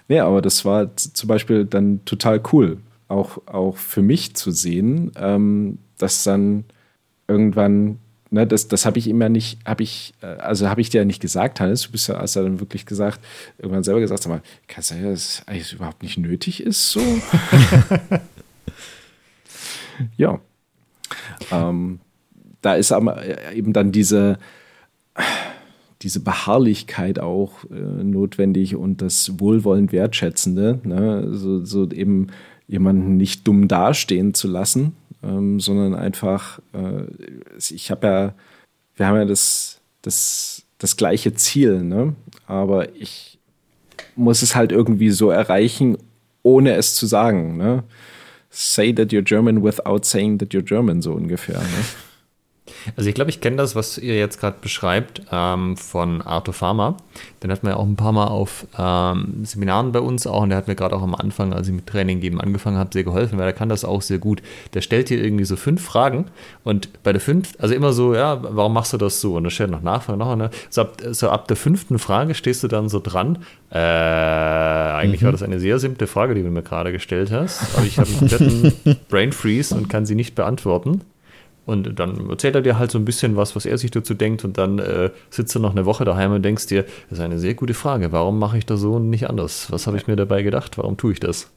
ja, 0.09 0.27
aber 0.27 0.43
das 0.43 0.65
war 0.65 0.97
zum 0.97 1.29
Beispiel 1.29 1.65
dann 1.65 2.05
total 2.05 2.43
cool, 2.53 2.79
auch, 3.09 3.39
auch 3.47 3.77
für 3.77 4.03
mich 4.03 4.35
zu 4.35 4.51
sehen, 4.51 5.13
ähm, 5.17 5.79
dass 5.99 6.25
dann 6.25 6.65
irgendwann, 7.29 7.99
ne, 8.31 8.47
das, 8.47 8.67
das 8.69 8.87
habe 8.87 8.99
ich 8.99 9.07
immer 9.07 9.29
nicht, 9.29 9.59
habe 9.65 9.83
ich, 9.83 10.15
äh, 10.23 10.27
also 10.27 10.69
habe 10.69 10.81
ich 10.81 10.91
dir 10.91 11.03
ja 11.03 11.05
nicht 11.05 11.21
gesagt, 11.21 11.61
Hannes, 11.61 11.83
du 11.83 11.93
bist 11.93 12.09
ja, 12.09 12.19
hast 12.19 12.35
ja 12.35 12.43
dann 12.43 12.59
wirklich 12.59 12.87
gesagt, 12.87 13.21
irgendwann 13.59 13.85
selber 13.85 14.01
gesagt, 14.01 14.23
sag 14.23 14.31
mal, 14.31 14.43
kann 14.67 14.81
es 14.81 14.89
sein, 14.89 15.05
dass 15.05 15.13
es 15.13 15.43
eigentlich 15.47 15.73
überhaupt 15.73 16.03
nicht 16.03 16.19
nötig 16.19 16.63
ist, 16.63 16.91
so? 16.91 17.01
ja. 20.17 20.41
Ähm, 21.51 22.01
da 22.63 22.75
ist 22.75 22.93
aber 22.93 23.23
eben 23.53 23.73
dann 23.73 23.93
diese, 23.93 24.39
diese 26.03 26.21
Beharrlichkeit 26.21 27.19
auch 27.19 27.65
äh, 27.71 28.05
notwendig 28.05 28.77
und 28.77 29.03
das 29.03 29.39
wohlwollend 29.39 29.93
Wertschätzende, 29.93 30.81
ne? 30.85 31.29
so, 31.33 31.65
so 31.65 31.91
eben 31.91 32.29
jemanden 32.67 33.17
nicht 33.17 33.47
dumm 33.47 33.69
dastehen 33.69 34.33
zu 34.35 34.49
lassen, 34.49 34.95
ähm, 35.23 35.61
sondern 35.61 35.95
einfach, 35.95 36.61
äh, 36.73 37.05
ich 37.59 37.91
habe 37.91 38.07
ja, 38.07 38.35
wir 38.97 39.07
haben 39.07 39.17
ja 39.17 39.25
das, 39.25 39.81
das, 40.03 40.63
das 40.79 40.97
gleiche 40.97 41.35
Ziel, 41.35 41.83
ne? 41.83 42.15
aber 42.47 42.95
ich 42.95 43.39
muss 44.17 44.43
es 44.43 44.55
halt 44.55 44.73
irgendwie 44.73 45.11
so 45.11 45.31
erreichen, 45.31 45.99
ohne 46.43 46.75
es 46.75 46.95
zu 46.95 47.07
sagen. 47.07 47.57
Ne? 47.57 47.85
Say 48.51 48.93
that 48.93 49.13
you're 49.13 49.23
German 49.23 49.61
without 49.61 50.05
saying 50.05 50.39
that 50.39 50.53
you're 50.53 50.63
German, 50.63 51.03
so 51.03 51.17
ungefähr. 51.17 51.61
Ne? 51.61 51.85
Also 52.97 53.09
ich 53.09 53.15
glaube, 53.15 53.31
ich 53.31 53.41
kenne 53.41 53.57
das, 53.57 53.75
was 53.75 53.99
ihr 53.99 54.17
jetzt 54.17 54.41
gerade 54.41 54.57
beschreibt, 54.61 55.23
ähm, 55.31 55.77
von 55.77 56.23
Arthur 56.23 56.55
Farmer. 56.55 56.97
Den 57.43 57.51
hatten 57.51 57.67
wir 57.67 57.73
ja 57.73 57.77
auch 57.77 57.87
ein 57.87 57.97
paar 57.97 58.13
Mal 58.13 58.27
auf 58.27 58.67
ähm, 58.79 59.45
Seminaren 59.45 59.93
bei 59.93 60.01
uns 60.01 60.27
auch 60.27 60.43
und 60.43 60.51
der 60.51 60.59
hat 60.59 60.69
mir 60.69 60.75
gerade 60.75 60.95
auch 60.97 61.03
am 61.03 61.15
Anfang, 61.15 61.53
als 61.53 61.69
ich 61.69 61.75
mit 61.75 61.87
Training 61.87 62.21
geben 62.21 62.41
angefangen 62.41 62.79
habe, 62.79 62.91
sehr 62.93 63.05
geholfen, 63.05 63.39
weil 63.39 63.47
er 63.47 63.53
kann 63.53 63.69
das 63.69 63.85
auch 63.85 64.03
sehr 64.03 64.19
gut. 64.19 64.43
Der 64.75 64.81
stellt 64.81 65.11
dir 65.11 65.23
irgendwie 65.23 65.45
so 65.45 65.57
fünf 65.57 65.83
Fragen 65.83 66.27
und 66.65 67.03
bei 67.03 67.13
der 67.13 67.21
fünf, 67.21 67.53
also 67.59 67.75
immer 67.75 67.93
so, 67.93 68.15
ja, 68.15 68.39
warum 68.43 68.73
machst 68.73 68.93
du 68.93 68.97
das 68.97 69.21
so? 69.21 69.37
Und 69.37 69.45
er 69.45 69.51
stellt 69.51 69.71
noch 69.71 69.83
Nachfragen, 69.83 70.19
noch 70.19 70.31
eine. 70.31 70.51
So 70.69 70.83
ab, 70.83 70.97
so 71.11 71.31
ab 71.31 71.49
der 71.49 71.57
fünften 71.57 71.99
Frage 71.99 72.35
stehst 72.35 72.63
du 72.63 72.69
dann 72.69 72.89
so 72.89 73.01
dran. 73.01 73.39
Äh, 73.71 73.79
eigentlich 73.79 75.23
mhm. 75.23 75.27
war 75.27 75.33
das 75.33 75.43
eine 75.43 75.61
sehr 75.61 75.79
simple 75.79 76.07
Frage, 76.07 76.35
die 76.35 76.43
du 76.43 76.51
mir 76.51 76.63
gerade 76.63 76.93
gestellt 76.93 77.31
hast, 77.31 77.77
aber 77.77 77.87
ich 77.87 77.99
habe 77.99 78.09
einen 78.09 78.19
kompletten 78.19 78.73
Brain 79.09 79.33
Freeze 79.33 79.75
und 79.75 79.89
kann 79.89 80.07
sie 80.07 80.15
nicht 80.15 80.35
beantworten. 80.35 81.03
Und 81.71 81.99
dann 81.99 82.29
erzählt 82.29 82.55
er 82.57 82.63
dir 82.63 82.79
halt 82.79 82.91
so 82.91 82.99
ein 82.99 83.05
bisschen 83.05 83.37
was, 83.37 83.55
was 83.55 83.65
er 83.65 83.79
sich 83.79 83.91
dazu 83.91 84.15
denkt. 84.15 84.45
Und 84.45 84.59
dann 84.59 84.79
äh, 84.79 85.11
sitzt 85.31 85.55
du 85.55 85.61
noch 85.61 85.71
eine 85.71 85.87
Woche 85.87 86.05
daheim 86.05 86.33
und 86.33 86.43
denkst 86.43 86.67
dir, 86.67 86.83
das 87.09 87.19
ist 87.19 87.25
eine 87.25 87.39
sehr 87.39 87.55
gute 87.55 87.75
Frage. 87.75 88.13
Warum 88.13 88.39
mache 88.39 88.59
ich 88.59 88.67
das 88.67 88.81
so 88.81 88.95
und 88.95 89.09
nicht 89.09 89.31
anders? 89.31 89.69
Was 89.71 89.87
habe 89.87 89.97
ich 89.97 90.07
mir 90.07 90.17
dabei 90.17 90.43
gedacht? 90.43 90.79
Warum 90.79 90.97
tue 90.97 91.13
ich 91.13 91.21
das? 91.21 91.49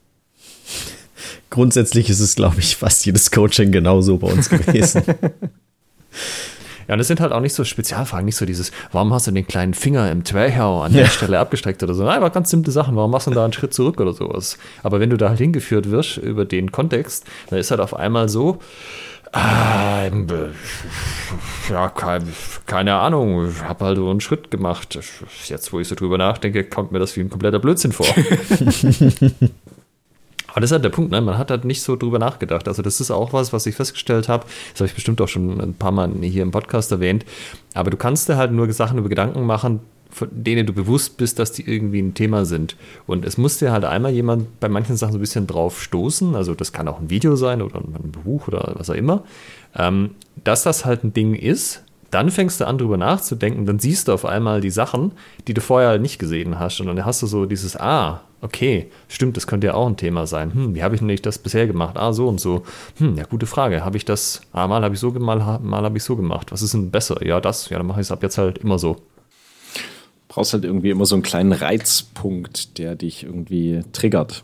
Grundsätzlich 1.50 2.10
ist 2.10 2.20
es, 2.20 2.36
glaube 2.36 2.60
ich, 2.60 2.76
fast 2.76 3.06
jedes 3.06 3.32
Coaching 3.32 3.72
genauso 3.72 4.18
bei 4.18 4.28
uns 4.28 4.50
gewesen. 4.50 5.04
Ja, 6.88 6.96
und 6.96 7.00
das 7.00 7.08
sind 7.08 7.20
halt 7.20 7.32
auch 7.32 7.40
nicht 7.40 7.54
so 7.54 7.64
Spezialfragen, 7.64 8.26
nicht 8.26 8.36
so 8.36 8.46
dieses, 8.46 8.72
warum 8.92 9.14
hast 9.14 9.28
du 9.28 9.32
den 9.32 9.48
kleinen 9.48 9.74
Finger 9.74 10.12
im 10.12 10.24
Twerchau 10.24 10.82
an 10.82 10.94
der 10.94 11.04
ja. 11.04 11.10
Stelle 11.10 11.40
abgestreckt 11.40 11.82
oder 11.84 11.94
so. 11.94 12.04
Nein, 12.04 12.18
aber 12.18 12.30
ganz 12.30 12.50
simple 12.50 12.72
Sachen, 12.72 12.96
warum 12.96 13.12
machst 13.12 13.28
du 13.28 13.32
da 13.32 13.44
einen 13.44 13.54
Schritt 13.54 13.74
zurück 13.74 14.00
oder 14.00 14.14
sowas. 14.14 14.58
Aber 14.82 15.00
wenn 15.00 15.10
du 15.10 15.18
da 15.18 15.30
halt 15.30 15.40
hingeführt 15.40 15.92
wirst 15.92 16.18
über 16.18 16.46
den 16.46 16.72
Kontext, 16.72 17.26
dann 17.50 17.60
ist 17.60 17.72
halt 17.72 17.80
auf 17.80 17.96
einmal 17.96 18.30
so, 18.30 18.60
ja, 21.70 21.90
kein, 21.90 22.32
keine 22.68 22.96
Ahnung. 22.96 23.50
Ich 23.50 23.64
habe 23.64 23.86
halt 23.86 23.98
so 23.98 24.10
einen 24.10 24.22
Schritt 24.22 24.52
gemacht. 24.52 25.00
Jetzt, 25.48 25.74
wo 25.74 25.80
ich 25.80 25.88
so 25.88 25.96
drüber 25.96 26.20
nachdenke, 26.20 26.64
kommt 26.64 26.92
mir 26.92 27.00
das 27.00 27.16
wie 27.16 27.22
ein 27.22 27.32
kompletter 27.32 27.60
Blödsinn 27.60 27.94
vor. 27.94 28.06
Aber 30.48 30.62
das 30.62 30.70
ist 30.70 30.74
halt 30.74 30.84
der 30.86 30.90
Punkt, 30.90 31.10
ne? 31.12 31.20
man 31.20 31.40
hat 31.40 31.50
halt 31.50 31.66
nicht 31.66 31.82
so 31.82 31.96
drüber 31.96 32.20
nachgedacht. 32.20 32.68
Also 32.68 32.84
das 32.84 33.02
ist 33.02 33.10
auch 33.10 33.34
was, 33.34 33.54
was 33.54 33.66
ich 33.66 33.74
festgestellt 33.74 34.30
habe. 34.30 34.46
Das 34.74 34.82
habe 34.82 34.88
ich 34.88 34.94
bestimmt 34.94 35.20
auch 35.20 35.28
schon 35.28 35.60
ein 35.60 35.74
paar 35.74 35.92
Mal 35.92 36.12
hier 36.22 36.44
im 36.44 36.52
Podcast 36.52 36.92
erwähnt. 36.92 37.26
Aber 37.74 37.90
du 37.90 37.98
kannst 37.98 38.30
dir 38.30 38.38
halt 38.38 38.52
nur 38.52 38.72
Sachen 38.72 39.00
über 39.00 39.10
Gedanken 39.10 39.48
machen, 39.48 39.80
von 40.14 40.30
denen 40.32 40.66
du 40.66 40.74
bewusst 40.74 41.18
bist, 41.18 41.40
dass 41.40 41.52
die 41.52 41.68
irgendwie 41.68 42.02
ein 42.02 42.14
Thema 42.14 42.46
sind. 42.46 42.76
Und 43.08 43.26
es 43.26 43.38
muss 43.38 43.58
dir 43.58 43.72
halt 43.72 43.84
einmal 43.84 44.12
jemand 44.12 44.60
bei 44.60 44.70
manchen 44.70 44.96
Sachen 44.96 45.14
so 45.14 45.18
ein 45.18 45.22
bisschen 45.22 45.48
drauf 45.48 45.82
stoßen, 45.82 46.36
also 46.36 46.54
das 46.54 46.72
kann 46.72 46.88
auch 46.88 47.00
ein 47.00 47.10
Video 47.10 47.36
sein 47.36 47.62
oder 47.62 47.80
ein 47.80 48.12
Buch 48.12 48.48
oder 48.48 48.74
was 48.76 48.90
auch 48.90 48.96
immer, 48.96 49.24
ähm, 49.76 50.12
dass 50.44 50.64
das 50.64 50.86
halt 50.86 51.04
ein 51.04 51.14
Ding 51.14 51.34
ist. 51.34 51.84
Dann 52.12 52.30
fängst 52.30 52.62
du 52.62 52.68
an, 52.68 52.78
drüber 52.78 52.98
nachzudenken, 52.98 53.66
dann 53.66 53.80
siehst 53.80 54.08
du 54.08 54.14
auf 54.14 54.24
einmal 54.24 54.62
die 54.62 54.70
Sachen, 54.70 55.14
die 55.48 55.56
du 55.56 55.62
vorher 55.62 55.98
nicht 55.98 56.20
gesehen 56.20 56.60
hast. 56.60 56.80
Und 56.80 56.86
dann 56.86 57.04
hast 57.04 57.24
du 57.24 57.26
so 57.26 57.48
dieses, 57.48 57.76
ah, 57.76 58.22
okay, 58.42 58.92
stimmt, 59.08 59.36
das 59.36 59.48
könnte 59.48 59.66
ja 59.66 59.74
auch 59.74 59.88
ein 59.88 59.98
Thema 59.98 60.28
sein. 60.28 60.54
Hm, 60.54 60.76
wie 60.76 60.84
habe 60.84 60.94
ich 60.94 61.02
denn 61.02 61.16
das 61.24 61.40
bisher 61.40 61.66
gemacht? 61.66 61.98
Ah, 61.98 62.14
so 62.14 62.28
und 62.28 62.40
so. 62.40 62.62
Hm, 63.00 63.18
ja, 63.18 63.24
gute 63.24 63.48
Frage. 63.48 63.84
Habe 63.84 63.98
ich 63.98 64.06
das, 64.06 64.42
ah, 64.52 64.68
mal 64.68 64.84
habe 64.84 64.94
ich 64.94 65.00
so 65.00 65.12
gemacht, 65.12 65.40
mal, 65.40 65.60
mal 65.60 65.84
habe 65.84 65.98
ich 65.98 66.04
so 66.04 66.16
gemacht. 66.16 66.52
Was 66.52 66.62
ist 66.62 66.76
denn 66.76 66.92
besser? 66.92 67.26
Ja, 67.26 67.42
das, 67.42 67.70
ja, 67.70 67.80
dann 67.80 67.88
mache 67.88 68.02
ich 68.02 68.08
es 68.08 68.12
ab 68.12 68.22
jetzt 68.22 68.38
halt 68.38 68.60
immer 68.60 68.78
so 68.78 68.98
brauchst 70.34 70.54
halt 70.54 70.66
irgendwie 70.66 70.90
immer 70.90 71.06
so 71.06 71.14
einen 71.14 71.22
kleinen 71.22 71.52
Reizpunkt, 71.52 72.80
der 72.80 72.96
dich 72.96 73.24
irgendwie 73.24 73.82
triggert. 73.94 74.44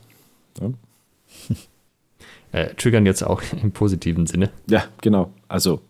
Ja? 0.61 0.71
Äh, 2.51 2.73
triggern 2.73 3.05
jetzt 3.05 3.21
auch 3.21 3.43
im 3.61 3.71
positiven 3.71 4.25
Sinne. 4.25 4.49
Ja, 4.65 4.85
genau. 5.01 5.31
Also 5.47 5.83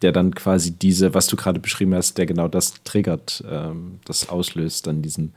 der 0.00 0.12
dann 0.12 0.34
quasi 0.34 0.70
diese, 0.70 1.12
was 1.12 1.26
du 1.26 1.36
gerade 1.36 1.60
beschrieben 1.60 1.94
hast, 1.94 2.16
der 2.16 2.24
genau 2.24 2.48
das 2.48 2.82
triggert, 2.82 3.44
ähm, 3.46 3.98
das 4.06 4.30
auslöst, 4.30 4.86
dann 4.86 5.02
diesen 5.02 5.34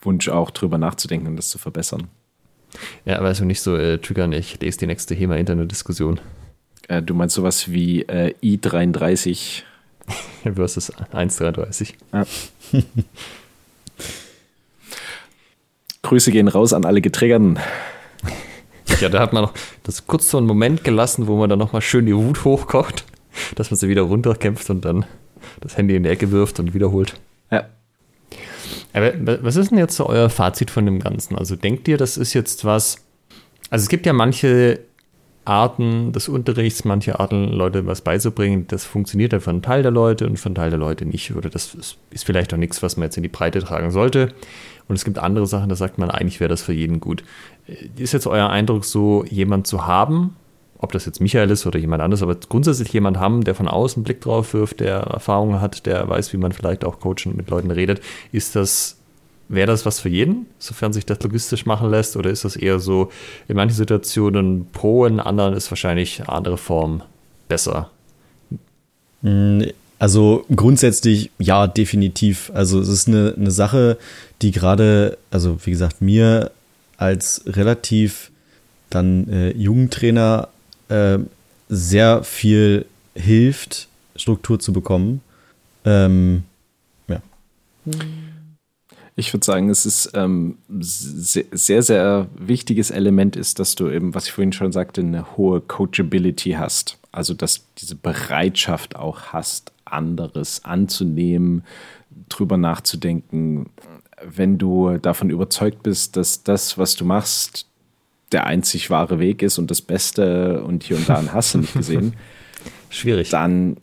Wunsch 0.00 0.30
auch 0.30 0.50
drüber 0.50 0.78
nachzudenken 0.78 1.26
und 1.26 1.36
das 1.36 1.50
zu 1.50 1.58
verbessern. 1.58 2.08
Ja, 3.04 3.18
aber 3.18 3.26
also 3.26 3.44
nicht 3.44 3.60
so 3.60 3.76
äh, 3.76 3.98
triggern, 3.98 4.32
ich 4.32 4.58
lese 4.60 4.78
die 4.78 4.86
nächste 4.86 5.14
HEMA-Internet-Diskussion. 5.14 6.18
Äh, 6.88 7.02
du 7.02 7.12
meinst 7.12 7.34
sowas 7.34 7.70
wie 7.70 8.00
äh, 8.04 8.34
I33 8.42 9.64
versus 10.54 10.92
1,33. 10.92 11.94
Ja. 12.12 12.24
Grüße 16.02 16.32
gehen 16.32 16.48
raus 16.48 16.72
an 16.72 16.84
alle 16.84 17.00
Getriggerten. 17.00 17.58
Ja, 19.00 19.08
da 19.08 19.20
hat 19.20 19.32
man 19.32 19.44
noch 19.44 19.54
das 19.82 20.06
kurz 20.06 20.28
so 20.28 20.38
einen 20.38 20.46
Moment 20.46 20.84
gelassen, 20.84 21.26
wo 21.26 21.36
man 21.36 21.48
dann 21.48 21.58
nochmal 21.58 21.82
schön 21.82 22.06
die 22.06 22.16
Wut 22.16 22.44
hochkocht, 22.44 23.04
dass 23.54 23.70
man 23.70 23.78
sie 23.78 23.88
wieder 23.88 24.02
runterkämpft 24.02 24.68
und 24.70 24.84
dann 24.84 25.06
das 25.60 25.76
Handy 25.76 25.96
in 25.96 26.02
die 26.02 26.08
Ecke 26.08 26.30
wirft 26.30 26.60
und 26.60 26.74
wiederholt. 26.74 27.14
Ja. 27.50 27.66
Aber 28.92 29.12
was 29.42 29.56
ist 29.56 29.70
denn 29.70 29.78
jetzt 29.78 29.96
so 29.96 30.06
euer 30.06 30.28
Fazit 30.28 30.70
von 30.70 30.84
dem 30.84 31.00
Ganzen? 31.00 31.36
Also 31.36 31.56
denkt 31.56 31.88
ihr, 31.88 31.96
das 31.96 32.16
ist 32.16 32.34
jetzt 32.34 32.64
was. 32.64 32.96
Also 33.70 33.84
es 33.84 33.88
gibt 33.88 34.06
ja 34.06 34.12
manche 34.12 34.80
Arten 35.44 36.12
des 36.12 36.28
Unterrichts, 36.28 36.84
manche 36.84 37.18
Arten, 37.18 37.48
Leute 37.52 37.86
was 37.86 38.00
beizubringen, 38.00 38.66
das 38.68 38.84
funktioniert 38.84 39.32
ja 39.32 39.40
für 39.40 39.50
einen 39.50 39.62
Teil 39.62 39.82
der 39.82 39.90
Leute 39.90 40.26
und 40.26 40.38
für 40.38 40.46
einen 40.46 40.54
Teil 40.54 40.70
der 40.70 40.78
Leute 40.78 41.04
nicht. 41.04 41.34
Oder 41.34 41.50
das 41.50 41.74
ist 42.10 42.24
vielleicht 42.24 42.54
auch 42.54 42.58
nichts, 42.58 42.82
was 42.82 42.96
man 42.96 43.04
jetzt 43.04 43.16
in 43.16 43.22
die 43.22 43.28
Breite 43.28 43.60
tragen 43.60 43.90
sollte. 43.90 44.32
Und 44.88 44.96
es 44.96 45.04
gibt 45.04 45.18
andere 45.18 45.46
Sachen, 45.46 45.68
da 45.68 45.74
sagt 45.74 45.98
man, 45.98 46.10
eigentlich 46.10 46.40
wäre 46.40 46.48
das 46.48 46.62
für 46.62 46.72
jeden 46.72 47.00
gut. 47.00 47.24
Ist 47.96 48.12
jetzt 48.12 48.26
euer 48.26 48.50
Eindruck 48.50 48.84
so, 48.84 49.24
jemand 49.24 49.66
zu 49.66 49.86
haben, 49.86 50.36
ob 50.78 50.92
das 50.92 51.06
jetzt 51.06 51.20
Michael 51.20 51.50
ist 51.50 51.64
oder 51.66 51.78
jemand 51.78 52.02
anderes, 52.02 52.22
aber 52.22 52.34
grundsätzlich 52.34 52.92
jemand 52.92 53.18
haben, 53.18 53.44
der 53.44 53.54
von 53.54 53.68
außen 53.68 54.00
einen 54.00 54.04
Blick 54.04 54.20
drauf 54.20 54.52
wirft, 54.52 54.80
der 54.80 54.96
Erfahrungen 54.98 55.60
hat, 55.60 55.86
der 55.86 56.08
weiß, 56.08 56.32
wie 56.32 56.38
man 56.38 56.52
vielleicht 56.52 56.84
auch 56.84 56.98
coachen 56.98 57.36
mit 57.36 57.50
Leuten 57.50 57.70
redet, 57.70 58.00
ist 58.32 58.56
das 58.56 58.98
Wäre 59.52 59.66
das 59.66 59.84
was 59.84 60.00
für 60.00 60.08
jeden, 60.08 60.46
sofern 60.58 60.94
sich 60.94 61.04
das 61.04 61.22
logistisch 61.22 61.66
machen 61.66 61.90
lässt? 61.90 62.16
Oder 62.16 62.30
ist 62.30 62.46
das 62.46 62.56
eher 62.56 62.78
so, 62.78 63.12
in 63.48 63.56
manchen 63.56 63.76
Situationen 63.76 64.66
pro, 64.72 65.04
in 65.04 65.20
anderen 65.20 65.52
ist 65.52 65.70
wahrscheinlich 65.70 66.20
eine 66.20 66.30
andere 66.30 66.56
Form 66.56 67.02
besser? 67.48 67.90
Mm, 69.20 69.64
also 69.98 70.46
grundsätzlich 70.56 71.30
ja, 71.38 71.66
definitiv. 71.66 72.50
Also 72.54 72.80
es 72.80 72.88
ist 72.88 73.08
eine, 73.08 73.34
eine 73.36 73.50
Sache, 73.50 73.98
die 74.40 74.52
gerade, 74.52 75.18
also 75.30 75.58
wie 75.66 75.70
gesagt, 75.70 76.00
mir 76.00 76.50
als 76.96 77.42
relativ 77.44 78.30
dann 78.88 79.28
äh, 79.28 79.50
Jugendtrainer 79.50 80.48
äh, 80.88 81.18
sehr 81.68 82.24
viel 82.24 82.86
hilft, 83.14 83.88
Struktur 84.16 84.58
zu 84.58 84.72
bekommen. 84.72 85.20
Ähm, 85.84 86.44
ja. 87.06 87.20
Mhm. 87.84 88.31
Ich 89.14 89.32
würde 89.34 89.44
sagen, 89.44 89.68
es 89.68 89.84
ist 89.84 90.12
ähm, 90.14 90.56
sehr, 90.78 91.82
sehr 91.82 92.28
wichtiges 92.34 92.90
Element 92.90 93.36
ist, 93.36 93.58
dass 93.58 93.74
du 93.74 93.90
eben, 93.90 94.14
was 94.14 94.26
ich 94.26 94.32
vorhin 94.32 94.52
schon 94.52 94.72
sagte, 94.72 95.02
eine 95.02 95.36
hohe 95.36 95.60
Coachability 95.60 96.52
hast. 96.52 96.98
Also, 97.12 97.34
dass 97.34 97.66
diese 97.76 97.94
Bereitschaft 97.94 98.96
auch 98.96 99.26
hast, 99.34 99.72
anderes 99.84 100.64
anzunehmen, 100.64 101.64
drüber 102.30 102.56
nachzudenken, 102.56 103.66
wenn 104.24 104.56
du 104.56 104.96
davon 104.98 105.28
überzeugt 105.28 105.82
bist, 105.82 106.16
dass 106.16 106.42
das, 106.42 106.78
was 106.78 106.96
du 106.96 107.04
machst, 107.04 107.66
der 108.30 108.46
einzig 108.46 108.88
wahre 108.88 109.18
Weg 109.18 109.42
ist 109.42 109.58
und 109.58 109.70
das 109.70 109.82
Beste 109.82 110.62
und 110.64 110.84
hier 110.84 110.96
und 110.96 111.08
da 111.08 111.18
ein 111.18 111.32
Hass 111.32 111.54
nicht 111.54 111.74
gesehen. 111.74 112.14
Schwierig. 112.88 113.30
Dann, 113.30 113.76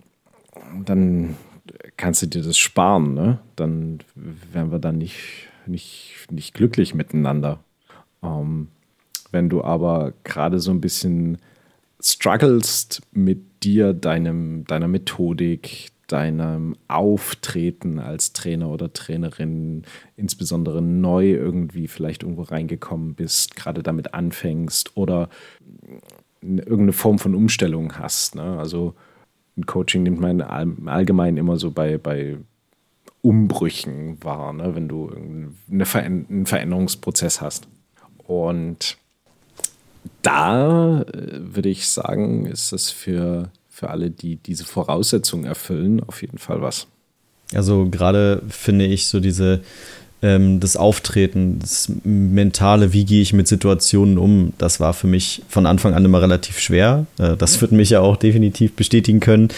dann 0.86 1.36
kannst 2.00 2.22
du 2.22 2.28
dir 2.28 2.42
das 2.42 2.58
sparen, 2.58 3.14
ne? 3.14 3.40
Dann 3.58 4.00
wären 4.16 4.72
wir 4.72 4.80
dann 4.80 4.98
nicht, 4.98 5.50
nicht, 5.68 6.28
nicht 6.32 6.54
glücklich 6.54 6.96
miteinander. 6.96 7.60
Ähm, 8.24 8.70
wenn 9.32 9.50
du 9.50 9.64
aber 9.64 10.14
gerade 10.24 10.60
so 10.60 10.72
ein 10.72 10.82
bisschen 10.82 11.38
strugglest 12.02 13.02
mit 13.12 13.64
dir, 13.64 13.94
deinem, 13.94 14.64
deiner 14.66 14.88
Methodik, 14.88 15.90
deinem 16.08 16.76
Auftreten 16.88 18.00
als 18.00 18.32
Trainer 18.32 18.70
oder 18.70 18.94
Trainerin, 18.94 19.84
insbesondere 20.16 20.82
neu 20.82 21.32
irgendwie 21.32 21.88
vielleicht 21.88 22.24
irgendwo 22.24 22.44
reingekommen 22.44 23.14
bist, 23.14 23.58
gerade 23.58 23.84
damit 23.84 24.14
anfängst 24.14 24.96
oder 24.96 25.30
irgendeine 26.42 26.94
Form 26.94 27.20
von 27.20 27.36
Umstellung 27.36 28.00
hast. 28.00 28.36
Ne? 28.36 28.58
Also 28.58 28.96
Coaching 29.66 30.04
nimmt 30.04 30.20
man 30.20 30.42
allgemein 30.42 31.38
immer 31.38 31.58
so 31.58 31.72
bei, 31.72 31.98
bei 31.98 32.38
Umbrüchen 33.22 34.18
wahr, 34.24 34.54
ne? 34.54 34.76
wenn 34.76 34.88
du 34.88 35.12
eine 35.72 35.86
Ver 35.86 36.04
einen 36.04 36.46
Veränderungsprozess 36.46 37.42
hast. 37.42 37.68
Und 38.26 38.98
da 40.22 41.02
äh, 41.02 41.40
würde 41.40 41.70
ich 41.70 41.88
sagen, 41.88 42.46
ist 42.46 42.72
es 42.72 42.92
für 42.92 43.52
für 43.80 43.90
alle, 43.90 44.12
die 44.12 44.36
diese 44.36 44.66
Voraussetzungen 44.66 45.46
erfüllen, 45.46 46.04
auf 46.04 46.22
jeden 46.22 46.38
Fall 46.38 46.62
was. 46.62 46.88
Also 47.54 47.88
gerade 47.90 48.44
finde 48.50 48.86
ich 48.86 49.08
so 49.08 49.22
diese 49.22 49.62
ähm, 50.22 50.60
das 50.60 50.76
Auftreten, 50.76 51.60
das 51.60 51.92
mentale, 52.04 52.94
wie 52.94 53.06
gehe 53.06 53.22
ich 53.22 53.34
mit 53.34 53.48
Situationen 53.48 54.18
um, 54.18 54.54
das 54.58 54.80
war 54.80 54.94
für 54.94 55.08
mich 55.08 55.42
von 55.48 55.66
Anfang 55.66 55.94
an 55.94 56.06
immer 56.06 56.22
relativ 56.22 56.60
schwer. 56.60 57.06
Äh, 57.18 57.38
das 57.38 57.62
wird 57.62 57.72
mich 57.72 57.92
ja 57.92 58.02
auch 58.02 58.18
definitiv 58.18 58.74
bestätigen 58.74 59.20
können. 59.20 59.50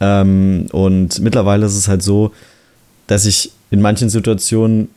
Ähm, 0.00 0.66
und 0.72 1.20
mittlerweile 1.20 1.66
ist 1.66 1.76
es 1.76 1.88
halt 1.88 2.02
so, 2.02 2.32
dass 3.06 3.24
ich 3.24 3.52
in 3.70 3.80
manchen 3.80 4.10
Situationen 4.10 4.88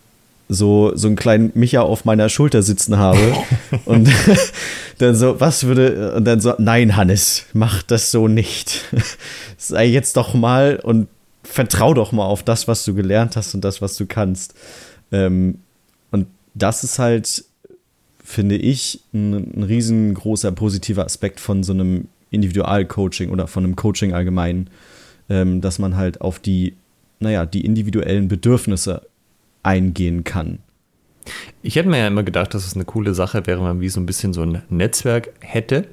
so, 0.50 0.92
so 0.96 1.08
einen 1.08 1.16
kleinen 1.16 1.52
Micha 1.54 1.82
auf 1.82 2.06
meiner 2.06 2.28
Schulter 2.28 2.64
sitzen 2.64 2.98
habe 2.98 3.20
und 3.86 4.10
dann 4.98 5.16
so, 5.16 5.40
was 5.40 5.66
würde, 5.66 6.16
und 6.16 6.26
dann 6.26 6.42
so, 6.42 6.56
nein, 6.58 6.98
Hannes, 6.98 7.46
mach 7.54 7.84
das 7.84 8.12
so 8.12 8.28
nicht. 8.28 8.84
Sei 9.58 9.86
jetzt 9.86 10.18
doch 10.18 10.34
mal 10.34 10.80
und 10.82 11.08
vertrau 11.44 11.94
doch 11.94 12.12
mal 12.12 12.26
auf 12.26 12.44
das, 12.44 12.68
was 12.68 12.84
du 12.84 12.94
gelernt 12.94 13.36
hast 13.36 13.54
und 13.56 13.64
das, 13.64 13.82
was 13.82 13.96
du 13.96 14.06
kannst. 14.06 14.56
Ähm, 15.12 15.60
und 16.12 16.28
das 16.54 16.84
ist 16.84 17.00
halt, 17.00 17.46
finde 18.24 18.58
ich, 18.58 19.02
ein, 19.14 19.34
ein 19.34 19.64
riesengroßer 19.64 20.52
positiver 20.52 21.06
Aspekt 21.06 21.40
von 21.40 21.64
so 21.64 21.74
einem 21.74 22.08
Individualcoaching 22.32 23.30
oder 23.30 23.48
von 23.48 23.64
einem 23.64 23.76
Coaching 23.76 24.14
allgemein, 24.14 24.70
ähm, 25.30 25.62
dass 25.62 25.80
man 25.80 25.96
halt 25.96 26.22
auf 26.22 26.40
die, 26.40 26.76
naja, 27.20 27.46
die 27.46 27.66
individuellen 27.66 28.28
Bedürfnisse 28.28 29.08
eingehen 29.64 30.24
kann. 30.24 30.60
Ich 31.62 31.76
hätte 31.76 31.90
mir 31.90 32.00
ja 32.00 32.08
immer 32.08 32.24
gedacht, 32.24 32.54
dass 32.54 32.66
es 32.66 32.76
eine 32.76 32.86
coole 32.86 33.14
Sache 33.14 33.46
wäre, 33.46 33.60
wenn 33.60 33.68
man 33.68 33.82
wie 33.82 33.90
so 33.90 34.00
ein 34.00 34.06
bisschen 34.06 34.34
so 34.34 34.42
ein 34.42 34.62
Netzwerk 34.70 35.32
hätte, 35.42 35.88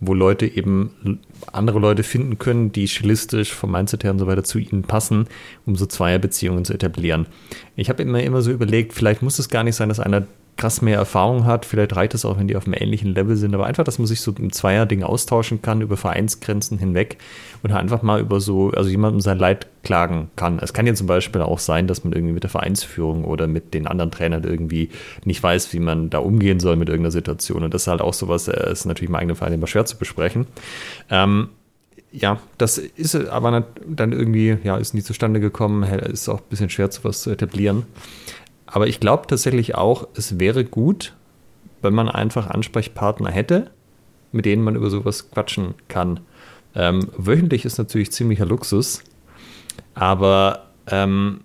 wo 0.00 0.14
Leute 0.14 0.46
eben 0.46 1.20
andere 1.52 1.78
Leute 1.78 2.02
finden 2.02 2.38
können, 2.38 2.72
die 2.72 2.88
stilistisch 2.88 3.52
vom 3.52 3.72
Mindset 3.72 4.04
her 4.04 4.10
und 4.10 4.18
so 4.18 4.26
weiter 4.26 4.44
zu 4.44 4.58
ihnen 4.58 4.82
passen, 4.82 5.26
um 5.66 5.76
so 5.76 5.86
Zweierbeziehungen 5.86 6.64
zu 6.64 6.72
etablieren. 6.72 7.26
Ich 7.76 7.90
habe 7.90 8.02
immer 8.02 8.22
immer 8.22 8.40
so 8.42 8.50
überlegt, 8.50 8.94
vielleicht 8.94 9.22
muss 9.22 9.38
es 9.38 9.50
gar 9.50 9.62
nicht 9.62 9.76
sein, 9.76 9.90
dass 9.90 10.00
einer 10.00 10.26
krass 10.60 10.82
mehr 10.82 10.98
Erfahrung 10.98 11.46
hat. 11.46 11.64
Vielleicht 11.64 11.96
reicht 11.96 12.12
es 12.12 12.26
auch, 12.26 12.38
wenn 12.38 12.46
die 12.46 12.54
auf 12.54 12.66
einem 12.66 12.74
ähnlichen 12.74 13.14
Level 13.14 13.34
sind, 13.34 13.54
aber 13.54 13.64
einfach, 13.64 13.82
dass 13.82 13.98
man 13.98 14.06
sich 14.06 14.20
so 14.20 14.32
im 14.38 14.52
Zweier-Ding 14.52 15.02
austauschen 15.02 15.62
kann 15.62 15.80
über 15.80 15.96
Vereinsgrenzen 15.96 16.78
hinweg 16.78 17.16
und 17.62 17.72
einfach 17.72 18.02
mal 18.02 18.20
über 18.20 18.40
so, 18.40 18.70
also 18.70 18.90
jemandem 18.90 19.22
sein 19.22 19.38
Leid 19.38 19.66
klagen 19.82 20.30
kann. 20.36 20.58
Es 20.60 20.74
kann 20.74 20.86
ja 20.86 20.92
zum 20.92 21.06
Beispiel 21.06 21.40
auch 21.40 21.58
sein, 21.58 21.86
dass 21.86 22.04
man 22.04 22.12
irgendwie 22.12 22.34
mit 22.34 22.42
der 22.42 22.50
Vereinsführung 22.50 23.24
oder 23.24 23.46
mit 23.46 23.72
den 23.72 23.86
anderen 23.86 24.10
Trainern 24.10 24.44
irgendwie 24.44 24.90
nicht 25.24 25.42
weiß, 25.42 25.72
wie 25.72 25.80
man 25.80 26.10
da 26.10 26.18
umgehen 26.18 26.60
soll 26.60 26.76
mit 26.76 26.90
irgendeiner 26.90 27.12
Situation. 27.12 27.64
Und 27.64 27.72
das 27.72 27.82
ist 27.82 27.88
halt 27.88 28.02
auch 28.02 28.14
sowas, 28.14 28.46
äh, 28.46 28.70
ist 28.70 28.84
natürlich 28.84 29.08
im 29.08 29.16
eigenen 29.16 29.36
Verein 29.36 29.54
immer 29.54 29.66
schwer 29.66 29.86
zu 29.86 29.96
besprechen. 29.96 30.46
Ähm, 31.08 31.48
ja, 32.12 32.40
das 32.58 32.76
ist 32.76 33.14
aber 33.14 33.64
dann 33.86 34.12
irgendwie, 34.12 34.58
ja, 34.64 34.76
ist 34.76 34.94
nie 34.94 35.02
zustande 35.02 35.40
gekommen, 35.40 35.84
ist 35.84 36.28
auch 36.28 36.40
ein 36.40 36.48
bisschen 36.50 36.68
schwer, 36.68 36.90
zu 36.90 37.04
was 37.04 37.22
zu 37.22 37.30
etablieren. 37.30 37.84
Aber 38.70 38.86
ich 38.86 39.00
glaube 39.00 39.26
tatsächlich 39.26 39.74
auch, 39.74 40.06
es 40.14 40.38
wäre 40.38 40.64
gut, 40.64 41.14
wenn 41.82 41.94
man 41.94 42.08
einfach 42.08 42.48
Ansprechpartner 42.48 43.30
hätte, 43.30 43.70
mit 44.32 44.44
denen 44.44 44.62
man 44.62 44.76
über 44.76 44.90
sowas 44.90 45.30
quatschen 45.30 45.74
kann. 45.88 46.20
Ähm, 46.74 47.08
wöchentlich 47.16 47.64
ist 47.64 47.78
natürlich 47.78 48.12
ziemlicher 48.12 48.46
Luxus, 48.46 49.02
aber 49.94 50.66
ähm, 50.86 51.40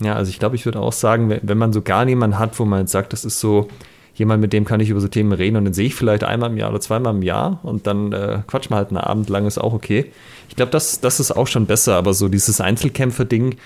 ja, 0.00 0.14
also 0.14 0.30
ich 0.30 0.38
glaube, 0.38 0.56
ich 0.56 0.64
würde 0.64 0.80
auch 0.80 0.92
sagen, 0.92 1.38
wenn 1.42 1.58
man 1.58 1.72
so 1.72 1.82
gar 1.82 2.04
niemanden 2.04 2.38
hat, 2.38 2.58
wo 2.58 2.64
man 2.64 2.80
jetzt 2.80 2.92
sagt, 2.92 3.12
das 3.12 3.24
ist 3.24 3.38
so 3.38 3.68
jemand, 4.14 4.40
mit 4.40 4.52
dem 4.52 4.64
kann 4.64 4.80
ich 4.80 4.90
über 4.90 5.00
so 5.00 5.06
Themen 5.06 5.32
reden 5.32 5.56
und 5.56 5.64
den 5.64 5.74
sehe 5.74 5.86
ich 5.86 5.94
vielleicht 5.94 6.24
einmal 6.24 6.50
im 6.50 6.56
Jahr 6.56 6.70
oder 6.70 6.80
zweimal 6.80 7.14
im 7.14 7.22
Jahr 7.22 7.60
und 7.62 7.86
dann 7.86 8.12
äh, 8.12 8.40
quatschen 8.48 8.72
wir 8.72 8.76
halt 8.76 8.88
einen 8.88 8.98
Abend 8.98 9.28
lang, 9.28 9.46
ist 9.46 9.58
auch 9.58 9.74
okay. 9.74 10.12
Ich 10.48 10.56
glaube, 10.56 10.72
das, 10.72 11.00
das 11.00 11.20
ist 11.20 11.30
auch 11.30 11.46
schon 11.46 11.66
besser, 11.66 11.94
aber 11.94 12.14
so 12.14 12.28
dieses 12.28 12.60
Einzelkämpfer-Ding, 12.60 13.56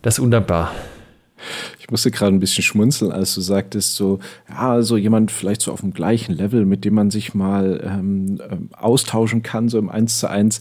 das 0.00 0.14
ist 0.14 0.24
undankbar. 0.24 0.70
Ich 1.94 1.96
musste 1.96 2.10
gerade 2.10 2.34
ein 2.34 2.40
bisschen 2.40 2.64
schmunzeln, 2.64 3.12
als 3.12 3.36
du 3.36 3.40
sagtest, 3.40 3.94
so, 3.94 4.18
ja, 4.48 4.82
so 4.82 4.96
jemand 4.96 5.30
vielleicht 5.30 5.62
so 5.62 5.70
auf 5.70 5.80
dem 5.80 5.92
gleichen 5.92 6.34
Level, 6.34 6.66
mit 6.66 6.84
dem 6.84 6.94
man 6.94 7.12
sich 7.12 7.34
mal 7.34 7.80
ähm, 7.86 8.40
ähm 8.50 8.68
austauschen 8.76 9.44
kann, 9.44 9.68
so 9.68 9.78
im 9.78 9.88
1 9.88 10.18
zu 10.18 10.28
1. 10.28 10.58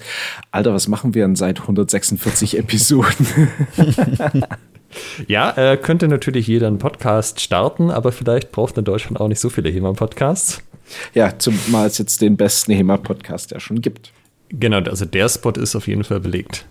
Alter, 0.52 0.76
was 0.76 0.88
machen 0.88 1.16
wir 1.16 1.24
denn 1.24 1.36
seit 1.36 1.62
146 1.62 2.56
Episoden? 2.60 3.26
ja, 5.28 5.58
äh, 5.58 5.76
könnte 5.76 6.08
natürlich 6.08 6.46
jeder 6.46 6.68
einen 6.68 6.78
Podcast 6.78 7.42
starten, 7.42 7.90
aber 7.90 8.12
vielleicht 8.12 8.52
braucht 8.52 8.78
in 8.78 8.84
Deutschland 8.84 9.20
auch 9.20 9.28
nicht 9.28 9.40
so 9.40 9.50
viele 9.50 9.72
HEMA-Podcasts. 9.72 10.62
Ja, 11.16 11.40
zumal 11.40 11.88
es 11.88 11.98
jetzt 11.98 12.22
den 12.22 12.38
besten 12.38 12.74
HEMA-Podcast 12.74 13.50
ja 13.50 13.60
schon 13.60 13.82
gibt. 13.82 14.14
Genau, 14.50 14.78
also 14.82 15.06
der 15.06 15.28
Spot 15.30 15.50
ist 15.50 15.76
auf 15.76 15.88
jeden 15.88 16.04
Fall 16.04 16.20
belegt. 16.20 16.68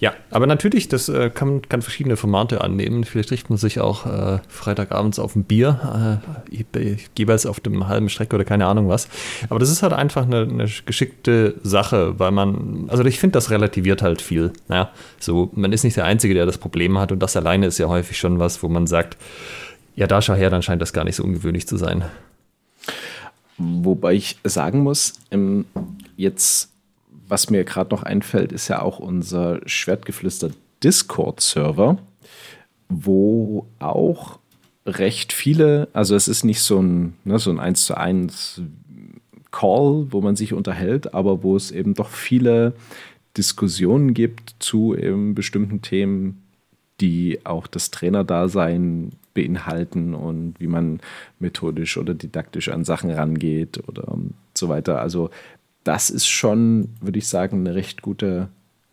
Ja, 0.00 0.14
aber 0.30 0.46
natürlich, 0.46 0.88
das 0.88 1.08
äh, 1.08 1.30
kann, 1.30 1.62
kann, 1.68 1.82
verschiedene 1.82 2.16
Formate 2.16 2.62
annehmen. 2.62 3.04
Vielleicht 3.04 3.30
richtet 3.30 3.50
man 3.50 3.58
sich 3.58 3.80
auch 3.80 4.06
äh, 4.06 4.38
Freitagabends 4.48 5.18
auf 5.18 5.36
ein 5.36 5.44
Bier, 5.44 6.20
äh, 6.50 6.96
jeweils 7.16 7.46
auf 7.46 7.60
dem 7.60 7.88
halben 7.88 8.08
Streck 8.08 8.32
oder 8.34 8.44
keine 8.44 8.66
Ahnung 8.66 8.88
was. 8.88 9.08
Aber 9.48 9.58
das 9.58 9.70
ist 9.70 9.82
halt 9.82 9.92
einfach 9.92 10.24
eine, 10.24 10.42
eine 10.42 10.68
geschickte 10.84 11.54
Sache, 11.62 12.18
weil 12.18 12.30
man, 12.30 12.86
also 12.88 13.04
ich 13.04 13.18
finde, 13.18 13.32
das 13.32 13.50
relativiert 13.50 14.02
halt 14.02 14.20
viel. 14.20 14.52
Ja, 14.68 14.90
so, 15.18 15.50
man 15.54 15.72
ist 15.72 15.84
nicht 15.84 15.96
der 15.96 16.04
Einzige, 16.04 16.34
der 16.34 16.46
das 16.46 16.58
Problem 16.58 16.98
hat 16.98 17.12
und 17.12 17.20
das 17.20 17.36
alleine 17.36 17.66
ist 17.66 17.78
ja 17.78 17.88
häufig 17.88 18.18
schon 18.18 18.38
was, 18.38 18.62
wo 18.62 18.68
man 18.68 18.86
sagt, 18.86 19.16
ja, 19.96 20.06
da 20.06 20.20
schau 20.20 20.34
her, 20.34 20.50
dann 20.50 20.62
scheint 20.62 20.82
das 20.82 20.92
gar 20.92 21.04
nicht 21.04 21.16
so 21.16 21.24
ungewöhnlich 21.24 21.66
zu 21.66 21.76
sein. 21.76 22.04
Wobei 23.58 24.12
ich 24.12 24.36
sagen 24.44 24.80
muss, 24.80 25.14
ähm, 25.30 25.64
jetzt 26.16 26.70
was 27.28 27.50
mir 27.50 27.64
gerade 27.64 27.94
noch 27.94 28.02
einfällt, 28.02 28.52
ist 28.52 28.68
ja 28.68 28.82
auch 28.82 28.98
unser 28.98 29.60
Schwertgeflüster 29.66 30.50
Discord-Server, 30.82 31.98
wo 32.88 33.66
auch 33.78 34.38
recht 34.86 35.32
viele, 35.32 35.88
also 35.92 36.14
es 36.14 36.28
ist 36.28 36.44
nicht 36.44 36.60
so 36.60 36.80
ein, 36.80 37.14
ne, 37.24 37.38
so 37.38 37.50
ein 37.50 37.58
1 37.58 37.84
zu 37.86 37.96
1 37.96 38.62
Call, 39.50 40.06
wo 40.10 40.20
man 40.20 40.36
sich 40.36 40.52
unterhält, 40.52 41.14
aber 41.14 41.42
wo 41.42 41.56
es 41.56 41.70
eben 41.70 41.94
doch 41.94 42.10
viele 42.10 42.74
Diskussionen 43.36 44.14
gibt 44.14 44.54
zu 44.58 44.94
eben 44.94 45.34
bestimmten 45.34 45.82
Themen, 45.82 46.42
die 47.00 47.40
auch 47.44 47.66
das 47.66 47.90
Trainerdasein 47.90 49.12
beinhalten 49.34 50.14
und 50.14 50.54
wie 50.58 50.66
man 50.66 51.00
methodisch 51.38 51.98
oder 51.98 52.14
didaktisch 52.14 52.68
an 52.68 52.84
Sachen 52.84 53.10
rangeht 53.10 53.86
oder 53.86 54.16
so 54.56 54.68
weiter. 54.68 55.00
Also 55.00 55.30
das 55.86 56.10
ist 56.10 56.26
schon, 56.26 56.88
würde 57.00 57.18
ich 57.18 57.28
sagen, 57.28 57.60
eine 57.60 57.76
recht 57.76 58.02
gute, 58.02 58.48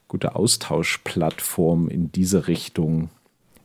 gute 0.07 0.35
Austauschplattform 0.35 1.89
in 1.89 2.11
diese 2.11 2.47
Richtung. 2.47 3.09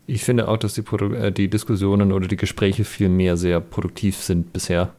Ich 0.06 0.24
finde 0.24 0.48
auch, 0.48 0.56
dass 0.56 0.72
die, 0.72 0.80
äh, 0.80 1.30
die 1.30 1.48
Diskussionen 1.48 2.12
oder 2.12 2.26
die 2.26 2.36
Gespräche 2.36 2.84
viel 2.84 3.10
mehr 3.10 3.36
sehr 3.36 3.60
produktiv 3.60 4.16
sind 4.16 4.54
bisher. 4.54 4.94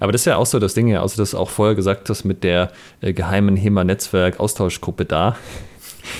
Aber 0.00 0.12
das 0.12 0.22
ist 0.22 0.26
ja 0.26 0.36
auch 0.36 0.46
so 0.46 0.58
das 0.58 0.74
Ding, 0.74 0.88
ja, 0.88 1.00
außer 1.00 1.16
dass 1.16 1.34
auch 1.34 1.48
vorher 1.48 1.74
gesagt 1.74 2.10
hast 2.10 2.24
mit 2.24 2.44
der 2.44 2.72
äh, 3.00 3.14
geheimen 3.14 3.56
HEMA-Netzwerk-Austauschgruppe 3.56 5.06
da. 5.06 5.36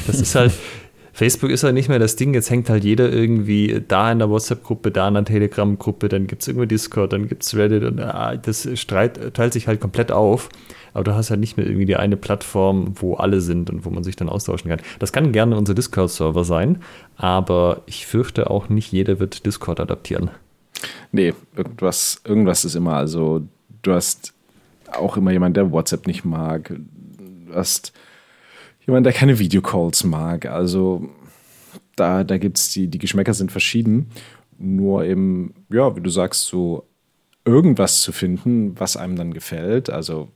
Das 0.06 0.20
ist 0.20 0.34
halt, 0.34 0.52
Facebook 1.12 1.50
ist 1.50 1.64
halt 1.64 1.74
nicht 1.74 1.90
mehr 1.90 1.98
das 1.98 2.16
Ding, 2.16 2.32
jetzt 2.32 2.48
hängt 2.48 2.70
halt 2.70 2.84
jeder 2.84 3.12
irgendwie 3.12 3.82
da 3.86 4.10
in 4.10 4.20
der 4.20 4.30
WhatsApp-Gruppe, 4.30 4.90
da 4.90 5.08
in 5.08 5.14
der 5.14 5.24
Telegram-Gruppe, 5.24 6.08
dann 6.08 6.26
gibt 6.26 6.42
es 6.42 6.48
irgendwie 6.48 6.66
Discord, 6.66 7.12
dann 7.12 7.28
gibt 7.28 7.42
es 7.42 7.54
Reddit 7.54 7.84
und 7.84 8.00
ah, 8.00 8.36
das 8.36 8.68
Streit 8.78 9.34
teilt 9.34 9.52
sich 9.52 9.66
halt 9.66 9.80
komplett 9.80 10.12
auf. 10.12 10.48
Aber 10.96 11.04
du 11.04 11.14
hast 11.14 11.28
halt 11.28 11.40
nicht 11.40 11.58
mehr 11.58 11.66
irgendwie 11.66 11.84
die 11.84 11.96
eine 11.96 12.16
Plattform, 12.16 12.94
wo 12.94 13.16
alle 13.16 13.42
sind 13.42 13.68
und 13.68 13.84
wo 13.84 13.90
man 13.90 14.02
sich 14.02 14.16
dann 14.16 14.30
austauschen 14.30 14.70
kann. 14.70 14.80
Das 14.98 15.12
kann 15.12 15.30
gerne 15.30 15.54
unser 15.54 15.74
Discord-Server 15.74 16.42
sein, 16.42 16.78
aber 17.18 17.82
ich 17.84 18.06
fürchte 18.06 18.48
auch 18.48 18.70
nicht 18.70 18.92
jeder 18.92 19.20
wird 19.20 19.44
Discord 19.44 19.78
adaptieren. 19.78 20.30
Nee, 21.12 21.34
irgendwas, 21.54 22.22
irgendwas 22.24 22.64
ist 22.64 22.76
immer. 22.76 22.94
Also, 22.94 23.42
du 23.82 23.92
hast 23.92 24.32
auch 24.90 25.18
immer 25.18 25.32
jemand, 25.32 25.58
der 25.58 25.70
WhatsApp 25.70 26.06
nicht 26.06 26.24
mag. 26.24 26.74
Du 27.46 27.54
hast 27.54 27.92
jemand, 28.86 29.04
der 29.04 29.12
keine 29.12 29.38
Videocalls 29.38 30.02
mag. 30.02 30.46
Also, 30.46 31.10
da, 31.94 32.24
da 32.24 32.38
gibt 32.38 32.56
es 32.56 32.70
die, 32.70 32.88
die 32.88 32.98
Geschmäcker 32.98 33.34
sind 33.34 33.52
verschieden. 33.52 34.08
Nur 34.56 35.04
eben, 35.04 35.52
ja, 35.68 35.94
wie 35.94 36.00
du 36.00 36.08
sagst, 36.08 36.46
so 36.46 36.86
irgendwas 37.44 38.00
zu 38.00 38.12
finden, 38.12 38.80
was 38.80 38.96
einem 38.96 39.16
dann 39.16 39.34
gefällt. 39.34 39.90
Also, 39.90 40.30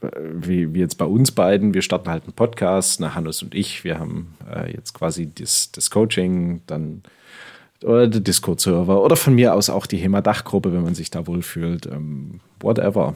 wie, 0.00 0.74
wie 0.74 0.78
jetzt 0.78 0.98
bei 0.98 1.04
uns 1.04 1.32
beiden, 1.32 1.74
wir 1.74 1.82
starten 1.82 2.10
halt 2.10 2.24
einen 2.24 2.34
Podcast, 2.34 3.00
na, 3.00 3.14
Hannes 3.14 3.42
und 3.42 3.54
ich, 3.54 3.84
wir 3.84 3.98
haben 3.98 4.34
äh, 4.52 4.72
jetzt 4.72 4.92
quasi 4.92 5.30
das, 5.32 5.72
das 5.72 5.90
Coaching, 5.90 6.60
dann 6.66 7.02
oder 7.82 8.08
der 8.08 8.20
Discord-Server 8.20 9.02
oder 9.02 9.16
von 9.16 9.34
mir 9.34 9.54
aus 9.54 9.70
auch 9.70 9.86
die 9.86 9.98
HEMA-Dachgruppe, 9.98 10.72
wenn 10.72 10.82
man 10.82 10.94
sich 10.94 11.10
da 11.10 11.26
wohlfühlt. 11.26 11.86
Ähm, 11.86 12.40
whatever. 12.60 13.14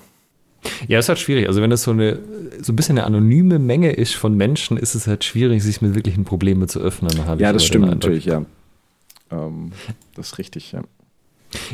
Ja, 0.86 0.98
es 0.98 1.06
ist 1.06 1.08
halt 1.08 1.18
schwierig. 1.18 1.48
Also 1.48 1.62
wenn 1.62 1.70
das 1.70 1.82
so 1.82 1.92
eine 1.92 2.18
so 2.60 2.72
ein 2.72 2.76
bisschen 2.76 2.98
eine 2.98 3.06
anonyme 3.06 3.58
Menge 3.58 3.92
ist 3.92 4.14
von 4.14 4.36
Menschen, 4.36 4.76
ist 4.76 4.94
es 4.94 5.06
halt 5.06 5.24
schwierig, 5.24 5.62
sich 5.62 5.80
mit 5.80 5.94
wirklichen 5.94 6.24
Problemen 6.24 6.68
zu 6.68 6.80
öffnen. 6.80 7.10
Ja, 7.38 7.52
das 7.52 7.64
stimmt 7.64 7.86
natürlich, 7.86 8.26
ja. 8.26 8.44
Ähm, 9.30 9.72
das 10.14 10.32
ist 10.32 10.38
richtig, 10.38 10.72
ja. 10.72 10.82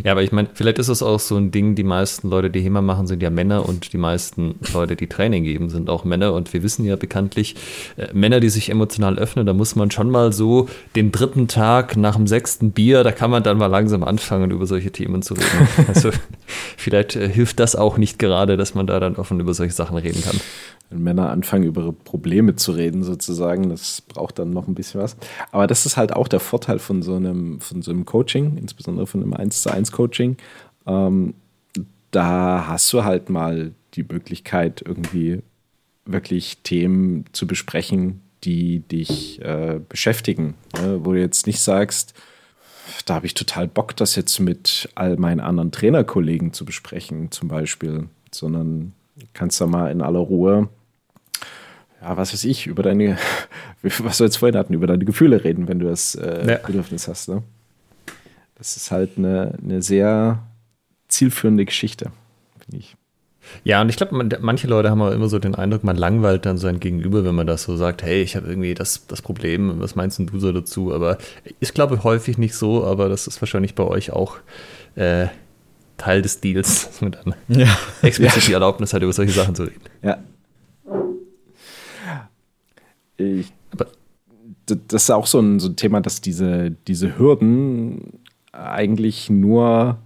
Ja, 0.04 0.12
aber 0.12 0.22
ich 0.22 0.32
meine, 0.32 0.48
vielleicht 0.54 0.78
ist 0.78 0.88
es 0.88 1.02
auch 1.02 1.20
so 1.20 1.36
ein 1.36 1.50
Ding, 1.50 1.74
die 1.74 1.84
meisten 1.84 2.28
Leute, 2.28 2.50
die 2.50 2.60
HEMA 2.60 2.80
machen, 2.80 3.06
sind 3.06 3.22
ja 3.22 3.30
Männer 3.30 3.68
und 3.68 3.92
die 3.92 3.98
meisten 3.98 4.56
Leute, 4.72 4.96
die 4.96 5.06
Training 5.06 5.44
geben, 5.44 5.70
sind 5.70 5.90
auch 5.90 6.04
Männer. 6.04 6.32
Und 6.32 6.52
wir 6.52 6.62
wissen 6.62 6.84
ja 6.84 6.96
bekanntlich, 6.96 7.56
äh, 7.96 8.08
Männer, 8.12 8.40
die 8.40 8.48
sich 8.48 8.70
emotional 8.70 9.18
öffnen, 9.18 9.46
da 9.46 9.52
muss 9.52 9.76
man 9.76 9.90
schon 9.90 10.10
mal 10.10 10.32
so 10.32 10.68
den 10.94 11.12
dritten 11.12 11.48
Tag 11.48 11.96
nach 11.96 12.16
dem 12.16 12.26
sechsten 12.26 12.72
Bier, 12.72 13.04
da 13.04 13.12
kann 13.12 13.30
man 13.30 13.42
dann 13.42 13.58
mal 13.58 13.66
langsam 13.66 14.02
anfangen, 14.02 14.50
über 14.50 14.66
solche 14.66 14.90
Themen 14.90 15.22
zu 15.22 15.34
reden. 15.34 15.46
Also 15.88 16.10
vielleicht 16.76 17.16
äh, 17.16 17.28
hilft 17.28 17.60
das 17.60 17.76
auch 17.76 17.96
nicht 17.96 18.18
gerade, 18.18 18.56
dass 18.56 18.74
man 18.74 18.86
da 18.86 19.00
dann 19.00 19.16
offen 19.16 19.40
über 19.40 19.54
solche 19.54 19.72
Sachen 19.72 19.96
reden 19.96 20.22
kann 20.22 20.40
wenn 20.90 21.02
Männer 21.02 21.30
anfangen, 21.30 21.64
über 21.64 21.92
Probleme 21.92 22.54
zu 22.56 22.72
reden, 22.72 23.02
sozusagen, 23.02 23.70
das 23.70 24.00
braucht 24.02 24.38
dann 24.38 24.50
noch 24.50 24.68
ein 24.68 24.74
bisschen 24.74 25.00
was. 25.00 25.16
Aber 25.50 25.66
das 25.66 25.84
ist 25.84 25.96
halt 25.96 26.12
auch 26.12 26.28
der 26.28 26.40
Vorteil 26.40 26.78
von 26.78 27.02
so 27.02 27.16
einem, 27.16 27.60
von 27.60 27.82
so 27.82 27.90
einem 27.90 28.04
Coaching, 28.04 28.56
insbesondere 28.56 29.06
von 29.06 29.22
einem 29.22 29.34
1 29.34 29.62
zu 29.66 29.72
1 29.72 29.92
Coaching. 29.92 30.36
Ähm, 30.86 31.34
da 32.10 32.66
hast 32.68 32.92
du 32.92 33.04
halt 33.04 33.30
mal 33.30 33.72
die 33.94 34.04
Möglichkeit, 34.04 34.82
irgendwie 34.84 35.42
wirklich 36.04 36.58
Themen 36.62 37.24
zu 37.32 37.46
besprechen, 37.46 38.20
die 38.44 38.80
dich 38.80 39.42
äh, 39.42 39.80
beschäftigen. 39.88 40.54
Ne? 40.80 41.00
Wo 41.04 41.12
du 41.12 41.20
jetzt 41.20 41.46
nicht 41.46 41.60
sagst, 41.60 42.14
da 43.04 43.14
habe 43.14 43.26
ich 43.26 43.34
total 43.34 43.66
Bock, 43.66 43.96
das 43.96 44.14
jetzt 44.14 44.38
mit 44.38 44.88
all 44.94 45.16
meinen 45.16 45.40
anderen 45.40 45.72
Trainerkollegen 45.72 46.52
zu 46.52 46.64
besprechen, 46.64 47.32
zum 47.32 47.48
Beispiel, 47.48 48.08
sondern 48.30 48.92
kannst 49.32 49.60
du 49.60 49.66
mal 49.66 49.90
in 49.90 50.02
aller 50.02 50.20
Ruhe 50.20 50.68
ja, 52.06 52.16
was 52.16 52.32
weiß 52.32 52.44
ich, 52.44 52.66
über 52.66 52.82
deine, 52.82 53.18
was 53.82 54.20
wir 54.20 54.26
jetzt 54.26 54.36
vorhin 54.36 54.56
hatten, 54.56 54.74
über 54.74 54.86
deine 54.86 55.04
Gefühle 55.04 55.42
reden, 55.42 55.66
wenn 55.66 55.80
du 55.80 55.86
das 55.86 56.14
äh, 56.14 56.46
ja. 56.46 56.58
Bedürfnis 56.58 57.08
hast. 57.08 57.28
Ne? 57.28 57.42
Das 58.56 58.76
ist 58.76 58.90
halt 58.90 59.12
eine, 59.16 59.54
eine 59.62 59.82
sehr 59.82 60.42
zielführende 61.08 61.64
Geschichte, 61.64 62.10
finde 62.58 62.78
ich. 62.78 62.96
Ja, 63.62 63.80
und 63.80 63.88
ich 63.88 63.96
glaube, 63.96 64.28
manche 64.40 64.66
Leute 64.66 64.90
haben 64.90 65.00
auch 65.00 65.12
immer 65.12 65.28
so 65.28 65.38
den 65.38 65.54
Eindruck, 65.54 65.84
man 65.84 65.96
langweilt 65.96 66.46
dann 66.46 66.58
sein 66.58 66.80
Gegenüber, 66.80 67.24
wenn 67.24 67.34
man 67.36 67.46
das 67.46 67.62
so 67.62 67.76
sagt, 67.76 68.02
hey, 68.02 68.22
ich 68.22 68.34
habe 68.34 68.48
irgendwie 68.48 68.74
das, 68.74 69.06
das 69.06 69.22
Problem, 69.22 69.78
was 69.78 69.94
meinst 69.94 70.18
du 70.18 70.38
so 70.40 70.50
dazu? 70.50 70.92
Aber 70.92 71.18
ich 71.60 71.72
glaube 71.72 72.02
häufig 72.02 72.38
nicht 72.38 72.56
so, 72.56 72.84
aber 72.84 73.08
das 73.08 73.28
ist 73.28 73.40
wahrscheinlich 73.40 73.76
bei 73.76 73.84
euch 73.84 74.10
auch 74.10 74.38
äh, 74.96 75.28
Teil 75.96 76.22
des 76.22 76.40
Deals, 76.40 76.86
dass 76.86 77.00
man 77.00 77.12
dann 77.12 77.34
ja. 77.48 77.78
explizit 78.02 78.42
ja. 78.42 78.48
die 78.48 78.52
Erlaubnis 78.54 78.92
hat, 78.92 79.02
über 79.02 79.12
solche 79.12 79.32
Sachen 79.32 79.54
zu 79.54 79.62
reden. 79.64 79.80
Ja, 80.02 80.18
ich, 83.16 83.52
das 84.66 85.04
ist 85.04 85.10
auch 85.10 85.26
so 85.26 85.40
ein, 85.40 85.60
so 85.60 85.68
ein 85.68 85.76
Thema, 85.76 86.00
dass 86.00 86.20
diese, 86.20 86.70
diese 86.86 87.18
Hürden 87.18 88.20
eigentlich 88.56 89.30
nur 89.30 89.98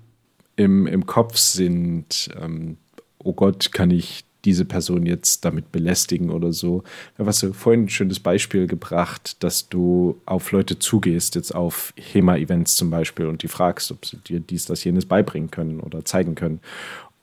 im, 0.56 0.86
im 0.86 1.06
Kopf 1.06 1.36
sind. 1.36 2.28
Ähm, 2.40 2.77
oh 3.18 3.32
Gott, 3.32 3.72
kann 3.72 3.90
ich 3.90 4.24
diese 4.44 4.64
Person 4.64 5.05
jetzt 5.05 5.44
damit 5.44 5.70
belästigen 5.70 6.31
oder 6.31 6.52
so. 6.52 6.82
Da 7.18 7.27
hast 7.27 7.43
du 7.43 7.52
vorhin 7.52 7.85
ein 7.85 7.89
schönes 7.89 8.20
Beispiel 8.20 8.66
gebracht, 8.66 9.43
dass 9.43 9.68
du 9.68 10.18
auf 10.24 10.51
Leute 10.52 10.78
zugehst, 10.78 11.35
jetzt 11.35 11.55
auf 11.55 11.93
HEMA-Events 11.97 12.77
zum 12.77 12.90
Beispiel, 12.90 13.27
und 13.27 13.43
die 13.43 13.48
fragst, 13.48 13.90
ob 13.93 14.06
sie 14.06 14.16
dir 14.16 14.40
dies, 14.40 14.64
das, 14.64 14.82
jenes 14.82 15.05
beibringen 15.05 15.51
können 15.51 15.81
oder 15.81 16.05
zeigen 16.05 16.35
können. 16.35 16.60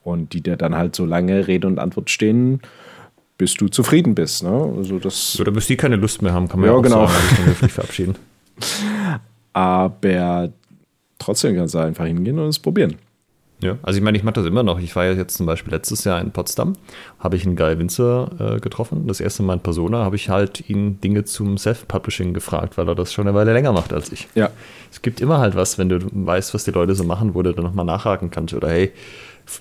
Und 0.04 0.32
die 0.32 0.40
dir 0.40 0.56
dann 0.56 0.76
halt 0.76 0.94
so 0.94 1.04
lange 1.04 1.48
Rede 1.48 1.66
und 1.66 1.78
Antwort 1.78 2.08
stehen 2.08 2.60
bis 3.38 3.54
du 3.54 3.68
zufrieden 3.68 4.14
bist. 4.16 4.42
Ne? 4.42 4.74
Also 4.76 4.98
das 4.98 5.38
Oder 5.40 5.52
bis 5.52 5.68
die 5.68 5.76
keine 5.76 5.96
Lust 5.96 6.20
mehr 6.22 6.34
haben, 6.34 6.48
kann 6.48 6.58
man 6.60 6.68
ja, 6.68 6.72
ja 6.72 6.78
auch 6.78 6.82
genau. 6.82 7.06
sagen, 7.06 7.68
verabschieden. 7.68 8.16
Aber 9.52 10.52
trotzdem 11.18 11.56
kannst 11.56 11.74
du 11.74 11.78
einfach 11.78 12.06
hingehen 12.06 12.38
und 12.38 12.48
es 12.48 12.58
probieren. 12.58 12.96
Ja, 13.60 13.76
also 13.82 13.98
ich 13.98 14.04
meine, 14.04 14.16
ich 14.16 14.22
mache 14.22 14.34
das 14.34 14.46
immer 14.46 14.62
noch. 14.62 14.78
Ich 14.78 14.94
war 14.94 15.04
ja 15.04 15.12
jetzt 15.12 15.36
zum 15.36 15.46
Beispiel 15.46 15.72
letztes 15.72 16.04
Jahr 16.04 16.20
in 16.20 16.30
Potsdam, 16.30 16.74
habe 17.18 17.34
ich 17.34 17.44
einen 17.44 17.56
Guy 17.56 17.76
Winzer 17.76 18.30
äh, 18.38 18.60
getroffen. 18.60 19.08
Das 19.08 19.20
erste 19.20 19.42
Mal 19.42 19.54
in 19.54 19.60
Persona 19.60 20.04
habe 20.04 20.14
ich 20.14 20.28
halt 20.28 20.70
ihn 20.70 21.00
Dinge 21.00 21.24
zum 21.24 21.58
Self-Publishing 21.58 22.34
gefragt, 22.34 22.78
weil 22.78 22.88
er 22.88 22.94
das 22.94 23.12
schon 23.12 23.26
eine 23.26 23.36
Weile 23.36 23.52
länger 23.52 23.72
macht 23.72 23.92
als 23.92 24.12
ich. 24.12 24.28
Ja. 24.36 24.50
Es 24.92 25.02
gibt 25.02 25.20
immer 25.20 25.38
halt 25.38 25.56
was, 25.56 25.76
wenn 25.76 25.88
du 25.88 25.98
weißt, 26.12 26.54
was 26.54 26.64
die 26.64 26.70
Leute 26.70 26.94
so 26.94 27.02
machen, 27.02 27.34
wo 27.34 27.42
du 27.42 27.52
dann 27.52 27.64
nochmal 27.64 27.84
nachhaken 27.84 28.30
kannst. 28.30 28.54
Oder 28.54 28.68
hey, 28.68 28.92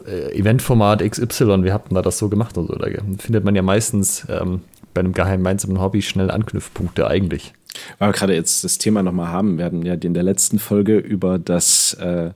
äh, 0.05 0.37
Eventformat 0.37 1.01
XY, 1.01 1.63
wir 1.63 1.73
hatten 1.73 1.95
da 1.95 2.03
das 2.03 2.19
so 2.19 2.29
gemacht 2.29 2.55
und 2.57 2.67
so. 2.67 2.75
Da 2.75 2.87
findet 3.17 3.45
man 3.45 3.55
ja 3.55 3.63
meistens 3.63 4.27
ähm, 4.29 4.61
bei 4.93 4.99
einem 4.99 5.13
gemeinsamen 5.13 5.81
Hobby 5.81 6.03
schnell 6.03 6.29
Anknüpfpunkte 6.29 7.07
eigentlich. 7.07 7.53
Weil 7.99 8.09
wir 8.09 8.13
gerade 8.13 8.35
jetzt 8.35 8.63
das 8.63 8.77
Thema 8.77 9.03
nochmal 9.03 9.27
haben, 9.27 9.57
wir 9.57 9.65
hatten 9.65 9.85
ja 9.85 9.93
in 9.93 10.13
der 10.13 10.23
letzten 10.23 10.59
Folge 10.59 10.97
über 10.97 11.39
das, 11.39 11.93
äh, 11.95 12.31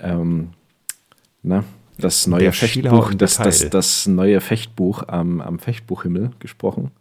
ähm, 0.00 0.50
na, 1.42 1.64
das 1.98 2.26
neue 2.26 2.40
der 2.40 2.52
Fechtbuch, 2.52 3.14
das, 3.14 3.36
das, 3.36 3.68
das, 3.68 4.06
neue 4.06 4.40
Fechtbuch 4.40 5.04
am, 5.06 5.40
am 5.40 5.58
Fechtbuchhimmel 5.58 6.30
gesprochen. 6.38 6.90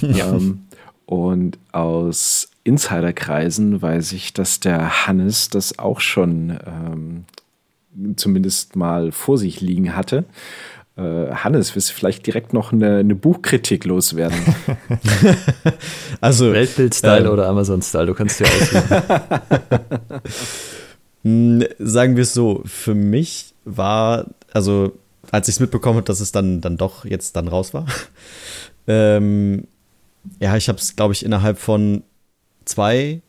Ja. 0.00 0.32
Ähm, 0.32 0.60
und 1.06 1.58
aus 1.72 2.50
Insiderkreisen 2.62 3.82
weiß 3.82 4.12
ich, 4.12 4.32
dass 4.32 4.60
der 4.60 5.06
Hannes 5.06 5.48
das 5.48 5.78
auch 5.78 6.00
schon 6.00 6.56
ähm, 6.66 7.24
zumindest 8.16 8.76
mal 8.76 9.10
vor 9.10 9.38
sich 9.38 9.60
liegen 9.60 9.96
hatte. 9.96 10.24
Äh, 10.98 11.32
Hannes, 11.32 11.74
willst 11.76 11.90
du 11.90 11.94
vielleicht 11.94 12.26
direkt 12.26 12.52
noch 12.52 12.72
eine, 12.72 12.96
eine 12.98 13.14
Buchkritik 13.14 13.84
loswerden? 13.84 14.38
also 16.20 16.52
Weltbild-Style 16.52 17.26
äh, 17.26 17.28
oder 17.28 17.46
Amazon-Style, 17.48 18.06
du 18.06 18.14
kannst 18.14 18.40
dir 18.40 18.46
aussuchen. 18.46 18.82
Hm, 21.24 21.64
sagen 21.80 22.14
wir 22.14 22.22
es 22.22 22.32
so, 22.32 22.62
für 22.64 22.94
mich 22.94 23.52
war, 23.64 24.26
also 24.52 24.92
als 25.32 25.48
ich 25.48 25.56
es 25.56 25.60
mitbekommen 25.60 25.96
habe, 25.96 26.06
dass 26.06 26.20
es 26.20 26.30
dann, 26.30 26.60
dann 26.60 26.76
doch 26.76 27.04
jetzt 27.04 27.34
dann 27.34 27.48
raus 27.48 27.74
war, 27.74 27.86
ähm, 28.86 29.66
ja, 30.40 30.56
ich 30.56 30.68
habe 30.68 30.78
es, 30.78 30.94
glaube 30.94 31.14
ich, 31.14 31.24
innerhalb 31.24 31.58
von 31.58 32.04
zwei 32.64 33.20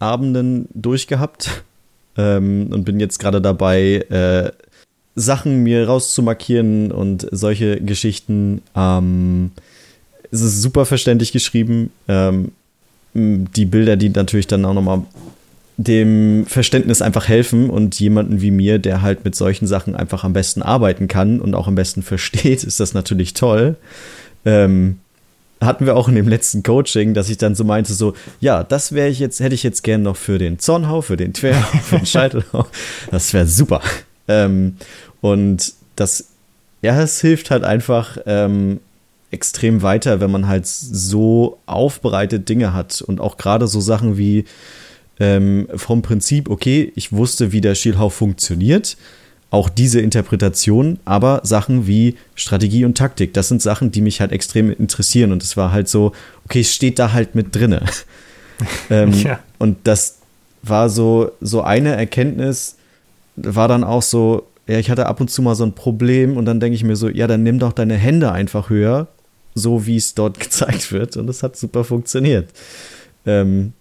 Abenden 0.00 0.68
durchgehabt 0.74 1.62
ähm, 2.16 2.70
und 2.72 2.84
bin 2.84 2.98
jetzt 2.98 3.18
gerade 3.18 3.40
dabei, 3.40 4.04
äh, 4.10 4.50
Sachen 5.20 5.62
mir 5.62 5.86
rauszumarkieren 5.86 6.90
und 6.92 7.26
solche 7.30 7.80
Geschichten. 7.80 8.62
Ähm, 8.74 9.52
es 10.30 10.40
ist 10.40 10.62
super 10.62 10.86
verständlich 10.86 11.32
geschrieben. 11.32 11.90
Ähm, 12.08 12.52
die 13.14 13.64
Bilder, 13.64 13.96
die 13.96 14.10
natürlich 14.10 14.46
dann 14.46 14.64
auch 14.64 14.74
nochmal 14.74 15.02
dem 15.76 16.44
Verständnis 16.46 17.00
einfach 17.02 17.26
helfen 17.26 17.70
und 17.70 17.98
jemanden 17.98 18.40
wie 18.40 18.50
mir, 18.50 18.78
der 18.78 19.02
halt 19.02 19.24
mit 19.24 19.34
solchen 19.34 19.66
Sachen 19.66 19.96
einfach 19.96 20.24
am 20.24 20.32
besten 20.32 20.62
arbeiten 20.62 21.08
kann 21.08 21.40
und 21.40 21.54
auch 21.54 21.68
am 21.68 21.74
besten 21.74 22.02
versteht, 22.02 22.64
ist 22.64 22.80
das 22.80 22.94
natürlich 22.94 23.34
toll. 23.34 23.76
Ähm, 24.44 24.98
hatten 25.60 25.84
wir 25.84 25.96
auch 25.96 26.08
in 26.08 26.14
dem 26.14 26.28
letzten 26.28 26.62
Coaching, 26.62 27.12
dass 27.12 27.28
ich 27.28 27.36
dann 27.36 27.54
so 27.54 27.64
meinte, 27.64 27.92
so, 27.92 28.14
ja, 28.40 28.64
das 28.64 28.92
wäre 28.92 29.08
ich 29.08 29.18
jetzt, 29.18 29.40
hätte 29.40 29.54
ich 29.54 29.62
jetzt 29.62 29.82
gern 29.82 30.02
noch 30.02 30.16
für 30.16 30.38
den 30.38 30.58
Zornhau, 30.58 31.02
für 31.02 31.16
den 31.16 31.34
Twerhau, 31.34 31.78
für 31.82 31.96
den 31.96 32.06
Scheitelhau. 32.06 32.66
Das 33.10 33.32
wäre 33.34 33.46
super. 33.46 33.82
Ähm, 34.30 34.76
und 35.20 35.74
das, 35.96 36.28
ja, 36.82 37.00
es 37.02 37.20
hilft 37.20 37.50
halt 37.50 37.64
einfach 37.64 38.16
ähm, 38.26 38.78
extrem 39.32 39.82
weiter, 39.82 40.20
wenn 40.20 40.30
man 40.30 40.46
halt 40.46 40.66
so 40.66 41.58
aufbereitet 41.66 42.48
Dinge 42.48 42.72
hat 42.72 43.02
und 43.02 43.20
auch 43.20 43.36
gerade 43.36 43.66
so 43.66 43.80
Sachen 43.80 44.16
wie 44.16 44.44
ähm, 45.18 45.68
vom 45.74 46.02
Prinzip, 46.02 46.48
okay, 46.48 46.92
ich 46.94 47.12
wusste, 47.12 47.52
wie 47.52 47.60
der 47.60 47.74
Schielhau 47.74 48.08
funktioniert, 48.08 48.96
auch 49.50 49.68
diese 49.68 50.00
Interpretation, 50.00 51.00
aber 51.04 51.40
Sachen 51.42 51.88
wie 51.88 52.14
Strategie 52.36 52.84
und 52.84 52.96
Taktik, 52.96 53.34
das 53.34 53.48
sind 53.48 53.60
Sachen, 53.60 53.90
die 53.90 54.00
mich 54.00 54.20
halt 54.20 54.30
extrem 54.30 54.70
interessieren. 54.70 55.32
Und 55.32 55.42
es 55.42 55.56
war 55.56 55.72
halt 55.72 55.88
so, 55.88 56.12
okay, 56.44 56.60
es 56.60 56.72
steht 56.72 57.00
da 57.00 57.12
halt 57.12 57.34
mit 57.34 57.54
drinne. 57.54 57.84
ähm, 58.90 59.12
ja. 59.12 59.40
Und 59.58 59.78
das 59.84 60.18
war 60.62 60.88
so, 60.88 61.32
so 61.40 61.62
eine 61.62 61.96
Erkenntnis, 61.96 62.76
war 63.44 63.68
dann 63.68 63.84
auch 63.84 64.02
so, 64.02 64.46
ja, 64.66 64.78
ich 64.78 64.90
hatte 64.90 65.06
ab 65.06 65.20
und 65.20 65.30
zu 65.30 65.42
mal 65.42 65.54
so 65.54 65.64
ein 65.64 65.74
Problem 65.74 66.36
und 66.36 66.44
dann 66.44 66.60
denke 66.60 66.74
ich 66.74 66.84
mir 66.84 66.96
so, 66.96 67.08
ja, 67.08 67.26
dann 67.26 67.42
nimm 67.42 67.58
doch 67.58 67.72
deine 67.72 67.94
Hände 67.94 68.32
einfach 68.32 68.70
höher, 68.70 69.08
so 69.54 69.86
wie 69.86 69.96
es 69.96 70.14
dort 70.14 70.38
gezeigt 70.40 70.92
wird. 70.92 71.16
Und 71.16 71.26
das 71.26 71.42
hat 71.42 71.56
super 71.56 71.84
funktioniert. 71.84 72.48
Ähm, 73.26 73.72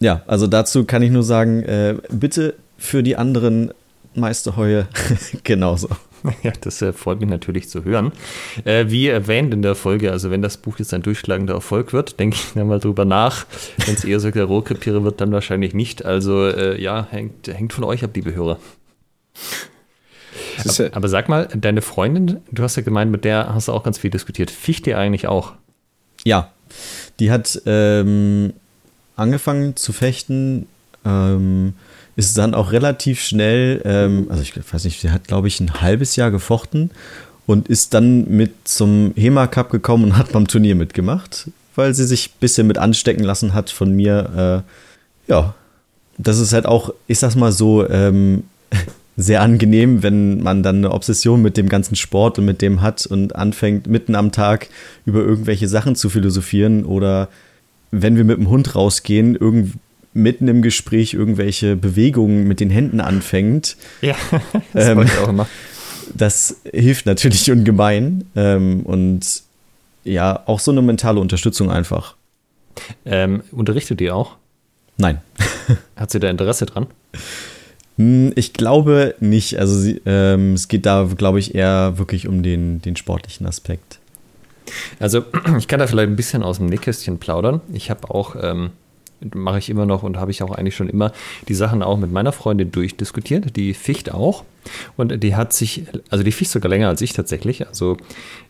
ja, 0.00 0.22
also 0.26 0.46
dazu 0.46 0.84
kann 0.84 1.02
ich 1.02 1.10
nur 1.10 1.22
sagen, 1.22 1.62
äh, 1.62 1.96
bitte 2.10 2.54
für 2.78 3.02
die 3.02 3.16
anderen 3.16 3.72
Meisterheue 4.14 4.86
genauso. 5.44 5.88
Ja, 6.42 6.52
das 6.60 6.80
äh, 6.80 6.92
freut 6.92 7.20
mich 7.20 7.28
natürlich 7.28 7.68
zu 7.68 7.84
hören. 7.84 8.12
Äh, 8.64 8.86
wie 8.88 9.08
erwähnt 9.08 9.52
in 9.52 9.62
der 9.62 9.74
Folge, 9.74 10.10
also 10.10 10.30
wenn 10.30 10.40
das 10.40 10.56
Buch 10.56 10.78
jetzt 10.78 10.94
ein 10.94 11.02
durchschlagender 11.02 11.54
Erfolg 11.54 11.92
wird, 11.92 12.18
denke 12.20 12.36
ich 12.36 12.52
dann 12.54 12.66
mal 12.66 12.80
drüber 12.80 13.04
nach. 13.04 13.46
Wenn 13.84 13.94
es 13.94 14.04
eher 14.04 14.20
so 14.20 14.30
der 14.30 14.44
Rohrkrepiere 14.44 15.04
wird, 15.04 15.20
dann 15.20 15.32
wahrscheinlich 15.32 15.74
nicht. 15.74 16.04
Also 16.04 16.46
äh, 16.46 16.80
ja, 16.80 17.06
hängt, 17.10 17.48
hängt 17.48 17.72
von 17.72 17.84
euch 17.84 18.02
ab, 18.04 18.10
liebe 18.14 18.34
Hörer. 18.34 18.58
Aber, 20.58 20.96
aber, 20.96 21.08
sag 21.08 21.28
mal, 21.28 21.48
deine 21.54 21.82
Freundin, 21.82 22.40
du 22.50 22.62
hast 22.62 22.76
ja 22.76 22.82
gemeint, 22.82 23.10
mit 23.10 23.24
der 23.24 23.54
hast 23.54 23.68
du 23.68 23.72
auch 23.72 23.82
ganz 23.82 23.98
viel 23.98 24.10
diskutiert. 24.10 24.50
Ficht 24.50 24.86
ihr 24.86 24.98
eigentlich 24.98 25.26
auch? 25.26 25.52
Ja, 26.24 26.50
die 27.20 27.30
hat 27.30 27.60
ähm, 27.66 28.52
angefangen 29.16 29.76
zu 29.76 29.92
fechten. 29.92 30.66
Ähm, 31.04 31.74
ist 32.16 32.38
dann 32.38 32.54
auch 32.54 32.72
relativ 32.72 33.20
schnell, 33.20 33.82
ähm, 33.84 34.26
also 34.30 34.42
ich 34.42 34.54
weiß 34.56 34.84
nicht, 34.84 35.00
sie 35.00 35.10
hat, 35.10 35.26
glaube 35.26 35.48
ich, 35.48 35.60
ein 35.60 35.80
halbes 35.80 36.16
Jahr 36.16 36.30
gefochten 36.30 36.90
und 37.46 37.68
ist 37.68 37.94
dann 37.94 38.28
mit 38.28 38.68
zum 38.68 39.12
HEMA 39.16 39.48
Cup 39.48 39.70
gekommen 39.70 40.04
und 40.04 40.16
hat 40.16 40.32
beim 40.32 40.46
Turnier 40.46 40.76
mitgemacht, 40.76 41.48
weil 41.74 41.92
sie 41.94 42.06
sich 42.06 42.28
ein 42.28 42.38
bisschen 42.40 42.66
mit 42.66 42.78
anstecken 42.78 43.24
lassen 43.24 43.52
hat 43.52 43.70
von 43.70 43.92
mir. 43.92 44.64
Äh, 45.28 45.30
ja, 45.32 45.54
das 46.18 46.38
ist 46.38 46.52
halt 46.52 46.66
auch, 46.66 46.94
ich 47.08 47.18
sag's 47.18 47.34
mal 47.34 47.52
so, 47.52 47.88
ähm, 47.88 48.44
sehr 49.16 49.42
angenehm, 49.42 50.02
wenn 50.02 50.42
man 50.42 50.62
dann 50.62 50.78
eine 50.78 50.90
Obsession 50.90 51.40
mit 51.40 51.56
dem 51.56 51.68
ganzen 51.68 51.94
Sport 51.94 52.38
und 52.38 52.44
mit 52.44 52.62
dem 52.62 52.82
hat 52.82 53.06
und 53.06 53.36
anfängt, 53.36 53.86
mitten 53.86 54.14
am 54.14 54.32
Tag 54.32 54.68
über 55.06 55.20
irgendwelche 55.20 55.68
Sachen 55.68 55.94
zu 55.94 56.10
philosophieren 56.10 56.84
oder 56.84 57.28
wenn 57.90 58.16
wir 58.16 58.24
mit 58.24 58.38
dem 58.38 58.48
Hund 58.48 58.74
rausgehen, 58.74 59.36
irgendwie 59.36 59.74
mitten 60.14 60.48
im 60.48 60.62
Gespräch 60.62 61.14
irgendwelche 61.14 61.76
Bewegungen 61.76 62.46
mit 62.46 62.60
den 62.60 62.70
Händen 62.70 63.00
anfängt. 63.00 63.76
Ja, 64.00 64.14
das 64.72 64.88
ähm, 64.88 65.02
ich 65.02 65.18
auch 65.18 65.28
immer. 65.28 65.48
Das 66.14 66.60
hilft 66.72 67.06
natürlich 67.06 67.50
ungemein 67.50 68.24
ähm, 68.36 68.80
und 68.82 69.42
ja, 70.04 70.42
auch 70.46 70.60
so 70.60 70.70
eine 70.70 70.82
mentale 70.82 71.20
Unterstützung 71.20 71.70
einfach. 71.70 72.16
Ähm, 73.04 73.42
unterrichtet 73.52 74.00
ihr 74.00 74.14
auch? 74.14 74.36
Nein. 74.96 75.20
Hat 75.96 76.10
sie 76.10 76.20
da 76.20 76.28
Interesse 76.28 76.66
dran? 76.66 76.86
Hm, 77.96 78.32
ich 78.34 78.52
glaube 78.52 79.14
nicht. 79.20 79.58
Also 79.58 79.78
sie, 79.78 80.00
ähm, 80.06 80.54
es 80.54 80.68
geht 80.68 80.86
da, 80.86 81.08
glaube 81.16 81.38
ich, 81.38 81.54
eher 81.54 81.98
wirklich 81.98 82.28
um 82.28 82.42
den, 82.42 82.80
den 82.82 82.96
sportlichen 82.96 83.46
Aspekt. 83.46 83.98
Also 84.98 85.24
ich 85.58 85.68
kann 85.68 85.80
da 85.80 85.86
vielleicht 85.86 86.08
ein 86.08 86.16
bisschen 86.16 86.42
aus 86.42 86.58
dem 86.58 86.66
Nähkästchen 86.66 87.18
plaudern. 87.18 87.60
Ich 87.72 87.90
habe 87.90 88.10
auch 88.10 88.36
ähm, 88.40 88.70
mache 89.32 89.58
ich 89.58 89.70
immer 89.70 89.86
noch 89.86 90.02
und 90.02 90.18
habe 90.18 90.30
ich 90.30 90.42
auch 90.42 90.50
eigentlich 90.50 90.76
schon 90.76 90.88
immer 90.88 91.12
die 91.48 91.54
Sachen 91.54 91.82
auch 91.82 91.96
mit 91.96 92.12
meiner 92.12 92.32
Freundin 92.32 92.70
durchdiskutiert. 92.70 93.56
Die 93.56 93.74
ficht 93.74 94.12
auch. 94.12 94.44
Und 94.96 95.22
die 95.22 95.36
hat 95.36 95.52
sich, 95.52 95.84
also 96.10 96.24
die 96.24 96.32
ficht 96.32 96.50
sogar 96.50 96.68
länger 96.68 96.88
als 96.88 97.00
ich 97.00 97.12
tatsächlich. 97.12 97.66
Also 97.66 97.96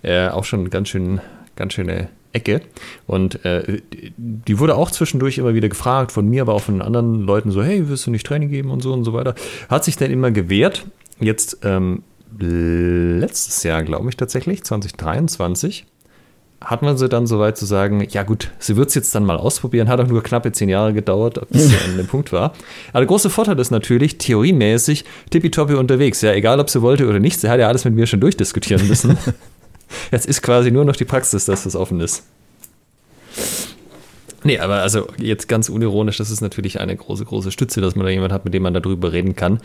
äh, 0.02 0.28
auch 0.28 0.44
schon 0.44 0.70
ganz 0.70 0.88
schön, 0.88 1.20
ganz 1.56 1.74
schöne 1.74 2.08
Ecke. 2.34 2.60
Und 3.06 3.44
äh, 3.44 3.80
die 4.16 4.58
wurde 4.58 4.76
auch 4.76 4.90
zwischendurch 4.90 5.38
immer 5.38 5.54
wieder 5.54 5.68
gefragt, 5.68 6.12
von 6.12 6.28
mir, 6.28 6.42
aber 6.42 6.54
auch 6.54 6.62
von 6.62 6.82
anderen 6.82 7.22
Leuten 7.22 7.50
so, 7.50 7.62
hey, 7.62 7.88
wirst 7.88 8.06
du 8.06 8.10
nicht 8.10 8.26
Training 8.26 8.50
geben 8.50 8.70
und 8.70 8.82
so 8.82 8.92
und 8.92 9.04
so 9.04 9.12
weiter. 9.12 9.34
Hat 9.68 9.84
sich 9.84 9.96
dann 9.96 10.10
immer 10.10 10.30
gewehrt. 10.30 10.86
Jetzt 11.20 11.58
ähm, 11.62 12.02
letztes 12.38 13.62
Jahr, 13.62 13.82
glaube 13.82 14.08
ich 14.08 14.16
tatsächlich, 14.16 14.64
2023 14.64 15.86
hat 16.64 16.82
man 16.82 16.96
sie 16.96 17.08
dann 17.08 17.26
so 17.26 17.38
weit 17.38 17.56
zu 17.56 17.66
sagen, 17.66 18.06
ja 18.10 18.22
gut, 18.22 18.50
sie 18.58 18.76
wird 18.76 18.88
es 18.88 18.94
jetzt 18.94 19.14
dann 19.14 19.24
mal 19.24 19.36
ausprobieren, 19.36 19.88
hat 19.88 20.00
auch 20.00 20.06
nur 20.06 20.22
knappe 20.22 20.50
zehn 20.52 20.68
Jahre 20.68 20.92
gedauert, 20.94 21.40
bis 21.50 21.68
sie 21.68 21.76
an 21.76 21.96
dem 21.96 22.06
Punkt 22.06 22.32
war. 22.32 22.54
Aber 22.90 23.00
der 23.00 23.06
große 23.06 23.30
Vorteil 23.30 23.58
ist 23.58 23.70
natürlich, 23.70 24.18
theoriemäßig 24.18 25.04
tippitoppi 25.30 25.74
unterwegs. 25.74 26.22
Ja, 26.22 26.32
egal 26.32 26.60
ob 26.60 26.70
sie 26.70 26.82
wollte 26.82 27.06
oder 27.06 27.20
nicht, 27.20 27.40
sie 27.40 27.48
hat 27.48 27.60
ja 27.60 27.68
alles 27.68 27.84
mit 27.84 27.94
mir 27.94 28.06
schon 28.06 28.20
durchdiskutieren 28.20 28.86
müssen. 28.88 29.18
jetzt 30.10 30.26
ist 30.26 30.42
quasi 30.42 30.70
nur 30.70 30.84
noch 30.84 30.96
die 30.96 31.04
Praxis, 31.04 31.44
dass 31.44 31.64
das 31.64 31.76
offen 31.76 32.00
ist. 32.00 32.24
Nee, 34.44 34.58
aber 34.58 34.82
also 34.82 35.08
jetzt 35.16 35.48
ganz 35.48 35.70
unironisch, 35.70 36.18
das 36.18 36.30
ist 36.30 36.42
natürlich 36.42 36.78
eine 36.78 36.94
große, 36.94 37.24
große 37.24 37.50
Stütze, 37.50 37.80
dass 37.80 37.96
man 37.96 38.04
da 38.04 38.12
jemand 38.12 38.32
hat, 38.32 38.44
mit 38.44 38.52
dem 38.52 38.62
man 38.62 38.74
darüber 38.74 39.12
reden 39.12 39.34
kann. 39.34 39.58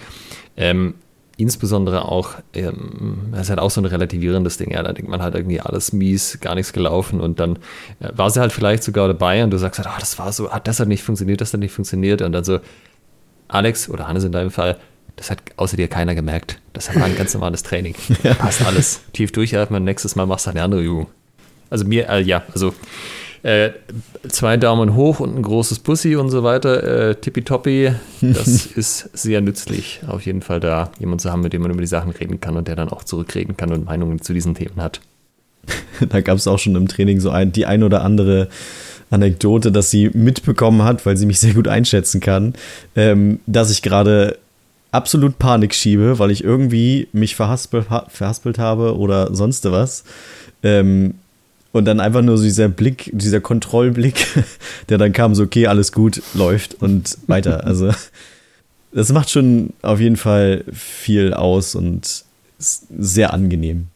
Ähm, 0.56 0.95
insbesondere 1.35 2.06
auch, 2.06 2.31
ähm, 2.53 3.30
das 3.31 3.43
ist 3.43 3.49
halt 3.49 3.60
auch 3.60 3.72
so 3.72 3.81
ein 3.81 3.85
relativierendes 3.85 4.57
Ding, 4.57 4.72
ja, 4.72 4.84
da 4.84 4.93
denkt 4.93 5.10
man 5.10 5.22
halt 5.22 5.35
irgendwie 5.35 5.61
alles 5.61 5.93
mies, 5.93 6.39
gar 6.41 6.56
nichts 6.56 6.73
gelaufen 6.73 7.22
und 7.22 7.39
dann 7.39 7.57
äh, 7.99 8.10
war 8.14 8.30
sie 8.30 8.41
halt 8.41 8.51
vielleicht 8.51 8.84
sogar 8.84 9.07
dabei 9.07 9.43
und 9.43 9.51
du 9.51 9.57
sagst 9.57 9.80
halt, 9.80 9.88
ah, 9.88 9.99
das 9.99 10.19
war 10.19 10.34
so, 10.34 10.49
ah, 10.49 10.60
das 10.60 10.80
hat 10.81 10.89
nicht 10.89 11.03
funktioniert, 11.03 11.39
das 11.39 11.53
hat 11.53 11.61
nicht 11.61 11.73
funktioniert 11.73 12.22
und 12.22 12.34
dann 12.34 12.43
so, 12.43 12.60
Alex 13.47 13.89
oder 13.89 14.07
Hannes 14.07 14.26
in 14.26 14.34
deinem 14.34 14.51
Fall, 14.51 14.77
das 15.19 15.29
hat 15.29 15.39
außer 15.57 15.75
dir 15.75 15.89
keiner 15.89 16.15
gemerkt. 16.15 16.59
Das 16.71 16.95
war 16.95 17.03
ein 17.03 17.15
ganz 17.17 17.33
normales 17.33 17.61
Training. 17.61 17.93
ja. 18.23 18.35
Passt 18.35 18.65
alles. 18.65 19.01
Tief 19.11 19.33
durchatmen, 19.33 19.83
nächstes 19.83 20.15
Mal 20.15 20.25
machst 20.25 20.45
du 20.45 20.51
eine 20.51 20.63
andere 20.63 20.81
Übung. 20.81 21.07
Also 21.69 21.83
mir, 21.83 22.07
äh, 22.07 22.21
ja, 22.21 22.43
also 22.53 22.73
äh, 23.43 23.71
zwei 24.29 24.55
Daumen 24.55 24.95
hoch 24.95 25.19
und 25.19 25.35
ein 25.35 25.41
großes 25.41 25.79
Pussy 25.79 26.15
und 26.15 26.29
so 26.29 26.43
weiter, 26.43 27.09
äh, 27.09 27.15
tippitoppi, 27.15 27.91
das 28.21 28.65
ist 28.75 29.09
sehr 29.11 29.41
nützlich, 29.41 29.99
auf 30.07 30.25
jeden 30.25 30.41
Fall 30.41 30.61
da 30.61 30.89
jemand 30.99 31.19
zu 31.19 31.29
haben, 31.31 31.41
mit 31.41 31.51
dem 31.51 31.63
man 31.63 31.71
über 31.71 31.81
die 31.81 31.87
Sachen 31.87 32.11
reden 32.11 32.39
kann 32.39 32.55
und 32.55 32.69
der 32.69 32.77
dann 32.77 32.87
auch 32.87 33.03
zurückreden 33.03 33.57
kann 33.57 33.73
und 33.73 33.85
Meinungen 33.85 34.21
zu 34.21 34.33
diesen 34.33 34.55
Themen 34.55 34.81
hat. 34.81 35.01
Da 36.09 36.21
gab 36.21 36.37
es 36.37 36.47
auch 36.47 36.59
schon 36.59 36.75
im 36.77 36.87
Training 36.87 37.19
so 37.19 37.29
ein, 37.29 37.51
die 37.51 37.65
ein 37.65 37.83
oder 37.83 38.03
andere 38.03 38.47
Anekdote, 39.09 39.69
dass 39.71 39.91
sie 39.91 40.09
mitbekommen 40.13 40.83
hat, 40.83 41.05
weil 41.05 41.17
sie 41.17 41.25
mich 41.25 41.39
sehr 41.39 41.53
gut 41.53 41.67
einschätzen 41.67 42.21
kann, 42.21 42.53
ähm, 42.95 43.41
dass 43.47 43.69
ich 43.69 43.81
gerade 43.81 44.37
absolut 44.91 45.40
Panik 45.40 45.74
schiebe, 45.74 46.20
weil 46.20 46.32
ich 46.32 46.44
irgendwie 46.44 47.07
mich 47.11 47.36
verhaspelt, 47.36 47.88
verhaspelt 48.10 48.60
habe 48.60 48.98
oder 48.98 49.34
sonst 49.36 49.70
was. 49.70 50.03
Ähm, 50.64 51.16
und 51.72 51.86
dann 51.86 51.99
einfach 51.99 52.24
nur 52.24 52.38
so 52.38 52.44
dieser 52.44 52.68
Blick, 52.68 53.11
dieser 53.14 53.41
Kontrollblick, 53.41 54.26
der 54.90 54.98
dann 54.98 55.14
kam, 55.14 55.36
so, 55.36 55.44
okay, 55.44 55.68
alles 55.68 55.91
gut, 55.91 56.22
läuft 56.34 56.82
und 56.82 57.18
weiter. 57.28 57.64
Also, 57.70 57.91
das 58.91 59.11
macht 59.11 59.30
schon 59.30 59.74
auf 59.84 59.99
jeden 59.99 60.18
Fall 60.18 60.64
viel 60.74 61.36
aus 61.36 61.76
und 61.76 62.24
ist 62.57 62.88
sehr 62.98 63.34
angenehm. 63.34 63.89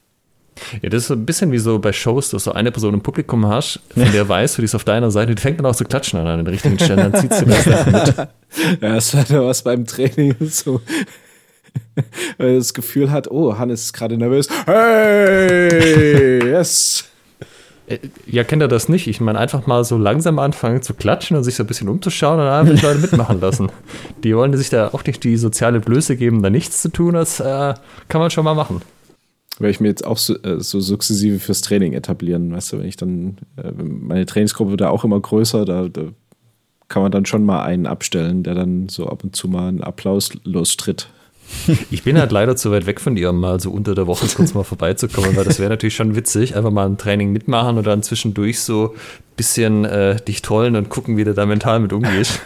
Ja, 0.82 0.90
das 0.90 1.04
ist 1.04 1.08
so 1.08 1.14
ein 1.14 1.26
bisschen 1.26 1.52
wie 1.52 1.58
so 1.58 1.80
bei 1.80 1.94
Shows, 1.94 2.30
dass 2.30 2.46
du 2.46 2.52
eine 2.52 2.72
Person 2.72 2.94
im 2.94 3.02
Publikum 3.02 3.48
hast, 3.48 3.80
von 3.94 4.12
der 4.12 4.28
weißt 4.28 4.58
du, 4.58 4.62
die 4.62 4.66
ist 4.66 4.76
auf 4.76 4.84
deiner 4.84 5.12
Seite, 5.12 5.36
die 5.36 5.42
fängt 5.42 5.60
dann 5.60 5.66
auch 5.66 5.76
zu 5.76 5.86
klatschen 5.86 6.20
an, 6.20 6.28
an 6.28 6.38
den 6.40 6.48
richtigen 6.48 6.80
Stellen, 6.80 7.12
dann 7.12 7.22
zieht 7.22 7.34
sie 7.34 7.46
das 7.46 7.66
mit. 7.86 8.28
Ja, 8.82 8.96
das 8.96 9.16
war 9.16 9.26
ja 9.30 9.46
was 9.46 9.64
beim 9.64 9.86
Training 9.86 10.36
so. 10.42 10.82
Weil 12.38 12.58
das 12.58 12.74
Gefühl 12.74 13.12
hat, 13.12 13.30
oh, 13.32 13.58
Hannes 13.58 13.86
ist 13.86 13.94
gerade 13.94 14.18
nervös. 14.18 14.48
Hey, 14.66 16.44
yes. 16.46 17.06
Äh, 17.88 18.00
ja, 18.26 18.44
kennt 18.44 18.62
er 18.62 18.68
das 18.68 18.90
nicht? 18.90 19.08
Ich 19.08 19.20
meine, 19.20 19.40
einfach 19.40 19.68
mal 19.68 19.84
so 19.84 19.98
langsam 19.98 20.40
anfangen 20.40 20.82
zu 20.82 20.94
klatschen 20.94 21.36
und 21.36 21.44
sich 21.44 21.56
so 21.56 21.64
ein 21.64 21.68
bisschen 21.68 21.90
umzuschauen 21.90 22.40
und 22.40 22.48
einfach 22.48 22.76
die 22.76 22.86
Leute 22.86 23.00
mitmachen 23.00 23.42
lassen. 23.42 23.72
Die 24.24 24.36
wollen 24.36 24.56
sich 24.56 24.70
da 24.70 24.90
auch 24.90 25.04
nicht 25.04 25.24
die 25.24 25.38
soziale 25.38 25.80
Blöße 25.80 26.16
geben, 26.16 26.42
da 26.42 26.50
nichts 26.50 26.82
zu 26.82 26.90
tun. 26.90 27.14
Das 27.14 27.40
äh, 27.40 27.74
kann 28.08 28.22
man 28.22 28.30
schon 28.30 28.46
mal 28.46 28.56
machen. 28.56 28.82
Werde 29.60 29.72
ich 29.72 29.80
mir 29.80 29.90
jetzt 29.90 30.06
auch 30.06 30.18
so, 30.18 30.36
äh, 30.42 30.60
so, 30.60 30.80
sukzessive 30.80 31.40
fürs 31.40 31.62
Training 31.62 31.94
etablieren. 31.94 32.52
Weißt 32.52 32.74
du, 32.74 32.80
wenn 32.80 32.88
ich 32.88 32.98
dann, 32.98 33.38
äh, 33.58 33.72
meine 33.72 34.26
Trainingsgruppe 34.26 34.72
wird 34.72 34.82
da 34.82 34.90
auch 34.90 35.04
immer 35.04 35.20
größer, 35.20 35.66
da, 35.66 35.88
da 35.90 36.06
kann 36.88 37.04
man 37.04 37.12
dann 37.12 37.26
schon 37.26 37.46
mal 37.46 37.64
einen 37.64 37.86
abstellen, 37.86 38.44
der 38.44 38.56
dann 38.56 38.90
so 38.90 39.08
ab 39.08 39.24
und 39.24 39.36
zu 39.36 39.48
mal 39.48 39.68
einen 39.68 39.82
Applaus 39.82 40.32
lostritt. 40.44 41.10
Ich 41.92 42.04
bin 42.04 42.20
halt 42.20 42.32
leider 42.32 42.56
zu 42.56 42.72
weit 42.72 42.86
weg 42.86 43.00
von 43.00 43.16
dir, 43.16 43.30
um 43.30 43.40
mal 43.40 43.60
so 43.60 43.72
unter 43.72 43.96
der 43.96 44.08
Woche 44.08 44.28
kurz 44.36 44.54
mal 44.54 44.64
vorbeizukommen, 44.64 45.36
weil 45.36 45.46
das 45.46 45.60
wäre 45.60 45.70
natürlich 45.70 45.96
schon 45.96 46.16
witzig, 46.16 46.56
einfach 46.56 46.72
mal 46.72 46.86
ein 46.86 46.98
Training 46.98 47.32
mitmachen 47.32 47.78
und 47.78 47.88
dann 47.88 48.04
zwischendurch 48.04 48.60
so 48.62 48.94
ein 48.94 49.36
bisschen 49.38 49.86
äh, 49.86 50.18
dich 50.18 50.42
tollen 50.42 50.76
und 50.76 50.90
gucken, 50.90 51.18
wie 51.18 51.24
du 51.24 51.34
da 51.34 51.46
mental 51.46 51.80
mit 51.80 51.94
umgehst. 51.94 52.40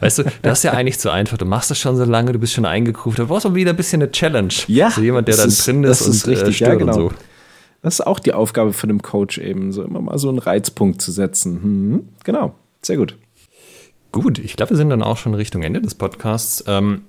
Weißt 0.00 0.20
du, 0.20 0.24
das 0.42 0.58
ist 0.58 0.64
ja 0.64 0.72
eigentlich 0.72 0.98
zu 0.98 1.10
einfach. 1.10 1.38
Du 1.38 1.44
machst 1.44 1.70
das 1.70 1.78
schon 1.78 1.96
so 1.96 2.04
lange, 2.04 2.32
du 2.32 2.38
bist 2.38 2.52
schon 2.52 2.66
eingekruft, 2.66 3.18
du 3.18 3.26
brauchst 3.26 3.46
auch 3.46 3.54
wieder 3.54 3.70
ein 3.70 3.76
bisschen 3.76 4.02
eine 4.02 4.10
Challenge. 4.10 4.54
Ja. 4.68 4.90
So 4.90 5.02
jemand, 5.02 5.28
der 5.28 5.36
dann 5.36 5.48
ist, 5.48 5.66
drin 5.66 5.84
ist, 5.84 6.00
ist 6.00 6.26
und 6.26 6.32
äh, 6.32 6.36
richtig, 6.36 6.62
äh, 6.62 6.64
ja, 6.64 6.74
genau. 6.74 6.92
und 6.92 7.10
so. 7.10 7.12
Das 7.82 7.94
ist 7.94 8.06
auch 8.06 8.20
die 8.20 8.32
Aufgabe 8.32 8.72
von 8.72 8.88
dem 8.88 9.02
Coach 9.02 9.38
eben, 9.38 9.72
so 9.72 9.82
immer 9.82 10.00
mal 10.00 10.16
so 10.18 10.28
einen 10.28 10.38
Reizpunkt 10.38 11.02
zu 11.02 11.10
setzen. 11.10 11.62
Hm, 11.62 12.08
genau, 12.24 12.54
sehr 12.80 12.96
gut. 12.96 13.16
Gut, 14.12 14.38
ich 14.38 14.56
glaube, 14.56 14.70
wir 14.70 14.76
sind 14.76 14.90
dann 14.90 15.02
auch 15.02 15.16
schon 15.16 15.34
Richtung 15.34 15.62
Ende 15.62 15.80
des 15.80 15.94
Podcasts. 15.94 16.62
Ähm, 16.68 17.02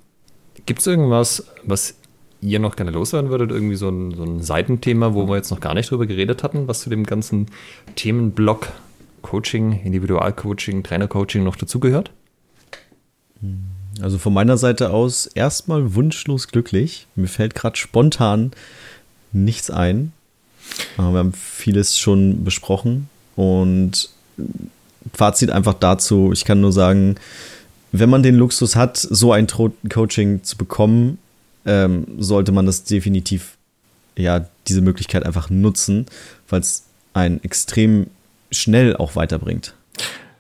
Gibt 0.65 0.79
es 0.79 0.87
irgendwas, 0.87 1.45
was 1.63 1.95
ihr 2.41 2.59
noch 2.59 2.75
gerne 2.75 2.91
loswerden 2.91 3.29
würdet, 3.29 3.51
irgendwie 3.51 3.75
so 3.75 3.89
ein, 3.89 4.13
so 4.15 4.23
ein 4.23 4.41
Seitenthema, 4.41 5.13
wo 5.13 5.27
wir 5.27 5.35
jetzt 5.35 5.51
noch 5.51 5.59
gar 5.59 5.73
nicht 5.73 5.89
drüber 5.89 6.05
geredet 6.05 6.43
hatten, 6.43 6.67
was 6.67 6.81
zu 6.81 6.89
dem 6.89 7.05
ganzen 7.05 7.47
Themenblock 7.95 8.67
Coaching, 9.21 9.81
Individualcoaching, 9.83 10.83
Trainercoaching 10.83 11.43
noch 11.43 11.55
dazugehört? 11.55 12.11
Also 14.01 14.17
von 14.17 14.33
meiner 14.33 14.57
Seite 14.57 14.89
aus 14.91 15.25
erstmal 15.27 15.95
wunschlos 15.95 16.49
glücklich. 16.49 17.07
Mir 17.15 17.27
fällt 17.27 17.55
gerade 17.55 17.77
spontan 17.77 18.51
nichts 19.31 19.71
ein. 19.71 20.11
Wir 20.95 21.05
haben 21.05 21.33
vieles 21.33 21.97
schon 21.97 22.43
besprochen 22.43 23.09
und 23.35 24.09
Fazit 25.13 25.51
einfach 25.51 25.73
dazu, 25.73 26.31
ich 26.31 26.45
kann 26.45 26.61
nur 26.61 26.71
sagen, 26.71 27.15
wenn 27.93 28.09
man 28.09 28.23
den 28.23 28.35
Luxus 28.35 28.75
hat, 28.75 28.97
so 28.97 29.31
ein 29.31 29.47
Coaching 29.47 30.43
zu 30.43 30.57
bekommen, 30.57 31.19
ähm, 31.65 32.07
sollte 32.17 32.51
man 32.51 32.65
das 32.65 32.83
definitiv, 32.83 33.55
ja, 34.17 34.45
diese 34.67 34.81
Möglichkeit 34.81 35.23
einfach 35.25 35.49
nutzen, 35.51 36.07
weil 36.49 36.59
es 36.61 36.85
einen 37.13 37.43
extrem 37.43 38.07
schnell 38.51 38.97
auch 38.97 39.15
weiterbringt. 39.15 39.75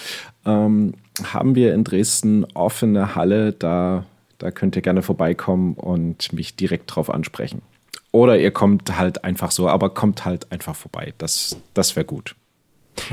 ähm, 0.45 0.93
haben 1.23 1.55
wir 1.55 1.73
in 1.73 1.83
Dresden 1.83 2.45
offene 2.53 3.15
Halle. 3.15 3.53
Da, 3.53 4.05
da 4.37 4.51
könnt 4.51 4.75
ihr 4.75 4.81
gerne 4.81 5.01
vorbeikommen 5.01 5.73
und 5.73 6.31
mich 6.33 6.55
direkt 6.55 6.95
drauf 6.95 7.09
ansprechen. 7.09 7.61
Oder 8.11 8.37
ihr 8.37 8.51
kommt 8.51 8.97
halt 8.97 9.23
einfach 9.23 9.51
so, 9.51 9.69
aber 9.69 9.89
kommt 9.89 10.25
halt 10.25 10.51
einfach 10.51 10.75
vorbei. 10.75 11.13
Das, 11.17 11.57
das 11.73 11.95
wäre 11.95 12.05
gut. 12.05 12.35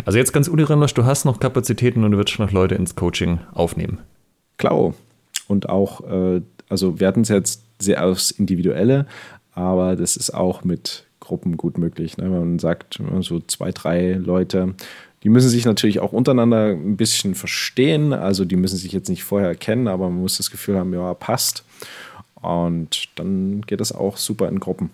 Also 0.05 0.19
jetzt 0.19 0.33
ganz 0.33 0.49
unironisch, 0.49 0.95
du 0.95 1.05
hast 1.05 1.25
noch 1.25 1.41
Kapazitäten 1.41 2.05
und 2.05 2.13
du 2.13 2.19
wirst 2.19 2.39
noch 2.39 2.53
Leute 2.53 2.75
ins 2.75 2.97
Coaching 2.97 3.41
aufnehmen. 3.53 3.99
Klar. 4.57 4.95
Und 5.47 5.69
auch, 5.69 6.01
äh, 6.09 6.43
also 6.69 7.01
wir 7.01 7.07
hatten 7.07 7.23
es 7.23 7.29
jetzt 7.29 7.63
sehr 7.79 8.05
aufs 8.05 8.31
Individuelle, 8.31 9.07
aber 9.53 9.97
das 9.97 10.17
ist 10.17 10.35
auch 10.35 10.65
mit 10.65 11.05
Gruppen 11.21 11.57
gut 11.57 11.79
möglich. 11.79 12.17
Ne? 12.17 12.29
Man 12.29 12.59
sagt, 12.59 13.01
so 13.21 13.41
zwei, 13.41 13.71
drei 13.73 14.13
Leute, 14.13 14.75
die 15.23 15.29
müssen 15.29 15.49
sich 15.49 15.65
natürlich 15.65 16.01
auch 16.01 16.13
untereinander 16.13 16.69
ein 16.69 16.97
bisschen 16.97 17.35
verstehen. 17.35 18.13
Also 18.13 18.45
die 18.45 18.57
müssen 18.57 18.77
sich 18.77 18.93
jetzt 18.93 19.09
nicht 19.09 19.25
vorher 19.25 19.55
kennen, 19.55 19.89
aber 19.89 20.09
man 20.09 20.21
muss 20.21 20.37
das 20.37 20.51
Gefühl 20.51 20.79
haben, 20.79 20.93
ja, 20.95 21.13
passt. 21.15 21.65
Und 22.41 23.09
dann 23.17 23.63
geht 23.63 23.81
das 23.81 23.93
auch 23.93 24.17
super 24.17 24.49
in 24.49 24.61
Gruppen. 24.61 24.91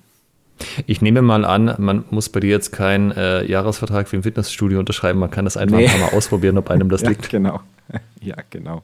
Ich 0.86 1.02
nehme 1.02 1.22
mal 1.22 1.44
an, 1.44 1.74
man 1.78 2.04
muss 2.10 2.28
bei 2.28 2.40
dir 2.40 2.50
jetzt 2.50 2.72
keinen 2.72 3.10
äh, 3.12 3.44
Jahresvertrag 3.44 4.08
für 4.08 4.16
ein 4.16 4.22
Fitnessstudio 4.22 4.78
unterschreiben. 4.78 5.18
Man 5.18 5.30
kann 5.30 5.44
das 5.44 5.56
einfach 5.56 5.76
nee. 5.76 5.88
mal 5.98 6.10
ausprobieren, 6.16 6.58
ob 6.58 6.70
einem 6.70 6.88
das 6.90 7.02
ja, 7.02 7.10
liegt. 7.10 7.28
Genau. 7.30 7.60
Ja, 8.22 8.36
genau. 8.48 8.82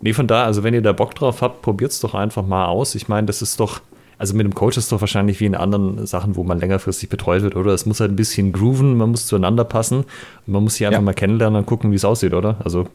Nee, 0.00 0.14
von 0.14 0.26
da, 0.26 0.44
also 0.44 0.62
wenn 0.62 0.72
ihr 0.72 0.80
da 0.80 0.92
Bock 0.92 1.14
drauf 1.14 1.42
habt, 1.42 1.60
probiert 1.60 1.90
es 1.90 2.00
doch 2.00 2.14
einfach 2.14 2.46
mal 2.46 2.64
aus. 2.66 2.94
Ich 2.94 3.08
meine, 3.08 3.26
das 3.26 3.42
ist 3.42 3.60
doch, 3.60 3.80
also 4.16 4.34
mit 4.34 4.44
dem 4.46 4.54
Coach 4.54 4.78
ist 4.78 4.84
es 4.84 4.90
doch 4.90 5.02
wahrscheinlich 5.02 5.40
wie 5.40 5.44
in 5.44 5.54
anderen 5.54 6.06
Sachen, 6.06 6.36
wo 6.36 6.44
man 6.44 6.58
längerfristig 6.58 7.10
betreut 7.10 7.42
wird, 7.42 7.54
oder? 7.54 7.72
Es 7.72 7.84
muss 7.84 8.00
halt 8.00 8.12
ein 8.12 8.16
bisschen 8.16 8.52
grooven, 8.52 8.96
man 8.96 9.10
muss 9.10 9.26
zueinander 9.26 9.64
passen 9.64 9.98
und 10.46 10.52
man 10.52 10.62
muss 10.62 10.76
sich 10.76 10.86
einfach 10.86 11.00
ja. 11.00 11.04
mal 11.04 11.12
kennenlernen 11.12 11.58
und 11.58 11.66
gucken, 11.66 11.90
wie 11.90 11.96
es 11.96 12.04
aussieht, 12.06 12.32
oder? 12.32 12.56
Also 12.64 12.88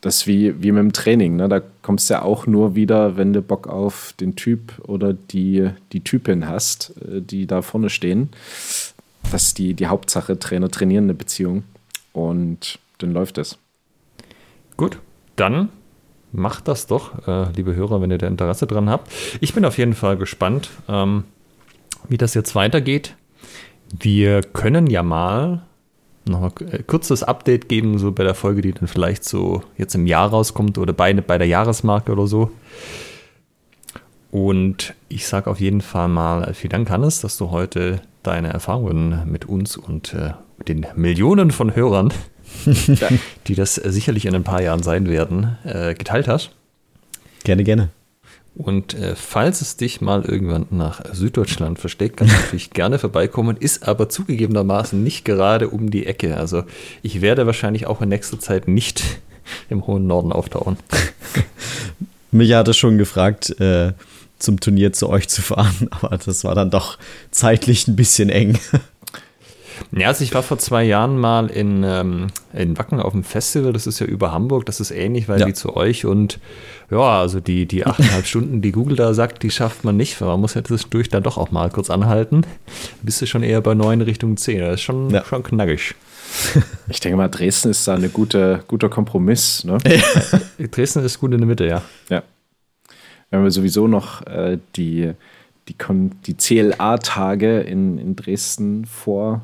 das 0.00 0.18
ist 0.18 0.26
wie, 0.26 0.62
wie 0.62 0.72
mit 0.72 0.80
dem 0.80 0.92
Training. 0.92 1.36
Ne? 1.36 1.48
Da 1.48 1.60
kommst 1.82 2.08
du 2.08 2.14
ja 2.14 2.22
auch 2.22 2.46
nur 2.46 2.74
wieder, 2.74 3.16
wenn 3.16 3.32
du 3.32 3.42
Bock 3.42 3.66
auf 3.66 4.14
den 4.18 4.34
Typ 4.36 4.72
oder 4.86 5.12
die, 5.12 5.70
die 5.92 6.02
Typin 6.02 6.48
hast, 6.48 6.94
äh, 7.02 7.20
die 7.20 7.46
da 7.46 7.62
vorne 7.62 7.90
stehen. 7.90 8.30
Das 9.30 9.44
ist 9.44 9.58
die, 9.58 9.74
die 9.74 9.86
Hauptsache, 9.86 10.38
Trainer 10.38 10.70
trainieren 10.70 11.04
eine 11.04 11.14
Beziehung. 11.14 11.64
Und 12.12 12.78
dann 12.98 13.12
läuft 13.12 13.38
es. 13.38 13.58
Gut, 14.76 14.98
dann 15.36 15.68
macht 16.32 16.68
das 16.68 16.86
doch, 16.86 17.26
äh, 17.26 17.50
liebe 17.52 17.74
Hörer, 17.74 18.00
wenn 18.00 18.10
ihr 18.10 18.18
da 18.18 18.26
Interesse 18.26 18.66
dran 18.66 18.88
habt. 18.88 19.10
Ich 19.40 19.54
bin 19.54 19.64
auf 19.64 19.78
jeden 19.78 19.94
Fall 19.94 20.16
gespannt, 20.16 20.70
ähm, 20.88 21.24
wie 22.08 22.18
das 22.18 22.34
jetzt 22.34 22.54
weitergeht. 22.54 23.16
Wir 23.98 24.42
können 24.42 24.86
ja 24.86 25.02
mal 25.02 25.62
noch 26.24 26.42
ein 26.42 26.72
äh, 26.72 26.82
kurzes 26.82 27.22
Update 27.22 27.68
geben, 27.68 27.98
so 27.98 28.12
bei 28.12 28.24
der 28.24 28.34
Folge, 28.34 28.62
die 28.62 28.72
dann 28.72 28.88
vielleicht 28.88 29.24
so 29.24 29.62
jetzt 29.76 29.94
im 29.94 30.06
Jahr 30.06 30.28
rauskommt 30.28 30.78
oder 30.78 30.92
bei, 30.92 31.12
bei 31.14 31.38
der 31.38 31.46
Jahresmarke 31.46 32.12
oder 32.12 32.26
so. 32.26 32.50
Und 34.30 34.94
ich 35.08 35.26
sage 35.26 35.50
auf 35.50 35.60
jeden 35.60 35.80
Fall 35.80 36.08
mal 36.08 36.54
vielen 36.54 36.70
Dank, 36.70 36.90
Hannes, 36.90 37.20
dass 37.20 37.36
du 37.36 37.50
heute 37.50 38.00
deine 38.22 38.48
Erfahrungen 38.52 39.22
mit 39.30 39.46
uns 39.46 39.76
und 39.76 40.14
äh, 40.14 40.32
den 40.68 40.86
Millionen 40.94 41.50
von 41.50 41.74
Hörern, 41.74 42.12
die 43.46 43.54
das 43.54 43.74
sicherlich 43.74 44.26
in 44.26 44.34
ein 44.34 44.44
paar 44.44 44.62
Jahren 44.62 44.82
sein 44.82 45.08
werden, 45.08 45.58
äh, 45.64 45.94
geteilt 45.94 46.28
hast. 46.28 46.50
Gerne, 47.44 47.64
gerne. 47.64 47.88
Und 48.56 48.94
äh, 48.94 49.14
falls 49.14 49.60
es 49.60 49.76
dich 49.76 50.00
mal 50.00 50.24
irgendwann 50.24 50.66
nach 50.70 51.02
Süddeutschland 51.12 51.78
versteckt, 51.78 52.16
kannst 52.16 52.34
du 52.34 52.40
natürlich 52.40 52.70
gerne 52.74 52.98
vorbeikommen, 52.98 53.56
ist 53.56 53.86
aber 53.86 54.08
zugegebenermaßen 54.08 55.02
nicht 55.02 55.24
gerade 55.24 55.68
um 55.68 55.90
die 55.90 56.06
Ecke. 56.06 56.36
Also 56.36 56.64
ich 57.02 57.20
werde 57.20 57.46
wahrscheinlich 57.46 57.86
auch 57.86 58.02
in 58.02 58.08
nächster 58.08 58.38
Zeit 58.38 58.68
nicht 58.68 59.02
im 59.70 59.86
hohen 59.86 60.06
Norden 60.06 60.32
auftauchen. 60.32 60.76
Mich 62.32 62.52
hatte 62.52 62.74
schon 62.74 62.98
gefragt, 62.98 63.58
äh, 63.60 63.92
zum 64.38 64.60
Turnier 64.60 64.92
zu 64.92 65.08
euch 65.08 65.28
zu 65.28 65.42
fahren, 65.42 65.88
aber 65.90 66.16
das 66.16 66.44
war 66.44 66.54
dann 66.54 66.70
doch 66.70 66.98
zeitlich 67.30 67.88
ein 67.88 67.96
bisschen 67.96 68.30
eng. 68.30 68.58
Ja, 69.92 70.08
also 70.08 70.24
ich 70.24 70.34
war 70.34 70.42
vor 70.42 70.58
zwei 70.58 70.84
Jahren 70.84 71.18
mal 71.18 71.48
in, 71.48 71.82
ähm, 71.84 72.28
in 72.52 72.78
Wacken 72.78 73.00
auf 73.00 73.12
dem 73.12 73.24
Festival, 73.24 73.72
das 73.72 73.86
ist 73.86 73.98
ja 73.98 74.06
über 74.06 74.32
Hamburg, 74.32 74.66
das 74.66 74.80
ist 74.80 74.90
ähnlich 74.90 75.28
weil 75.28 75.40
ja. 75.40 75.46
wie 75.46 75.52
zu 75.52 75.76
euch 75.76 76.04
und 76.04 76.38
ja, 76.90 77.20
also 77.20 77.40
die, 77.40 77.66
die 77.66 77.86
achteinhalb 77.86 78.26
Stunden, 78.26 78.62
die 78.62 78.72
Google 78.72 78.96
da 78.96 79.14
sagt, 79.14 79.42
die 79.42 79.50
schafft 79.50 79.84
man 79.84 79.96
nicht, 79.96 80.20
weil 80.20 80.28
man 80.28 80.40
muss 80.40 80.54
ja 80.54 80.64
zwischendurch 80.64 81.08
dann 81.08 81.22
doch 81.22 81.38
auch 81.38 81.50
mal 81.50 81.70
kurz 81.70 81.90
anhalten. 81.90 82.42
Bist 83.02 83.20
du 83.22 83.26
schon 83.26 83.42
eher 83.42 83.60
bei 83.60 83.74
neun 83.74 84.00
Richtung 84.00 84.36
zehn, 84.36 84.60
das 84.60 84.74
ist 84.74 84.82
schon, 84.82 85.10
ja. 85.10 85.24
schon 85.24 85.42
knackig. 85.42 85.94
Ich 86.88 87.00
denke 87.00 87.16
mal, 87.16 87.28
Dresden 87.28 87.70
ist 87.70 87.86
da 87.88 87.94
ein 87.94 88.12
gute, 88.12 88.62
guter 88.68 88.88
Kompromiss. 88.88 89.64
Ne? 89.64 89.78
Dresden 90.70 91.04
ist 91.04 91.18
gut 91.18 91.32
in 91.32 91.38
der 91.38 91.48
Mitte, 91.48 91.66
ja. 91.66 91.82
Ja. 92.08 92.22
Wenn 93.30 93.42
wir 93.42 93.50
sowieso 93.50 93.86
noch 93.86 94.26
äh, 94.26 94.58
die, 94.76 95.12
die, 95.68 95.76
die 96.26 96.36
CLA-Tage 96.36 97.60
in, 97.60 97.98
in 97.98 98.16
Dresden 98.16 98.84
vor 98.86 99.42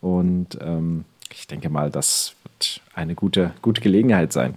und 0.00 0.58
ähm, 0.60 1.04
ich 1.32 1.46
denke 1.46 1.68
mal, 1.68 1.90
das 1.90 2.34
wird 2.42 2.80
eine 2.94 3.14
gute, 3.14 3.52
gute 3.62 3.80
Gelegenheit 3.80 4.32
sein. 4.32 4.56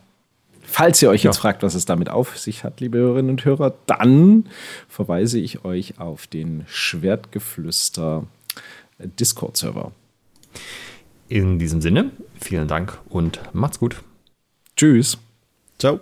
Falls 0.63 1.01
ihr 1.01 1.09
euch 1.09 1.23
ja. 1.23 1.31
jetzt 1.31 1.39
fragt, 1.39 1.63
was 1.63 1.75
es 1.75 1.85
damit 1.85 2.09
auf 2.09 2.37
sich 2.37 2.63
hat, 2.63 2.79
liebe 2.79 2.97
Hörerinnen 2.97 3.31
und 3.31 3.43
Hörer, 3.43 3.73
dann 3.87 4.45
verweise 4.87 5.39
ich 5.39 5.65
euch 5.65 5.99
auf 5.99 6.27
den 6.27 6.63
Schwertgeflüster 6.67 8.25
Discord-Server. 8.99 9.91
In 11.27 11.59
diesem 11.59 11.81
Sinne, 11.81 12.11
vielen 12.39 12.67
Dank 12.67 12.99
und 13.09 13.41
macht's 13.53 13.79
gut. 13.79 14.01
Tschüss. 14.77 15.17
Ciao. 15.77 15.99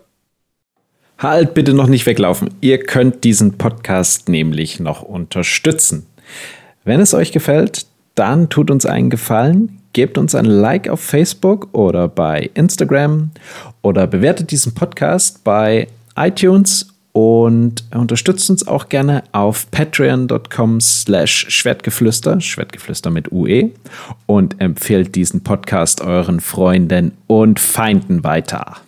Halt 1.18 1.54
bitte 1.54 1.74
noch 1.74 1.88
nicht 1.88 2.06
weglaufen. 2.06 2.54
Ihr 2.62 2.82
könnt 2.82 3.24
diesen 3.24 3.58
Podcast 3.58 4.30
nämlich 4.30 4.80
noch 4.80 5.02
unterstützen. 5.02 6.06
Wenn 6.84 7.02
es 7.02 7.14
euch 7.14 7.32
gefällt, 7.32 7.88
dann 8.20 8.50
tut 8.50 8.70
uns 8.70 8.86
einen 8.86 9.10
Gefallen, 9.10 9.80
gebt 9.94 10.18
uns 10.18 10.36
ein 10.36 10.44
Like 10.46 10.90
auf 10.90 11.00
Facebook 11.00 11.70
oder 11.72 12.10
bei 12.10 12.50
Instagram 12.54 13.32
oder 13.82 14.08
bewertet 14.08 14.52
diesen 14.52 14.76
Podcast 14.76 15.44
bei 15.46 15.88
iTunes 16.18 16.94
und 17.14 17.86
unterstützt 17.96 18.50
uns 18.50 18.68
auch 18.68 18.90
gerne 18.90 19.24
auf 19.32 19.72
patreon.com 19.72 20.82
slash 20.82 21.46
schwertgeflüster, 21.48 22.42
Schwertgeflüster 22.42 23.10
mit 23.10 23.32
UE 23.32 23.72
und 24.26 24.60
empfehlt 24.60 25.16
diesen 25.16 25.42
Podcast 25.42 26.02
euren 26.02 26.42
Freunden 26.42 27.14
und 27.28 27.60
Feinden 27.60 28.26
weiter. 28.26 28.82